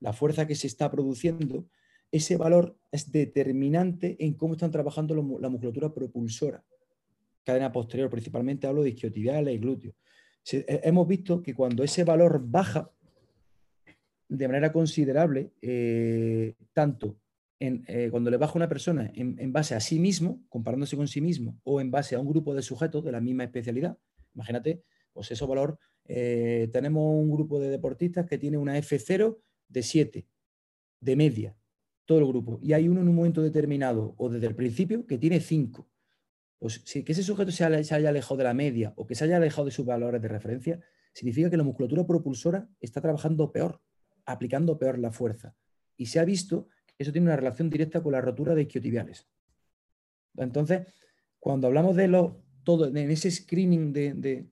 la 0.00 0.12
fuerza 0.12 0.46
que 0.46 0.54
se 0.54 0.66
está 0.66 0.90
produciendo, 0.90 1.66
ese 2.10 2.36
valor 2.36 2.78
es 2.90 3.12
determinante 3.12 4.16
en 4.18 4.34
cómo 4.34 4.54
están 4.54 4.70
trabajando 4.70 5.14
la 5.14 5.48
musculatura 5.48 5.92
propulsora, 5.92 6.64
cadena 7.48 7.72
posterior, 7.72 8.10
principalmente 8.10 8.66
hablo 8.66 8.82
de 8.82 8.90
isquiotibiales 8.90 9.54
y 9.54 9.58
glúteos. 9.58 9.94
hemos 10.52 11.08
visto 11.08 11.42
que 11.42 11.54
cuando 11.54 11.82
ese 11.82 12.04
valor 12.04 12.42
baja 12.44 12.90
de 14.28 14.46
manera 14.46 14.70
considerable, 14.70 15.52
eh, 15.62 16.56
tanto 16.74 17.18
eh, 17.58 18.08
cuando 18.10 18.30
le 18.30 18.36
baja 18.36 18.52
una 18.54 18.68
persona 18.68 19.10
en, 19.14 19.50
base 19.50 19.74
a 19.74 19.80
sí 19.80 19.98
mismo, 19.98 20.44
comparándose 20.50 20.94
con 20.94 21.08
sí 21.08 21.22
mismo, 21.22 21.58
o 21.64 21.80
en 21.80 21.90
base 21.90 22.16
a 22.16 22.20
un 22.20 22.28
grupo 22.28 22.54
de 22.54 22.60
sujetos 22.60 23.02
de 23.02 23.12
la 23.12 23.22
misma 23.22 23.44
especialidad, 23.44 23.96
imagínate, 24.34 24.82
pues 25.14 25.30
eso 25.30 25.46
valor, 25.46 25.78
eh, 26.04 26.68
tenemos 26.70 27.02
un 27.02 27.30
grupo 27.30 27.58
de 27.58 27.70
deportistas 27.70 28.26
que 28.26 28.36
tiene 28.36 28.58
una 28.58 28.76
F0 28.76 29.38
de 29.68 29.82
7, 29.82 30.26
de 31.00 31.16
media, 31.16 31.56
todo 32.04 32.18
el 32.18 32.26
grupo, 32.26 32.60
y 32.62 32.74
hay 32.74 32.88
uno 32.88 33.00
en 33.00 33.08
un 33.08 33.14
momento 33.14 33.40
determinado, 33.40 34.14
o 34.18 34.28
desde 34.28 34.48
el 34.48 34.54
principio, 34.54 35.06
que 35.06 35.16
tiene 35.16 35.40
5. 35.40 35.88
Pues 36.58 36.82
si 36.84 37.04
que 37.04 37.12
ese 37.12 37.22
sujeto 37.22 37.52
se 37.52 37.64
haya, 37.64 37.84
se 37.84 37.94
alejado 37.94 38.36
de 38.36 38.44
la 38.44 38.54
media 38.54 38.92
o 38.96 39.06
que 39.06 39.14
se 39.14 39.24
haya 39.24 39.36
alejado 39.36 39.66
de 39.66 39.70
sus 39.70 39.86
valores 39.86 40.20
de 40.20 40.28
referencia, 40.28 40.80
significa 41.12 41.50
que 41.50 41.56
la 41.56 41.62
musculatura 41.62 42.06
propulsora 42.06 42.68
está 42.80 43.00
trabajando 43.00 43.52
peor, 43.52 43.80
aplicando 44.24 44.78
peor 44.78 44.98
la 44.98 45.12
fuerza. 45.12 45.54
Y 45.96 46.06
se 46.06 46.18
ha 46.18 46.24
visto 46.24 46.68
eso 46.98 47.12
tiene 47.12 47.28
una 47.28 47.36
relación 47.36 47.70
directa 47.70 48.02
con 48.02 48.12
la 48.12 48.20
rotura 48.20 48.54
de 48.54 48.62
isquiotibiales. 48.62 49.28
Entonces, 50.36 50.86
cuando 51.38 51.68
hablamos 51.68 51.94
de 51.94 52.08
lo, 52.08 52.42
todo, 52.64 52.86
en 52.86 52.96
ese 53.10 53.30
screening 53.30 53.92
de, 53.92 54.50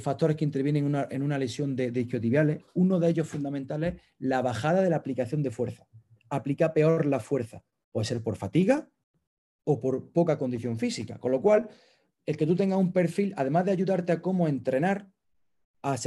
factores 0.00 0.36
que 0.36 0.44
intervienen 0.44 0.96
en 1.10 1.22
una, 1.22 1.38
lesión 1.38 1.76
de, 1.76 1.92
isquiotibiales, 1.94 2.64
uno 2.74 2.98
de 2.98 3.10
ellos 3.10 3.28
fundamentales 3.28 3.94
es 3.94 4.02
la 4.18 4.40
bajada 4.40 4.80
de 4.80 4.90
la 4.90 4.96
aplicación 4.96 5.42
de 5.42 5.50
fuerza. 5.50 5.86
Aplica 6.30 6.72
peor 6.72 7.04
la 7.04 7.20
fuerza. 7.20 7.62
Puede 7.92 8.06
ser 8.06 8.22
por 8.22 8.36
fatiga 8.36 8.88
o 9.66 9.80
por 9.80 10.12
poca 10.12 10.38
condición 10.38 10.78
física. 10.78 11.18
Con 11.18 11.32
lo 11.32 11.42
cual, 11.42 11.68
el 12.24 12.36
que 12.36 12.46
tú 12.46 12.56
tengas 12.56 12.78
un 12.78 12.92
perfil, 12.92 13.34
además 13.36 13.64
de 13.66 13.72
ayudarte 13.72 14.12
a 14.12 14.22
cómo 14.22 14.48
entrenar, 14.48 15.10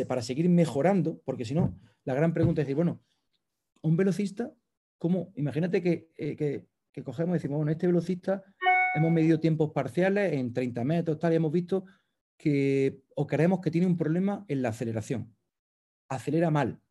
para 0.07 0.21
seguir 0.21 0.49
mejorando, 0.49 1.21
porque 1.23 1.45
si 1.45 1.53
no, 1.53 1.79
la 2.03 2.13
gran 2.13 2.33
pregunta 2.33 2.61
es 2.61 2.67
decir, 2.67 2.75
bueno, 2.75 3.01
un 3.81 3.95
velocista 3.95 4.53
¿Cómo? 4.99 5.31
Imagínate 5.35 6.11
eh, 6.17 6.35
que, 6.35 7.03
cogemos 7.03 7.33
y 7.33 7.37
decimos, 7.37 7.55
bueno, 7.55 7.71
este 7.71 7.87
velocista 7.87 8.43
hemos 8.93 9.11
medido 9.11 9.39
tiempos 9.39 9.71
parciales 9.71 10.33
en 10.33 10.51
30 10.51 10.83
metros, 10.83 11.17
tal, 11.17 11.31
y 11.31 11.37
hemos 11.37 11.53
visto 11.53 11.85
que, 12.37 13.01
o 13.15 13.25
creemos 13.25 13.61
que 13.61 13.71
tiene 13.71 13.87
un 13.87 13.97
problema 13.97 14.43
en 14.49 14.61
la 14.61 14.69
aceleración. 14.69 15.33
Acelera 16.09 16.51
mal. 16.51 16.81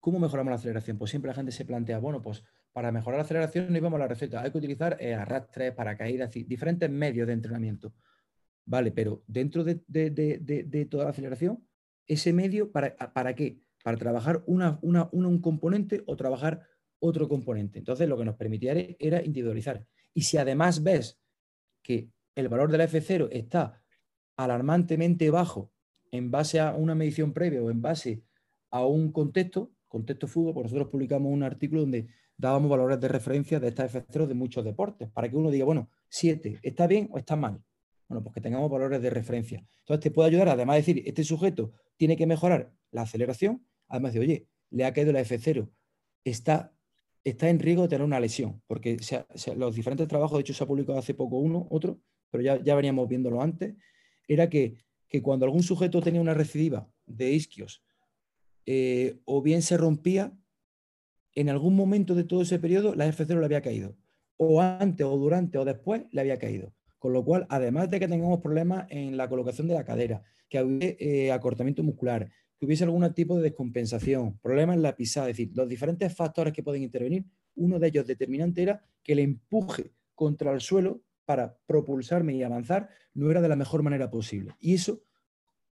¿Cómo 0.00 0.18
mejoramos 0.18 0.50
la 0.50 0.56
aceleración? 0.56 0.96
Pues 0.96 1.10
siempre 1.10 1.28
la 1.28 1.34
gente 1.34 1.52
se 1.52 1.66
plantea, 1.66 1.98
bueno, 1.98 2.22
pues 2.22 2.42
para 2.76 2.92
mejorar 2.92 3.16
la 3.20 3.24
aceleración 3.24 3.72
no 3.72 3.78
íbamos 3.78 3.96
a 3.96 4.00
la 4.00 4.08
receta, 4.08 4.42
hay 4.42 4.50
que 4.50 4.58
utilizar 4.58 4.98
eh, 5.00 5.14
arrastres, 5.14 5.72
paracaídas, 5.72 6.30
diferentes 6.30 6.90
medios 6.90 7.26
de 7.26 7.32
entrenamiento. 7.32 7.94
Vale, 8.66 8.92
pero 8.92 9.24
dentro 9.26 9.64
de, 9.64 9.76
toda 10.90 11.04
la 11.04 11.10
aceleración, 11.10 11.66
ese 12.06 12.34
medio, 12.34 12.70
¿para, 12.70 12.94
para 13.14 13.34
qué? 13.34 13.62
Para 13.82 13.96
trabajar 13.96 14.42
una, 14.44 14.78
un 14.82 15.40
componente 15.40 16.02
o 16.04 16.16
trabajar 16.16 16.66
otro 16.98 17.30
componente. 17.30 17.78
Entonces, 17.78 18.06
lo 18.10 18.18
que 18.18 18.26
nos 18.26 18.36
permitía 18.36 18.74
era 18.98 19.24
individualizar. 19.24 19.82
Y 20.12 20.24
si 20.24 20.36
además 20.36 20.82
ves 20.82 21.18
que 21.82 22.10
el 22.34 22.50
valor 22.50 22.70
del 22.70 22.82
F0 22.82 23.30
está 23.32 23.82
alarmantemente 24.36 25.30
bajo 25.30 25.72
en 26.10 26.30
base 26.30 26.60
a 26.60 26.74
una 26.74 26.94
medición 26.94 27.32
previa 27.32 27.62
o 27.62 27.70
en 27.70 27.80
base 27.80 28.22
a 28.70 28.84
un 28.84 29.12
contexto, 29.12 29.72
contexto 29.88 30.28
fútbol, 30.28 30.52
pues 30.52 30.64
nosotros 30.64 30.90
publicamos 30.90 31.32
un 31.32 31.42
artículo 31.42 31.80
donde 31.80 32.08
dábamos 32.36 32.70
valores 32.70 33.00
de 33.00 33.08
referencia 33.08 33.60
de 33.60 33.68
estas 33.68 33.94
F0 33.94 34.26
de 34.26 34.34
muchos 34.34 34.64
deportes, 34.64 35.08
para 35.10 35.28
que 35.28 35.36
uno 35.36 35.50
diga, 35.50 35.64
bueno, 35.64 35.90
7, 36.08 36.60
¿está 36.62 36.86
bien 36.86 37.08
o 37.12 37.18
está 37.18 37.36
mal? 37.36 37.62
Bueno, 38.08 38.22
pues 38.22 38.34
que 38.34 38.40
tengamos 38.40 38.70
valores 38.70 39.02
de 39.02 39.10
referencia. 39.10 39.66
Entonces 39.80 40.02
te 40.02 40.10
puede 40.10 40.28
ayudar, 40.28 40.48
además 40.48 40.76
de 40.76 40.80
decir, 40.80 41.02
este 41.06 41.24
sujeto 41.24 41.72
tiene 41.96 42.16
que 42.16 42.26
mejorar 42.26 42.72
la 42.90 43.02
aceleración, 43.02 43.66
además 43.88 44.14
de, 44.14 44.20
oye, 44.20 44.48
le 44.70 44.84
ha 44.84 44.92
caído 44.92 45.12
la 45.12 45.20
F0, 45.20 45.68
está, 46.24 46.72
está 47.24 47.48
en 47.48 47.58
riesgo 47.58 47.82
de 47.82 47.88
tener 47.88 48.04
una 48.04 48.20
lesión, 48.20 48.62
porque 48.66 48.98
los 49.56 49.74
diferentes 49.74 50.08
trabajos, 50.08 50.38
de 50.38 50.42
hecho 50.42 50.54
se 50.54 50.64
ha 50.64 50.66
publicado 50.66 50.98
hace 50.98 51.14
poco 51.14 51.38
uno, 51.38 51.66
otro, 51.70 52.00
pero 52.30 52.42
ya, 52.42 52.62
ya 52.62 52.74
veníamos 52.74 53.08
viéndolo 53.08 53.40
antes, 53.40 53.74
era 54.28 54.48
que, 54.48 54.78
cuando 55.22 55.46
algún 55.46 55.62
sujeto 55.62 56.02
tenía 56.02 56.20
una 56.20 56.34
recidiva 56.34 56.90
de 57.06 57.30
isquios, 57.30 57.82
eh, 58.66 59.18
o 59.24 59.40
bien 59.40 59.62
se 59.62 59.78
rompía, 59.78 60.36
en 61.36 61.50
algún 61.50 61.76
momento 61.76 62.14
de 62.14 62.24
todo 62.24 62.42
ese 62.42 62.58
periodo 62.58 62.94
la 62.94 63.06
F0 63.06 63.38
le 63.38 63.44
había 63.44 63.62
caído, 63.62 63.94
o 64.36 64.60
antes, 64.60 65.06
o 65.06 65.16
durante, 65.16 65.58
o 65.58 65.64
después 65.64 66.04
le 66.10 66.20
había 66.20 66.38
caído. 66.38 66.72
Con 66.98 67.12
lo 67.12 67.24
cual, 67.24 67.46
además 67.50 67.90
de 67.90 68.00
que 68.00 68.08
tengamos 68.08 68.40
problemas 68.40 68.86
en 68.90 69.16
la 69.16 69.28
colocación 69.28 69.68
de 69.68 69.74
la 69.74 69.84
cadera, 69.84 70.22
que 70.48 70.62
hubiese 70.62 70.96
eh, 70.98 71.30
acortamiento 71.30 71.82
muscular, 71.82 72.28
que 72.58 72.66
hubiese 72.66 72.84
algún 72.84 73.12
tipo 73.12 73.36
de 73.36 73.42
descompensación, 73.42 74.38
problemas 74.38 74.76
en 74.76 74.82
la 74.82 74.96
pisada, 74.96 75.28
es 75.28 75.36
decir, 75.36 75.54
los 75.54 75.68
diferentes 75.68 76.12
factores 76.14 76.54
que 76.54 76.62
pueden 76.62 76.82
intervenir, 76.82 77.26
uno 77.54 77.78
de 77.78 77.88
ellos 77.88 78.06
determinante 78.06 78.62
era 78.62 78.82
que 79.02 79.12
el 79.12 79.18
empuje 79.18 79.92
contra 80.14 80.52
el 80.52 80.60
suelo 80.60 81.02
para 81.26 81.58
propulsarme 81.66 82.34
y 82.34 82.42
avanzar 82.42 82.88
no 83.12 83.30
era 83.30 83.42
de 83.42 83.48
la 83.48 83.56
mejor 83.56 83.82
manera 83.82 84.10
posible. 84.10 84.54
Y 84.58 84.74
eso, 84.74 85.02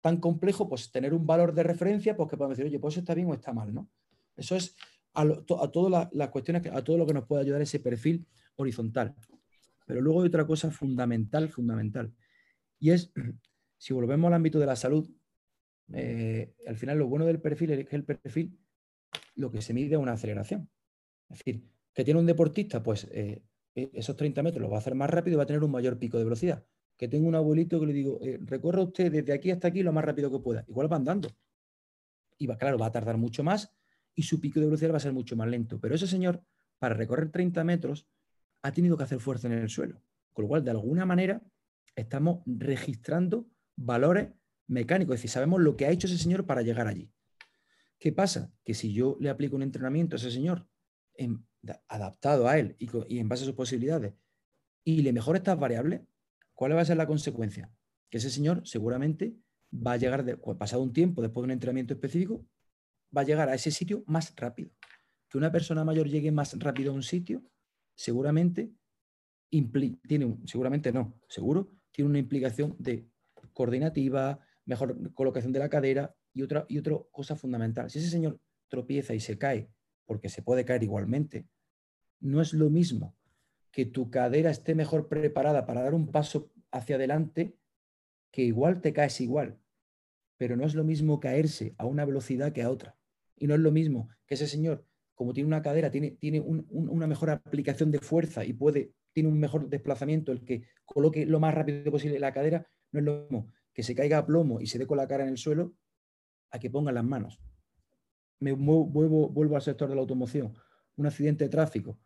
tan 0.02 0.18
complejo, 0.18 0.68
pues 0.68 0.90
tener 0.90 1.14
un 1.14 1.26
valor 1.26 1.54
de 1.54 1.62
referencia, 1.62 2.16
pues 2.16 2.28
que 2.28 2.36
podemos 2.36 2.58
decir, 2.58 2.68
oye, 2.68 2.78
pues 2.78 2.98
está 2.98 3.14
bien 3.14 3.30
o 3.30 3.34
está 3.34 3.52
mal, 3.54 3.72
¿no? 3.72 3.88
Eso 4.36 4.56
es 4.56 4.76
a, 5.14 5.70
todas 5.70 6.08
las 6.12 6.28
cuestiones, 6.30 6.66
a 6.72 6.82
todo 6.82 6.98
lo 6.98 7.06
que 7.06 7.14
nos 7.14 7.26
puede 7.26 7.42
ayudar 7.42 7.62
ese 7.62 7.80
perfil 7.80 8.26
horizontal. 8.56 9.14
Pero 9.86 10.00
luego 10.00 10.22
hay 10.22 10.28
otra 10.28 10.46
cosa 10.46 10.70
fundamental, 10.70 11.48
fundamental. 11.48 12.12
Y 12.78 12.90
es, 12.90 13.12
si 13.78 13.94
volvemos 13.94 14.28
al 14.28 14.34
ámbito 14.34 14.58
de 14.58 14.66
la 14.66 14.76
salud, 14.76 15.08
eh, 15.92 16.54
al 16.66 16.76
final 16.76 16.98
lo 16.98 17.06
bueno 17.06 17.26
del 17.26 17.40
perfil 17.40 17.70
es 17.70 17.86
que 17.86 17.96
el 17.96 18.04
perfil 18.04 18.58
lo 19.36 19.50
que 19.50 19.62
se 19.62 19.74
mide 19.74 19.94
es 19.94 20.00
una 20.00 20.12
aceleración. 20.12 20.68
Es 21.28 21.38
decir, 21.38 21.64
que 21.92 22.04
tiene 22.04 22.20
un 22.20 22.26
deportista, 22.26 22.82
pues 22.82 23.08
eh, 23.12 23.42
e, 23.74 23.90
esos 23.92 24.16
30 24.16 24.42
metros 24.42 24.62
los 24.62 24.70
va 24.70 24.76
a 24.76 24.78
hacer 24.78 24.94
más 24.94 25.10
rápido 25.10 25.34
y 25.34 25.36
va 25.38 25.44
a 25.44 25.46
tener 25.46 25.62
un 25.62 25.70
mayor 25.70 25.98
pico 25.98 26.18
de 26.18 26.24
velocidad. 26.24 26.64
Que 26.96 27.08
tengo 27.08 27.28
un 27.28 27.34
abuelito 27.34 27.80
que 27.80 27.86
le 27.86 27.92
digo, 27.92 28.18
eh, 28.22 28.38
recorra 28.42 28.82
usted 28.82 29.12
desde 29.12 29.32
aquí 29.32 29.50
hasta 29.50 29.68
aquí 29.68 29.82
lo 29.82 29.92
más 29.92 30.04
rápido 30.04 30.30
que 30.30 30.38
pueda. 30.38 30.64
Igual 30.68 30.92
va 30.92 30.96
andando. 30.96 31.28
Y 32.38 32.46
va, 32.46 32.56
claro, 32.56 32.78
va 32.78 32.86
a 32.86 32.92
tardar 32.92 33.16
mucho 33.16 33.44
más 33.44 33.74
y 34.14 34.22
su 34.22 34.40
pico 34.40 34.60
de 34.60 34.66
velocidad 34.66 34.92
va 34.92 34.98
a 34.98 35.00
ser 35.00 35.12
mucho 35.12 35.36
más 35.36 35.48
lento. 35.48 35.80
Pero 35.80 35.94
ese 35.94 36.06
señor, 36.06 36.42
para 36.78 36.94
recorrer 36.94 37.30
30 37.30 37.64
metros, 37.64 38.06
ha 38.62 38.72
tenido 38.72 38.96
que 38.96 39.04
hacer 39.04 39.20
fuerza 39.20 39.48
en 39.48 39.54
el 39.54 39.68
suelo. 39.68 40.02
Con 40.32 40.44
lo 40.44 40.48
cual, 40.48 40.64
de 40.64 40.70
alguna 40.70 41.04
manera, 41.06 41.42
estamos 41.96 42.42
registrando 42.46 43.46
valores 43.76 44.28
mecánicos. 44.66 45.14
Es 45.14 45.20
decir, 45.20 45.30
sabemos 45.30 45.60
lo 45.60 45.76
que 45.76 45.86
ha 45.86 45.90
hecho 45.90 46.06
ese 46.06 46.18
señor 46.18 46.46
para 46.46 46.62
llegar 46.62 46.86
allí. 46.86 47.10
¿Qué 47.98 48.12
pasa? 48.12 48.52
Que 48.64 48.74
si 48.74 48.92
yo 48.92 49.16
le 49.20 49.30
aplico 49.30 49.56
un 49.56 49.62
entrenamiento 49.62 50.16
a 50.16 50.18
ese 50.18 50.30
señor 50.30 50.66
adaptado 51.88 52.48
a 52.48 52.58
él 52.58 52.76
y, 52.78 53.18
en 53.18 53.28
base 53.28 53.44
a 53.44 53.46
sus 53.46 53.54
posibilidades 53.54 54.14
y 54.84 55.02
le 55.02 55.12
mejoro 55.12 55.38
estas 55.38 55.58
variables, 55.58 56.02
¿cuál 56.54 56.76
va 56.76 56.80
a 56.80 56.84
ser 56.84 56.96
la 56.96 57.06
consecuencia? 57.06 57.72
Que 58.10 58.18
ese 58.18 58.30
señor 58.30 58.66
seguramente 58.66 59.36
va 59.74 59.92
a 59.92 59.96
llegar, 59.96 60.38
pasado 60.58 60.82
un 60.82 60.92
tiempo, 60.92 61.22
después 61.22 61.42
de 61.42 61.46
un 61.46 61.50
entrenamiento 61.52 61.94
específico, 61.94 62.44
va 63.16 63.22
a 63.22 63.24
llegar 63.24 63.48
a 63.48 63.54
ese 63.54 63.70
sitio 63.70 64.04
más 64.06 64.34
rápido. 64.36 64.70
Que 65.28 65.38
una 65.38 65.52
persona 65.52 65.84
mayor 65.84 66.08
llegue 66.08 66.30
más 66.30 66.58
rápido 66.58 66.92
a 66.92 66.94
un 66.94 67.02
sitio 67.02 67.42
seguramente 67.94 68.72
tiene, 70.08 70.36
seguramente 70.46 70.92
no, 70.92 71.14
seguro, 71.28 71.70
tiene 71.92 72.10
una 72.10 72.18
implicación 72.18 72.74
de 72.78 73.06
coordinativa, 73.52 74.40
mejor 74.64 75.12
colocación 75.14 75.52
de 75.52 75.60
la 75.60 75.68
cadera 75.68 76.16
y 76.32 76.42
otra, 76.42 76.66
y 76.68 76.78
otra 76.78 76.98
cosa 77.12 77.36
fundamental. 77.36 77.90
Si 77.90 78.00
ese 78.00 78.10
señor 78.10 78.40
tropieza 78.68 79.14
y 79.14 79.20
se 79.20 79.38
cae, 79.38 79.70
porque 80.06 80.28
se 80.28 80.42
puede 80.42 80.64
caer 80.64 80.82
igualmente, 80.82 81.46
no 82.20 82.40
es 82.40 82.52
lo 82.52 82.68
mismo 82.68 83.16
que 83.70 83.86
tu 83.86 84.10
cadera 84.10 84.50
esté 84.50 84.74
mejor 84.74 85.08
preparada 85.08 85.66
para 85.66 85.82
dar 85.82 85.94
un 85.94 86.10
paso 86.10 86.50
hacia 86.70 86.96
adelante, 86.96 87.56
que 88.30 88.42
igual 88.42 88.80
te 88.80 88.92
caes 88.92 89.20
igual, 89.20 89.60
pero 90.36 90.56
no 90.56 90.64
es 90.64 90.74
lo 90.74 90.84
mismo 90.84 91.20
caerse 91.20 91.74
a 91.78 91.86
una 91.86 92.04
velocidad 92.04 92.52
que 92.52 92.62
a 92.62 92.70
otra. 92.70 92.96
Y 93.36 93.46
no 93.46 93.54
es 93.54 93.60
lo 93.60 93.72
mismo 93.72 94.08
que 94.26 94.34
ese 94.34 94.46
señor 94.46 94.86
como 95.14 95.32
tiene 95.32 95.46
una 95.46 95.62
cadera, 95.62 95.90
tiene, 95.90 96.12
tiene 96.12 96.40
una 96.40 97.06
mejor 97.06 97.30
aplicación 97.30 97.90
de 97.90 98.00
fuerza 98.00 98.44
y 98.44 98.52
puede, 98.52 98.92
tiene 99.12 99.28
un 99.28 99.38
mejor 99.38 99.68
desplazamiento, 99.68 100.32
el 100.32 100.44
que 100.44 100.64
coloque 100.84 101.24
lo 101.24 101.40
más 101.40 101.54
rápido 101.54 101.90
posible 101.90 102.18
la 102.18 102.32
cadera, 102.32 102.66
no 102.90 102.98
es 102.98 103.04
lo 103.04 103.22
mismo 103.22 103.52
que 103.72 103.82
se 103.82 103.94
caiga 103.94 104.18
a 104.18 104.26
plomo 104.26 104.60
y 104.60 104.66
se 104.66 104.78
dé 104.78 104.86
con 104.86 104.96
la 104.96 105.08
cara 105.08 105.24
en 105.24 105.30
el 105.30 105.38
suelo, 105.38 105.74
a 106.50 106.58
que 106.58 106.70
ponga 106.70 106.92
las 106.92 107.04
manos. 107.04 107.40
Me 108.38 108.52
vuelvo, 108.52 109.28
vuelvo 109.28 109.56
al 109.56 109.62
sector 109.62 109.88
de 109.88 109.94
la 109.94 110.00
automoción. 110.00 110.54
Un 110.96 111.06
accidente 111.06 111.44
de 111.44 111.50
tráfico, 111.50 111.98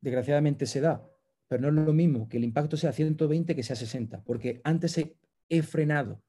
desgraciadamente 0.00 0.64
se 0.64 0.80
da, 0.80 1.06
pero 1.48 1.60
no 1.62 1.80
es 1.80 1.86
lo 1.86 1.92
mismo 1.92 2.28
que 2.28 2.38
el 2.38 2.44
impacto 2.44 2.76
sea 2.76 2.92
120 2.92 3.54
que 3.54 3.62
sea 3.62 3.76
60, 3.76 4.22
porque 4.24 4.60
antes 4.64 4.98
he 5.48 5.62
frenado, 5.62 6.22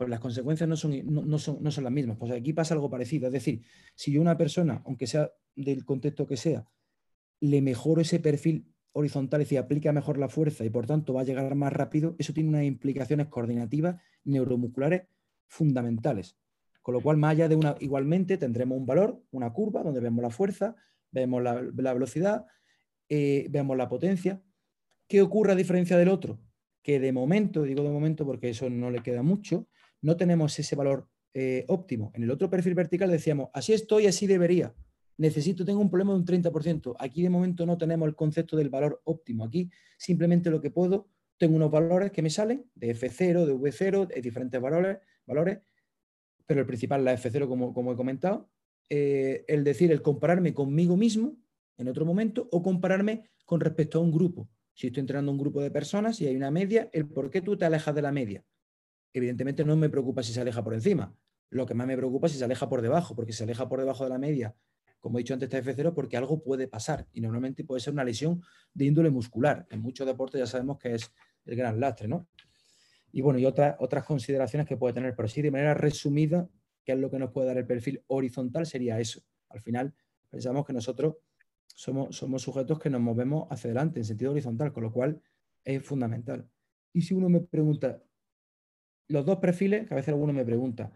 pues 0.00 0.08
las 0.08 0.20
consecuencias 0.20 0.66
no 0.66 0.76
son, 0.76 0.94
no, 1.04 1.38
son, 1.38 1.58
no 1.62 1.70
son 1.70 1.84
las 1.84 1.92
mismas. 1.92 2.16
Pues 2.16 2.32
aquí 2.32 2.54
pasa 2.54 2.72
algo 2.72 2.88
parecido. 2.88 3.26
Es 3.26 3.34
decir, 3.34 3.60
si 3.94 4.10
yo 4.10 4.22
una 4.22 4.38
persona, 4.38 4.80
aunque 4.86 5.06
sea 5.06 5.30
del 5.54 5.84
contexto 5.84 6.26
que 6.26 6.38
sea, 6.38 6.66
le 7.38 7.60
mejoro 7.60 8.00
ese 8.00 8.18
perfil 8.18 8.72
horizontal, 8.92 9.42
es 9.42 9.48
decir, 9.48 9.58
aplica 9.58 9.92
mejor 9.92 10.16
la 10.16 10.30
fuerza 10.30 10.64
y 10.64 10.70
por 10.70 10.86
tanto 10.86 11.12
va 11.12 11.20
a 11.20 11.24
llegar 11.24 11.54
más 11.54 11.74
rápido, 11.74 12.16
eso 12.18 12.32
tiene 12.32 12.48
unas 12.48 12.64
implicaciones 12.64 13.26
coordinativas 13.26 14.00
neuromusculares 14.24 15.02
fundamentales. 15.48 16.38
Con 16.80 16.94
lo 16.94 17.02
cual, 17.02 17.18
más 17.18 17.32
allá 17.32 17.50
de 17.50 17.56
una, 17.56 17.76
igualmente 17.80 18.38
tendremos 18.38 18.78
un 18.78 18.86
valor, 18.86 19.22
una 19.32 19.52
curva 19.52 19.82
donde 19.82 20.00
vemos 20.00 20.22
la 20.22 20.30
fuerza, 20.30 20.76
vemos 21.10 21.42
la, 21.42 21.60
velocidad, 21.92 22.46
eh, 23.10 23.48
vemos 23.50 23.76
la 23.76 23.86
potencia. 23.86 24.42
¿Qué 25.06 25.20
ocurre 25.20 25.52
a 25.52 25.56
diferencia 25.56 25.98
del 25.98 26.08
otro? 26.08 26.40
Que 26.80 26.98
de 27.00 27.12
momento, 27.12 27.64
digo 27.64 27.82
de 27.82 27.90
momento 27.90 28.24
porque 28.24 28.48
eso 28.48 28.70
no 28.70 28.90
le 28.90 29.02
queda 29.02 29.22
mucho, 29.22 29.68
no 30.02 30.16
tenemos 30.16 30.58
ese 30.58 30.76
valor 30.76 31.08
eh, 31.34 31.64
óptimo. 31.68 32.10
En 32.14 32.24
el 32.24 32.30
otro 32.30 32.50
perfil 32.50 32.74
vertical 32.74 33.10
decíamos, 33.10 33.50
así 33.54 33.72
estoy, 33.72 34.06
así 34.06 34.26
debería. 34.26 34.74
Necesito, 35.16 35.64
tengo 35.64 35.80
un 35.80 35.90
problema 35.90 36.12
de 36.12 36.18
un 36.18 36.24
30%. 36.24 36.96
Aquí 36.98 37.22
de 37.22 37.30
momento 37.30 37.66
no 37.66 37.76
tenemos 37.78 38.08
el 38.08 38.16
concepto 38.16 38.56
del 38.56 38.70
valor 38.70 39.00
óptimo. 39.04 39.44
Aquí 39.44 39.70
simplemente 39.98 40.50
lo 40.50 40.60
que 40.60 40.70
puedo, 40.70 41.08
tengo 41.36 41.56
unos 41.56 41.70
valores 41.70 42.10
que 42.10 42.22
me 42.22 42.30
salen 42.30 42.66
de 42.74 42.94
F0, 42.94 43.44
de 43.44 43.54
V0, 43.54 44.06
de 44.06 44.20
diferentes 44.20 44.60
valores, 44.60 44.98
valores 45.26 45.58
pero 46.46 46.62
el 46.62 46.66
principal, 46.66 47.04
la 47.04 47.14
F0, 47.14 47.46
como, 47.46 47.72
como 47.72 47.92
he 47.92 47.96
comentado, 47.96 48.50
eh, 48.88 49.44
el 49.46 49.62
decir, 49.62 49.92
el 49.92 50.02
compararme 50.02 50.52
conmigo 50.52 50.96
mismo 50.96 51.36
en 51.76 51.86
otro 51.86 52.04
momento 52.04 52.48
o 52.50 52.60
compararme 52.60 53.30
con 53.46 53.60
respecto 53.60 53.98
a 53.98 54.02
un 54.02 54.10
grupo. 54.10 54.48
Si 54.74 54.88
estoy 54.88 55.02
entrenando 55.02 55.30
un 55.30 55.38
grupo 55.38 55.60
de 55.60 55.70
personas 55.70 56.20
y 56.20 56.26
hay 56.26 56.34
una 56.34 56.50
media, 56.50 56.90
el 56.92 57.06
por 57.06 57.30
qué 57.30 57.40
tú 57.40 57.56
te 57.56 57.66
alejas 57.66 57.94
de 57.94 58.02
la 58.02 58.10
media 58.10 58.44
evidentemente 59.12 59.64
no 59.64 59.76
me 59.76 59.88
preocupa 59.88 60.22
si 60.22 60.32
se 60.32 60.40
aleja 60.40 60.62
por 60.62 60.74
encima. 60.74 61.14
Lo 61.50 61.66
que 61.66 61.74
más 61.74 61.86
me 61.86 61.96
preocupa 61.96 62.26
es 62.26 62.32
si 62.32 62.38
se 62.38 62.44
aleja 62.44 62.68
por 62.68 62.80
debajo, 62.82 63.14
porque 63.14 63.32
si 63.32 63.38
se 63.38 63.44
aleja 63.44 63.68
por 63.68 63.80
debajo 63.80 64.04
de 64.04 64.10
la 64.10 64.18
media, 64.18 64.54
como 65.00 65.18
he 65.18 65.22
dicho 65.22 65.34
antes, 65.34 65.52
está 65.52 65.58
F0, 65.58 65.94
porque 65.94 66.16
algo 66.16 66.42
puede 66.42 66.68
pasar 66.68 67.08
y 67.12 67.20
normalmente 67.20 67.64
puede 67.64 67.80
ser 67.80 67.92
una 67.92 68.04
lesión 68.04 68.42
de 68.74 68.84
índole 68.84 69.10
muscular. 69.10 69.66
En 69.70 69.80
muchos 69.80 70.06
deportes 70.06 70.38
ya 70.38 70.46
sabemos 70.46 70.78
que 70.78 70.94
es 70.94 71.10
el 71.46 71.56
gran 71.56 71.80
lastre, 71.80 72.06
¿no? 72.06 72.28
Y 73.10 73.22
bueno, 73.22 73.38
y 73.38 73.46
otras, 73.46 74.04
consideraciones 74.06 74.68
que 74.68 74.76
puede 74.76 74.94
tener, 74.94 75.16
pero 75.16 75.26
sí, 75.26 75.42
de 75.42 75.50
manera 75.50 75.74
resumida, 75.74 76.48
¿qué 76.84 76.92
es 76.92 76.98
lo 76.98 77.10
que 77.10 77.18
nos 77.18 77.32
puede 77.32 77.48
dar 77.48 77.58
el 77.58 77.66
perfil 77.66 78.04
horizontal? 78.06 78.66
Sería 78.66 79.00
eso. 79.00 79.22
Al 79.48 79.60
final, 79.60 79.94
pensamos 80.28 80.64
que 80.64 80.72
nosotros 80.72 81.16
somos, 81.66 82.14
somos 82.14 82.42
sujetos 82.42 82.78
que 82.78 82.90
nos 82.90 83.00
movemos 83.00 83.48
hacia 83.50 83.68
adelante 83.68 83.98
en 83.98 84.04
sentido 84.04 84.30
horizontal, 84.30 84.72
con 84.72 84.84
lo 84.84 84.92
cual 84.92 85.20
es 85.64 85.82
fundamental. 85.82 86.48
Y 86.92 87.02
si 87.02 87.14
uno 87.14 87.28
me 87.28 87.40
pregunta, 87.40 88.00
los 89.10 89.26
dos 89.26 89.38
perfiles, 89.38 89.86
que 89.86 89.94
a 89.94 89.96
veces 89.96 90.10
alguno 90.10 90.32
me 90.32 90.44
pregunta, 90.44 90.92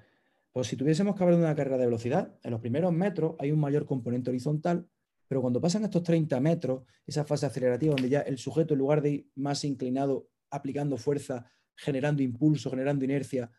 pues 0.52 0.68
si 0.68 0.76
tuviésemos 0.76 1.16
que 1.16 1.22
hablar 1.24 1.38
de 1.38 1.44
una 1.44 1.54
carrera 1.54 1.78
de 1.78 1.86
velocidad, 1.86 2.38
en 2.42 2.52
los 2.52 2.60
primeros 2.60 2.92
metros 2.92 3.34
hay 3.40 3.50
un 3.50 3.58
mayor 3.58 3.86
componente 3.86 4.30
horizontal, 4.30 4.88
pero 5.26 5.40
cuando 5.40 5.60
pasan 5.60 5.84
estos 5.84 6.02
30 6.04 6.38
metros, 6.40 6.84
esa 7.06 7.24
fase 7.24 7.46
acelerativa 7.46 7.94
donde 7.94 8.08
ya 8.08 8.20
el 8.20 8.38
sujeto 8.38 8.74
en 8.74 8.78
lugar 8.78 9.02
de 9.02 9.10
ir 9.10 9.30
más 9.34 9.64
inclinado, 9.64 10.28
aplicando 10.50 10.96
fuerza, 10.96 11.50
generando 11.74 12.22
impulso, 12.22 12.70
generando 12.70 13.04
inercia, 13.04 13.50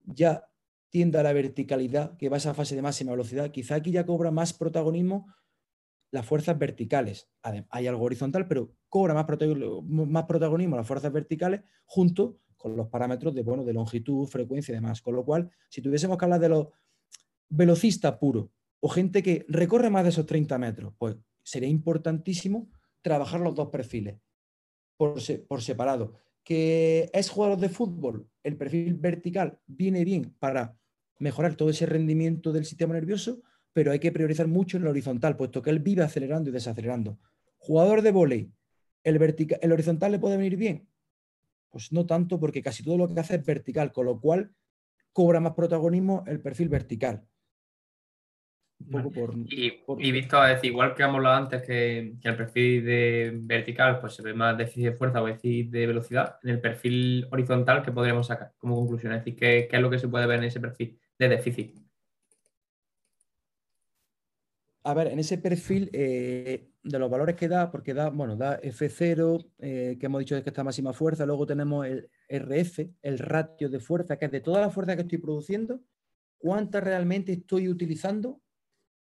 ya 0.00 0.44
tiende 0.90 1.18
a 1.18 1.22
la 1.22 1.32
verticalidad, 1.32 2.16
que 2.16 2.28
va 2.28 2.36
a 2.36 2.38
esa 2.38 2.54
fase 2.54 2.74
de 2.74 2.82
máxima 2.82 3.12
velocidad, 3.12 3.50
quizá 3.52 3.76
aquí 3.76 3.92
ya 3.92 4.04
cobra 4.04 4.32
más 4.32 4.52
protagonismo 4.52 5.32
las 6.10 6.26
fuerzas 6.26 6.58
verticales. 6.58 7.28
Hay 7.70 7.86
algo 7.86 8.04
horizontal, 8.04 8.46
pero 8.46 8.72
cobra 8.88 9.14
más, 9.14 9.24
protagonismo 9.24 10.76
las 10.76 10.86
fuerzas 10.86 11.12
verticales 11.12 11.62
junto 11.84 12.38
con 12.64 12.78
los 12.78 12.88
parámetros 12.88 13.34
de, 13.34 13.42
bueno, 13.42 13.62
de 13.62 13.74
longitud, 13.74 14.26
frecuencia 14.26 14.72
y 14.72 14.76
demás. 14.76 15.02
Con 15.02 15.14
lo 15.14 15.22
cual, 15.22 15.50
si 15.68 15.82
tuviésemos 15.82 16.16
que 16.16 16.24
hablar 16.24 16.40
de 16.40 16.48
los 16.48 16.68
velocistas 17.50 18.16
puros 18.16 18.48
o 18.80 18.88
gente 18.88 19.22
que 19.22 19.44
recorre 19.50 19.90
más 19.90 20.04
de 20.04 20.08
esos 20.08 20.24
30 20.24 20.56
metros, 20.56 20.94
pues 20.96 21.14
sería 21.42 21.68
importantísimo 21.68 22.70
trabajar 23.02 23.42
los 23.42 23.54
dos 23.54 23.68
perfiles 23.68 24.16
por, 24.96 25.16
por 25.46 25.60
separado. 25.60 26.14
Que 26.42 27.10
es 27.12 27.28
jugador 27.28 27.58
de 27.58 27.68
fútbol, 27.68 28.30
el 28.42 28.56
perfil 28.56 28.94
vertical 28.94 29.58
viene 29.66 30.02
bien 30.02 30.34
para 30.38 30.74
mejorar 31.18 31.56
todo 31.56 31.68
ese 31.68 31.84
rendimiento 31.84 32.50
del 32.50 32.64
sistema 32.64 32.94
nervioso, 32.94 33.42
pero 33.74 33.92
hay 33.92 33.98
que 33.98 34.10
priorizar 34.10 34.48
mucho 34.48 34.78
en 34.78 34.84
el 34.84 34.88
horizontal, 34.88 35.36
puesto 35.36 35.60
que 35.60 35.68
él 35.68 35.80
vive 35.80 36.02
acelerando 36.02 36.48
y 36.48 36.54
desacelerando. 36.54 37.18
Jugador 37.58 38.00
de 38.00 38.10
volei, 38.10 38.50
¿el, 39.02 39.20
¿el 39.60 39.72
horizontal 39.72 40.12
le 40.12 40.18
puede 40.18 40.38
venir 40.38 40.56
bien? 40.56 40.88
Pues 41.74 41.90
no 41.90 42.06
tanto, 42.06 42.38
porque 42.38 42.62
casi 42.62 42.84
todo 42.84 42.96
lo 42.96 43.12
que 43.12 43.18
hace 43.18 43.34
es 43.34 43.44
vertical, 43.44 43.90
con 43.90 44.06
lo 44.06 44.20
cual 44.20 44.52
cobra 45.12 45.40
más 45.40 45.54
protagonismo 45.54 46.22
el 46.28 46.40
perfil 46.40 46.68
vertical 46.68 47.26
y, 49.98 50.12
visto, 50.12 50.42
decir, 50.42 50.70
igual 50.70 50.94
que 50.94 51.02
hemos 51.02 51.16
hablado 51.16 51.36
antes 51.36 51.62
que, 51.62 52.16
el 52.22 52.36
perfil 52.36 52.84
de 52.84 53.32
vertical 53.42 53.98
pues 54.00 54.14
se 54.14 54.22
ve 54.22 54.34
más 54.34 54.56
déficit 54.56 54.84
de 54.84 54.92
fuerza 54.92 55.22
o 55.22 55.26
déficit 55.26 55.70
de 55.70 55.86
velocidad, 55.86 56.36
en 56.42 56.50
el 56.50 56.60
perfil 56.60 57.26
horizontal, 57.30 57.82
¿qué 57.82 57.92
podríamos 57.92 58.26
sacar 58.26 58.52
como 58.58 58.76
conclusión? 58.76 59.12
Es 59.12 59.24
decir, 59.24 59.36
¿qué, 59.36 59.68
es 59.70 59.80
lo 59.80 59.90
que 59.90 59.98
se 59.98 60.08
puede 60.08 60.26
ver 60.26 60.38
en 60.38 60.44
ese 60.44 60.60
perfil 60.60 60.98
de 61.18 61.28
déficit? 61.28 61.83
A 64.86 64.92
ver, 64.92 65.06
en 65.06 65.18
ese 65.18 65.38
perfil 65.38 65.88
eh, 65.94 66.68
de 66.82 66.98
los 66.98 67.10
valores 67.10 67.36
que 67.36 67.48
da, 67.48 67.70
porque 67.70 67.94
da, 67.94 68.10
bueno, 68.10 68.36
da 68.36 68.60
F0, 68.60 69.50
eh, 69.58 69.96
que 69.98 70.06
hemos 70.06 70.18
dicho 70.18 70.42
que 70.42 70.50
está 70.50 70.62
máxima 70.62 70.92
fuerza, 70.92 71.24
luego 71.24 71.46
tenemos 71.46 71.86
el 71.86 72.10
RF, 72.28 72.80
el 73.00 73.18
ratio 73.18 73.70
de 73.70 73.80
fuerza, 73.80 74.18
que 74.18 74.26
es 74.26 74.30
de 74.30 74.42
toda 74.42 74.60
la 74.60 74.68
fuerza 74.68 74.94
que 74.94 75.00
estoy 75.00 75.16
produciendo, 75.16 75.80
cuánta 76.36 76.82
realmente 76.82 77.32
estoy 77.32 77.70
utilizando 77.70 78.42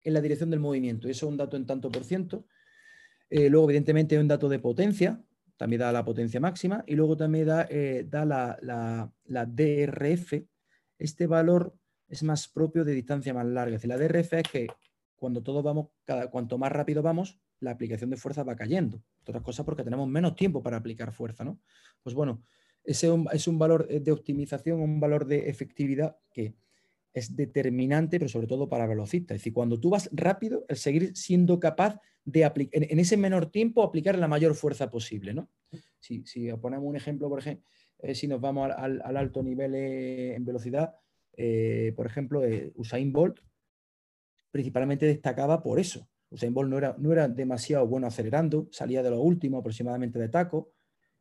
en 0.04 0.14
la 0.14 0.20
dirección 0.20 0.50
del 0.50 0.60
movimiento. 0.60 1.08
Eso 1.08 1.26
es 1.26 1.30
un 1.32 1.36
dato 1.36 1.56
en 1.56 1.66
tanto 1.66 1.90
por 1.90 2.04
ciento. 2.04 2.46
Eh, 3.28 3.50
luego, 3.50 3.66
evidentemente, 3.66 4.14
hay 4.14 4.20
un 4.20 4.28
dato 4.28 4.48
de 4.48 4.60
potencia, 4.60 5.20
también 5.56 5.80
da 5.80 5.90
la 5.90 6.04
potencia 6.04 6.38
máxima, 6.38 6.84
y 6.86 6.94
luego 6.94 7.16
también 7.16 7.46
da, 7.48 7.68
da 8.04 8.24
la, 8.24 9.46
DRF. 9.46 10.44
Este 10.96 11.26
valor 11.26 11.74
es 12.06 12.22
más 12.22 12.46
propio 12.46 12.84
de 12.84 12.92
distancia 12.92 13.34
más 13.34 13.46
larga. 13.46 13.74
Es 13.74 13.82
decir, 13.82 13.88
la 13.88 13.98
DRF 13.98 14.32
es 14.34 14.42
que 14.44 14.66
cuando 15.22 15.40
todos 15.40 15.62
vamos, 15.62 15.86
cada, 16.04 16.28
cuanto 16.30 16.58
más 16.58 16.72
rápido 16.72 17.00
vamos, 17.00 17.38
la 17.60 17.70
aplicación 17.70 18.10
de 18.10 18.16
fuerza 18.16 18.42
va 18.42 18.56
cayendo. 18.56 19.00
Otras 19.20 19.40
cosas 19.40 19.64
porque 19.64 19.84
tenemos 19.84 20.08
menos 20.08 20.34
tiempo 20.34 20.64
para 20.64 20.78
aplicar 20.78 21.12
fuerza, 21.12 21.44
¿no? 21.44 21.60
Pues 22.02 22.12
bueno, 22.16 22.42
ese 22.82 23.08
es 23.32 23.46
un 23.46 23.56
valor 23.56 23.86
de 23.86 24.10
optimización, 24.10 24.80
un 24.80 24.98
valor 24.98 25.24
de 25.24 25.48
efectividad 25.48 26.16
que 26.32 26.56
es 27.14 27.36
determinante, 27.36 28.18
pero 28.18 28.28
sobre 28.28 28.48
todo 28.48 28.68
para 28.68 28.88
velocistas. 28.88 29.36
Es 29.36 29.42
decir, 29.42 29.52
cuando 29.52 29.78
tú 29.78 29.90
vas 29.90 30.10
rápido, 30.12 30.64
el 30.66 30.76
seguir 30.76 31.16
siendo 31.16 31.60
capaz 31.60 32.00
de 32.24 32.44
aplicar, 32.44 32.82
en, 32.82 32.98
ese 32.98 33.16
menor 33.16 33.46
tiempo, 33.46 33.84
aplicar 33.84 34.18
la 34.18 34.26
mayor 34.26 34.56
fuerza 34.56 34.90
posible. 34.90 35.34
¿no? 35.34 35.48
Si, 36.00 36.26
si 36.26 36.52
ponemos 36.54 36.84
un 36.88 36.96
ejemplo, 36.96 37.28
por 37.28 37.38
ejemplo, 37.38 37.64
eh, 38.00 38.16
si 38.16 38.26
nos 38.26 38.40
vamos 38.40 38.72
al, 38.76 39.16
alto 39.16 39.40
nivel 39.40 39.72
eh, 39.76 40.34
en 40.34 40.44
velocidad, 40.44 40.96
eh, 41.36 41.92
por 41.94 42.06
ejemplo, 42.06 42.42
Usain 42.74 43.12
Bolt 43.12 43.38
principalmente 44.52 45.06
destacaba 45.06 45.60
por 45.60 45.80
eso. 45.80 46.08
Usain 46.30 46.54
Bolt 46.54 46.70
no 46.70 46.78
era, 46.78 46.94
no 46.98 47.12
era 47.12 47.26
demasiado 47.26 47.86
bueno 47.88 48.06
acelerando, 48.06 48.68
salía 48.70 49.02
de 49.02 49.10
lo 49.10 49.20
último 49.20 49.58
aproximadamente 49.58 50.20
de 50.20 50.28
taco, 50.28 50.72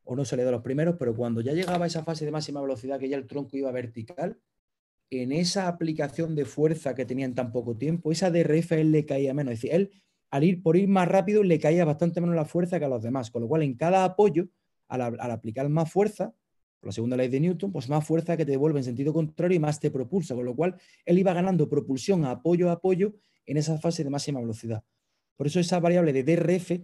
o 0.04 0.16
no 0.16 0.24
salía 0.24 0.46
de 0.46 0.52
los 0.52 0.62
primeros, 0.62 0.96
pero 1.00 1.16
cuando 1.16 1.42
ya 1.42 1.54
llegaba 1.54 1.86
a 1.86 1.88
esa 1.88 2.04
fase 2.04 2.26
de 2.26 2.32
máxima 2.32 2.62
velocidad, 2.62 3.00
que 3.00 3.10
ya 3.10 3.18
el 3.18 3.26
tronco 3.26 3.58
iba 3.58 3.72
vertical, 3.72 4.40
en 5.10 5.32
esa 5.32 5.68
aplicación 5.68 6.36
de 6.36 6.46
fuerza 6.46 6.94
que 6.94 7.06
tenía 7.06 7.26
en 7.26 7.36
tan 7.36 7.52
poco 7.52 7.76
tiempo, 7.76 8.12
esa 8.12 8.30
DRF 8.30 8.72
él 8.74 8.92
le 8.92 9.06
caía 9.06 9.34
menos. 9.34 9.54
Es 9.54 9.62
decir, 9.62 9.76
él 9.76 9.92
al 10.32 10.46
ir 10.46 10.64
por 10.64 10.78
ir 10.78 10.88
más 10.88 11.08
rápido 11.08 11.44
le 11.44 11.60
caía 11.60 11.84
bastante 11.84 12.22
menos 12.22 12.36
la 12.36 12.46
fuerza 12.46 12.80
que 12.80 12.86
a 12.86 12.90
los 12.90 13.04
demás. 13.04 13.30
Con 13.30 13.42
lo 13.42 13.50
cual, 13.50 13.64
en 13.64 13.76
cada 13.76 14.06
apoyo, 14.06 14.48
al, 14.88 15.20
aplicar 15.20 15.68
más 15.70 15.92
fuerza, 15.92 16.34
por 16.82 16.88
la 16.88 16.92
segunda 16.92 17.16
ley 17.16 17.30
de 17.30 17.40
Newton, 17.40 17.72
pues 17.72 17.88
más 17.88 18.06
fuerza 18.06 18.36
que 18.36 18.44
te 18.44 18.52
devuelve 18.52 18.80
en 18.80 18.84
sentido 18.84 19.14
contrario 19.14 19.56
y 19.56 19.60
más 19.60 19.80
te 19.80 19.90
propulsa. 19.90 20.36
Con 20.36 20.44
lo 20.44 20.56
cual, 20.56 20.76
él 21.06 21.18
iba 21.18 21.32
ganando 21.32 21.70
propulsión 21.70 22.26
a 22.26 22.32
apoyo 22.32 22.70
a 22.70 22.74
apoyo 22.74 23.14
en 23.46 23.56
esa 23.56 23.78
fase 23.78 24.04
de 24.04 24.10
máxima 24.10 24.42
velocidad. 24.42 24.84
Por 25.38 25.48
eso 25.48 25.62
esa 25.62 25.80
variable 25.80 26.12
de 26.12 26.24
DRF 26.24 26.82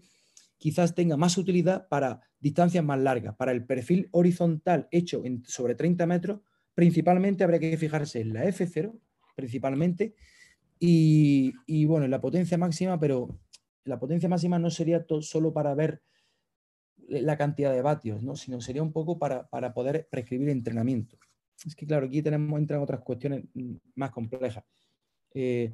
quizás 0.57 0.95
tenga 0.95 1.17
más 1.17 1.37
utilidad 1.37 1.89
para 1.89 2.21
distancias 2.39 2.85
más 2.85 2.99
largas, 2.99 3.35
para 3.35 3.51
el 3.51 3.65
perfil 3.65 4.07
horizontal 4.11 4.87
hecho 4.91 5.21
sobre 5.45 5.75
30 5.75 6.05
metros 6.07 6.39
Principalmente 6.77 7.43
habría 7.43 7.59
que 7.59 7.75
fijarse 7.75 8.21
en 8.21 8.33
la 8.33 8.45
F0, 8.45 8.93
principalmente, 9.35 10.13
y, 10.77 11.85
bueno, 11.85 12.05
en 12.05 12.11
la 12.11 12.21
potencia 12.21 12.55
máxima, 12.55 12.99
pero 12.99 13.39
la 13.83 13.97
potencia 13.97 14.29
máxima 14.29 14.59
no 14.59 14.69
sería 14.69 15.03
solo 15.21 15.51
para 15.51 15.73
ver 15.73 16.03
la 17.07 17.37
cantidad 17.37 17.73
de 17.73 17.81
vatios, 17.81 18.23
¿no? 18.23 18.35
sino 18.35 18.61
sería 18.61 18.83
un 18.83 18.91
poco 18.91 19.17
para, 19.17 19.47
poder 19.73 20.07
prescribir 20.09 20.49
entrenamiento. 20.49 21.17
Es 21.65 21.75
que 21.75 21.87
claro, 21.87 22.05
aquí 22.05 22.21
tenemos, 22.21 22.59
entran 22.59 22.81
otras 22.81 23.01
cuestiones 23.01 23.45
más 23.95 24.11
complejas. 24.11 24.63
Eh, 25.33 25.73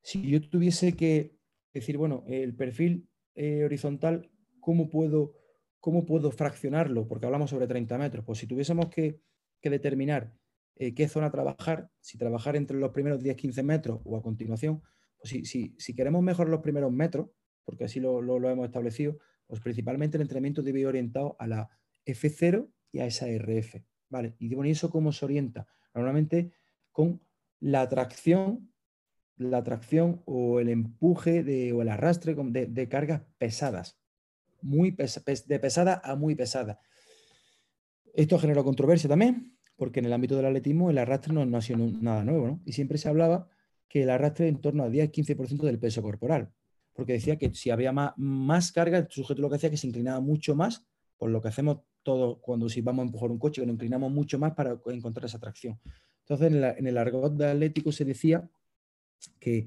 si 0.00 0.26
yo 0.28 0.40
tuviese 0.48 0.94
que 0.94 1.36
decir, 1.72 1.96
bueno, 1.96 2.24
el 2.28 2.54
perfil 2.54 3.08
eh, 3.34 3.64
horizontal, 3.64 4.30
¿cómo 4.60 4.88
puedo, 4.88 5.34
¿cómo 5.80 6.06
puedo 6.06 6.30
fraccionarlo? 6.30 7.06
Porque 7.06 7.26
hablamos 7.26 7.50
sobre 7.50 7.66
30 7.66 7.98
metros. 7.98 8.24
Pues 8.24 8.38
si 8.38 8.46
tuviésemos 8.46 8.88
que 8.88 9.20
que 9.64 9.70
determinar 9.70 10.30
eh, 10.76 10.94
qué 10.94 11.08
zona 11.08 11.30
trabajar, 11.30 11.88
si 11.98 12.18
trabajar 12.18 12.54
entre 12.54 12.76
los 12.76 12.90
primeros 12.90 13.22
10-15 13.22 13.62
metros 13.62 14.00
o 14.04 14.14
a 14.14 14.22
continuación, 14.22 14.82
pues 15.16 15.30
si, 15.30 15.74
si, 15.78 15.94
queremos 15.94 16.22
mejorar 16.22 16.50
los 16.50 16.60
primeros 16.60 16.92
metros, 16.92 17.30
porque 17.64 17.84
así 17.84 17.98
lo, 17.98 18.20
hemos 18.50 18.66
establecido, 18.66 19.16
pues 19.46 19.60
principalmente 19.60 20.16
el 20.16 20.22
entrenamiento 20.22 20.62
debe 20.62 20.80
ir 20.80 20.86
orientado 20.86 21.36
a 21.38 21.46
la 21.46 21.70
F0 22.06 22.68
y 22.92 23.00
a 23.00 23.06
esa 23.06 23.26
RF. 23.26 23.82
¿vale? 24.08 24.34
Y 24.38 24.54
bueno, 24.54 24.70
eso 24.70 24.90
cómo 24.90 25.12
se 25.12 25.24
orienta? 25.24 25.66
Normalmente 25.94 26.52
con 26.92 27.20
la 27.60 27.88
tracción, 27.88 28.72
la 29.36 29.62
tracción 29.64 30.22
o 30.26 30.60
el 30.60 30.68
empuje 30.68 31.42
de, 31.42 31.72
o 31.72 31.82
el 31.82 31.88
arrastre 31.88 32.34
de, 32.36 32.88
cargas 32.88 33.22
pesadas, 33.38 33.98
muy 34.62 34.90
de 34.92 35.58
pesada 35.58 36.00
a 36.04 36.14
muy 36.14 36.34
pesada. 36.34 36.78
Esto 38.14 38.38
generó 38.38 38.62
controversia 38.62 39.08
también, 39.08 39.58
porque 39.76 39.98
en 39.98 40.06
el 40.06 40.12
ámbito 40.12 40.36
del 40.36 40.46
atletismo 40.46 40.90
el 40.90 40.98
arrastre 40.98 41.32
no, 41.32 41.56
ha 41.56 41.60
sido 41.60 41.78
nada 42.00 42.22
nuevo, 42.22 42.46
¿no? 42.46 42.62
Y 42.64 42.72
siempre 42.72 42.98
se 42.98 43.08
hablaba 43.08 43.48
que 43.88 44.04
el 44.04 44.10
arrastre 44.10 44.46
en 44.46 44.60
torno 44.60 44.84
a 44.84 44.88
10-15% 44.88 45.62
del 45.62 45.78
peso 45.78 46.02
corporal, 46.02 46.52
porque 46.94 47.14
decía 47.14 47.36
que 47.36 47.52
si 47.54 47.70
había 47.70 47.92
más, 47.92 48.12
más, 48.16 48.72
carga, 48.72 48.98
el 48.98 49.08
sujeto 49.10 49.42
lo 49.42 49.50
que 49.50 49.56
hacía 49.56 49.70
que 49.70 49.76
se 49.76 49.86
inclinaba 49.86 50.20
mucho 50.20 50.54
más, 50.54 50.86
por 51.18 51.30
lo 51.30 51.42
que 51.42 51.48
hacemos 51.48 51.80
todos 52.02 52.38
cuando 52.40 52.68
si 52.68 52.80
vamos 52.80 53.02
a 53.02 53.06
empujar 53.06 53.30
un 53.30 53.38
coche, 53.38 53.60
que 53.60 53.66
nos 53.66 53.74
inclinamos 53.74 54.12
mucho 54.12 54.38
más 54.38 54.52
para 54.54 54.78
encontrar 54.86 55.26
esa 55.26 55.38
tracción. 55.38 55.78
Entonces, 56.20 56.52
en, 56.78 56.86
el 56.86 56.98
argot 56.98 57.34
de 57.34 57.46
atlético 57.46 57.92
se 57.92 58.04
decía 58.04 58.48
que, 59.38 59.66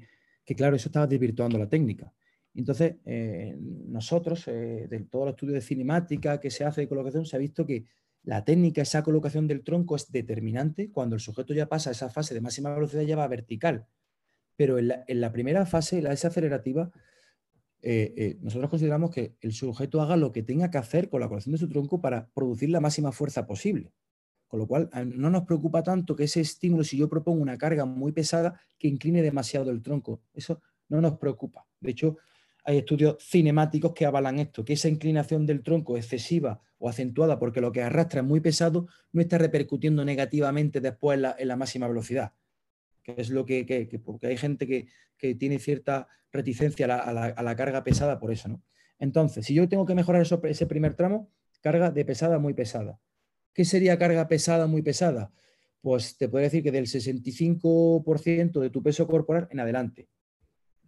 claro, 0.56 0.76
eso 0.76 0.88
estaba 0.88 1.06
desvirtuando 1.06 1.58
la 1.58 1.68
técnica. 1.68 2.12
Entonces, 2.54 2.96
eh, 3.04 3.56
nosotros, 3.58 4.48
eh, 4.48 4.86
de 4.88 5.00
todos 5.00 5.26
los 5.26 5.34
estudios 5.34 5.54
de 5.54 5.60
cinemática 5.60 6.40
que 6.40 6.50
se 6.50 6.64
hace 6.64 6.82
de 6.82 6.88
colocación, 6.88 7.24
se 7.26 7.36
ha 7.36 7.38
visto 7.38 7.64
que 7.64 7.86
la 8.24 8.44
técnica, 8.44 8.82
esa 8.82 9.02
colocación 9.02 9.46
del 9.46 9.62
tronco 9.62 9.96
es 9.96 10.10
determinante 10.10 10.90
cuando 10.90 11.14
el 11.14 11.20
sujeto 11.20 11.54
ya 11.54 11.68
pasa 11.68 11.92
esa 11.92 12.10
fase 12.10 12.34
de 12.34 12.40
máxima 12.40 12.74
velocidad 12.74 13.02
ya 13.02 13.16
va 13.16 13.28
vertical. 13.28 13.86
Pero 14.56 14.78
en 14.78 15.20
la, 15.20 15.32
primera 15.32 15.64
fase, 15.66 16.02
la 16.02 16.10
desacelerativa, 16.10 16.90
eh, 17.82 18.14
eh, 18.16 18.38
nosotros 18.40 18.70
consideramos 18.70 19.10
que 19.10 19.36
el 19.40 19.52
sujeto 19.52 20.00
haga 20.00 20.16
lo 20.16 20.32
que 20.32 20.42
tenga 20.42 20.70
que 20.70 20.78
hacer 20.78 21.08
con 21.08 21.20
la 21.20 21.28
colocación 21.28 21.52
de 21.52 21.58
su 21.58 21.68
tronco 21.68 22.00
para 22.00 22.28
producir 22.34 22.70
la 22.70 22.80
máxima 22.80 23.12
fuerza 23.12 23.46
posible. 23.46 23.92
Con 24.48 24.60
lo 24.60 24.66
cual, 24.66 24.88
no 25.14 25.28
nos 25.28 25.44
preocupa 25.44 25.82
tanto 25.82 26.16
que 26.16 26.24
ese 26.24 26.40
estímulo, 26.40 26.82
si 26.82 26.96
yo 26.96 27.08
propongo 27.08 27.42
una 27.42 27.58
carga 27.58 27.84
muy 27.84 28.12
pesada, 28.12 28.58
que 28.78 28.88
incline 28.88 29.20
demasiado 29.20 29.70
el 29.70 29.82
tronco. 29.82 30.22
Eso 30.32 30.62
no 30.88 31.02
nos 31.02 31.18
preocupa. 31.18 31.66
De 31.80 31.90
hecho, 31.90 32.16
hay 32.64 32.78
estudios 32.78 33.16
cinemáticos 33.20 33.92
que 33.92 34.06
avalan 34.06 34.38
esto, 34.38 34.64
que 34.64 34.74
esa 34.74 34.88
inclinación 34.88 35.46
del 35.46 35.62
tronco 35.62 35.96
excesiva 35.96 36.60
o 36.78 36.88
acentuada 36.88 37.38
porque 37.38 37.60
lo 37.60 37.72
que 37.72 37.82
arrastra 37.82 38.20
es 38.20 38.26
muy 38.26 38.40
pesado, 38.40 38.86
no 39.12 39.20
está 39.20 39.38
repercutiendo 39.38 40.04
negativamente 40.04 40.80
después 40.80 41.18
en 41.38 41.48
la, 41.48 41.56
máxima 41.56 41.88
velocidad. 41.88 42.32
Que 43.14 43.22
es 43.22 43.30
lo 43.30 43.46
que, 43.46 44.00
porque 44.04 44.26
hay 44.26 44.36
gente 44.36 44.66
que, 44.66 44.86
tiene 45.34 45.58
cierta 45.58 46.08
reticencia 46.30 46.86
a 46.86 47.42
la, 47.42 47.56
carga 47.56 47.82
pesada 47.82 48.20
por 48.20 48.30
eso. 48.30 48.48
¿no? 48.48 48.62
Entonces, 48.98 49.46
si 49.46 49.54
yo 49.54 49.66
tengo 49.68 49.86
que 49.86 49.94
mejorar 49.94 50.22
ese 50.22 50.66
primer 50.66 50.94
tramo, 50.94 51.30
carga 51.62 51.90
de 51.90 52.04
pesada 52.04 52.38
muy 52.38 52.52
pesada. 52.52 53.00
¿Qué 53.54 53.64
sería 53.64 53.98
carga 53.98 54.28
pesada 54.28 54.66
muy 54.66 54.82
pesada? 54.82 55.32
Pues 55.80 56.18
te 56.18 56.28
puedo 56.28 56.42
decir 56.42 56.62
que 56.62 56.70
del 56.70 56.86
65% 56.86 58.60
de 58.60 58.70
tu 58.70 58.82
peso 58.82 59.06
corporal 59.06 59.48
en 59.50 59.60
adelante 59.60 60.08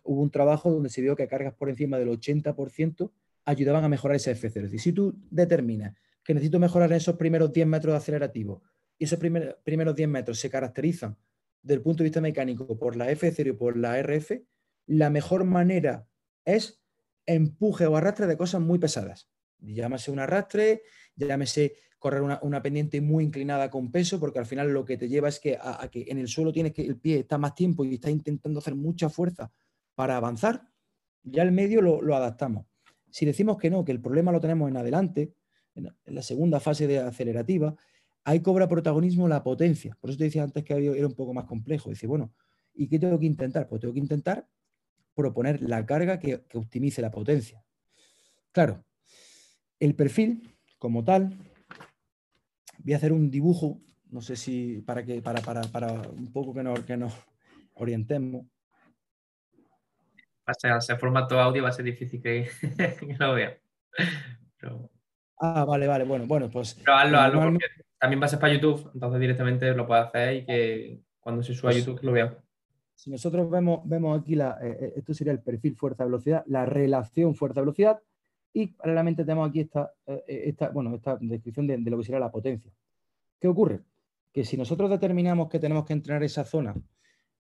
hubo 0.03 0.21
un 0.21 0.31
trabajo 0.31 0.71
donde 0.71 0.91
se 0.91 1.01
vio 1.01 1.17
que 1.17 1.27
cargas 1.27 1.55
por 1.55 1.71
encima 1.71 1.99
del 1.99 2.09
80% 2.09 3.11
ayudaban 3.47 3.85
a 3.85 3.89
mejorar 3.89 4.17
ese 4.17 4.33
F0. 4.33 4.47
Es 4.47 4.53
decir, 4.63 4.81
si 4.81 4.93
tú 4.93 5.19
determinas 5.31 5.97
que 6.23 6.35
necesito 6.35 6.59
mejorar 6.59 6.93
esos 6.93 7.17
primeros 7.17 7.53
10 7.53 7.67
metros 7.67 7.93
de 7.93 7.99
acelerativo 7.99 8.63
y 8.99 9.05
esos 9.05 9.19
primeros 9.19 9.97
10 9.97 10.09
metros 10.09 10.39
se 10.39 10.51
caracterizan 10.51 11.17
desde 11.63 11.75
el 11.75 11.83
punto 11.83 11.99
de 11.99 12.05
vista 12.05 12.21
mecánico 12.21 12.79
por 12.79 12.97
la 12.97 13.11
F0 13.11 13.49
y 13.49 13.53
por 13.53 13.77
la 13.77 14.01
RF, 14.01 14.43
la 14.87 15.11
mejor 15.11 15.45
manera 15.45 16.07
es 16.45 16.83
empuje 17.27 17.87
o 17.87 17.97
arrastre 17.97 18.27
de 18.27 18.37
cosas 18.37 18.61
muy 18.61 18.79
pesadas. 18.79 19.31
Llámese 19.59 20.11
un 20.11 20.19
arrastre, 20.19 20.83
llámese 21.17 21.75
correr 21.99 22.23
una, 22.23 22.63
pendiente 22.63 23.01
muy 23.03 23.25
inclinada 23.25 23.71
con 23.71 23.93
peso, 23.93 24.19
porque 24.19 24.39
al 24.39 24.47
final 24.47 24.73
lo 24.73 24.87
que 24.87 24.97
te 24.97 25.09
lleva 25.09 25.29
es 25.29 25.39
que 25.39 25.59
a, 25.61 25.87
que 25.93 26.07
en 26.09 26.19
el 26.19 26.29
suelo 26.29 26.51
tienes 26.51 26.73
que 26.73 26.83
el 26.83 26.99
pie 26.99 27.19
está 27.19 27.37
más 27.37 27.55
tiempo 27.55 27.85
y 27.85 27.95
está 27.95 28.11
intentando 28.11 28.59
hacer 28.59 28.75
mucha 28.75 29.11
fuerza 29.11 29.53
para 29.95 30.17
avanzar, 30.17 30.63
ya 31.23 31.43
el 31.43 31.53
medio 31.53 31.83
lo, 31.83 32.17
adaptamos. 32.17 32.67
Si 33.11 33.27
decimos 33.27 33.59
que 33.59 33.69
no, 33.69 33.85
que 33.85 33.93
el 33.93 34.01
problema 34.01 34.33
lo 34.33 34.41
tenemos 34.41 34.71
en 34.71 34.79
adelante, 34.79 35.35
en, 35.75 35.95
la 36.07 36.23
segunda 36.23 36.59
fase 36.59 36.87
de 36.87 37.01
acelerativa, 37.01 37.77
ahí 38.25 38.41
cobra 38.41 38.69
protagonismo 38.69 39.29
la 39.29 39.43
potencia. 39.43 39.97
Por 40.01 40.11
eso 40.11 40.19
te 40.19 40.25
decía 40.25 40.43
antes 40.43 40.65
que 40.65 40.75
era 40.75 41.07
un 41.07 41.15
poco 41.15 41.35
más 41.35 41.45
complejo. 41.45 41.91
Dice, 41.91 42.07
bueno, 42.07 42.33
¿y 42.75 42.89
qué 42.89 42.99
tengo 42.99 43.19
que 43.19 43.27
intentar? 43.27 43.69
Pues 43.69 43.81
tengo 43.81 43.95
que 43.95 44.01
intentar 44.01 44.47
proponer 45.15 45.61
la 45.63 45.85
carga 45.85 46.19
que, 46.19 46.45
que 46.49 46.59
optimice 46.59 47.03
la 47.03 47.11
potencia. 47.11 47.63
Claro, 48.53 48.85
el 49.79 49.95
perfil 49.95 50.57
como 50.79 51.05
tal 51.05 51.37
voy 52.85 52.95
a 52.95 52.97
hacer 52.97 53.13
un 53.13 53.31
dibujo, 53.31 53.81
no 54.11 54.21
sé 54.21 54.37
si 54.37 54.81
para 54.83 55.05
que 55.05 55.23
para, 55.23 55.41
para, 55.41 55.63
para 55.63 55.93
un 55.93 56.33
poco 56.33 56.55
que 56.55 56.63
nos, 56.63 56.81
que 56.81 56.97
nos 56.97 57.13
orientemos. 57.75 58.47
Va 60.49 60.77
a 60.77 60.81
ser, 60.81 60.99
formato 60.99 61.39
audio, 61.39 61.63
va 61.63 61.69
a 61.69 61.73
ser 61.73 61.85
difícil 61.85 62.21
que, 62.21 62.49
lo 63.19 63.35
vea. 63.35 63.57
Ah, 65.39 65.65
vale, 65.65 65.87
vale, 65.87 66.05
bueno, 66.05 66.27
bueno, 66.27 66.51
pues. 66.51 66.75
Pero 66.75 66.95
hazlo, 66.95 67.19
hazlo, 67.19 67.41
porque 67.41 67.67
también 68.01 68.21
va 68.21 68.27
a 68.27 68.29
ser 68.29 68.39
para 68.39 68.55
YouTube, 68.55 68.91
entonces 68.95 69.21
directamente 69.21 69.73
lo 69.75 69.87
puede 69.87 70.01
hacer 70.01 70.37
y 70.37 70.47
que 70.47 71.01
cuando 71.21 71.43
se 71.43 71.55
suba 71.55 71.71
a 71.71 71.75
pues 71.75 71.85
YouTube 71.85 72.03
lo 72.03 72.13
vean. 72.13 72.35
Si 72.95 73.11
nosotros 73.11 73.51
vemos, 73.51 73.81
vemos 73.85 74.19
aquí, 74.19 74.35
la, 74.35 74.59
eh, 74.63 74.77
eh, 74.81 74.93
esto 74.97 75.13
sería 75.13 75.33
el 75.33 75.41
perfil 75.41 75.77
fuerza-velocidad, 75.77 76.43
la 76.47 76.65
relación 76.65 77.35
fuerza-velocidad, 77.35 78.01
y 78.53 78.69
paralelamente 78.69 79.25
tenemos 79.25 79.49
aquí 79.49 79.61
esta, 79.61 79.93
eh, 80.07 80.23
esta, 80.47 80.71
bueno, 80.71 80.95
esta 80.95 81.17
descripción 81.21 81.67
de, 81.67 81.79
lo 81.79 81.99
que 81.99 82.05
sería 82.05 82.19
la 82.19 82.31
potencia. 82.31 82.73
¿Qué 83.39 83.49
ocurre? 83.49 83.81
Que 84.33 84.45
si 84.45 84.57
nosotros 84.57 84.91
determinamos 84.91 85.49
que 85.49 85.59
tenemos 85.59 85.85
que 85.85 85.93
entrenar 85.93 86.23
esa 86.23 86.45
zona 86.45 86.75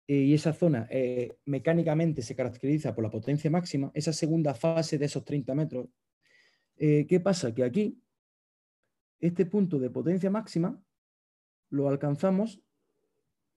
y 0.06 0.32
esa 0.32 0.52
zona 0.52 0.86
eh, 0.88 1.36
mecánicamente 1.44 2.22
se 2.22 2.36
caracteriza 2.36 2.94
por 2.94 3.02
la 3.02 3.10
potencia 3.10 3.50
máxima, 3.50 3.90
esa 3.94 4.12
segunda 4.12 4.54
fase 4.54 4.96
de 4.96 5.06
esos 5.06 5.24
30 5.24 5.54
metros, 5.54 5.88
¿qué 6.76 7.20
pasa? 7.22 7.52
Que 7.52 7.64
aquí, 7.64 7.98
este 9.20 9.46
punto 9.46 9.78
de 9.78 9.90
potencia 9.90 10.30
máxima 10.30 10.82
lo 11.70 11.88
alcanzamos 11.88 12.62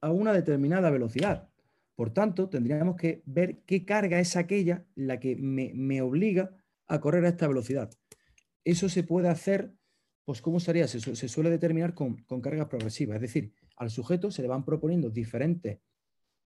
a 0.02 0.12
una 0.12 0.34
determinada 0.34 0.90
velocidad. 0.90 1.50
Por 1.96 2.14
tanto, 2.14 2.50
tendríamos 2.50 2.96
que 2.96 3.22
ver 3.26 3.62
qué 3.66 3.86
carga 3.86 4.20
es 4.20 4.36
aquella 4.36 4.86
la 4.96 5.20
que 5.20 5.36
me, 5.36 5.74
me 5.76 6.02
obliga 6.02 6.56
a 6.88 7.00
correr 7.00 7.26
a 7.26 7.30
esta 7.30 7.48
velocidad. 7.48 7.92
Eso 8.64 8.90
se 8.90 9.04
puede 9.04 9.30
hacer, 9.30 9.74
pues 10.26 10.42
¿cómo 10.42 10.60
sería? 10.60 10.88
Se, 10.88 11.00
suele 11.00 11.50
determinar 11.50 11.94
con, 11.94 12.24
cargas 12.42 12.68
progresivas, 12.68 13.16
es 13.16 13.22
decir, 13.22 13.54
al 13.76 13.90
sujeto 13.90 14.32
se 14.32 14.42
le 14.42 14.48
van 14.48 14.66
proponiendo 14.66 15.10
diferentes, 15.10 15.80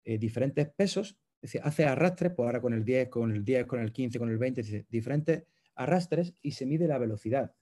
eh, 0.05 0.19
diferentes 0.19 0.69
pesos, 0.71 1.19
es 1.43 1.53
decir, 1.53 1.61
hace 1.65 1.85
arrastres, 1.85 2.33
pues 2.35 2.47
ahora 2.47 2.61
con 2.61 2.75
el 2.75 2.85
10, 2.85 3.09
con 3.09 3.33
el 3.33 3.45
10, 3.45 3.67
con 3.67 3.81
el 3.81 3.93
15, 3.93 4.19
con 4.19 4.31
el 4.31 4.39
20, 4.39 4.87
diferentes 4.89 5.45
arrastres 5.75 6.35
y 6.43 6.53
se 6.53 6.67
mide 6.67 6.87
la 6.87 6.99
velocidad 6.99 7.55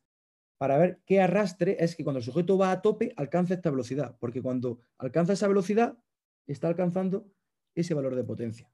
para 0.59 0.77
ver 0.77 1.01
qué 1.07 1.21
arrastre 1.21 1.77
es 1.81 1.97
que 1.97 2.05
cuando 2.05 2.19
el 2.19 2.25
sujeto 2.25 2.59
va 2.59 2.73
a 2.73 2.83
tope 2.83 3.15
alcanza 3.17 3.55
esta 3.55 3.71
velocidad, 3.71 4.17
porque 4.19 4.43
cuando 4.43 4.81
alcanza 4.99 5.33
esa 5.33 5.49
velocidad 5.49 5.97
está 6.47 6.69
alcanzando 6.69 7.27
ese 7.75 7.95
valor 7.95 8.15
de 8.17 8.25
potencia. 8.25 8.71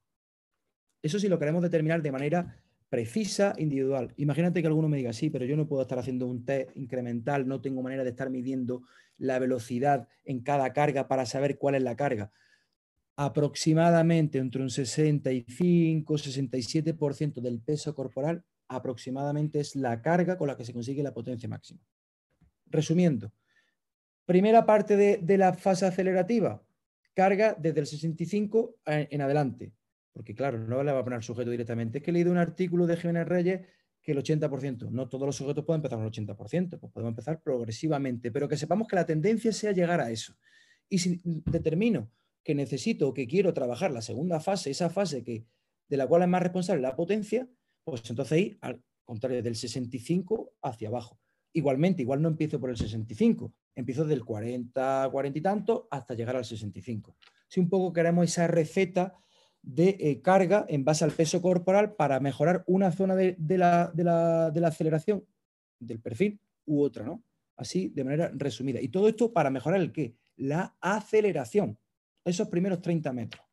Eso 1.01 1.19
sí 1.19 1.29
lo 1.29 1.37
queremos 1.37 1.61
determinar 1.61 2.01
de 2.01 2.11
manera 2.11 2.63
precisa, 2.89 3.53
individual. 3.57 4.13
Imagínate 4.17 4.61
que 4.61 4.67
alguno 4.67 4.89
me 4.89 4.97
diga, 4.97 5.13
sí, 5.13 5.29
pero 5.29 5.45
yo 5.45 5.55
no 5.55 5.67
puedo 5.67 5.83
estar 5.83 5.99
haciendo 5.99 6.25
un 6.27 6.43
test 6.45 6.75
incremental, 6.75 7.47
no 7.47 7.61
tengo 7.61 7.83
manera 7.83 8.03
de 8.03 8.09
estar 8.09 8.29
midiendo 8.29 8.83
la 9.17 9.37
velocidad 9.37 10.07
en 10.23 10.41
cada 10.41 10.73
carga 10.73 11.07
para 11.07 11.25
saber 11.25 11.57
cuál 11.57 11.75
es 11.75 11.83
la 11.83 11.95
carga. 11.95 12.31
Aproximadamente 13.15 14.39
entre 14.39 14.61
un 14.61 14.69
65-67% 14.69 17.41
del 17.41 17.61
peso 17.61 17.93
corporal, 17.93 18.43
aproximadamente 18.67 19.59
es 19.59 19.75
la 19.75 20.01
carga 20.01 20.37
con 20.37 20.47
la 20.47 20.57
que 20.57 20.65
se 20.65 20.73
consigue 20.73 21.03
la 21.03 21.13
potencia 21.13 21.49
máxima. 21.49 21.81
Resumiendo, 22.67 23.31
primera 24.25 24.65
parte 24.65 24.97
de, 24.97 25.17
de 25.17 25.37
la 25.37 25.53
fase 25.53 25.85
acelerativa, 25.85 26.63
carga 27.13 27.55
desde 27.57 27.79
el 27.79 27.87
65 27.87 28.75
en 28.85 29.21
adelante. 29.21 29.73
Porque 30.13 30.35
claro, 30.35 30.59
no 30.59 30.83
le 30.83 30.91
va 30.91 30.99
a 30.99 31.03
poner 31.03 31.23
sujeto 31.23 31.49
directamente. 31.49 31.97
Es 31.97 32.03
que 32.03 32.11
he 32.11 32.13
leído 32.13 32.31
un 32.31 32.37
artículo 32.37 32.87
de 32.87 32.97
Jiménez 32.97 33.27
Reyes 33.27 33.61
que 34.05 34.11
el 34.11 34.19
80%, 34.19 34.91
no 34.91 35.09
todos 35.09 35.25
los 35.25 35.35
sujetos 35.35 35.65
pueden 35.65 35.79
empezar 35.79 35.97
con 35.97 36.05
el 36.05 36.11
80%, 36.11 36.79
pues 36.79 36.93
podemos 36.93 37.11
empezar 37.11 37.41
progresivamente, 37.41 38.31
pero 38.31 38.47
que 38.47 38.55
sepamos 38.55 38.87
que 38.87 38.95
la 38.95 39.05
tendencia 39.05 39.51
sea 39.51 39.71
llegar 39.71 39.99
a 39.99 40.11
eso. 40.11 40.35
Y 40.87 40.99
si 40.99 41.21
determino 41.23 42.11
que 42.43 42.53
necesito 42.53 43.09
o 43.09 43.13
que 43.15 43.25
quiero 43.25 43.51
trabajar 43.51 43.91
la 43.91 44.03
segunda 44.03 44.39
fase, 44.39 44.69
esa 44.69 44.91
fase 44.91 45.23
que, 45.23 45.47
de 45.89 45.97
la 45.97 46.05
cual 46.05 46.21
es 46.21 46.27
más 46.27 46.43
responsable 46.43 46.83
la 46.83 46.95
potencia, 46.95 47.49
pues 47.85 48.09
entonces 48.09 48.31
ahí, 48.33 48.57
al 48.61 48.81
contrario, 49.05 49.41
del 49.41 49.55
65 49.55 50.55
hacia 50.63 50.89
abajo. 50.89 51.19
Igualmente, 51.53 52.01
igual 52.01 52.21
no 52.21 52.27
empiezo 52.27 52.59
por 52.59 52.69
el 52.69 52.75
65, 52.75 53.53
empiezo 53.75 54.03
del 54.03 54.25
40, 54.25 55.07
40 55.09 55.39
y 55.39 55.41
tanto 55.41 55.87
hasta 55.89 56.13
llegar 56.13 56.35
al 56.35 56.43
65. 56.43 57.15
Si 57.47 57.61
un 57.61 57.69
poco 57.69 57.93
queremos 57.93 58.25
esa 58.25 58.47
receta 58.47 59.13
de 59.61 59.97
eh, 59.99 60.21
carga 60.21 60.65
en 60.67 60.83
base 60.83 61.05
al 61.05 61.11
peso 61.11 61.41
corporal 61.41 61.95
para 61.95 62.19
mejorar 62.19 62.63
una 62.67 62.91
zona 62.91 63.15
de, 63.15 63.37
la, 63.57 63.93
aceleración 64.65 65.25
del 65.79 65.99
perfil 65.99 66.39
u 66.65 66.81
otra, 66.81 67.05
¿no? 67.05 67.23
Así 67.55 67.89
de 67.89 68.03
manera 68.03 68.31
resumida. 68.33 68.81
Y 68.81 68.89
todo 68.89 69.07
esto 69.07 69.31
para 69.31 69.49
mejorar 69.49 69.79
el 69.79 69.91
qué? 69.91 70.15
La 70.35 70.75
aceleración, 70.81 71.79
esos 72.25 72.49
primeros 72.49 72.81
30 72.81 73.13
metros. 73.13 73.43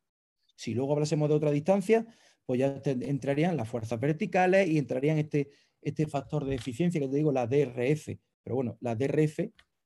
Si 0.55 0.73
luego 0.73 0.93
hablásemos 0.93 1.29
de 1.29 1.35
otra 1.35 1.51
distancia, 1.51 2.05
pues 2.45 2.59
ya 2.59 2.81
entrarían 2.85 3.57
las 3.57 3.69
fuerzas 3.69 3.99
verticales 3.99 4.67
y 4.67 4.77
entrarían 4.77 5.17
este, 5.17 5.49
este 5.81 6.07
factor 6.07 6.45
de 6.45 6.55
eficiencia 6.55 6.99
que 6.99 7.07
te 7.07 7.17
digo, 7.17 7.31
la 7.31 7.47
DRF. 7.47 8.09
Pero 8.43 8.55
bueno, 8.55 8.77
la 8.81 8.95
DRF 8.95 9.39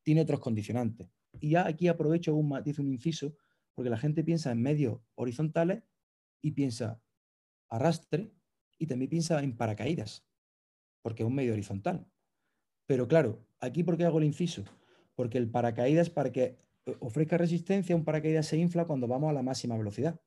tiene 0.03 0.21
otros 0.21 0.39
condicionantes. 0.39 1.07
Y 1.39 1.51
ya 1.51 1.67
aquí 1.67 1.87
aprovecho 1.87 2.35
un 2.35 2.49
matiz, 2.49 2.79
un 2.79 2.87
inciso, 2.87 3.35
porque 3.75 3.89
la 3.89 3.97
gente 3.97 4.23
piensa 4.23 4.51
en 4.51 4.61
medios 4.61 4.99
horizontales 5.15 5.83
y 6.41 6.51
piensa 6.51 7.01
arrastre 7.69 8.31
y 8.79 8.87
también 8.87 9.09
piensa 9.09 9.41
en 9.43 9.55
paracaídas, 9.55 10.25
porque 11.01 11.23
es 11.23 11.27
un 11.27 11.35
medio 11.35 11.53
horizontal. 11.53 12.07
Pero 12.85 13.07
claro, 13.07 13.45
aquí 13.59 13.83
¿por 13.83 13.97
qué 13.97 14.05
hago 14.05 14.19
el 14.19 14.25
inciso? 14.25 14.63
Porque 15.15 15.37
el 15.37 15.49
paracaídas, 15.49 16.09
para 16.09 16.31
que 16.31 16.57
ofrezca 16.99 17.37
resistencia, 17.37 17.95
un 17.95 18.05
paracaídas 18.05 18.47
se 18.47 18.57
infla 18.57 18.85
cuando 18.85 19.07
vamos 19.07 19.29
a 19.29 19.33
la 19.33 19.43
máxima 19.43 19.77
velocidad. 19.77 20.19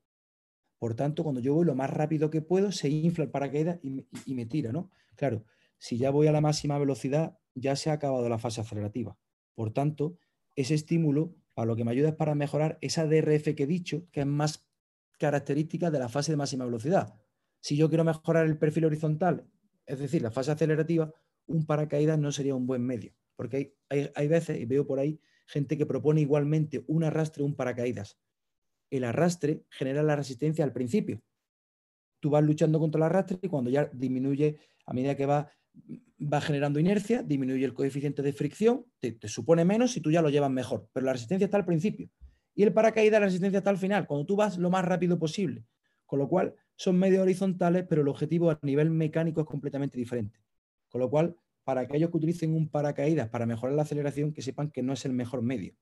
Por 0.81 0.95
tanto, 0.95 1.21
cuando 1.21 1.41
yo 1.41 1.53
voy 1.53 1.63
lo 1.63 1.75
más 1.75 1.91
rápido 1.91 2.31
que 2.31 2.41
puedo, 2.41 2.71
se 2.71 2.89
infla 2.89 3.25
el 3.25 3.29
paracaídas 3.29 3.77
y, 3.83 4.07
y 4.25 4.33
me 4.33 4.47
tira, 4.47 4.71
¿no? 4.71 4.89
Claro, 5.15 5.45
si 5.77 5.99
ya 5.99 6.09
voy 6.09 6.25
a 6.25 6.31
la 6.31 6.41
máxima 6.41 6.79
velocidad, 6.79 7.37
ya 7.53 7.75
se 7.75 7.91
ha 7.91 7.93
acabado 7.93 8.27
la 8.29 8.39
fase 8.39 8.61
acelerativa. 8.61 9.15
Por 9.53 9.71
tanto, 9.71 10.17
ese 10.55 10.73
estímulo, 10.73 11.35
para 11.53 11.67
lo 11.67 11.75
que 11.75 11.85
me 11.85 11.91
ayuda 11.91 12.09
es 12.09 12.15
para 12.15 12.33
mejorar 12.33 12.79
esa 12.81 13.05
DRF 13.05 13.53
que 13.55 13.61
he 13.61 13.67
dicho, 13.67 14.07
que 14.11 14.21
es 14.21 14.25
más 14.25 14.65
características 15.19 15.91
de 15.91 15.99
la 15.99 16.09
fase 16.09 16.31
de 16.31 16.37
máxima 16.37 16.65
velocidad. 16.65 17.13
Si 17.59 17.77
yo 17.77 17.87
quiero 17.87 18.03
mejorar 18.03 18.47
el 18.47 18.57
perfil 18.57 18.85
horizontal, 18.85 19.45
es 19.85 19.99
decir, 19.99 20.23
la 20.23 20.31
fase 20.31 20.49
acelerativa, 20.49 21.13
un 21.45 21.67
paracaídas 21.67 22.17
no 22.17 22.31
sería 22.31 22.55
un 22.55 22.65
buen 22.65 22.83
medio, 22.83 23.13
porque 23.35 23.75
hay, 23.87 24.27
veces, 24.27 24.59
y 24.59 24.65
veo 24.65 24.87
por 24.87 24.97
ahí, 24.97 25.21
gente 25.45 25.77
que 25.77 25.85
propone 25.85 26.21
igualmente 26.21 26.83
un 26.87 27.03
arrastre 27.03 27.43
un 27.43 27.55
paracaídas. 27.55 28.17
El 28.91 29.03
arrastre 29.03 29.63
genera 29.69 30.03
la 30.03 30.15
resistencia 30.15 30.63
al 30.63 30.71
principio. 30.71 31.23
Tú 32.19 32.29
vas 32.29 32.43
luchando 32.43 32.79
contra 32.79 32.99
el 32.99 33.03
arrastre 33.03 33.39
y 33.41 33.47
cuando 33.47 33.71
ya 33.71 33.89
disminuye, 33.91 34.59
a 34.85 34.93
medida 34.93 35.15
que 35.17 35.25
va, 35.25 35.49
va 36.21 36.41
generando 36.41 36.79
inercia, 36.79 37.23
disminuye 37.23 37.65
el 37.65 37.73
coeficiente 37.73 38.21
de 38.21 38.33
fricción, 38.33 38.85
te, 38.99 39.13
te 39.13 39.27
supone 39.27 39.65
menos 39.65 39.93
si 39.93 40.01
tú 40.01 40.11
ya 40.11 40.21
lo 40.21 40.29
llevas 40.29 40.51
mejor, 40.51 40.87
pero 40.93 41.07
la 41.07 41.13
resistencia 41.13 41.45
está 41.45 41.57
al 41.57 41.65
principio. 41.65 42.11
Y 42.53 42.61
el 42.63 42.73
paracaídas, 42.73 43.19
la 43.19 43.25
resistencia 43.25 43.57
está 43.57 43.71
al 43.71 43.79
final, 43.79 44.05
cuando 44.05 44.27
tú 44.27 44.35
vas 44.35 44.59
lo 44.59 44.69
más 44.69 44.85
rápido 44.85 45.17
posible. 45.17 45.65
Con 46.05 46.19
lo 46.19 46.27
cual, 46.27 46.53
son 46.75 46.99
medios 46.99 47.21
horizontales, 47.21 47.85
pero 47.87 48.01
el 48.01 48.07
objetivo 48.09 48.51
a 48.51 48.59
nivel 48.63 48.89
mecánico 48.89 49.41
es 49.41 49.47
completamente 49.47 49.97
diferente. 49.97 50.39
Con 50.89 50.99
lo 50.99 51.09
cual, 51.09 51.37
para 51.63 51.81
aquellos 51.81 52.09
que 52.09 52.17
utilicen 52.17 52.53
un 52.53 52.69
paracaídas 52.69 53.29
para 53.29 53.45
mejorar 53.45 53.75
la 53.75 53.83
aceleración, 53.83 54.33
que 54.33 54.41
sepan 54.41 54.71
que 54.71 54.83
no 54.83 54.93
es 54.93 55.05
el 55.05 55.13
mejor 55.13 55.41
medio. 55.41 55.75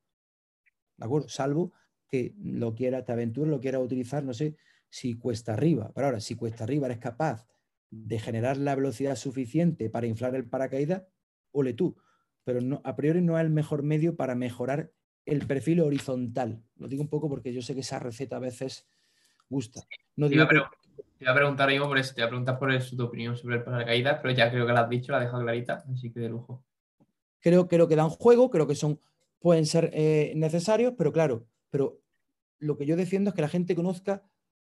¿De 0.98 1.06
acuerdo? 1.06 1.30
Salvo 1.30 1.73
que 2.10 2.34
lo 2.44 2.76
quiera, 2.76 3.06
te 3.06 3.11
aventura, 3.11 3.49
lo 3.49 3.60
quiera 3.60 3.80
utilizar, 3.80 4.23
no 4.23 4.34
sé, 4.34 4.57
si 4.90 5.15
cuesta 5.18 5.53
arriba. 5.53 5.91
Pero 5.94 6.07
ahora, 6.07 6.19
si 6.19 6.36
cuesta 6.36 6.64
arriba 6.64 6.88
eres 6.88 6.98
capaz 6.98 7.48
de 7.91 8.19
generar 8.19 8.57
la 8.57 8.76
velocidad 8.76 9.15
suficiente 9.15 9.90
para 9.90 10.07
inflar 10.07 10.36
el 10.36 10.48
paracaídas, 10.48 11.03
ole 11.52 11.73
tú. 11.73 11.95
Pero 12.44 12.61
no, 12.61 12.81
a 12.84 12.95
priori 12.95 13.22
no 13.22 13.38
es 13.38 13.45
el 13.45 13.52
mejor 13.52 13.84
medio 13.84 14.15
para 14.15 14.36
mejorar 14.36 14.91
el 15.26 15.45
perfil 15.45 15.81
horizontal. 15.81 16.64
Lo 16.77 16.88
digo 16.88 17.03
un 17.03 17.10
poco 17.10 17.30
porque 17.30 17.53
yo 17.53 17.61
sé 17.61 17.73
que 17.73 17.81
esa 17.81 17.99
receta 17.99 18.38
a 18.38 18.40
veces 18.40 18.88
gusta. 19.48 19.81
No 20.15 20.27
te, 20.27 20.36
iba 20.36 20.44
a 20.44 21.36
preguntar 21.36 21.69
yo 21.69 21.88
por 21.88 21.98
eso, 21.98 22.14
te 22.14 22.22
iba 22.22 22.27
a 22.27 22.30
preguntar 22.30 22.57
por 22.57 22.72
tu 22.81 23.03
opinión 23.03 23.36
sobre 23.36 23.57
el 23.57 23.64
paracaídas, 23.64 24.19
pero 24.22 24.34
ya 24.34 24.49
creo 24.49 24.65
que 24.65 24.73
la 24.73 24.81
has 24.81 24.90
dicho, 24.90 25.11
la 25.11 25.19
has 25.19 25.26
dejado 25.26 25.44
clarita, 25.44 25.84
así 25.91 26.11
que 26.11 26.19
de 26.19 26.30
lujo. 26.30 26.64
creo, 27.40 27.68
creo 27.68 27.88
que 27.88 27.95
dan 27.95 28.10
juego, 28.10 28.49
creo 28.49 28.68
que 28.68 28.76
son, 28.76 28.99
pueden 29.40 29.65
ser 29.65 29.91
eh, 29.94 30.34
necesarios, 30.36 30.94
pero 30.98 31.11
claro, 31.11 31.45
pero 31.70 32.02
lo 32.60 32.78
que 32.78 32.86
yo 32.86 32.96
defiendo 32.96 33.30
es 33.30 33.36
que 33.36 33.41
la 33.41 33.50
gente 33.50 33.76
conozca 33.76 34.24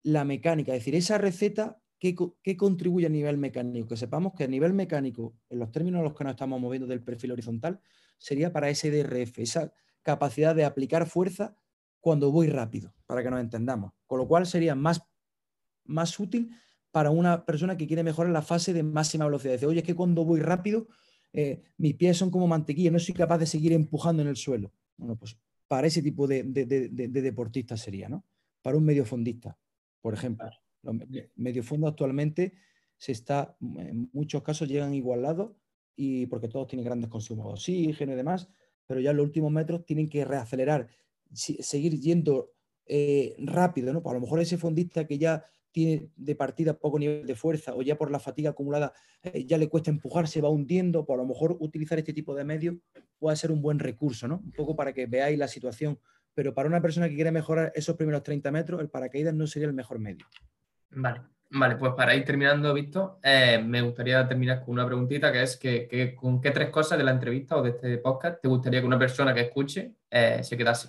la 0.02 0.24
mecánica, 0.24 0.72
es 0.72 0.80
decir, 0.80 0.94
esa 0.94 1.18
receta 1.18 1.80
¿Qué, 1.98 2.56
contribuye 2.56 3.06
a 3.06 3.10
nivel 3.10 3.38
mecánico? 3.38 3.88
Que 3.88 3.96
sepamos 3.96 4.34
que 4.34 4.44
a 4.44 4.48
nivel 4.48 4.74
mecánico, 4.74 5.34
en 5.48 5.58
los 5.58 5.72
términos 5.72 5.98
en 6.00 6.04
los 6.04 6.14
que 6.14 6.24
nos 6.24 6.32
estamos 6.32 6.60
moviendo 6.60 6.86
del 6.86 7.02
perfil 7.02 7.32
horizontal, 7.32 7.80
sería 8.18 8.52
para 8.52 8.68
ese 8.68 8.90
DRF, 8.90 9.38
esa 9.38 9.72
capacidad 10.02 10.54
de 10.54 10.64
aplicar 10.64 11.06
fuerza 11.06 11.56
cuando 12.00 12.30
voy 12.30 12.48
rápido, 12.48 12.94
para 13.06 13.22
que 13.22 13.30
nos 13.30 13.40
entendamos. 13.40 13.92
Con 14.06 14.18
lo 14.18 14.28
cual 14.28 14.46
sería 14.46 14.74
más, 14.74 15.02
más 15.84 16.20
útil 16.20 16.50
para 16.90 17.10
una 17.10 17.46
persona 17.46 17.76
que 17.76 17.86
quiere 17.86 18.02
mejorar 18.02 18.30
la 18.30 18.42
fase 18.42 18.74
de 18.74 18.82
máxima 18.82 19.24
velocidad. 19.24 19.54
Dice, 19.54 19.66
oye, 19.66 19.80
es 19.80 19.84
que 19.84 19.94
cuando 19.94 20.24
voy 20.24 20.40
rápido, 20.40 20.88
eh, 21.32 21.62
mis 21.78 21.94
pies 21.94 22.18
son 22.18 22.30
como 22.30 22.46
mantequilla, 22.46 22.90
no 22.90 22.98
soy 22.98 23.14
capaz 23.14 23.38
de 23.38 23.46
seguir 23.46 23.72
empujando 23.72 24.22
en 24.22 24.28
el 24.28 24.36
suelo. 24.36 24.70
Bueno, 24.98 25.16
pues 25.16 25.38
para 25.68 25.86
ese 25.86 26.02
tipo 26.02 26.26
de, 26.26 26.42
de, 26.44 26.64
de 26.66 27.22
deportista 27.22 27.76
sería, 27.76 28.08
¿no? 28.08 28.24
Para 28.62 28.76
un 28.76 28.84
mediofondista, 28.84 29.58
por 30.00 30.14
ejemplo. 30.14 30.50
Los 30.82 30.96
mediofondos 31.34 31.90
actualmente 31.90 32.54
se 32.96 33.12
está, 33.12 33.56
en 33.60 34.08
muchos 34.12 34.42
casos 34.42 34.68
llegan 34.68 34.94
igualados 34.94 35.52
y 35.96 36.26
porque 36.26 36.48
todos 36.48 36.68
tienen 36.68 36.84
grandes 36.84 37.10
consumos 37.10 37.46
de 37.46 37.52
oxígeno 37.52 38.12
y 38.12 38.16
demás, 38.16 38.48
pero 38.86 39.00
ya 39.00 39.10
en 39.10 39.16
los 39.16 39.26
últimos 39.26 39.50
metros 39.50 39.84
tienen 39.84 40.08
que 40.08 40.24
reacelerar, 40.24 40.88
seguir 41.32 41.98
yendo 41.98 42.52
eh, 42.86 43.34
rápido, 43.38 43.92
¿no? 43.92 44.02
Pues 44.02 44.12
a 44.12 44.14
lo 44.14 44.20
mejor 44.20 44.40
ese 44.40 44.58
fondista 44.58 45.06
que 45.06 45.18
ya 45.18 45.44
tiene 45.76 46.08
de 46.16 46.34
partida 46.34 46.72
poco 46.72 46.98
nivel 46.98 47.26
de 47.26 47.34
fuerza 47.34 47.74
o 47.74 47.82
ya 47.82 47.98
por 47.98 48.10
la 48.10 48.18
fatiga 48.18 48.48
acumulada 48.48 48.94
eh, 49.22 49.44
ya 49.44 49.58
le 49.58 49.68
cuesta 49.68 49.90
empujar, 49.90 50.26
se 50.26 50.40
va 50.40 50.48
hundiendo, 50.48 51.04
pues 51.04 51.18
a 51.18 51.22
lo 51.22 51.28
mejor 51.28 51.54
utilizar 51.60 51.98
este 51.98 52.14
tipo 52.14 52.34
de 52.34 52.44
medios 52.44 52.76
puede 53.18 53.36
ser 53.36 53.50
un 53.52 53.60
buen 53.60 53.78
recurso, 53.78 54.26
¿no? 54.26 54.36
Un 54.36 54.52
poco 54.52 54.74
para 54.74 54.94
que 54.94 55.04
veáis 55.04 55.38
la 55.38 55.48
situación, 55.48 56.00
pero 56.32 56.54
para 56.54 56.70
una 56.70 56.80
persona 56.80 57.10
que 57.10 57.14
quiere 57.14 57.30
mejorar 57.30 57.72
esos 57.74 57.94
primeros 57.94 58.22
30 58.22 58.50
metros, 58.52 58.80
el 58.80 58.88
paracaídas 58.88 59.34
no 59.34 59.46
sería 59.46 59.68
el 59.68 59.74
mejor 59.74 59.98
medio. 59.98 60.24
Vale, 60.92 61.20
vale, 61.50 61.76
pues 61.76 61.92
para 61.92 62.14
ir 62.14 62.24
terminando, 62.24 62.72
Víctor, 62.72 63.18
eh, 63.22 63.62
me 63.62 63.82
gustaría 63.82 64.26
terminar 64.26 64.64
con 64.64 64.72
una 64.72 64.86
preguntita 64.86 65.30
que 65.30 65.42
es 65.42 65.58
que, 65.58 66.16
con 66.18 66.40
qué 66.40 66.52
tres 66.52 66.70
cosas 66.70 66.96
de 66.96 67.04
la 67.04 67.10
entrevista 67.10 67.54
o 67.54 67.62
de 67.62 67.70
este 67.70 67.98
podcast 67.98 68.40
te 68.40 68.48
gustaría 68.48 68.80
que 68.80 68.86
una 68.86 68.98
persona 68.98 69.34
que 69.34 69.42
escuche 69.42 69.92
eh, 70.10 70.42
se 70.42 70.56
quedase. 70.56 70.88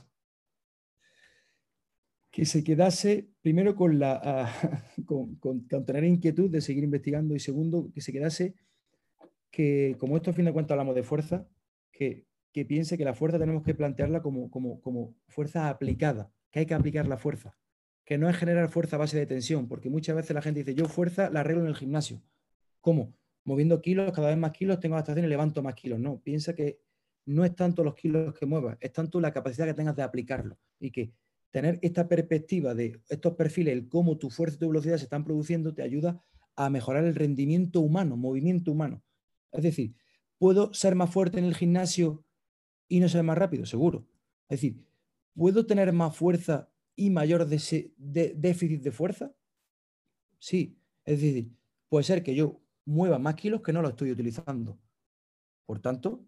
Que 2.38 2.45
se 2.45 2.64
quedase 2.64 3.31
primero 3.41 3.76
con, 3.76 3.97
la, 3.97 4.22
ah, 4.23 4.84
con, 5.07 5.68
tener 5.88 6.03
inquietud 6.03 6.51
de 6.51 6.61
seguir 6.61 6.84
investigando 6.84 7.34
y 7.34 7.39
segundo, 7.39 7.89
que 7.91 7.99
se 7.99 8.14
quedase 8.14 8.53
que, 9.49 9.95
como 9.97 10.18
esto 10.18 10.30
a 10.30 10.34
fin 10.34 10.45
de 10.45 10.53
cuentas 10.53 10.73
hablamos 10.76 10.93
de 10.93 11.01
fuerza, 11.01 11.47
que, 11.91 12.27
piense 12.68 12.95
que 12.95 13.05
la 13.05 13.15
fuerza 13.15 13.39
tenemos 13.39 13.64
que 13.64 13.73
plantearla 13.73 14.22
como, 14.22 14.51
como, 14.51 14.80
como 14.81 15.15
fuerza 15.27 15.68
aplicada, 15.68 16.31
que 16.51 16.59
hay 16.59 16.68
que 16.68 16.76
aplicar 16.76 17.07
la 17.07 17.18
fuerza 17.18 17.57
que 18.05 18.19
no 18.19 18.30
es 18.30 18.38
generar 18.38 18.69
fuerza 18.69 18.97
a 18.97 18.99
base 18.99 19.18
de 19.18 19.26
tensión, 19.26 19.68
porque 19.68 19.89
muchas 19.89 20.15
veces 20.15 20.35
la 20.35 20.43
gente 20.43 20.59
dice, 20.59 20.76
yo 20.76 20.85
fuerza 20.85 21.31
la 21.31 21.39
arreglo 21.39 21.64
en 21.64 21.69
el 21.69 21.76
gimnasio. 21.76 22.22
¿Cómo? 22.81 23.15
Moviendo 23.45 23.81
kilos, 23.81 24.14
cada 24.14 24.27
vez 24.27 24.38
más 24.38 24.51
kilos, 24.51 24.80
tengo 24.80 24.93
adaptación 24.93 25.26
y 25.26 25.27
levanto 25.27 25.64
más 25.64 25.73
kilos. 25.73 25.99
No, 25.99 26.22
piensa 26.22 26.53
que 26.53 26.80
no 27.26 27.43
es 27.43 27.55
tanto 27.55 27.84
los 27.84 27.95
kilos 27.95 28.35
que 28.38 28.45
muevas, 28.45 28.77
es 28.80 28.93
tanto 28.93 29.19
la 29.19 29.34
capacidad 29.34 29.65
que 29.65 29.73
tengas 29.73 29.95
de 29.95 30.03
aplicarlo. 30.03 30.59
Y 30.80 30.91
que 30.91 31.11
tener 31.51 31.79
esta 31.81 32.07
perspectiva 32.07 32.73
de 32.75 33.01
estos 33.09 33.33
perfiles, 33.35 33.73
el 33.73 33.87
cómo 33.87 34.17
tu 34.17 34.29
fuerza 34.29 34.57
y 34.57 34.59
tu 34.59 34.67
velocidad 34.67 34.97
se 34.97 35.05
están 35.05 35.23
produciendo, 35.23 35.73
te 35.73 35.81
ayuda 35.81 36.23
a 36.55 36.69
mejorar 36.69 37.05
el 37.05 37.15
rendimiento 37.15 37.81
humano, 37.81 38.17
movimiento 38.17 38.71
humano. 38.71 39.03
Es 39.51 39.63
decir, 39.63 39.95
¿puedo 40.37 40.73
ser 40.73 40.95
más 40.95 41.09
fuerte 41.11 41.39
en 41.39 41.45
el 41.45 41.55
gimnasio 41.55 42.25
y 42.87 42.99
no 42.99 43.09
ser 43.09 43.23
más 43.23 43.37
rápido? 43.37 43.65
Seguro. 43.65 44.07
Es 44.49 44.61
decir, 44.61 44.83
¿puedo 45.35 45.65
tener 45.65 45.93
más 45.93 46.15
fuerza 46.15 46.69
y 46.95 47.09
mayor 47.09 47.47
déficit 47.47 47.93
de 47.97 48.91
fuerza? 48.91 49.33
Sí, 50.39 50.77
es 51.05 51.21
decir, 51.21 51.51
puede 51.89 52.03
ser 52.03 52.23
que 52.23 52.35
yo 52.35 52.61
mueva 52.85 53.19
más 53.19 53.35
kilos 53.35 53.61
que 53.61 53.73
no 53.73 53.81
lo 53.81 53.89
estoy 53.89 54.11
utilizando. 54.11 54.79
Por 55.65 55.79
tanto, 55.79 56.25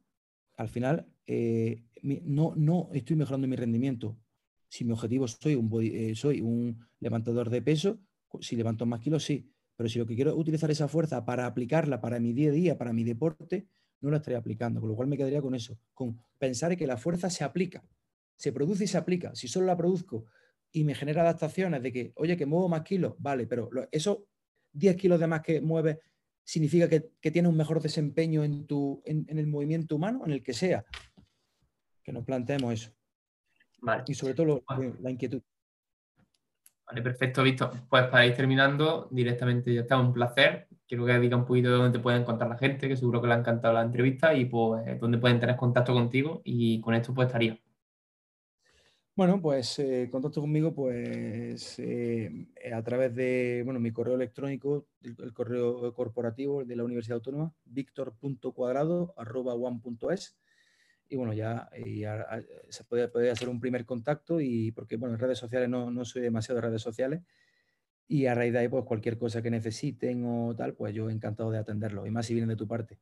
al 0.58 0.70
final 0.70 1.08
eh, 1.26 1.86
no, 2.02 2.54
no 2.56 2.90
estoy 2.94 3.16
mejorando 3.16 3.48
mi 3.48 3.56
rendimiento. 3.56 4.18
Si 4.70 4.86
mi 4.86 4.94
objetivo 4.94 5.28
soy 5.28 5.56
un, 5.56 5.70
eh, 5.84 6.16
soy 6.16 6.42
un 6.42 6.80
levantador 7.00 7.50
de 7.50 7.62
peso, 7.62 8.00
si 8.40 8.56
levanto 8.56 8.86
más 8.86 9.02
kilos, 9.02 9.24
sí. 9.24 9.52
Pero 9.76 9.90
si 9.90 10.00
lo 10.00 10.06
que 10.06 10.16
quiero 10.16 10.32
es 10.32 10.38
utilizar 10.38 10.70
esa 10.72 10.88
fuerza 10.88 11.26
para 11.26 11.46
aplicarla 11.46 12.02
para 12.02 12.20
mi 12.20 12.34
día 12.34 12.50
a 12.50 12.54
día, 12.54 12.78
para 12.78 12.94
mi 12.94 13.04
deporte, 13.04 13.68
no 14.02 14.12
la 14.12 14.18
estaría 14.18 14.38
aplicando. 14.38 14.80
Con 14.80 14.90
lo 14.90 14.96
cual 14.96 15.08
me 15.08 15.18
quedaría 15.18 15.42
con 15.42 15.56
eso, 15.56 15.78
con 15.94 16.22
pensar 16.38 16.76
que 16.78 16.88
la 16.88 16.98
fuerza 16.98 17.30
se 17.30 17.44
aplica, 17.44 17.84
se 18.36 18.52
produce 18.52 18.84
y 18.84 18.88
se 18.88 18.98
aplica. 18.98 19.34
Si 19.36 19.48
solo 19.48 19.66
la 19.66 19.78
produzco 19.78 20.26
y 20.72 20.84
me 20.84 20.96
genera 20.96 21.22
adaptaciones 21.22 21.82
de 21.82 21.92
que, 21.92 22.14
oye, 22.16 22.38
que 22.38 22.46
muevo 22.46 22.70
más 22.70 22.82
kilos, 22.82 23.16
vale, 23.18 23.48
pero 23.48 23.70
esos 23.92 24.20
10 24.74 24.96
kilos 24.96 25.20
de 25.20 25.28
más 25.28 25.42
que 25.42 25.62
mueves 25.62 25.98
significa 26.44 26.88
que, 26.88 27.12
que 27.22 27.32
tienes 27.32 27.50
un 27.50 27.58
mejor 27.58 27.82
desempeño 27.82 28.44
en, 28.44 28.66
tu, 28.66 29.02
en, 29.06 29.26
el 29.30 29.48
movimiento 29.48 29.96
humano, 29.96 30.24
en 30.26 30.32
el 30.32 30.44
que 30.44 30.54
sea. 30.54 30.86
Que 32.04 32.12
nos 32.12 32.26
planteemos 32.26 32.74
eso. 32.74 32.92
Vale. 33.82 34.04
Y 34.08 34.14
sobre 34.14 34.34
todo 34.34 34.64
la 35.02 35.12
inquietud. 35.12 35.42
Vale, 36.90 37.02
perfecto, 37.04 37.44
Víctor. 37.44 37.72
Pues 37.88 38.08
para 38.08 38.26
ir 38.26 38.36
terminando, 38.36 39.08
directamente 39.12 39.72
ya 39.74 39.82
está, 39.82 40.00
un 40.00 40.12
placer. 40.12 40.68
Quiero 40.88 41.06
que 41.06 41.20
diga 41.20 41.38
un 41.38 41.46
poquito 41.46 41.70
de 41.70 41.76
dónde 41.76 42.00
te 42.00 42.02
puede 42.02 42.18
encontrar 42.18 42.50
la 42.50 42.58
gente, 42.58 42.88
que 42.88 42.98
seguro 42.98 43.22
que 43.22 43.28
le 43.28 43.36
ha 43.36 43.38
encantado 43.38 43.76
la 43.76 43.84
entrevista 43.84 44.34
y 44.34 44.46
pues 44.46 45.00
dónde 45.00 45.20
pueden 45.20 45.40
tener 45.40 45.56
contacto 45.56 45.94
contigo 45.94 46.42
y 46.44 46.82
con 46.82 46.96
esto 46.96 47.14
pues 47.14 47.28
estaría. 47.28 47.60
Bueno, 49.16 49.40
pues 49.42 49.78
eh, 49.80 50.08
contacto 50.10 50.42
conmigo 50.42 50.74
pues 50.74 51.78
eh, 51.78 52.48
a 52.74 52.82
través 52.82 53.14
de 53.14 53.62
bueno, 53.66 53.80
mi 53.80 53.92
correo 53.92 54.16
electrónico, 54.16 54.88
el, 55.04 55.32
correo 55.34 55.94
corporativo 55.94 56.64
de 56.64 56.76
la 56.76 56.86
Universidad 56.86 57.18
Autónoma, 57.18 57.54
victor.cuadrado.one.es 57.66 60.40
y 61.10 61.16
bueno, 61.16 61.34
ya, 61.34 61.70
se 62.70 62.84
puede, 62.84 63.32
hacer 63.32 63.50
un 63.50 63.60
primer 63.60 63.86
contacto 63.86 64.40
y 64.40 64.72
porque 64.72 64.96
bueno, 64.96 65.16
en 65.16 65.20
redes 65.20 65.40
sociales 65.40 65.68
no, 65.68 65.90
no 65.90 66.06
soy 66.06 66.22
demasiado 66.22 66.62
de 66.62 66.68
redes 66.68 66.84
sociales 66.84 67.22
y 68.08 68.28
a 68.28 68.36
raíz 68.36 68.54
de 68.54 68.60
ahí 68.60 68.68
pues 68.68 68.86
cualquier 68.86 69.18
cosa 69.18 69.42
que 69.42 69.50
necesiten 69.50 70.24
o 70.26 70.56
tal, 70.56 70.74
pues 70.74 70.94
yo 70.94 71.10
encantado 71.10 71.50
de 71.52 71.58
atenderlo 71.58 72.06
y 72.06 72.12
más 72.12 72.28
si 72.28 72.34
vienen 72.34 72.50
de 72.50 72.56
tu 72.56 72.68
parte. 72.68 72.98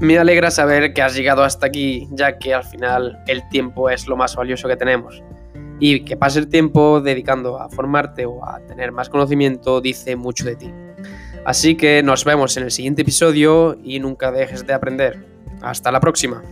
Me 0.00 0.18
alegra 0.18 0.50
saber 0.50 0.94
que 0.94 1.00
has 1.00 1.14
llegado 1.14 1.44
hasta 1.44 1.66
aquí, 1.66 2.08
ya 2.10 2.36
que 2.36 2.52
al 2.52 2.64
final 2.64 3.22
el 3.28 3.48
tiempo 3.50 3.88
es 3.88 4.08
lo 4.08 4.16
más 4.16 4.34
valioso 4.34 4.66
que 4.66 4.76
tenemos. 4.76 5.22
Y 5.78 6.04
que 6.04 6.16
pase 6.16 6.40
el 6.40 6.48
tiempo 6.48 7.00
dedicando 7.00 7.56
a 7.60 7.68
formarte 7.68 8.26
o 8.26 8.44
a 8.44 8.58
tener 8.66 8.90
más 8.90 9.08
conocimiento 9.08 9.80
dice 9.80 10.16
mucho 10.16 10.44
de 10.44 10.56
ti. 10.56 10.74
Así 11.44 11.76
que 11.76 12.02
nos 12.02 12.24
vemos 12.24 12.56
en 12.56 12.64
el 12.64 12.70
siguiente 12.70 13.02
episodio 13.02 13.76
y 13.82 13.98
nunca 13.98 14.30
dejes 14.30 14.66
de 14.66 14.74
aprender. 14.74 15.26
Hasta 15.60 15.90
la 15.90 16.00
próxima. 16.00 16.42